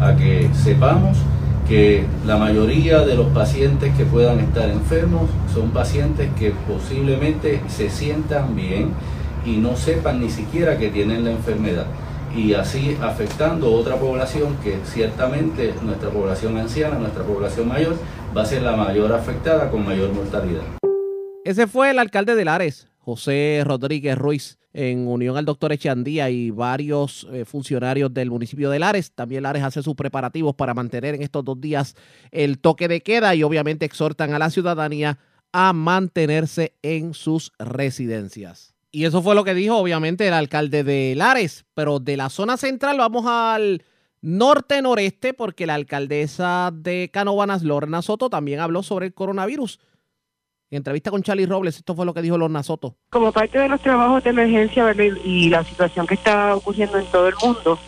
a 0.00 0.16
que 0.16 0.48
sepamos 0.54 1.18
que 1.68 2.04
la 2.26 2.36
mayoría 2.36 3.00
de 3.00 3.14
los 3.14 3.28
pacientes 3.28 3.94
que 3.96 4.04
puedan 4.04 4.40
estar 4.40 4.68
enfermos 4.68 5.30
son 5.52 5.70
pacientes 5.70 6.28
que 6.38 6.52
posiblemente 6.68 7.60
se 7.68 7.88
sientan 7.88 8.56
bien 8.56 8.90
y 9.46 9.56
no 9.56 9.76
sepan 9.76 10.20
ni 10.20 10.30
siquiera 10.30 10.78
que 10.78 10.90
tienen 10.90 11.24
la 11.24 11.32
enfermedad 11.32 11.86
y 12.36 12.54
así 12.54 12.96
afectando 13.02 13.72
otra 13.72 13.96
población 13.96 14.56
que 14.62 14.78
ciertamente 14.84 15.74
nuestra 15.82 16.10
población 16.10 16.56
anciana, 16.56 16.98
nuestra 16.98 17.24
población 17.24 17.68
mayor, 17.68 17.96
va 18.36 18.42
a 18.42 18.46
ser 18.46 18.62
la 18.62 18.74
mayor 18.74 19.12
afectada 19.12 19.70
con 19.70 19.84
mayor 19.84 20.12
mortalidad. 20.12 20.62
Ese 21.44 21.66
fue 21.66 21.90
el 21.90 21.98
alcalde 21.98 22.34
de 22.34 22.44
Lares, 22.44 22.88
José 22.98 23.62
Rodríguez 23.64 24.16
Ruiz 24.16 24.58
en 24.72 25.06
unión 25.06 25.36
al 25.36 25.44
doctor 25.44 25.72
Echandía 25.72 26.30
y 26.30 26.50
varios 26.50 27.26
eh, 27.32 27.44
funcionarios 27.44 28.12
del 28.12 28.30
municipio 28.30 28.70
de 28.70 28.78
Lares. 28.78 29.12
También 29.12 29.42
Lares 29.42 29.62
hace 29.62 29.82
sus 29.82 29.94
preparativos 29.94 30.54
para 30.54 30.74
mantener 30.74 31.14
en 31.14 31.22
estos 31.22 31.44
dos 31.44 31.60
días 31.60 31.94
el 32.30 32.58
toque 32.58 32.88
de 32.88 33.02
queda 33.02 33.34
y 33.34 33.42
obviamente 33.42 33.84
exhortan 33.84 34.32
a 34.34 34.38
la 34.38 34.50
ciudadanía 34.50 35.18
a 35.52 35.72
mantenerse 35.72 36.74
en 36.82 37.14
sus 37.14 37.52
residencias. 37.58 38.74
Y 38.90 39.04
eso 39.04 39.22
fue 39.22 39.34
lo 39.34 39.44
que 39.44 39.54
dijo 39.54 39.76
obviamente 39.76 40.28
el 40.28 40.34
alcalde 40.34 40.84
de 40.84 41.14
Lares, 41.16 41.64
pero 41.74 41.98
de 41.98 42.16
la 42.16 42.28
zona 42.28 42.56
central 42.56 42.98
vamos 42.98 43.24
al 43.26 43.84
norte-noreste 44.20 45.34
porque 45.34 45.66
la 45.66 45.74
alcaldesa 45.74 46.70
de 46.72 47.10
Canovanas, 47.12 47.62
Lorna 47.62 48.02
Soto, 48.02 48.30
también 48.30 48.60
habló 48.60 48.82
sobre 48.82 49.06
el 49.06 49.14
coronavirus 49.14 49.80
en 50.72 50.78
entrevista 50.78 51.10
con 51.10 51.22
Charlie 51.22 51.44
Robles, 51.44 51.76
esto 51.76 51.94
fue 51.94 52.06
lo 52.06 52.14
que 52.14 52.22
dijo 52.22 52.38
Lorna 52.38 52.62
Soto. 52.62 52.96
Como 53.10 53.30
parte 53.30 53.58
de 53.58 53.68
los 53.68 53.80
trabajos 53.80 54.24
de 54.24 54.30
emergencia 54.30 54.94
y 55.22 55.50
la 55.50 55.64
situación 55.64 56.06
que 56.06 56.14
está 56.14 56.56
ocurriendo 56.56 56.98
en 56.98 57.04
todo 57.06 57.28
el 57.28 57.34
mundo, 57.42 57.78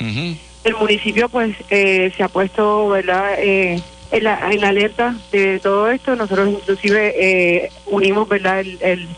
el 0.65 0.75
municipio 0.79 1.31
pues 1.31 1.57
eh, 1.71 2.13
se 2.15 2.23
ha 2.23 2.29
puesto 2.29 2.89
verdad 2.89 3.37
eh, 3.39 3.83
en, 4.11 4.25
la, 4.25 4.51
en 4.53 4.65
alerta 4.65 5.17
de 5.33 5.61
todo 5.61 5.89
esto. 5.89 6.15
Nosotros 6.15 6.51
inclusive 6.51 7.15
eh, 7.17 7.71
unimos 7.87 8.29
verdad 8.29 8.61
el, 8.61 9.09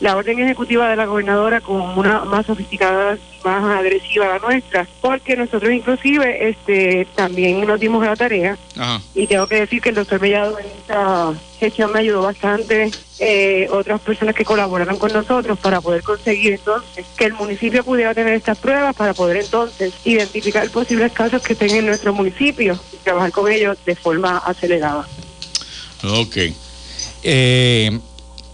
la 0.00 0.16
orden 0.16 0.38
ejecutiva 0.38 0.88
de 0.88 0.96
la 0.96 1.06
gobernadora 1.06 1.60
con 1.60 1.98
una 1.98 2.24
más 2.24 2.46
sofisticada 2.46 3.16
más 3.44 3.78
agresiva 3.78 4.26
la 4.26 4.38
nuestra, 4.40 4.88
porque 5.00 5.36
nosotros 5.36 5.72
inclusive 5.72 6.48
este 6.48 7.06
también 7.14 7.64
nos 7.64 7.78
dimos 7.78 8.04
la 8.04 8.16
tarea 8.16 8.58
y 9.14 9.26
tengo 9.26 9.46
que 9.46 9.60
decir 9.60 9.80
que 9.80 9.90
el 9.90 9.94
doctor 9.94 10.20
Mellado 10.20 10.58
en 10.58 10.66
esta 10.66 11.32
gestión 11.60 11.92
me 11.92 12.00
ayudó 12.00 12.22
bastante, 12.22 12.90
eh, 13.20 13.68
otras 13.70 14.00
personas 14.00 14.34
que 14.34 14.44
colaboraron 14.44 14.98
con 14.98 15.12
nosotros 15.12 15.58
para 15.60 15.80
poder 15.80 16.02
conseguir 16.02 16.54
entonces 16.54 17.06
que 17.16 17.24
el 17.24 17.34
municipio 17.34 17.84
pudiera 17.84 18.12
tener 18.14 18.34
estas 18.34 18.58
pruebas 18.58 18.94
para 18.96 19.14
poder 19.14 19.38
entonces 19.38 19.94
identificar 20.04 20.68
posibles 20.70 21.12
casos 21.12 21.40
que 21.40 21.52
estén 21.52 21.70
en 21.70 21.86
nuestro 21.86 22.12
municipio 22.12 22.78
y 22.92 22.96
trabajar 22.96 23.30
con 23.30 23.50
ellos 23.50 23.78
de 23.86 23.94
forma 23.94 24.38
acelerada. 24.38 25.06
Ok. 26.02 26.36
Eh, 27.22 27.98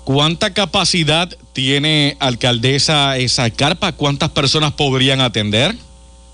¿Cuánta 0.05 0.53
capacidad 0.53 1.29
tiene 1.53 2.17
alcaldesa 2.19 3.17
esa 3.19 3.51
carpa? 3.51 3.93
¿Cuántas 3.93 4.31
personas 4.31 4.73
podrían 4.73 5.21
atender? 5.21 5.75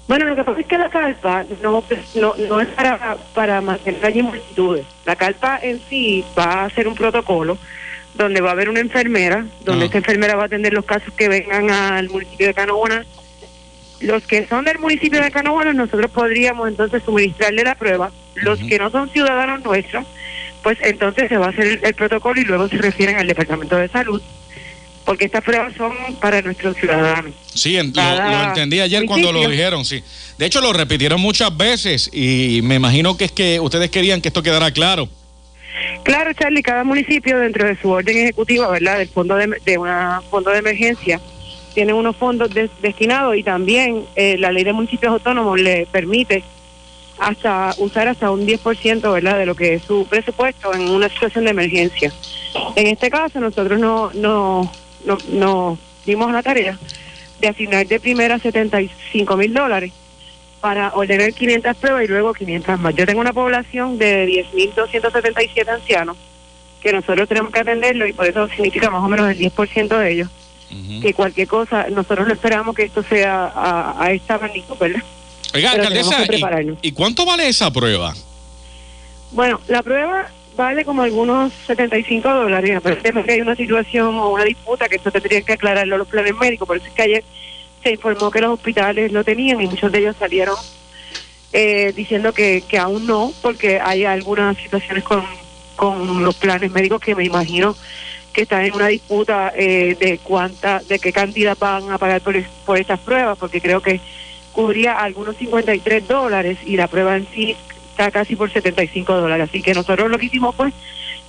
Bueno, 0.08 0.24
lo 0.24 0.36
que 0.36 0.44
pasa 0.44 0.60
es 0.60 0.66
que 0.66 0.78
la 0.78 0.88
carpa 0.88 1.44
no, 1.62 1.84
no, 2.48 2.60
es 2.60 2.68
para, 2.68 3.18
para 3.34 3.60
mantener 3.60 4.06
allí 4.06 4.22
multitudes. 4.22 4.86
La 5.04 5.16
carpa 5.16 5.58
en 5.62 5.80
sí 5.90 6.24
va 6.36 6.64
a 6.64 6.70
ser 6.70 6.88
un 6.88 6.94
protocolo 6.94 7.58
donde 8.14 8.40
va 8.40 8.48
a 8.48 8.52
haber 8.52 8.70
una 8.70 8.80
enfermera, 8.80 9.44
donde 9.64 9.84
esta 9.84 9.98
enfermera 9.98 10.34
va 10.34 10.44
a 10.44 10.46
atender 10.46 10.72
los 10.72 10.86
casos 10.86 11.12
que 11.14 11.28
vengan 11.28 11.70
al 11.70 12.08
municipio 12.08 12.46
de 12.46 12.54
Canóvanas. 12.54 13.06
Los 14.00 14.22
que 14.24 14.46
son 14.46 14.64
del 14.64 14.78
municipio 14.78 15.20
de 15.22 15.30
Canóvanas, 15.30 15.74
nosotros 15.74 16.10
podríamos 16.10 16.68
entonces 16.68 17.02
suministrarle 17.04 17.62
la 17.64 17.74
prueba. 17.74 18.10
Los 18.36 18.58
que 18.60 18.78
no 18.78 18.90
son 18.90 19.10
ciudadanos 19.10 19.62
nuestros, 19.62 20.06
pues 20.68 20.76
entonces 20.82 21.30
se 21.30 21.38
va 21.38 21.46
a 21.46 21.48
hacer 21.48 21.80
el 21.82 21.94
protocolo 21.94 22.38
y 22.38 22.44
luego 22.44 22.68
se 22.68 22.76
refieren 22.76 23.16
al 23.16 23.26
Departamento 23.26 23.74
de 23.76 23.88
Salud 23.88 24.20
porque 25.06 25.24
estas 25.24 25.42
pruebas 25.42 25.72
son 25.74 25.94
para 26.20 26.42
nuestros 26.42 26.76
ciudadanos. 26.76 27.32
Sí, 27.54 27.72
lo, 27.72 28.42
entendí 28.44 28.78
ayer 28.78 29.06
cuando 29.06 29.32
lo 29.32 29.48
dijeron, 29.48 29.86
sí. 29.86 30.04
De 30.36 30.44
hecho, 30.44 30.60
lo 30.60 30.74
repitieron 30.74 31.22
muchas 31.22 31.56
veces 31.56 32.10
y 32.12 32.60
me 32.64 32.74
imagino 32.74 33.16
que 33.16 33.24
es 33.24 33.32
que 33.32 33.58
ustedes 33.58 33.88
querían 33.88 34.20
que 34.20 34.28
esto 34.28 34.42
quedara 34.42 34.70
claro. 34.70 35.08
Claro, 36.02 36.34
Charlie, 36.34 36.62
cada 36.62 36.84
municipio 36.84 37.38
dentro 37.38 37.66
de 37.66 37.74
su 37.80 37.88
orden 37.88 38.18
ejecutiva, 38.18 38.68
¿verdad? 38.68 38.98
Del 38.98 39.08
fondo 39.08 39.36
de, 39.36 39.56
de 39.64 39.78
una 39.78 40.20
fondo 40.30 40.50
de 40.50 40.58
emergencia, 40.58 41.18
tiene 41.72 41.94
unos 41.94 42.14
fondos 42.14 42.50
destinados 42.82 43.34
y 43.38 43.42
también 43.42 44.04
eh, 44.16 44.36
la 44.36 44.52
ley 44.52 44.64
de 44.64 44.74
municipios 44.74 45.14
autónomos 45.14 45.58
le 45.58 45.86
permite 45.90 46.44
hasta 47.18 47.74
usar 47.78 48.08
hasta 48.08 48.30
un 48.30 48.46
10%, 48.46 49.12
¿verdad? 49.12 49.38
De 49.38 49.46
lo 49.46 49.54
que 49.54 49.74
es 49.74 49.82
su 49.82 50.06
presupuesto 50.06 50.72
en 50.74 50.88
una 50.88 51.08
situación 51.08 51.44
de 51.44 51.50
emergencia. 51.50 52.12
En 52.76 52.86
este 52.86 53.10
caso, 53.10 53.40
nosotros 53.40 53.78
no, 53.78 54.10
no 54.14 54.70
nos 55.04 55.28
no 55.28 55.78
dimos 56.04 56.32
la 56.32 56.42
tarea 56.42 56.78
de 57.40 57.48
asignar 57.48 57.86
de 57.86 58.00
primera 58.00 58.38
75 58.38 59.36
mil 59.36 59.54
dólares 59.54 59.92
para 60.60 60.92
ordenar 60.94 61.32
500 61.32 61.76
pruebas 61.76 62.04
y 62.04 62.08
luego 62.08 62.34
500 62.34 62.80
más. 62.80 62.94
Yo 62.94 63.06
tengo 63.06 63.20
una 63.20 63.32
población 63.32 63.98
de 63.98 64.26
10.277 64.52 65.68
ancianos 65.68 66.16
que 66.80 66.92
nosotros 66.92 67.28
tenemos 67.28 67.52
que 67.52 67.60
atenderlo 67.60 68.06
y 68.06 68.12
por 68.12 68.26
eso 68.26 68.48
significa 68.48 68.90
más 68.90 69.02
o 69.02 69.08
menos 69.08 69.30
el 69.30 69.38
10% 69.38 69.98
de 69.98 70.12
ellos. 70.12 70.28
Que 71.00 71.14
cualquier 71.14 71.48
cosa, 71.48 71.86
nosotros 71.88 72.26
no 72.26 72.34
esperamos 72.34 72.76
que 72.76 72.82
esto 72.82 73.02
sea 73.02 73.52
a, 73.54 74.12
esta 74.12 74.38
magnitud, 74.38 74.76
¿verdad? 74.78 75.02
Oiga, 75.54 75.72
alcaldesa, 75.72 76.24
¿y, 76.82 76.88
¿y 76.88 76.92
cuánto 76.92 77.24
vale 77.24 77.48
esa 77.48 77.70
prueba? 77.70 78.14
Bueno, 79.32 79.60
la 79.68 79.82
prueba 79.82 80.30
vale 80.58 80.84
como 80.84 81.02
algunos 81.02 81.52
75 81.66 82.28
dólares. 82.28 82.76
Aparentemente 82.76 83.32
hay 83.32 83.40
una 83.40 83.54
situación 83.54 84.16
o 84.16 84.30
una 84.30 84.44
disputa 84.44 84.88
que 84.88 84.96
esto 84.96 85.10
tendría 85.10 85.40
que 85.42 85.52
aclararlo 85.52 85.96
los 85.96 86.08
planes 86.08 86.34
médicos. 86.34 86.66
Por 86.66 86.76
eso 86.76 86.86
es 86.86 86.92
que 86.92 87.02
ayer 87.02 87.24
se 87.82 87.92
informó 87.92 88.30
que 88.30 88.40
los 88.40 88.50
hospitales 88.50 89.12
lo 89.12 89.22
tenían 89.24 89.60
y 89.60 89.66
muchos 89.66 89.90
de 89.92 90.00
ellos 90.00 90.16
salieron 90.18 90.56
eh, 91.52 91.92
diciendo 91.94 92.32
que, 92.32 92.62
que 92.68 92.76
aún 92.76 93.06
no, 93.06 93.32
porque 93.40 93.80
hay 93.80 94.04
algunas 94.04 94.56
situaciones 94.58 95.04
con, 95.04 95.24
con 95.76 96.24
los 96.24 96.34
planes 96.34 96.70
médicos 96.72 97.00
que 97.00 97.14
me 97.14 97.24
imagino 97.24 97.76
que 98.32 98.42
están 98.42 98.64
en 98.64 98.74
una 98.74 98.88
disputa 98.88 99.52
eh, 99.56 99.96
de 99.98 100.18
cuánta, 100.18 100.80
de 100.80 100.98
qué 100.98 101.12
cantidad 101.12 101.56
van 101.58 101.90
a 101.90 101.98
pagar 101.98 102.20
por, 102.20 102.34
por 102.66 102.78
estas 102.78 103.00
pruebas, 103.00 103.38
porque 103.38 103.60
creo 103.60 103.80
que 103.80 104.00
cubría 104.58 104.94
algunos 104.94 105.36
53 105.36 106.08
dólares 106.08 106.58
y 106.66 106.76
la 106.76 106.88
prueba 106.88 107.16
en 107.16 107.28
sí 107.32 107.54
está 107.92 108.10
casi 108.10 108.34
por 108.34 108.50
75 108.50 109.14
dólares. 109.14 109.48
Así 109.48 109.62
que 109.62 109.72
nosotros 109.72 110.10
lo 110.10 110.18
que 110.18 110.26
hicimos 110.26 110.52
fue 110.56 110.72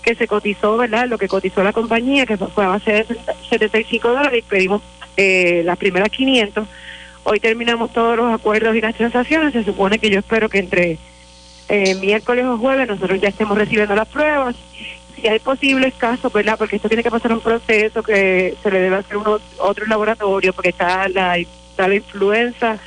que 0.02 0.16
se 0.16 0.26
cotizó, 0.26 0.78
¿verdad? 0.78 1.08
Lo 1.08 1.20
que 1.20 1.28
cotizó 1.28 1.64
la 1.64 1.72
compañía, 1.72 2.26
que 2.26 2.38
fue 2.38 2.66
a 2.66 2.70
base 2.70 2.92
de 2.92 3.06
75 3.52 4.08
dólares 4.08 4.40
y 4.40 4.50
pedimos 4.50 4.82
eh, 5.16 5.62
las 5.64 5.78
primeras 5.78 6.10
500. 6.10 6.68
Hoy 7.24 7.40
terminamos 7.40 7.94
todos 7.94 8.18
los 8.18 8.34
acuerdos 8.34 8.76
y 8.76 8.82
las 8.82 8.96
transacciones. 8.96 9.54
Se 9.54 9.64
supone 9.64 10.00
que 10.00 10.10
yo 10.10 10.18
espero 10.18 10.50
que 10.50 10.58
entre 10.58 10.98
eh, 11.68 11.94
miércoles 12.02 12.46
o 12.46 12.58
jueves 12.58 12.88
nosotros 12.88 13.22
ya 13.22 13.30
estemos 13.30 13.56
recibiendo 13.56 13.94
las 13.94 14.08
pruebas. 14.08 14.56
Si 15.16 15.28
hay 15.28 15.38
posibles 15.38 15.94
casos, 15.94 16.34
¿verdad? 16.34 16.58
Porque 16.58 16.78
esto 16.78 16.88
tiene 16.88 17.04
que 17.04 17.12
pasar 17.12 17.32
un 17.32 17.42
proceso 17.42 18.02
que 18.02 18.56
se 18.64 18.72
le 18.72 18.80
debe 18.80 18.96
hacer 18.96 19.18
uno, 19.18 19.38
otro 19.60 19.86
laboratorio, 19.86 20.52
porque 20.52 20.70
está 20.70 21.08
la, 21.10 21.38
está 21.38 21.88
la 21.88 21.94
influenza 21.94 22.80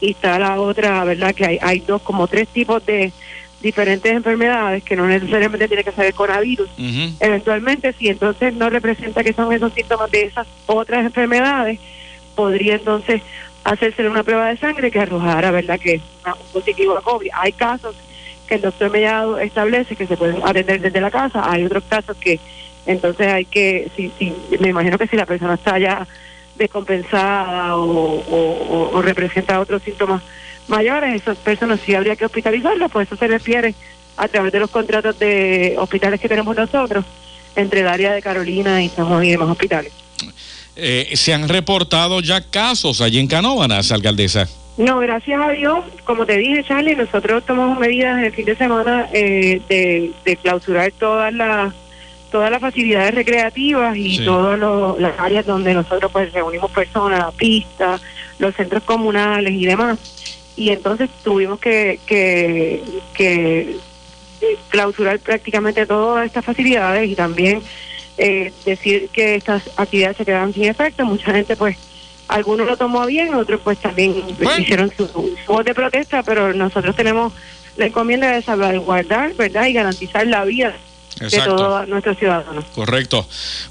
y 0.00 0.10
está 0.12 0.38
la 0.38 0.60
otra, 0.60 1.02
¿verdad? 1.04 1.34
Que 1.34 1.44
hay, 1.46 1.58
hay 1.60 1.80
dos, 1.80 2.02
como 2.02 2.26
tres 2.28 2.48
tipos 2.48 2.84
de 2.86 3.12
diferentes 3.60 4.12
enfermedades 4.12 4.84
que 4.84 4.94
no 4.94 5.06
necesariamente 5.08 5.66
tiene 5.66 5.82
que 5.84 5.90
ser 5.92 6.06
el 6.06 6.14
coronavirus. 6.14 6.68
Eventualmente, 7.20 7.92
si 7.94 8.08
entonces 8.08 8.54
no 8.54 8.70
representa 8.70 9.24
que 9.24 9.32
son 9.32 9.52
esos 9.52 9.72
síntomas 9.72 10.10
de 10.10 10.22
esas 10.22 10.46
otras 10.66 11.04
enfermedades, 11.04 11.80
podría 12.36 12.74
entonces 12.76 13.20
hacerse 13.64 14.08
una 14.08 14.22
prueba 14.22 14.48
de 14.48 14.56
sangre 14.58 14.90
que 14.90 15.00
arrojara, 15.00 15.50
¿verdad?, 15.50 15.78
que 15.80 15.94
es 15.94 16.02
una- 16.24 16.34
un 16.34 16.46
positivo 16.52 16.96
a 16.96 17.02
COVID. 17.02 17.28
Hay 17.34 17.52
casos 17.52 17.96
que 18.46 18.54
el 18.54 18.60
doctor 18.62 18.90
Mellado 18.90 19.38
establece 19.40 19.96
que 19.96 20.06
se 20.06 20.16
pueden 20.16 20.36
atender 20.44 20.80
desde 20.80 21.00
la 21.00 21.10
casa, 21.10 21.42
hay 21.50 21.64
otros 21.64 21.82
casos 21.88 22.16
que 22.16 22.38
entonces 22.86 23.26
hay 23.26 23.44
que, 23.44 23.90
si, 23.96 24.10
si, 24.18 24.32
me 24.60 24.68
imagino 24.68 24.96
que 24.96 25.06
si 25.08 25.16
la 25.16 25.26
persona 25.26 25.54
está 25.54 25.78
ya 25.78 26.06
descompensada 26.58 27.76
o, 27.76 27.82
o- 27.82 28.66
o- 28.68 28.90
o 28.98 29.02
representa 29.02 29.60
otros 29.60 29.82
síntomas 29.82 30.22
mayores, 30.68 31.14
esas 31.22 31.38
personas 31.38 31.80
sí 31.84 31.94
habría 31.94 32.16
que 32.16 32.26
hospitalizarlas, 32.26 32.90
pues 32.90 33.06
eso 33.08 33.16
se 33.16 33.26
refiere 33.26 33.74
a 34.16 34.28
través 34.28 34.52
de 34.52 34.60
los 34.60 34.70
contratos 34.70 35.18
de 35.18 35.76
hospitales 35.78 36.20
que 36.20 36.28
tenemos 36.28 36.54
nosotros 36.56 37.04
entre 37.56 37.80
el 37.80 37.88
área 37.88 38.12
de 38.12 38.20
Carolina 38.20 38.82
y 38.82 38.88
San 38.88 39.06
Juan 39.06 39.24
y 39.24 39.30
demás 39.30 39.48
hospitales. 39.48 39.92
Eh, 40.76 41.10
se 41.14 41.32
han 41.34 41.48
reportado 41.48 42.20
ya 42.20 42.40
casos 42.40 43.00
allí 43.00 43.18
en 43.18 43.26
Canóvanas, 43.26 43.90
alcaldesa. 43.90 44.46
No, 44.76 44.98
gracias 45.00 45.40
a 45.40 45.50
Dios, 45.50 45.80
como 46.04 46.24
te 46.24 46.36
dije, 46.36 46.62
Charlie, 46.62 46.94
nosotros 46.94 47.44
tomamos 47.44 47.78
medidas 47.80 48.18
en 48.18 48.24
el 48.26 48.32
fin 48.32 48.44
de 48.44 48.54
semana 48.56 49.08
eh, 49.12 49.60
de, 49.68 50.12
de 50.24 50.36
clausurar 50.36 50.92
todas 51.00 51.32
las 51.32 51.74
todas 52.30 52.50
las 52.50 52.60
facilidades 52.60 53.14
recreativas 53.14 53.96
y 53.96 54.18
Sí. 54.18 54.24
todas 54.24 54.58
lo- 54.58 54.96
las 54.98 55.18
áreas 55.18 55.46
donde 55.46 55.74
nosotros 55.74 56.10
pues 56.12 56.32
reunimos 56.32 56.70
personas, 56.70 57.18
la 57.18 57.30
pista, 57.32 57.98
los 58.38 58.54
centros 58.54 58.82
comunales 58.84 59.52
y 59.52 59.66
demás. 59.66 59.98
Y 60.56 60.70
entonces 60.70 61.08
tuvimos 61.22 61.60
que, 61.60 62.00
que, 62.06 62.82
que 63.14 63.76
clausurar 64.68 65.18
prácticamente 65.20 65.86
todas 65.86 66.26
estas 66.26 66.44
facilidades 66.44 67.08
y 67.08 67.14
también 67.14 67.62
eh, 68.16 68.52
decir 68.64 69.08
que 69.12 69.36
estas 69.36 69.62
actividades 69.76 70.16
se 70.16 70.24
quedaban 70.24 70.52
sin 70.52 70.64
efecto. 70.64 71.04
Mucha 71.04 71.32
gente 71.32 71.56
pues 71.56 71.76
algunos 72.28 72.66
lo 72.66 72.76
tomó 72.76 73.06
bien, 73.06 73.34
otros 73.34 73.60
pues 73.62 73.78
también 73.78 74.14
hicieron 74.58 74.92
su, 74.96 75.06
su 75.06 75.30
voz 75.46 75.64
de 75.64 75.74
protesta, 75.74 76.22
pero 76.22 76.52
nosotros 76.52 76.94
tenemos 76.94 77.32
la 77.76 77.86
encomienda 77.86 78.32
de 78.32 78.42
salvaguardar, 78.42 79.34
¿verdad? 79.34 79.66
Y 79.66 79.72
garantizar 79.72 80.26
la 80.26 80.44
vida 80.44 80.74
de 81.18 81.38
todos 81.40 81.88
nuestros 81.88 82.18
ciudadanos. 82.18 82.64
Correcto. 82.74 83.26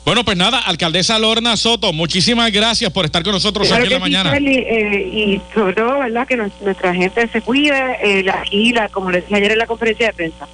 Bueno, 0.05 0.23
pues 0.25 0.37
nada, 0.37 0.59
alcaldesa 0.59 1.17
Lorna 1.19 1.57
Soto, 1.57 1.93
muchísimas 1.93 2.51
gracias 2.51 2.91
por 2.91 3.05
estar 3.05 3.23
con 3.23 3.33
nosotros 3.33 3.67
Claro 3.67 3.83
aquí 3.83 3.93
en 3.93 3.99
la 3.99 4.05
sí, 4.05 4.11
mañana. 4.11 4.31
Charlie, 4.31 4.59
eh, 4.59 5.09
y 5.13 5.41
sobre 5.53 5.73
todo, 5.73 5.99
¿verdad? 5.99 6.27
Que 6.27 6.37
nos- 6.37 6.51
nuestra 6.61 6.93
gente 6.93 7.27
se 7.27 7.41
cuide. 7.41 7.97
Eh, 8.03 8.23
la, 8.23 8.41
aquí, 8.41 8.71
la, 8.73 8.89
como 8.89 9.11
les 9.11 9.23
dije 9.23 9.35
ayer 9.35 9.51
en 9.53 9.57
la 9.59 9.67
conferencia 9.67 10.07
de 10.07 10.13
prensa, 10.13 10.47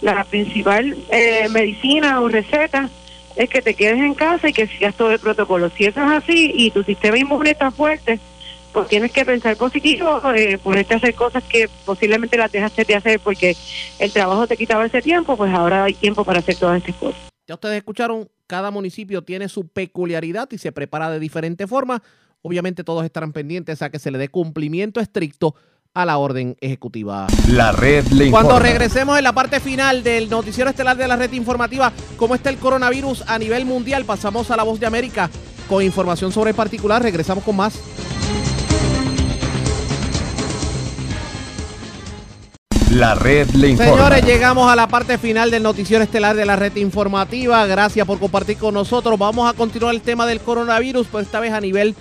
la 0.00 0.24
principal 0.24 0.96
eh, 1.10 1.48
medicina 1.50 2.20
o 2.20 2.28
receta 2.28 2.88
es 3.36 3.48
que 3.48 3.62
te 3.62 3.74
quedes 3.74 3.98
en 3.98 4.14
casa 4.14 4.48
y 4.48 4.52
que 4.52 4.66
sigas 4.66 4.94
todo 4.94 5.10
el 5.12 5.18
protocolo. 5.18 5.70
Si 5.76 5.84
eso 5.84 6.00
es 6.02 6.10
así 6.22 6.52
y 6.54 6.70
tu 6.70 6.82
sistema 6.82 7.16
inmune 7.16 7.50
está 7.52 7.70
fuerte, 7.70 8.18
pues 8.72 8.88
tienes 8.88 9.12
que 9.12 9.24
pensar 9.24 9.56
positivo, 9.56 10.20
eh, 10.34 10.58
ponerte 10.58 10.94
a 10.94 10.96
hacer 10.96 11.14
cosas 11.14 11.44
que 11.44 11.68
posiblemente 11.84 12.36
las 12.36 12.50
dejaste 12.50 12.84
de 12.84 12.94
hacer 12.94 13.20
porque 13.20 13.56
el 13.98 14.12
trabajo 14.12 14.46
te 14.46 14.56
quitaba 14.56 14.86
ese 14.86 15.02
tiempo, 15.02 15.36
pues 15.36 15.52
ahora 15.52 15.84
hay 15.84 15.94
tiempo 15.94 16.24
para 16.24 16.38
hacer 16.38 16.56
todas 16.56 16.78
estas 16.78 16.96
cosas. 16.96 17.20
Ya 17.46 17.54
ustedes 17.54 17.76
escucharon, 17.76 18.28
cada 18.46 18.70
municipio 18.70 19.22
tiene 19.22 19.48
su 19.48 19.68
peculiaridad 19.68 20.48
y 20.52 20.58
se 20.58 20.72
prepara 20.72 21.10
de 21.10 21.18
diferente 21.18 21.66
forma. 21.66 22.02
Obviamente 22.40 22.84
todos 22.84 23.04
estarán 23.04 23.32
pendientes 23.32 23.82
a 23.82 23.90
que 23.90 23.98
se 23.98 24.10
le 24.10 24.18
dé 24.18 24.28
cumplimiento 24.28 25.00
estricto 25.00 25.54
a 25.94 26.06
la 26.06 26.18
orden 26.18 26.56
ejecutiva. 26.60 27.26
La 27.48 27.72
red 27.72 28.06
le 28.06 28.26
informa. 28.26 28.48
Cuando 28.48 28.64
regresemos 28.64 29.18
en 29.18 29.24
la 29.24 29.32
parte 29.32 29.60
final 29.60 30.02
del 30.02 30.30
noticiero 30.30 30.70
estelar 30.70 30.96
de 30.96 31.06
la 31.06 31.16
red 31.16 31.32
informativa, 31.32 31.92
cómo 32.16 32.34
está 32.34 32.50
el 32.50 32.56
coronavirus 32.56 33.24
a 33.26 33.38
nivel 33.38 33.66
mundial, 33.66 34.04
pasamos 34.04 34.50
a 34.50 34.56
la 34.56 34.62
voz 34.62 34.80
de 34.80 34.86
América 34.86 35.28
con 35.68 35.82
información 35.82 36.32
sobre 36.32 36.50
el 36.50 36.56
particular. 36.56 37.02
Regresamos 37.02 37.44
con 37.44 37.56
más. 37.56 37.78
La 42.92 43.14
red 43.14 43.48
le 43.52 43.70
informa. 43.70 43.92
Señores, 43.92 44.26
llegamos 44.26 44.70
a 44.70 44.76
la 44.76 44.86
parte 44.86 45.16
final 45.16 45.50
del 45.50 45.62
noticiero 45.62 46.04
estelar 46.04 46.36
de 46.36 46.44
la 46.44 46.56
red 46.56 46.76
informativa. 46.76 47.66
Gracias 47.66 48.06
por 48.06 48.18
compartir 48.18 48.58
con 48.58 48.74
nosotros. 48.74 49.18
Vamos 49.18 49.50
a 49.50 49.56
continuar 49.56 49.94
el 49.94 50.02
tema 50.02 50.26
del 50.26 50.40
coronavirus, 50.40 51.06
pero 51.06 51.20
esta 51.20 51.40
vez 51.40 51.54
a 51.54 51.60
nivel 51.62 51.94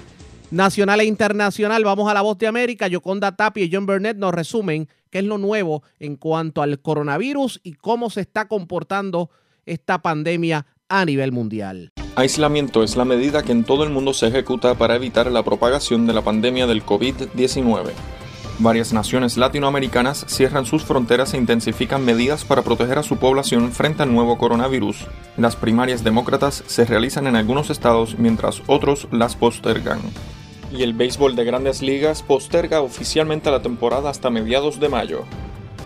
nacional 0.51 0.99
e 0.99 1.05
internacional. 1.05 1.85
Vamos 1.85 2.11
a 2.11 2.13
la 2.13 2.22
voz 2.22 2.38
de 2.39 2.47
América. 2.47 2.89
Yoconda 2.89 3.38
Tapia 3.38 3.63
y 3.63 3.69
John 3.72 3.85
Burnett 3.85 4.18
nos 4.18 4.34
resumen 4.34 4.89
qué 5.09 5.19
es 5.19 5.23
lo 5.23 5.38
nuevo 5.38 5.81
en 5.97 6.18
cuanto 6.18 6.61
al 6.61 6.81
coronavirus 6.81 7.61
y 7.63 7.72
cómo 7.76 8.09
se 8.09 8.19
está 8.19 8.49
comportando 8.49 9.30
esta 9.65 10.01
pandemia 10.01 10.65
a 10.89 11.05
nivel 11.05 11.31
mundial. 11.31 11.93
Aislamiento 12.18 12.84
es 12.84 12.97
la 12.97 13.05
medida 13.05 13.43
que 13.43 13.53
en 13.53 13.63
todo 13.63 13.85
el 13.85 13.91
mundo 13.91 14.13
se 14.13 14.27
ejecuta 14.27 14.76
para 14.76 14.97
evitar 14.97 15.31
la 15.31 15.43
propagación 15.43 16.05
de 16.05 16.11
la 16.11 16.22
pandemia 16.22 16.68
del 16.68 16.85
COVID-19. 16.85 17.91
Varias 18.63 18.93
naciones 18.93 19.38
latinoamericanas 19.38 20.23
cierran 20.27 20.67
sus 20.67 20.85
fronteras 20.85 21.33
e 21.33 21.38
intensifican 21.38 22.05
medidas 22.05 22.45
para 22.45 22.61
proteger 22.61 22.99
a 22.99 23.03
su 23.03 23.17
población 23.17 23.71
frente 23.71 24.03
al 24.03 24.13
nuevo 24.13 24.38
coronavirus. 24.38 25.07
Las 25.35 25.55
primarias 25.55 26.03
demócratas 26.03 26.63
se 26.67 26.85
realizan 26.85 27.25
en 27.25 27.35
algunos 27.35 27.71
estados 27.71 28.19
mientras 28.19 28.61
otros 28.67 29.07
las 29.11 29.35
postergan. 29.35 29.99
Y 30.71 30.83
el 30.83 30.93
béisbol 30.93 31.35
de 31.35 31.43
grandes 31.43 31.81
ligas 31.81 32.21
posterga 32.21 32.81
oficialmente 32.81 33.49
la 33.49 33.63
temporada 33.63 34.11
hasta 34.11 34.29
mediados 34.29 34.79
de 34.79 34.89
mayo. 34.89 35.23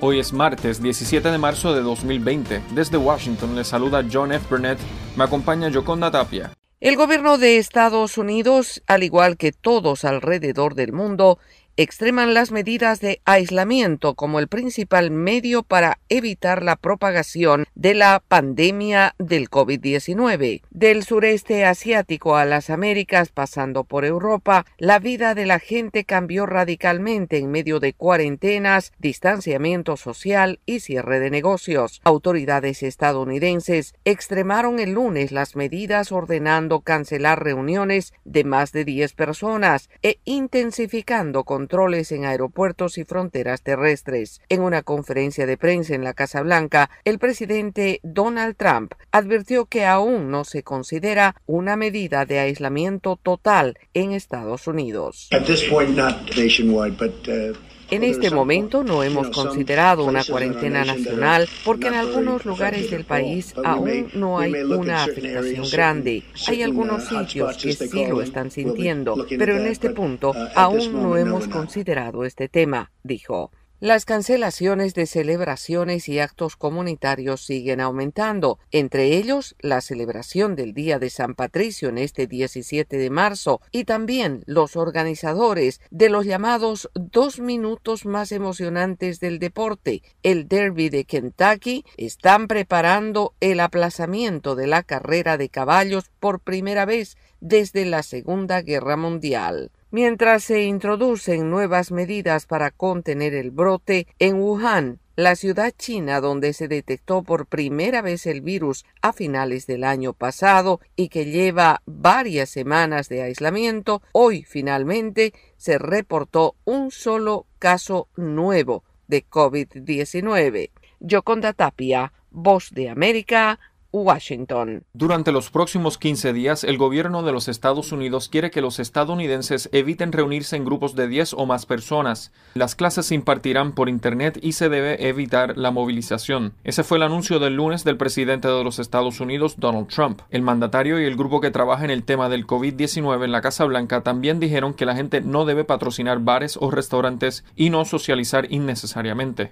Hoy 0.02 0.19
es 0.19 0.34
martes 0.34 0.84
17 0.84 1.31
de 1.31 1.38
marzo 1.38 1.73
de 1.73 1.81
2020. 1.81 2.61
Desde 2.72 2.97
Washington 2.97 3.56
les 3.56 3.69
saluda 3.69 4.03
John 4.11 4.34
F. 4.34 4.47
Burnett. 4.49 4.80
Me 5.15 5.23
acompaña 5.23 5.69
Yoconda 5.69 6.11
Tapia. 6.11 6.52
El 6.81 6.97
gobierno 6.97 7.38
de 7.38 7.57
Estados 7.57 8.18
Unidos, 8.18 8.84
al 8.85 9.03
igual 9.03 9.38
que 9.38 9.53
todos 9.53 10.03
alrededor 10.03 10.76
del 10.76 10.91
mundo, 10.91 11.39
extreman 11.77 12.34
las 12.34 12.52
medidas 12.52 13.02
de 13.02 13.22
aislamiento 13.26 14.15
como 14.15 14.39
el 14.39 14.47
principal 14.47 15.11
medio 15.11 15.64
para 15.64 15.99
evitar 16.07 16.64
la 16.64 16.77
propagación 16.77 17.65
de 17.76 17.93
la 17.93 18.23
pandemia 18.26 19.14
del 19.18 19.49
COVID-19. 19.49 20.61
Del 20.69 21.03
sureste 21.03 21.65
asiático 21.65 22.38
a 22.38 22.45
las 22.45 22.69
Américas, 22.69 23.30
pasando 23.30 23.84
por 23.84 24.06
Europa, 24.06 24.65
la 24.77 24.99
vida 24.99 25.35
de 25.35 25.45
la 25.45 25.60
gente 25.60 26.06
cambió 26.06 26.45
radicalmente 26.45 27.38
en 27.38 27.52
medio 27.52 27.80
de 27.80 27.93
cuarentenas, 27.93 28.93
distanciamiento 28.99 29.97
social 29.97 30.60
y 30.65 30.80
cierre 30.80 31.19
de 31.19 31.30
negocios. 31.30 32.02
Autoridades 32.06 32.84
estadounidenses 32.84 33.95
extremaron 34.06 34.80
el 34.80 34.91
lunes 34.91 35.31
las 35.31 35.56
medidas 35.56 36.11
ordenando 36.11 36.81
cancelar 36.81 37.43
reuniones 37.43 38.14
de 38.23 38.43
más 38.45 38.72
de 38.72 38.85
10 38.85 39.14
personas 39.14 39.89
e 40.02 40.19
intensificando 40.23 41.43
controles 41.65 42.11
en 42.11 42.25
aeropuertos 42.25 42.99
y 42.99 43.05
fronteras 43.05 43.63
terrestres. 43.63 44.39
En 44.49 44.61
una 44.61 44.83
conferencia 44.83 45.47
de 45.47 45.57
prensa 45.57 45.95
en 45.95 46.03
la 46.03 46.13
Casa 46.13 46.43
Blanca, 46.43 46.91
el 47.05 47.17
presidente 47.17 48.01
Donald 48.03 48.55
Trump 48.55 48.93
advirtió 49.11 49.65
que 49.65 49.83
aún 49.83 50.29
no 50.29 50.43
se 50.43 50.61
considera 50.61 51.35
una 51.47 51.75
medida 51.75 52.27
de 52.27 52.37
aislamiento 52.37 53.15
total 53.15 53.79
en 53.95 54.11
Estados 54.11 54.67
Unidos. 54.67 55.29
At 55.31 55.45
this 55.45 55.63
point, 55.63 55.97
not 55.97 56.37
nationwide, 56.37 56.97
but 56.99 57.27
uh, 57.27 57.57
En 57.91 58.03
este 58.03 58.32
momento 58.32 58.84
no 58.84 59.03
hemos 59.03 59.30
considerado 59.30 60.06
una 60.06 60.24
cuarentena 60.24 60.84
nacional 60.84 61.48
porque 61.64 61.88
en 61.88 61.94
algunos 61.94 62.44
lugares 62.45 62.90
del 62.90 63.06
país 63.06 63.53
aún 63.64 64.10
no 64.14 64.40
hay 64.40 64.53
una 64.53 65.03
afectación 65.03 65.66
grande. 65.72 66.24
Hay 66.48 66.64
algunos 66.64 67.06
sitios 67.06 67.57
que 67.57 67.74
sí 67.74 68.06
lo 68.07 68.22
están 68.22 68.49
sintiendo, 68.49 69.26
pero 69.38 69.57
en 69.57 69.68
este 69.68 69.91
punto 69.91 70.34
aún 70.56 70.94
no 70.94 71.16
hemos 71.18 71.48
considerado 71.48 72.26
este 72.26 72.49
tema, 72.49 72.91
dijo. 73.03 73.52
Las 73.86 74.03
cancelaciones 74.03 74.95
de 74.95 75.06
celebraciones 75.06 76.10
y 76.10 76.18
actos 76.18 76.56
comunitarios 76.56 77.45
siguen 77.45 77.80
aumentando, 77.80 78.57
entre 78.72 79.16
ellos 79.16 79.56
la 79.60 79.80
celebración 79.80 80.56
del 80.56 80.74
Día 80.74 80.98
de 80.98 81.12
San 81.12 81.36
Patricio 81.36 81.90
en 81.90 81.99
este 81.99 82.26
17 82.26 82.98
de 82.98 83.10
marzo 83.12 83.62
y 83.72 83.84
también 83.84 84.41
los 84.48 84.76
organizadores 84.76 85.82
de 85.91 86.10
los 86.10 86.26
llamados 86.26 86.90
dos 86.95 87.40
minutos 87.40 88.07
más 88.07 88.32
emocionantes 88.32 89.20
del 89.20 89.38
deporte, 89.38 90.02
el 90.24 90.48
Derby 90.48 90.90
de 90.90 91.06
Kentucky, 91.06 91.86
están 91.95 92.48
preparando 92.48 93.36
el 93.40 93.60
aplazamiento 93.60 94.56
de 94.56 94.66
la 94.66 94.82
carrera 94.82 95.38
de 95.38 95.49
caballos 95.49 96.10
por 96.20 96.40
primera 96.40 96.86
vez 96.86 97.18
desde 97.40 97.86
la 97.86 98.02
Segunda 98.02 98.64
Guerra 98.64 98.98
Mundial. 98.98 99.70
Mientras 99.95 100.43
se 100.43 100.63
introducen 100.63 101.49
nuevas 101.49 101.89
medidas 101.89 102.47
para 102.47 102.69
contener 102.69 103.34
el 103.34 103.49
brote 103.49 104.07
en 104.19 104.35
Wuhan, 104.35 104.99
la 105.15 105.38
ciudad 105.38 105.72
china 105.73 106.19
donde 106.19 106.51
se 106.51 106.67
detectó 106.67 107.23
por 107.23 107.45
primera 107.45 108.01
vez 108.01 108.26
el 108.26 108.41
virus 108.41 108.84
a 109.01 109.13
finales 109.13 109.67
del 109.67 109.85
año 109.85 110.11
pasado 110.11 110.81
y 110.97 111.07
que 111.07 111.23
lleva 111.23 111.81
varias 111.85 112.49
semanas 112.49 113.07
de 113.07 113.22
aislamiento, 113.22 114.01
hoy 114.11 114.43
finalmente 114.43 115.31
se 115.55 115.77
reportó 115.77 116.57
un 116.65 116.91
solo 116.91 117.45
caso 117.57 118.09
nuevo 118.17 118.84
de 119.07 119.26
COVID-19. 119.26 120.72
Yoconda 120.99 121.53
Tapia, 121.53 122.11
Voz 122.31 122.72
de 122.72 122.89
América, 122.89 123.61
Washington. 124.01 124.84
Durante 124.93 125.31
los 125.31 125.49
próximos 125.49 125.97
15 125.97 126.34
días, 126.34 126.63
el 126.63 126.77
gobierno 126.77 127.23
de 127.23 127.31
los 127.31 127.47
Estados 127.47 127.91
Unidos 127.91 128.30
quiere 128.30 128.51
que 128.51 128.61
los 128.61 128.80
estadounidenses 128.80 129.69
eviten 129.72 130.11
reunirse 130.11 130.55
en 130.55 130.65
grupos 130.65 130.95
de 130.95 131.07
10 131.07 131.34
o 131.34 131.45
más 131.45 131.65
personas. 131.65 132.31
Las 132.53 132.76
clases 132.76 133.07
se 133.07 133.15
impartirán 133.15 133.73
por 133.73 133.89
Internet 133.89 134.39
y 134.41 134.53
se 134.53 134.69
debe 134.69 135.07
evitar 135.07 135.57
la 135.57 135.72
movilización. 135.72 136.53
Ese 136.63 136.84
fue 136.84 136.97
el 136.97 137.03
anuncio 137.03 137.39
del 137.39 137.55
lunes 137.55 137.84
del 137.84 137.97
presidente 137.97 138.47
de 138.47 138.63
los 138.63 138.80
Estados 138.80 139.19
Unidos, 139.19 139.55
Donald 139.57 139.88
Trump. 139.88 140.22
El 140.30 140.41
mandatario 140.41 140.99
y 140.99 141.05
el 141.05 141.15
grupo 141.15 141.41
que 141.41 141.51
trabaja 141.51 141.85
en 141.85 141.91
el 141.91 142.03
tema 142.03 142.30
del 142.30 142.45
COVID-19 142.45 143.23
en 143.23 143.31
la 143.31 143.41
Casa 143.41 143.65
Blanca 143.65 144.01
también 144.01 144.39
dijeron 144.39 144.73
que 144.73 144.85
la 144.85 144.95
gente 144.95 145.22
no 145.22 145.45
debe 145.45 145.63
patrocinar 145.63 146.19
bares 146.19 146.57
o 146.59 146.72
restaurantes 146.72 147.43
y 147.55 147.69
no 147.69 147.85
socializar 147.85 148.51
innecesariamente. 148.51 149.51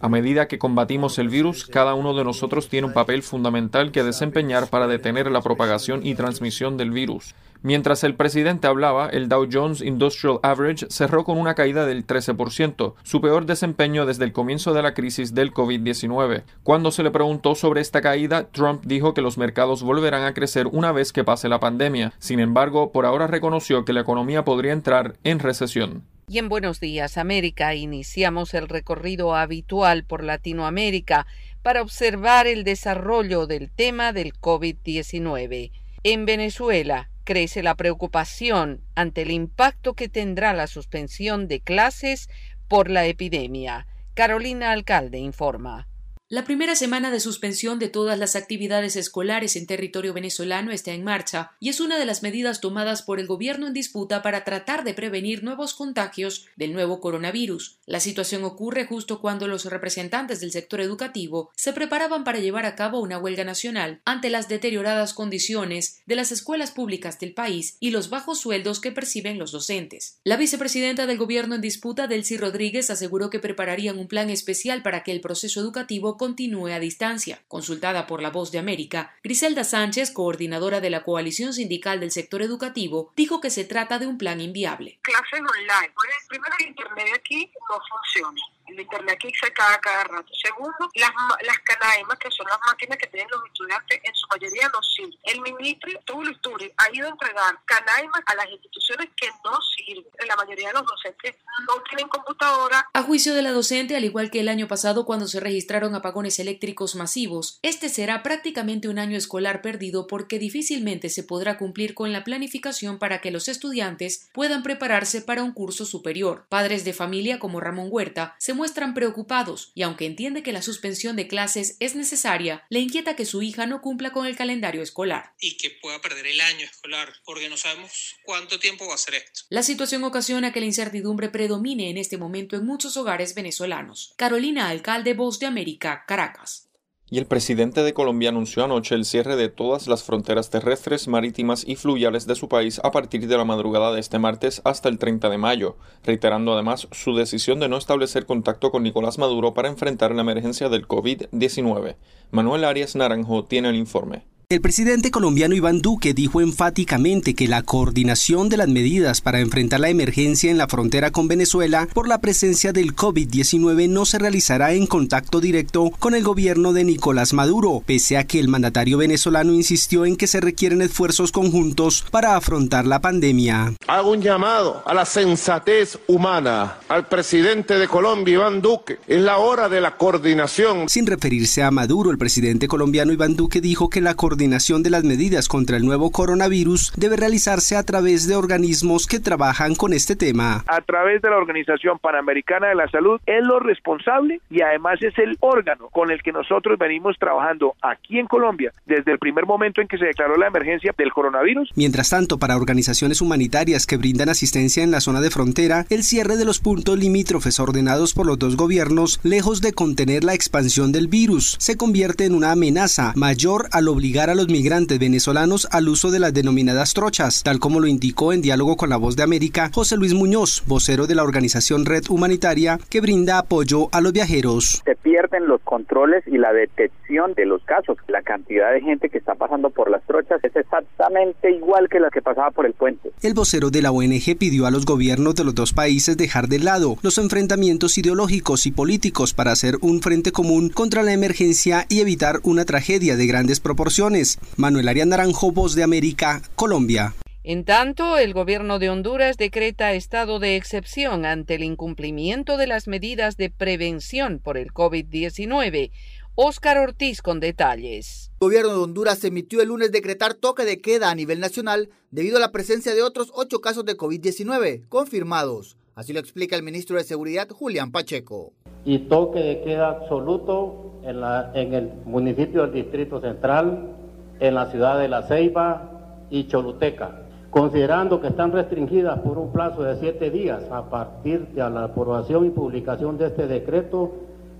A 0.00 0.08
medida 0.08 0.48
que 0.48 0.58
combatimos 0.58 1.18
el 1.18 1.28
virus, 1.28 1.66
cada 1.66 1.94
uno 1.94 2.11
de 2.14 2.24
nosotros 2.24 2.68
tiene 2.68 2.86
un 2.86 2.92
papel 2.92 3.22
fundamental 3.22 3.92
que 3.92 4.02
desempeñar 4.02 4.68
para 4.68 4.86
detener 4.86 5.30
la 5.30 5.42
propagación 5.42 6.06
y 6.06 6.14
transmisión 6.14 6.76
del 6.76 6.90
virus. 6.90 7.34
Mientras 7.64 8.02
el 8.02 8.16
presidente 8.16 8.66
hablaba, 8.66 9.08
el 9.08 9.28
Dow 9.28 9.48
Jones 9.50 9.82
Industrial 9.82 10.40
Average 10.42 10.86
cerró 10.90 11.22
con 11.22 11.38
una 11.38 11.54
caída 11.54 11.86
del 11.86 12.04
13%, 12.04 12.94
su 13.04 13.20
peor 13.20 13.46
desempeño 13.46 14.04
desde 14.04 14.24
el 14.24 14.32
comienzo 14.32 14.74
de 14.74 14.82
la 14.82 14.94
crisis 14.94 15.32
del 15.32 15.52
COVID-19. 15.52 16.42
Cuando 16.64 16.90
se 16.90 17.04
le 17.04 17.12
preguntó 17.12 17.54
sobre 17.54 17.80
esta 17.80 18.00
caída, 18.00 18.48
Trump 18.50 18.82
dijo 18.84 19.14
que 19.14 19.22
los 19.22 19.38
mercados 19.38 19.84
volverán 19.84 20.24
a 20.24 20.34
crecer 20.34 20.66
una 20.66 20.90
vez 20.90 21.12
que 21.12 21.22
pase 21.22 21.48
la 21.48 21.60
pandemia. 21.60 22.12
Sin 22.18 22.40
embargo, 22.40 22.90
por 22.90 23.06
ahora 23.06 23.28
reconoció 23.28 23.84
que 23.84 23.92
la 23.92 24.00
economía 24.00 24.44
podría 24.44 24.72
entrar 24.72 25.14
en 25.22 25.38
recesión. 25.38 26.02
Y 26.28 26.38
en 26.38 26.48
Buenos 26.48 26.80
Días 26.80 27.18
América 27.18 27.74
iniciamos 27.74 28.54
el 28.54 28.68
recorrido 28.68 29.34
habitual 29.34 30.04
por 30.04 30.24
Latinoamérica 30.24 31.26
para 31.62 31.82
observar 31.82 32.46
el 32.46 32.64
desarrollo 32.64 33.46
del 33.46 33.70
tema 33.70 34.12
del 34.12 34.32
COVID-19. 34.34 35.70
En 36.02 36.26
Venezuela 36.26 37.10
crece 37.24 37.62
la 37.62 37.76
preocupación 37.76 38.84
ante 38.94 39.22
el 39.22 39.30
impacto 39.30 39.94
que 39.94 40.08
tendrá 40.08 40.52
la 40.52 40.66
suspensión 40.66 41.46
de 41.48 41.60
clases 41.60 42.28
por 42.68 42.90
la 42.90 43.06
epidemia. 43.06 43.86
Carolina 44.14 44.72
Alcalde 44.72 45.18
informa. 45.18 45.88
La 46.32 46.44
primera 46.44 46.74
semana 46.76 47.10
de 47.10 47.20
suspensión 47.20 47.78
de 47.78 47.90
todas 47.90 48.18
las 48.18 48.36
actividades 48.36 48.96
escolares 48.96 49.54
en 49.54 49.66
territorio 49.66 50.14
venezolano 50.14 50.70
está 50.70 50.92
en 50.92 51.04
marcha 51.04 51.52
y 51.60 51.68
es 51.68 51.78
una 51.78 51.98
de 51.98 52.06
las 52.06 52.22
medidas 52.22 52.62
tomadas 52.62 53.02
por 53.02 53.20
el 53.20 53.26
gobierno 53.26 53.66
en 53.66 53.74
disputa 53.74 54.22
para 54.22 54.42
tratar 54.42 54.82
de 54.82 54.94
prevenir 54.94 55.44
nuevos 55.44 55.74
contagios 55.74 56.46
del 56.56 56.72
nuevo 56.72 57.02
coronavirus. 57.02 57.76
La 57.84 58.00
situación 58.00 58.44
ocurre 58.44 58.86
justo 58.86 59.20
cuando 59.20 59.46
los 59.46 59.66
representantes 59.66 60.40
del 60.40 60.52
sector 60.52 60.80
educativo 60.80 61.50
se 61.54 61.74
preparaban 61.74 62.24
para 62.24 62.38
llevar 62.38 62.64
a 62.64 62.76
cabo 62.76 63.00
una 63.00 63.18
huelga 63.18 63.44
nacional 63.44 64.00
ante 64.06 64.30
las 64.30 64.48
deterioradas 64.48 65.12
condiciones 65.12 66.00
de 66.06 66.16
las 66.16 66.32
escuelas 66.32 66.70
públicas 66.70 67.20
del 67.20 67.34
país 67.34 67.76
y 67.78 67.90
los 67.90 68.08
bajos 68.08 68.40
sueldos 68.40 68.80
que 68.80 68.90
perciben 68.90 69.38
los 69.38 69.52
docentes. 69.52 70.16
La 70.24 70.38
vicepresidenta 70.38 71.04
del 71.04 71.18
gobierno 71.18 71.56
en 71.56 71.60
disputa, 71.60 72.06
Delcy 72.06 72.38
Rodríguez, 72.38 72.88
aseguró 72.88 73.28
que 73.28 73.38
prepararían 73.38 73.98
un 73.98 74.08
plan 74.08 74.30
especial 74.30 74.80
para 74.82 75.02
que 75.02 75.12
el 75.12 75.20
proceso 75.20 75.60
educativo 75.60 76.16
continúe 76.22 76.72
a 76.72 76.78
distancia. 76.78 77.42
Consultada 77.48 78.06
por 78.06 78.22
La 78.22 78.30
Voz 78.30 78.52
de 78.52 78.60
América, 78.60 79.12
Griselda 79.24 79.64
Sánchez, 79.64 80.12
coordinadora 80.12 80.80
de 80.80 80.88
la 80.88 81.02
Coalición 81.02 81.52
Sindical 81.52 81.98
del 81.98 82.12
Sector 82.12 82.42
Educativo, 82.42 83.12
dijo 83.16 83.40
que 83.40 83.50
se 83.50 83.64
trata 83.64 83.98
de 83.98 84.06
un 84.06 84.18
plan 84.18 84.40
inviable. 84.40 85.00
Clases 85.02 85.40
online. 85.40 85.92
Primero, 86.28 86.54
el 86.60 86.68
Internet 86.68 87.08
aquí 87.16 87.50
no 87.68 87.76
funciona 87.90 88.40
el 88.72 88.80
internet 88.80 89.18
se 89.20 89.52
cae 89.52 89.78
cada 89.80 90.04
rato. 90.04 90.32
Segundo, 90.34 90.90
las, 90.94 91.10
las 91.42 91.58
canaimas, 91.60 92.18
que 92.18 92.30
son 92.30 92.46
las 92.46 92.58
máquinas 92.66 92.98
que 92.98 93.06
tienen 93.06 93.28
los 93.30 93.44
estudiantes, 93.46 94.00
en 94.02 94.14
su 94.14 94.26
mayoría 94.28 94.68
no 94.68 94.82
sirven. 94.82 95.18
El 95.24 95.40
ministro 95.40 95.90
Tulio 96.04 96.32
Isturi 96.32 96.72
ha 96.76 96.94
ido 96.94 97.06
a 97.06 97.10
entregar 97.10 97.58
canaimas 97.64 98.22
a 98.26 98.34
las 98.34 98.50
instituciones 98.50 99.08
que 99.16 99.28
no 99.44 99.58
sirven. 99.76 100.06
La 100.26 100.36
mayoría 100.36 100.68
de 100.68 100.74
los 100.74 100.86
docentes 100.86 101.36
no 101.66 101.82
tienen 101.88 102.08
computadora. 102.08 102.88
A 102.92 103.02
juicio 103.02 103.34
de 103.34 103.42
la 103.42 103.52
docente, 103.52 103.96
al 103.96 104.04
igual 104.04 104.30
que 104.30 104.40
el 104.40 104.48
año 104.48 104.68
pasado 104.68 105.04
cuando 105.04 105.26
se 105.26 105.40
registraron 105.40 105.94
apagones 105.94 106.38
eléctricos 106.38 106.94
masivos, 106.94 107.58
este 107.62 107.88
será 107.88 108.22
prácticamente 108.22 108.88
un 108.88 108.98
año 108.98 109.16
escolar 109.16 109.62
perdido 109.62 110.06
porque 110.06 110.38
difícilmente 110.38 111.08
se 111.08 111.22
podrá 111.22 111.58
cumplir 111.58 111.94
con 111.94 112.12
la 112.12 112.24
planificación 112.24 112.98
para 112.98 113.20
que 113.20 113.30
los 113.30 113.48
estudiantes 113.48 114.28
puedan 114.32 114.62
prepararse 114.62 115.22
para 115.22 115.42
un 115.42 115.52
curso 115.52 115.84
superior. 115.84 116.46
Padres 116.48 116.84
de 116.84 116.92
familia 116.92 117.38
como 117.38 117.60
Ramón 117.60 117.88
Huerta 117.90 118.34
se 118.38 118.52
muestran 118.62 118.94
preocupados 118.94 119.72
y 119.74 119.82
aunque 119.82 120.06
entiende 120.06 120.44
que 120.44 120.52
la 120.52 120.62
suspensión 120.62 121.16
de 121.16 121.26
clases 121.26 121.76
es 121.80 121.96
necesaria, 121.96 122.64
le 122.68 122.78
inquieta 122.78 123.16
que 123.16 123.26
su 123.26 123.42
hija 123.42 123.66
no 123.66 123.80
cumpla 123.80 124.12
con 124.12 124.24
el 124.24 124.36
calendario 124.36 124.82
escolar. 124.82 125.34
Y 125.40 125.56
que 125.56 125.70
pueda 125.70 126.00
perder 126.00 126.28
el 126.28 126.40
año 126.40 126.64
escolar, 126.64 127.12
porque 127.24 127.48
no 127.48 127.56
sabemos 127.56 128.14
cuánto 128.22 128.60
tiempo 128.60 128.86
va 128.86 128.94
a 128.94 128.98
ser 128.98 129.16
esto. 129.16 129.40
La 129.48 129.64
situación 129.64 130.04
ocasiona 130.04 130.52
que 130.52 130.60
la 130.60 130.66
incertidumbre 130.66 131.28
predomine 131.28 131.90
en 131.90 131.96
este 131.96 132.18
momento 132.18 132.54
en 132.54 132.64
muchos 132.64 132.96
hogares 132.96 133.34
venezolanos. 133.34 134.14
Carolina 134.16 134.68
Alcalde, 134.68 135.14
Voz 135.14 135.40
de 135.40 135.46
América, 135.46 136.04
Caracas 136.06 136.68
y 137.12 137.18
el 137.18 137.26
presidente 137.26 137.82
de 137.82 137.92
Colombia 137.92 138.30
anunció 138.30 138.64
anoche 138.64 138.94
el 138.94 139.04
cierre 139.04 139.36
de 139.36 139.50
todas 139.50 139.86
las 139.86 140.02
fronteras 140.02 140.48
terrestres, 140.48 141.08
marítimas 141.08 141.62
y 141.68 141.76
fluviales 141.76 142.26
de 142.26 142.34
su 142.34 142.48
país 142.48 142.80
a 142.82 142.90
partir 142.90 143.28
de 143.28 143.36
la 143.36 143.44
madrugada 143.44 143.92
de 143.92 144.00
este 144.00 144.18
martes 144.18 144.62
hasta 144.64 144.88
el 144.88 144.96
30 144.96 145.28
de 145.28 145.36
mayo, 145.36 145.76
reiterando 146.06 146.54
además 146.54 146.88
su 146.90 147.14
decisión 147.14 147.60
de 147.60 147.68
no 147.68 147.76
establecer 147.76 148.24
contacto 148.24 148.70
con 148.70 148.82
Nicolás 148.82 149.18
Maduro 149.18 149.52
para 149.52 149.68
enfrentar 149.68 150.14
la 150.14 150.22
emergencia 150.22 150.70
del 150.70 150.88
COVID-19. 150.88 151.96
Manuel 152.30 152.64
Arias 152.64 152.96
Naranjo 152.96 153.44
tiene 153.44 153.68
el 153.68 153.76
informe. 153.76 154.24
El 154.52 154.60
presidente 154.60 155.10
colombiano 155.10 155.54
Iván 155.54 155.80
Duque 155.80 156.12
dijo 156.12 156.42
enfáticamente 156.42 157.32
que 157.32 157.48
la 157.48 157.62
coordinación 157.62 158.50
de 158.50 158.58
las 158.58 158.68
medidas 158.68 159.22
para 159.22 159.40
enfrentar 159.40 159.80
la 159.80 159.88
emergencia 159.88 160.50
en 160.50 160.58
la 160.58 160.68
frontera 160.68 161.10
con 161.10 161.26
Venezuela 161.26 161.88
por 161.94 162.06
la 162.06 162.20
presencia 162.20 162.74
del 162.74 162.94
COVID-19 162.94 163.88
no 163.88 164.04
se 164.04 164.18
realizará 164.18 164.74
en 164.74 164.86
contacto 164.86 165.40
directo 165.40 165.90
con 165.98 166.14
el 166.14 166.22
gobierno 166.22 166.74
de 166.74 166.84
Nicolás 166.84 167.32
Maduro, 167.32 167.82
pese 167.86 168.18
a 168.18 168.26
que 168.26 168.40
el 168.40 168.48
mandatario 168.48 168.98
venezolano 168.98 169.54
insistió 169.54 170.04
en 170.04 170.16
que 170.16 170.26
se 170.26 170.42
requieren 170.42 170.82
esfuerzos 170.82 171.32
conjuntos 171.32 172.04
para 172.10 172.36
afrontar 172.36 172.84
la 172.86 173.00
pandemia. 173.00 173.72
Hago 173.86 174.10
un 174.10 174.20
llamado 174.20 174.82
a 174.84 174.92
la 174.92 175.06
sensatez 175.06 175.98
humana, 176.08 176.76
al 176.90 177.08
presidente 177.08 177.78
de 177.78 177.88
Colombia, 177.88 178.34
Iván 178.34 178.60
Duque. 178.60 178.98
Es 179.06 179.22
la 179.22 179.38
hora 179.38 179.70
de 179.70 179.80
la 179.80 179.96
coordinación. 179.96 180.90
Sin 180.90 181.06
referirse 181.06 181.62
a 181.62 181.70
Maduro, 181.70 182.10
el 182.10 182.18
presidente 182.18 182.68
colombiano 182.68 183.14
Iván 183.14 183.34
Duque 183.34 183.62
dijo 183.62 183.88
que 183.88 184.02
la 184.02 184.12
coordinación 184.12 184.41
coordinación 184.42 184.82
de 184.82 184.90
las 184.90 185.04
medidas 185.04 185.46
contra 185.46 185.76
el 185.76 185.84
nuevo 185.84 186.10
coronavirus 186.10 186.92
debe 186.96 187.16
realizarse 187.16 187.76
a 187.76 187.84
través 187.84 188.26
de 188.26 188.34
organismos 188.34 189.06
que 189.06 189.20
trabajan 189.20 189.76
con 189.76 189.92
este 189.92 190.16
tema. 190.16 190.64
A 190.66 190.80
través 190.80 191.22
de 191.22 191.30
la 191.30 191.36
Organización 191.36 192.00
Panamericana 192.00 192.66
de 192.66 192.74
la 192.74 192.88
Salud 192.88 193.20
es 193.24 193.44
lo 193.44 193.60
responsable 193.60 194.40
y 194.50 194.62
además 194.62 195.00
es 195.00 195.16
el 195.18 195.36
órgano 195.38 195.90
con 195.90 196.10
el 196.10 196.20
que 196.24 196.32
nosotros 196.32 196.76
venimos 196.76 197.16
trabajando 197.20 197.74
aquí 197.82 198.18
en 198.18 198.26
Colombia 198.26 198.72
desde 198.84 199.12
el 199.12 199.20
primer 199.20 199.46
momento 199.46 199.80
en 199.80 199.86
que 199.86 199.96
se 199.96 200.06
declaró 200.06 200.36
la 200.36 200.48
emergencia 200.48 200.92
del 200.98 201.12
coronavirus. 201.12 201.70
Mientras 201.76 202.10
tanto, 202.10 202.38
para 202.38 202.56
organizaciones 202.56 203.20
humanitarias 203.20 203.86
que 203.86 203.96
brindan 203.96 204.28
asistencia 204.28 204.82
en 204.82 204.90
la 204.90 205.00
zona 205.00 205.20
de 205.20 205.30
frontera, 205.30 205.86
el 205.88 206.02
cierre 206.02 206.36
de 206.36 206.44
los 206.44 206.58
puntos 206.58 206.98
limítrofes 206.98 207.60
ordenados 207.60 208.12
por 208.12 208.26
los 208.26 208.40
dos 208.40 208.56
gobiernos, 208.56 209.20
lejos 209.22 209.60
de 209.60 209.72
contener 209.72 210.24
la 210.24 210.34
expansión 210.34 210.90
del 210.90 211.06
virus, 211.06 211.54
se 211.60 211.76
convierte 211.76 212.24
en 212.24 212.34
una 212.34 212.50
amenaza 212.50 213.12
mayor 213.14 213.68
al 213.70 213.86
obligar 213.86 214.30
a 214.30 214.31
a 214.32 214.34
los 214.34 214.48
migrantes 214.48 214.98
venezolanos 214.98 215.68
al 215.70 215.88
uso 215.88 216.10
de 216.10 216.18
las 216.18 216.32
denominadas 216.32 216.94
trochas, 216.94 217.42
tal 217.42 217.58
como 217.58 217.80
lo 217.80 217.86
indicó 217.86 218.32
en 218.32 218.42
diálogo 218.42 218.76
con 218.76 218.88
la 218.88 218.96
voz 218.96 219.14
de 219.14 219.22
América 219.22 219.70
José 219.72 219.96
Luis 219.96 220.14
Muñoz, 220.14 220.62
vocero 220.66 221.06
de 221.06 221.14
la 221.14 221.22
organización 221.22 221.84
Red 221.84 222.04
Humanitaria, 222.08 222.78
que 222.88 223.00
brinda 223.00 223.38
apoyo 223.38 223.88
a 223.92 224.00
los 224.00 224.12
viajeros. 224.12 224.82
Se 224.84 224.96
pierden 224.96 225.46
los 225.46 225.60
controles 225.60 226.24
y 226.26 226.38
la 226.38 226.52
detección 226.52 227.34
de 227.34 227.46
los 227.46 227.62
casos. 227.64 227.98
La 228.08 228.22
cantidad 228.22 228.72
de 228.72 228.80
gente 228.80 229.10
que 229.10 229.18
está 229.18 229.34
pasando 229.34 229.70
por 229.70 229.90
las 229.90 230.02
trochas 230.06 230.42
es 230.42 230.56
exactamente 230.56 231.50
igual 231.50 231.88
que 231.88 232.00
la 232.00 232.08
que 232.10 232.22
pasaba 232.22 232.50
por 232.50 232.64
el 232.64 232.72
puente. 232.72 233.10
El 233.22 233.34
vocero 233.34 233.70
de 233.70 233.82
la 233.82 233.92
ONG 233.92 234.36
pidió 234.38 234.66
a 234.66 234.70
los 234.70 234.86
gobiernos 234.86 235.34
de 235.34 235.44
los 235.44 235.54
dos 235.54 235.72
países 235.74 236.16
dejar 236.16 236.48
de 236.48 236.58
lado 236.58 236.96
los 237.02 237.18
enfrentamientos 237.18 237.98
ideológicos 237.98 238.66
y 238.66 238.72
políticos 238.72 239.34
para 239.34 239.52
hacer 239.52 239.76
un 239.82 240.00
frente 240.00 240.32
común 240.32 240.70
contra 240.70 241.02
la 241.02 241.12
emergencia 241.12 241.84
y 241.88 242.00
evitar 242.00 242.40
una 242.44 242.64
tragedia 242.64 243.16
de 243.16 243.26
grandes 243.26 243.60
proporciones. 243.60 244.21
Manuel 244.56 244.88
Arias 244.88 245.06
Naranjo, 245.06 245.52
Voz 245.52 245.74
de 245.74 245.82
América, 245.82 246.42
Colombia. 246.56 247.14
En 247.44 247.64
tanto, 247.64 248.18
el 248.18 248.34
gobierno 248.34 248.78
de 248.78 248.88
Honduras 248.88 249.36
decreta 249.36 249.94
estado 249.94 250.38
de 250.38 250.54
excepción 250.54 251.24
ante 251.24 251.56
el 251.56 251.64
incumplimiento 251.64 252.56
de 252.56 252.68
las 252.68 252.86
medidas 252.86 253.36
de 253.36 253.50
prevención 253.50 254.38
por 254.38 254.56
el 254.56 254.72
COVID-19. 254.72 255.90
Óscar 256.36 256.78
Ortiz 256.78 257.20
con 257.20 257.40
detalles. 257.40 258.30
El 258.40 258.46
gobierno 258.46 258.70
de 258.70 258.78
Honduras 258.78 259.24
emitió 259.24 259.60
el 259.60 259.68
lunes 259.68 259.90
decretar 259.90 260.34
toque 260.34 260.64
de 260.64 260.80
queda 260.80 261.10
a 261.10 261.14
nivel 261.16 261.40
nacional 261.40 261.90
debido 262.12 262.36
a 262.36 262.40
la 262.40 262.52
presencia 262.52 262.94
de 262.94 263.02
otros 263.02 263.32
ocho 263.34 263.60
casos 263.60 263.84
de 263.84 263.96
COVID-19 263.96 264.88
confirmados. 264.88 265.76
Así 265.94 266.12
lo 266.12 266.20
explica 266.20 266.56
el 266.56 266.62
ministro 266.62 266.96
de 266.96 267.04
Seguridad, 267.04 267.48
Julián 267.50 267.90
Pacheco. 267.90 268.52
Y 268.84 269.00
toque 269.00 269.40
de 269.40 269.62
queda 269.62 269.90
absoluto 269.90 271.00
en, 271.04 271.20
la, 271.20 271.50
en 271.54 271.74
el 271.74 271.90
municipio 272.06 272.62
del 272.62 272.72
Distrito 272.72 273.20
Central, 273.20 273.96
en 274.42 274.54
la 274.54 274.66
ciudad 274.66 274.98
de 274.98 275.08
La 275.08 275.22
Ceiba 275.22 276.26
y 276.28 276.48
Choluteca 276.48 277.22
considerando 277.52 278.18
que 278.22 278.28
están 278.28 278.50
restringidas 278.50 279.20
por 279.20 279.36
un 279.36 279.52
plazo 279.52 279.82
de 279.82 280.00
siete 280.00 280.30
días 280.30 280.62
a 280.70 280.88
partir 280.88 281.48
de 281.48 281.60
la 281.60 281.84
aprobación 281.84 282.46
y 282.46 282.50
publicación 282.50 283.18
de 283.18 283.26
este 283.26 283.46
decreto, 283.46 284.10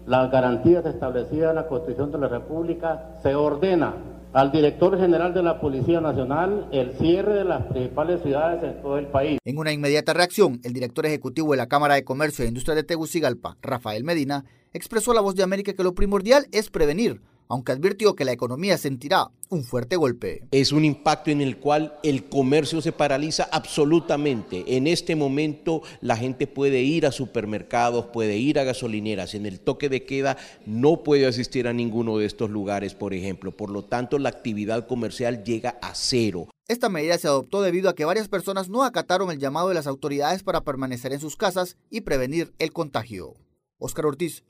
las 0.06 0.30
garantías 0.30 0.84
establecidas 0.84 1.50
en 1.50 1.56
la 1.56 1.68
Constitución 1.68 2.12
de 2.12 2.18
la 2.18 2.28
República, 2.28 3.16
se 3.22 3.34
ordena 3.34 3.94
al 4.34 4.52
director 4.52 4.98
general 4.98 5.32
de 5.32 5.42
la 5.42 5.59
Policía 5.59 6.02
Nacional 6.02 6.68
el 6.70 6.92
cierre 6.98 7.32
de 7.32 7.44
las 7.44 7.64
principales 7.64 8.20
ciudades 8.20 8.62
en 8.62 8.82
todo 8.82 8.98
el 8.98 9.06
país. 9.06 9.38
En 9.42 9.56
una 9.56 9.72
inmediata 9.72 10.12
reacción, 10.12 10.60
el 10.62 10.74
director 10.74 11.06
ejecutivo 11.06 11.52
de 11.52 11.56
la 11.56 11.68
Cámara 11.68 11.94
de 11.94 12.04
Comercio 12.04 12.44
e 12.44 12.48
Industria 12.48 12.74
de 12.74 12.84
Tegucigalpa, 12.84 13.56
Rafael 13.62 14.04
Medina, 14.04 14.44
expresó 14.74 15.12
a 15.12 15.14
la 15.14 15.22
voz 15.22 15.34
de 15.34 15.42
América 15.44 15.72
que 15.72 15.82
lo 15.82 15.94
primordial 15.94 16.46
es 16.52 16.68
prevenir, 16.68 17.22
aunque 17.53 17.73
advirtió 17.73 18.16
que 18.16 18.24
la 18.24 18.33
economía 18.33 18.79
sentirá 18.79 19.31
un 19.51 19.62
fuerte 19.62 19.97
golpe. 19.97 20.43
Es 20.53 20.73
un 20.73 20.87
impacto 20.87 21.31
en 21.31 21.43
el 21.43 21.59
cual 21.59 21.99
el 22.03 22.24
comercio 22.24 22.81
se 22.81 22.93
paraliza 22.93 23.47
absolutamente. 23.53 24.65
En 24.74 24.87
este 24.87 25.16
momento 25.16 25.83
la 26.01 26.16
gente 26.16 26.47
puede 26.47 26.81
ir 26.81 27.05
a 27.05 27.12
supermercados, 27.12 28.07
puede 28.07 28.39
ir 28.39 28.59
a 28.59 28.65
gasolineras. 28.65 29.35
En 29.35 29.45
el 29.45 29.61
toque 29.61 29.91
de 29.91 30.05
queda 30.05 30.39
no 30.65 31.03
puede 31.03 31.27
asistir 31.27 31.69
a 31.69 31.74
ninguno 31.74 32.16
de 32.16 32.24
estos 32.24 32.49
lugares, 32.49 32.95
por 32.95 33.12
ejemplo. 33.12 33.55
Por 33.55 33.69
lo 33.69 33.85
tanto, 33.85 34.19
la 34.19 34.31
actividad 34.31 34.87
comercial 34.87 35.45
llega 35.45 35.79
a 35.83 35.95
cero. 35.95 36.49
Esta 36.69 36.89
medida 36.89 37.19
se 37.19 37.29
adoptó 37.29 37.61
debido 37.61 37.91
a 37.91 37.95
que 37.95 38.07
varias 38.07 38.29
personas 38.29 38.70
no 38.70 38.83
acataron 38.83 39.31
el 39.31 39.39
llamado 39.39 39.69
de 39.69 39.74
las 39.74 39.87
autoridades 39.87 40.43
para 40.43 40.62
permanecer 40.62 41.12
en 41.12 41.20
sus 41.20 41.37
casas 41.37 41.77
y 41.91 42.01
prevenir 42.01 42.55
el 42.59 42.73
contagio. 42.73 43.37
Óscar 43.77 44.07
Ortiz, 44.07 44.43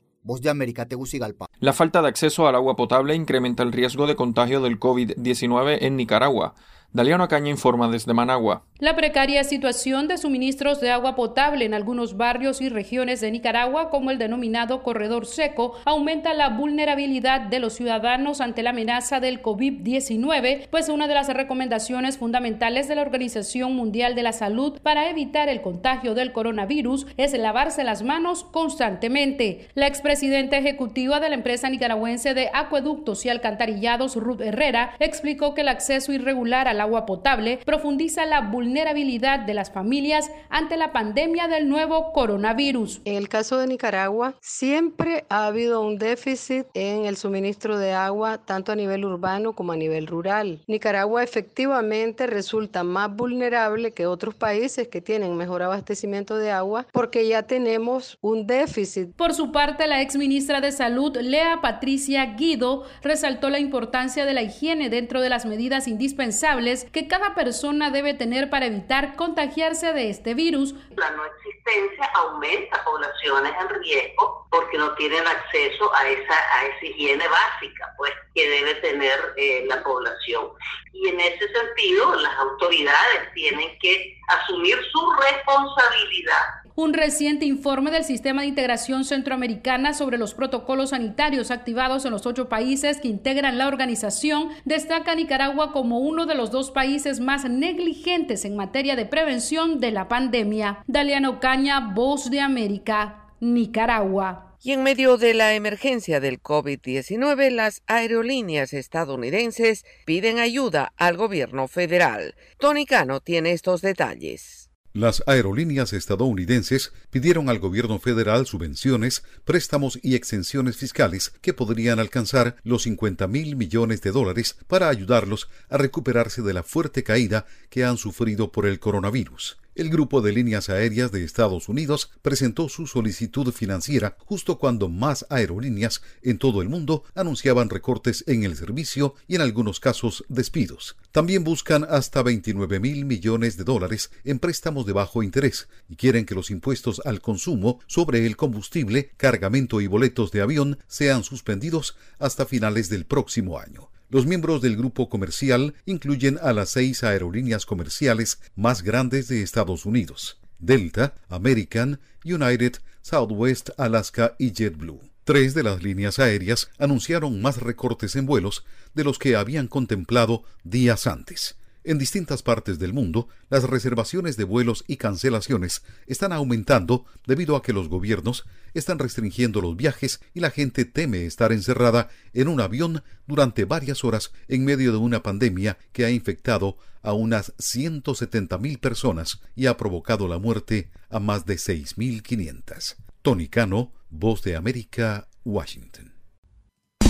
La 1.59 1.73
falta 1.73 2.01
de 2.01 2.07
acceso 2.07 2.47
al 2.47 2.55
agua 2.55 2.75
potable 2.75 3.15
incrementa 3.15 3.63
el 3.63 3.71
riesgo 3.71 4.07
de 4.07 4.15
contagio 4.15 4.61
del 4.61 4.79
COVID-19 4.79 5.79
en 5.81 5.97
Nicaragua. 5.97 6.55
Daliano 6.93 7.27
Caña 7.27 7.49
informa 7.49 7.89
desde 7.89 8.13
Managua. 8.13 8.65
La 8.77 8.95
precaria 8.95 9.43
situación 9.43 10.07
de 10.07 10.19
suministros 10.19 10.79
de 10.79 10.91
agua 10.91 11.15
potable 11.15 11.65
en 11.65 11.73
algunos 11.73 12.17
barrios 12.17 12.61
y 12.61 12.69
regiones 12.69 13.19
de 13.19 13.31
Nicaragua, 13.31 13.89
como 13.89 14.11
el 14.11 14.19
denominado 14.19 14.83
corredor 14.83 15.25
seco, 15.25 15.73
aumenta 15.85 16.35
la 16.35 16.49
vulnerabilidad 16.49 17.41
de 17.41 17.59
los 17.59 17.73
ciudadanos 17.73 18.41
ante 18.41 18.61
la 18.61 18.71
amenaza 18.71 19.19
del 19.19 19.41
COVID-19, 19.41 20.67
pues 20.69 20.89
una 20.89 21.07
de 21.07 21.15
las 21.15 21.33
recomendaciones 21.33 22.19
fundamentales 22.19 22.87
de 22.87 22.95
la 22.95 23.01
Organización 23.01 23.75
Mundial 23.75 24.13
de 24.13 24.23
la 24.23 24.33
Salud 24.33 24.79
para 24.83 25.09
evitar 25.09 25.49
el 25.49 25.61
contagio 25.61 26.13
del 26.13 26.31
coronavirus 26.31 27.07
es 27.17 27.33
lavarse 27.33 27.83
las 27.83 28.03
manos 28.03 28.43
constantemente. 28.43 29.69
La 29.73 29.87
expresidenta 29.87 30.57
ejecutiva 30.57 31.19
de 31.19 31.29
la 31.29 31.35
empresa 31.35 31.69
nicaragüense 31.69 32.35
de 32.35 32.51
acueductos 32.53 33.25
y 33.25 33.29
alcantarillados, 33.29 34.15
Ruth 34.15 34.41
Herrera, 34.41 34.93
explicó 34.99 35.55
que 35.55 35.61
el 35.61 35.69
acceso 35.69 36.11
irregular 36.11 36.67
al 36.67 36.82
agua 36.83 37.05
potable 37.05 37.59
profundiza 37.65 38.25
la 38.25 38.41
vulnerabilidad 38.41 39.39
de 39.39 39.53
las 39.53 39.71
familias 39.71 40.29
ante 40.49 40.77
la 40.77 40.91
pandemia 40.91 41.47
del 41.47 41.67
nuevo 41.67 42.11
coronavirus. 42.13 43.01
En 43.05 43.15
el 43.15 43.29
caso 43.29 43.57
de 43.57 43.67
Nicaragua, 43.67 44.35
siempre 44.41 45.25
ha 45.29 45.47
habido 45.47 45.81
un 45.81 45.97
déficit 45.97 46.67
en 46.73 47.05
el 47.05 47.17
suministro 47.17 47.77
de 47.77 47.93
agua, 47.93 48.37
tanto 48.37 48.71
a 48.71 48.75
nivel 48.75 49.05
urbano 49.05 49.53
como 49.53 49.71
a 49.71 49.77
nivel 49.77 50.07
rural. 50.07 50.61
Nicaragua 50.67 51.23
efectivamente 51.23 52.27
resulta 52.27 52.83
más 52.83 53.13
vulnerable 53.15 53.91
que 53.91 54.05
otros 54.05 54.35
países 54.35 54.87
que 54.87 55.01
tienen 55.01 55.35
mejor 55.35 55.63
abastecimiento 55.63 56.37
de 56.37 56.51
agua 56.51 56.85
porque 56.91 57.27
ya 57.27 57.43
tenemos 57.43 58.17
un 58.21 58.45
déficit. 58.45 59.15
Por 59.15 59.33
su 59.33 59.51
parte, 59.51 59.87
la 59.87 60.01
ex 60.01 60.15
ministra 60.15 60.61
de 60.61 60.71
Salud, 60.71 61.15
Lea 61.17 61.59
Patricia 61.61 62.25
Guido, 62.35 62.83
resaltó 63.01 63.49
la 63.49 63.59
importancia 63.59 64.25
de 64.25 64.33
la 64.33 64.41
higiene 64.41 64.89
dentro 64.89 65.21
de 65.21 65.29
las 65.29 65.45
medidas 65.45 65.87
indispensables 65.87 66.72
que 66.91 67.07
cada 67.07 67.35
persona 67.35 67.89
debe 67.89 68.13
tener 68.13 68.49
para 68.49 68.65
evitar 68.65 69.15
contagiarse 69.15 69.93
de 69.93 70.09
este 70.09 70.33
virus. 70.33 70.73
La 70.95 71.11
no 71.11 71.23
existencia 71.25 72.05
aumenta 72.15 72.83
poblaciones 72.83 73.53
en 73.59 73.81
riesgo 73.81 74.47
porque 74.49 74.77
no 74.77 74.93
tienen 74.95 75.25
acceso 75.25 75.93
a 75.95 76.07
esa, 76.07 76.33
a 76.57 76.65
esa 76.65 76.85
higiene 76.85 77.27
básica 77.27 77.93
pues, 77.97 78.11
que 78.33 78.49
debe 78.49 78.75
tener 78.75 79.33
eh, 79.37 79.65
la 79.67 79.83
población. 79.83 80.49
Y 80.93 81.09
en 81.09 81.19
ese 81.19 81.47
sentido, 81.53 82.15
las 82.15 82.35
autoridades 82.37 83.33
tienen 83.33 83.77
que 83.79 84.17
asumir 84.27 84.77
su 84.91 85.11
responsabilidad 85.13 86.62
un 86.75 86.93
reciente 86.93 87.45
informe 87.45 87.91
del 87.91 88.03
Sistema 88.03 88.41
de 88.41 88.47
Integración 88.47 89.05
Centroamericana 89.05 89.93
sobre 89.93 90.17
los 90.17 90.33
protocolos 90.33 90.89
sanitarios 90.89 91.51
activados 91.51 92.05
en 92.05 92.11
los 92.11 92.25
ocho 92.25 92.49
países 92.49 92.99
que 92.99 93.07
integran 93.07 93.57
la 93.57 93.67
organización 93.67 94.49
destaca 94.65 95.11
a 95.11 95.15
Nicaragua 95.15 95.71
como 95.71 95.99
uno 95.99 96.25
de 96.25 96.35
los 96.35 96.51
dos 96.51 96.71
países 96.71 97.19
más 97.19 97.47
negligentes 97.47 98.43
en 98.45 98.55
materia 98.55 98.95
de 98.95 99.05
prevención 99.05 99.79
de 99.79 99.91
la 99.91 100.07
pandemia. 100.07 100.83
Daliano 100.87 101.39
Caña, 101.39 101.91
Voz 101.93 102.31
de 102.31 102.39
América, 102.39 103.27
Nicaragua. 103.39 104.57
Y 104.63 104.71
en 104.71 104.81
medio 104.81 105.17
de 105.17 105.33
la 105.33 105.53
emergencia 105.53 106.21
del 106.21 106.41
COVID-19, 106.41 107.49
las 107.51 107.83
aerolíneas 107.85 108.71
estadounidenses 108.71 109.83
piden 110.05 110.39
ayuda 110.39 110.93
al 110.95 111.17
gobierno 111.17 111.67
federal. 111.67 112.33
Tony 112.57 112.85
Cano 112.85 113.19
tiene 113.19 113.51
estos 113.51 113.81
detalles. 113.81 114.62
Las 114.95 115.23
aerolíneas 115.25 115.91
estadounidenses 115.91 116.93
pidieron 117.09 117.49
al 117.49 117.57
gobierno 117.57 117.97
federal 117.97 118.45
subvenciones, 118.45 119.23
préstamos 119.43 119.97
y 120.03 120.13
exenciones 120.13 120.77
fiscales 120.77 121.33
que 121.41 121.51
podrían 121.51 121.97
alcanzar 121.97 122.57
los 122.63 122.83
50 122.83 123.27
mil 123.27 123.55
millones 123.55 124.01
de 124.01 124.11
dólares 124.11 124.55
para 124.67 124.89
ayudarlos 124.89 125.49
a 125.69 125.79
recuperarse 125.79 126.43
de 126.43 126.53
la 126.53 126.61
fuerte 126.61 127.03
caída 127.03 127.47
que 127.71 127.83
han 127.83 127.97
sufrido 127.97 128.51
por 128.51 128.67
el 128.67 128.79
coronavirus. 128.79 129.57
El 129.75 129.89
grupo 129.89 130.21
de 130.21 130.33
líneas 130.33 130.69
aéreas 130.69 131.11
de 131.11 131.23
Estados 131.23 131.67
Unidos 131.67 132.11
presentó 132.21 132.69
su 132.69 132.85
solicitud 132.85 133.51
financiera 133.51 134.15
justo 134.19 134.59
cuando 134.59 134.87
más 134.87 135.25
aerolíneas 135.31 136.03
en 136.21 136.37
todo 136.37 136.61
el 136.61 136.69
mundo 136.69 137.03
anunciaban 137.15 137.71
recortes 137.71 138.23
en 138.27 138.43
el 138.43 138.55
servicio 138.55 139.15
y 139.27 139.33
en 139.33 139.41
algunos 139.41 139.79
casos 139.79 140.25
despidos. 140.29 140.95
También 141.11 141.43
buscan 141.43 141.87
hasta 141.89 142.21
29 142.21 142.79
mil 142.79 143.05
millones 143.05 143.57
de 143.57 143.63
dólares 143.63 144.11
en 144.23 144.37
préstamos 144.37 144.85
de 144.85 144.93
bajo 144.93 145.23
interés 145.23 145.67
y 145.89 145.95
quieren 145.95 146.27
que 146.27 146.35
los 146.35 146.51
impuestos 146.51 147.01
al 147.03 147.19
consumo 147.19 147.79
sobre 147.87 148.27
el 148.27 148.37
combustible, 148.37 149.09
cargamento 149.17 149.81
y 149.81 149.87
boletos 149.87 150.31
de 150.31 150.41
avión 150.41 150.77
sean 150.87 151.23
suspendidos 151.23 151.97
hasta 152.19 152.45
finales 152.45 152.89
del 152.89 153.05
próximo 153.05 153.57
año. 153.57 153.89
Los 154.13 154.27
miembros 154.27 154.61
del 154.61 154.77
grupo 154.77 155.09
comercial 155.09 155.73
incluyen 155.87 156.37
a 156.43 156.53
las 156.53 156.69
seis 156.69 157.03
aerolíneas 157.03 157.65
comerciales 157.65 158.37
más 158.55 158.83
grandes 158.83 159.27
de 159.27 159.41
Estados 159.41 159.87
Unidos, 159.87 160.37
Delta, 160.59 161.15
American, 161.29 161.99
United, 162.23 162.75
Southwest, 163.01 163.71
Alaska 163.75 164.35
y 164.37 164.51
JetBlue. 164.51 165.01
Tres 165.23 165.55
de 165.55 165.63
las 165.63 165.81
líneas 165.81 166.19
aéreas 166.19 166.69
anunciaron 166.77 167.41
más 167.41 167.57
recortes 167.57 168.15
en 168.15 168.27
vuelos 168.27 168.63
de 168.93 169.03
los 169.03 169.17
que 169.17 169.35
habían 169.35 169.67
contemplado 169.67 170.43
días 170.63 171.07
antes. 171.07 171.55
En 171.85 171.97
distintas 171.97 172.43
partes 172.43 172.79
del 172.79 172.93
mundo, 172.93 173.27
las 173.49 173.65
reservaciones 173.65 174.37
de 174.37 174.45
vuelos 174.45 174.85
y 174.87 174.95
cancelaciones 174.95 175.83
están 176.07 176.31
aumentando 176.31 177.05
debido 177.27 177.57
a 177.57 177.61
que 177.61 177.73
los 177.73 177.89
gobiernos 177.89 178.45
están 178.73 178.99
restringiendo 178.99 179.59
los 179.59 179.75
viajes 179.75 180.21
y 180.33 180.39
la 180.39 180.49
gente 180.49 180.85
teme 180.85 181.25
estar 181.25 181.51
encerrada 181.51 182.09
en 182.33 182.47
un 182.47 182.61
avión 182.61 183.03
durante 183.27 183.65
varias 183.65 184.03
horas 184.05 184.31
en 184.47 184.63
medio 184.63 184.93
de 184.93 184.97
una 184.97 185.23
pandemia 185.23 185.77
que 185.91 186.05
ha 186.05 186.09
infectado 186.09 186.77
a 187.01 187.11
unas 187.11 187.53
170.000 187.57 188.79
personas 188.79 189.41
y 189.55 189.65
ha 189.65 189.75
provocado 189.75 190.29
la 190.29 190.39
muerte 190.39 190.89
a 191.09 191.19
más 191.19 191.45
de 191.45 191.55
6.500. 191.55 192.95
Tony 193.21 193.49
Cano, 193.49 193.91
Voz 194.09 194.41
de 194.43 194.55
América, 194.55 195.27
Washington. 195.43 196.12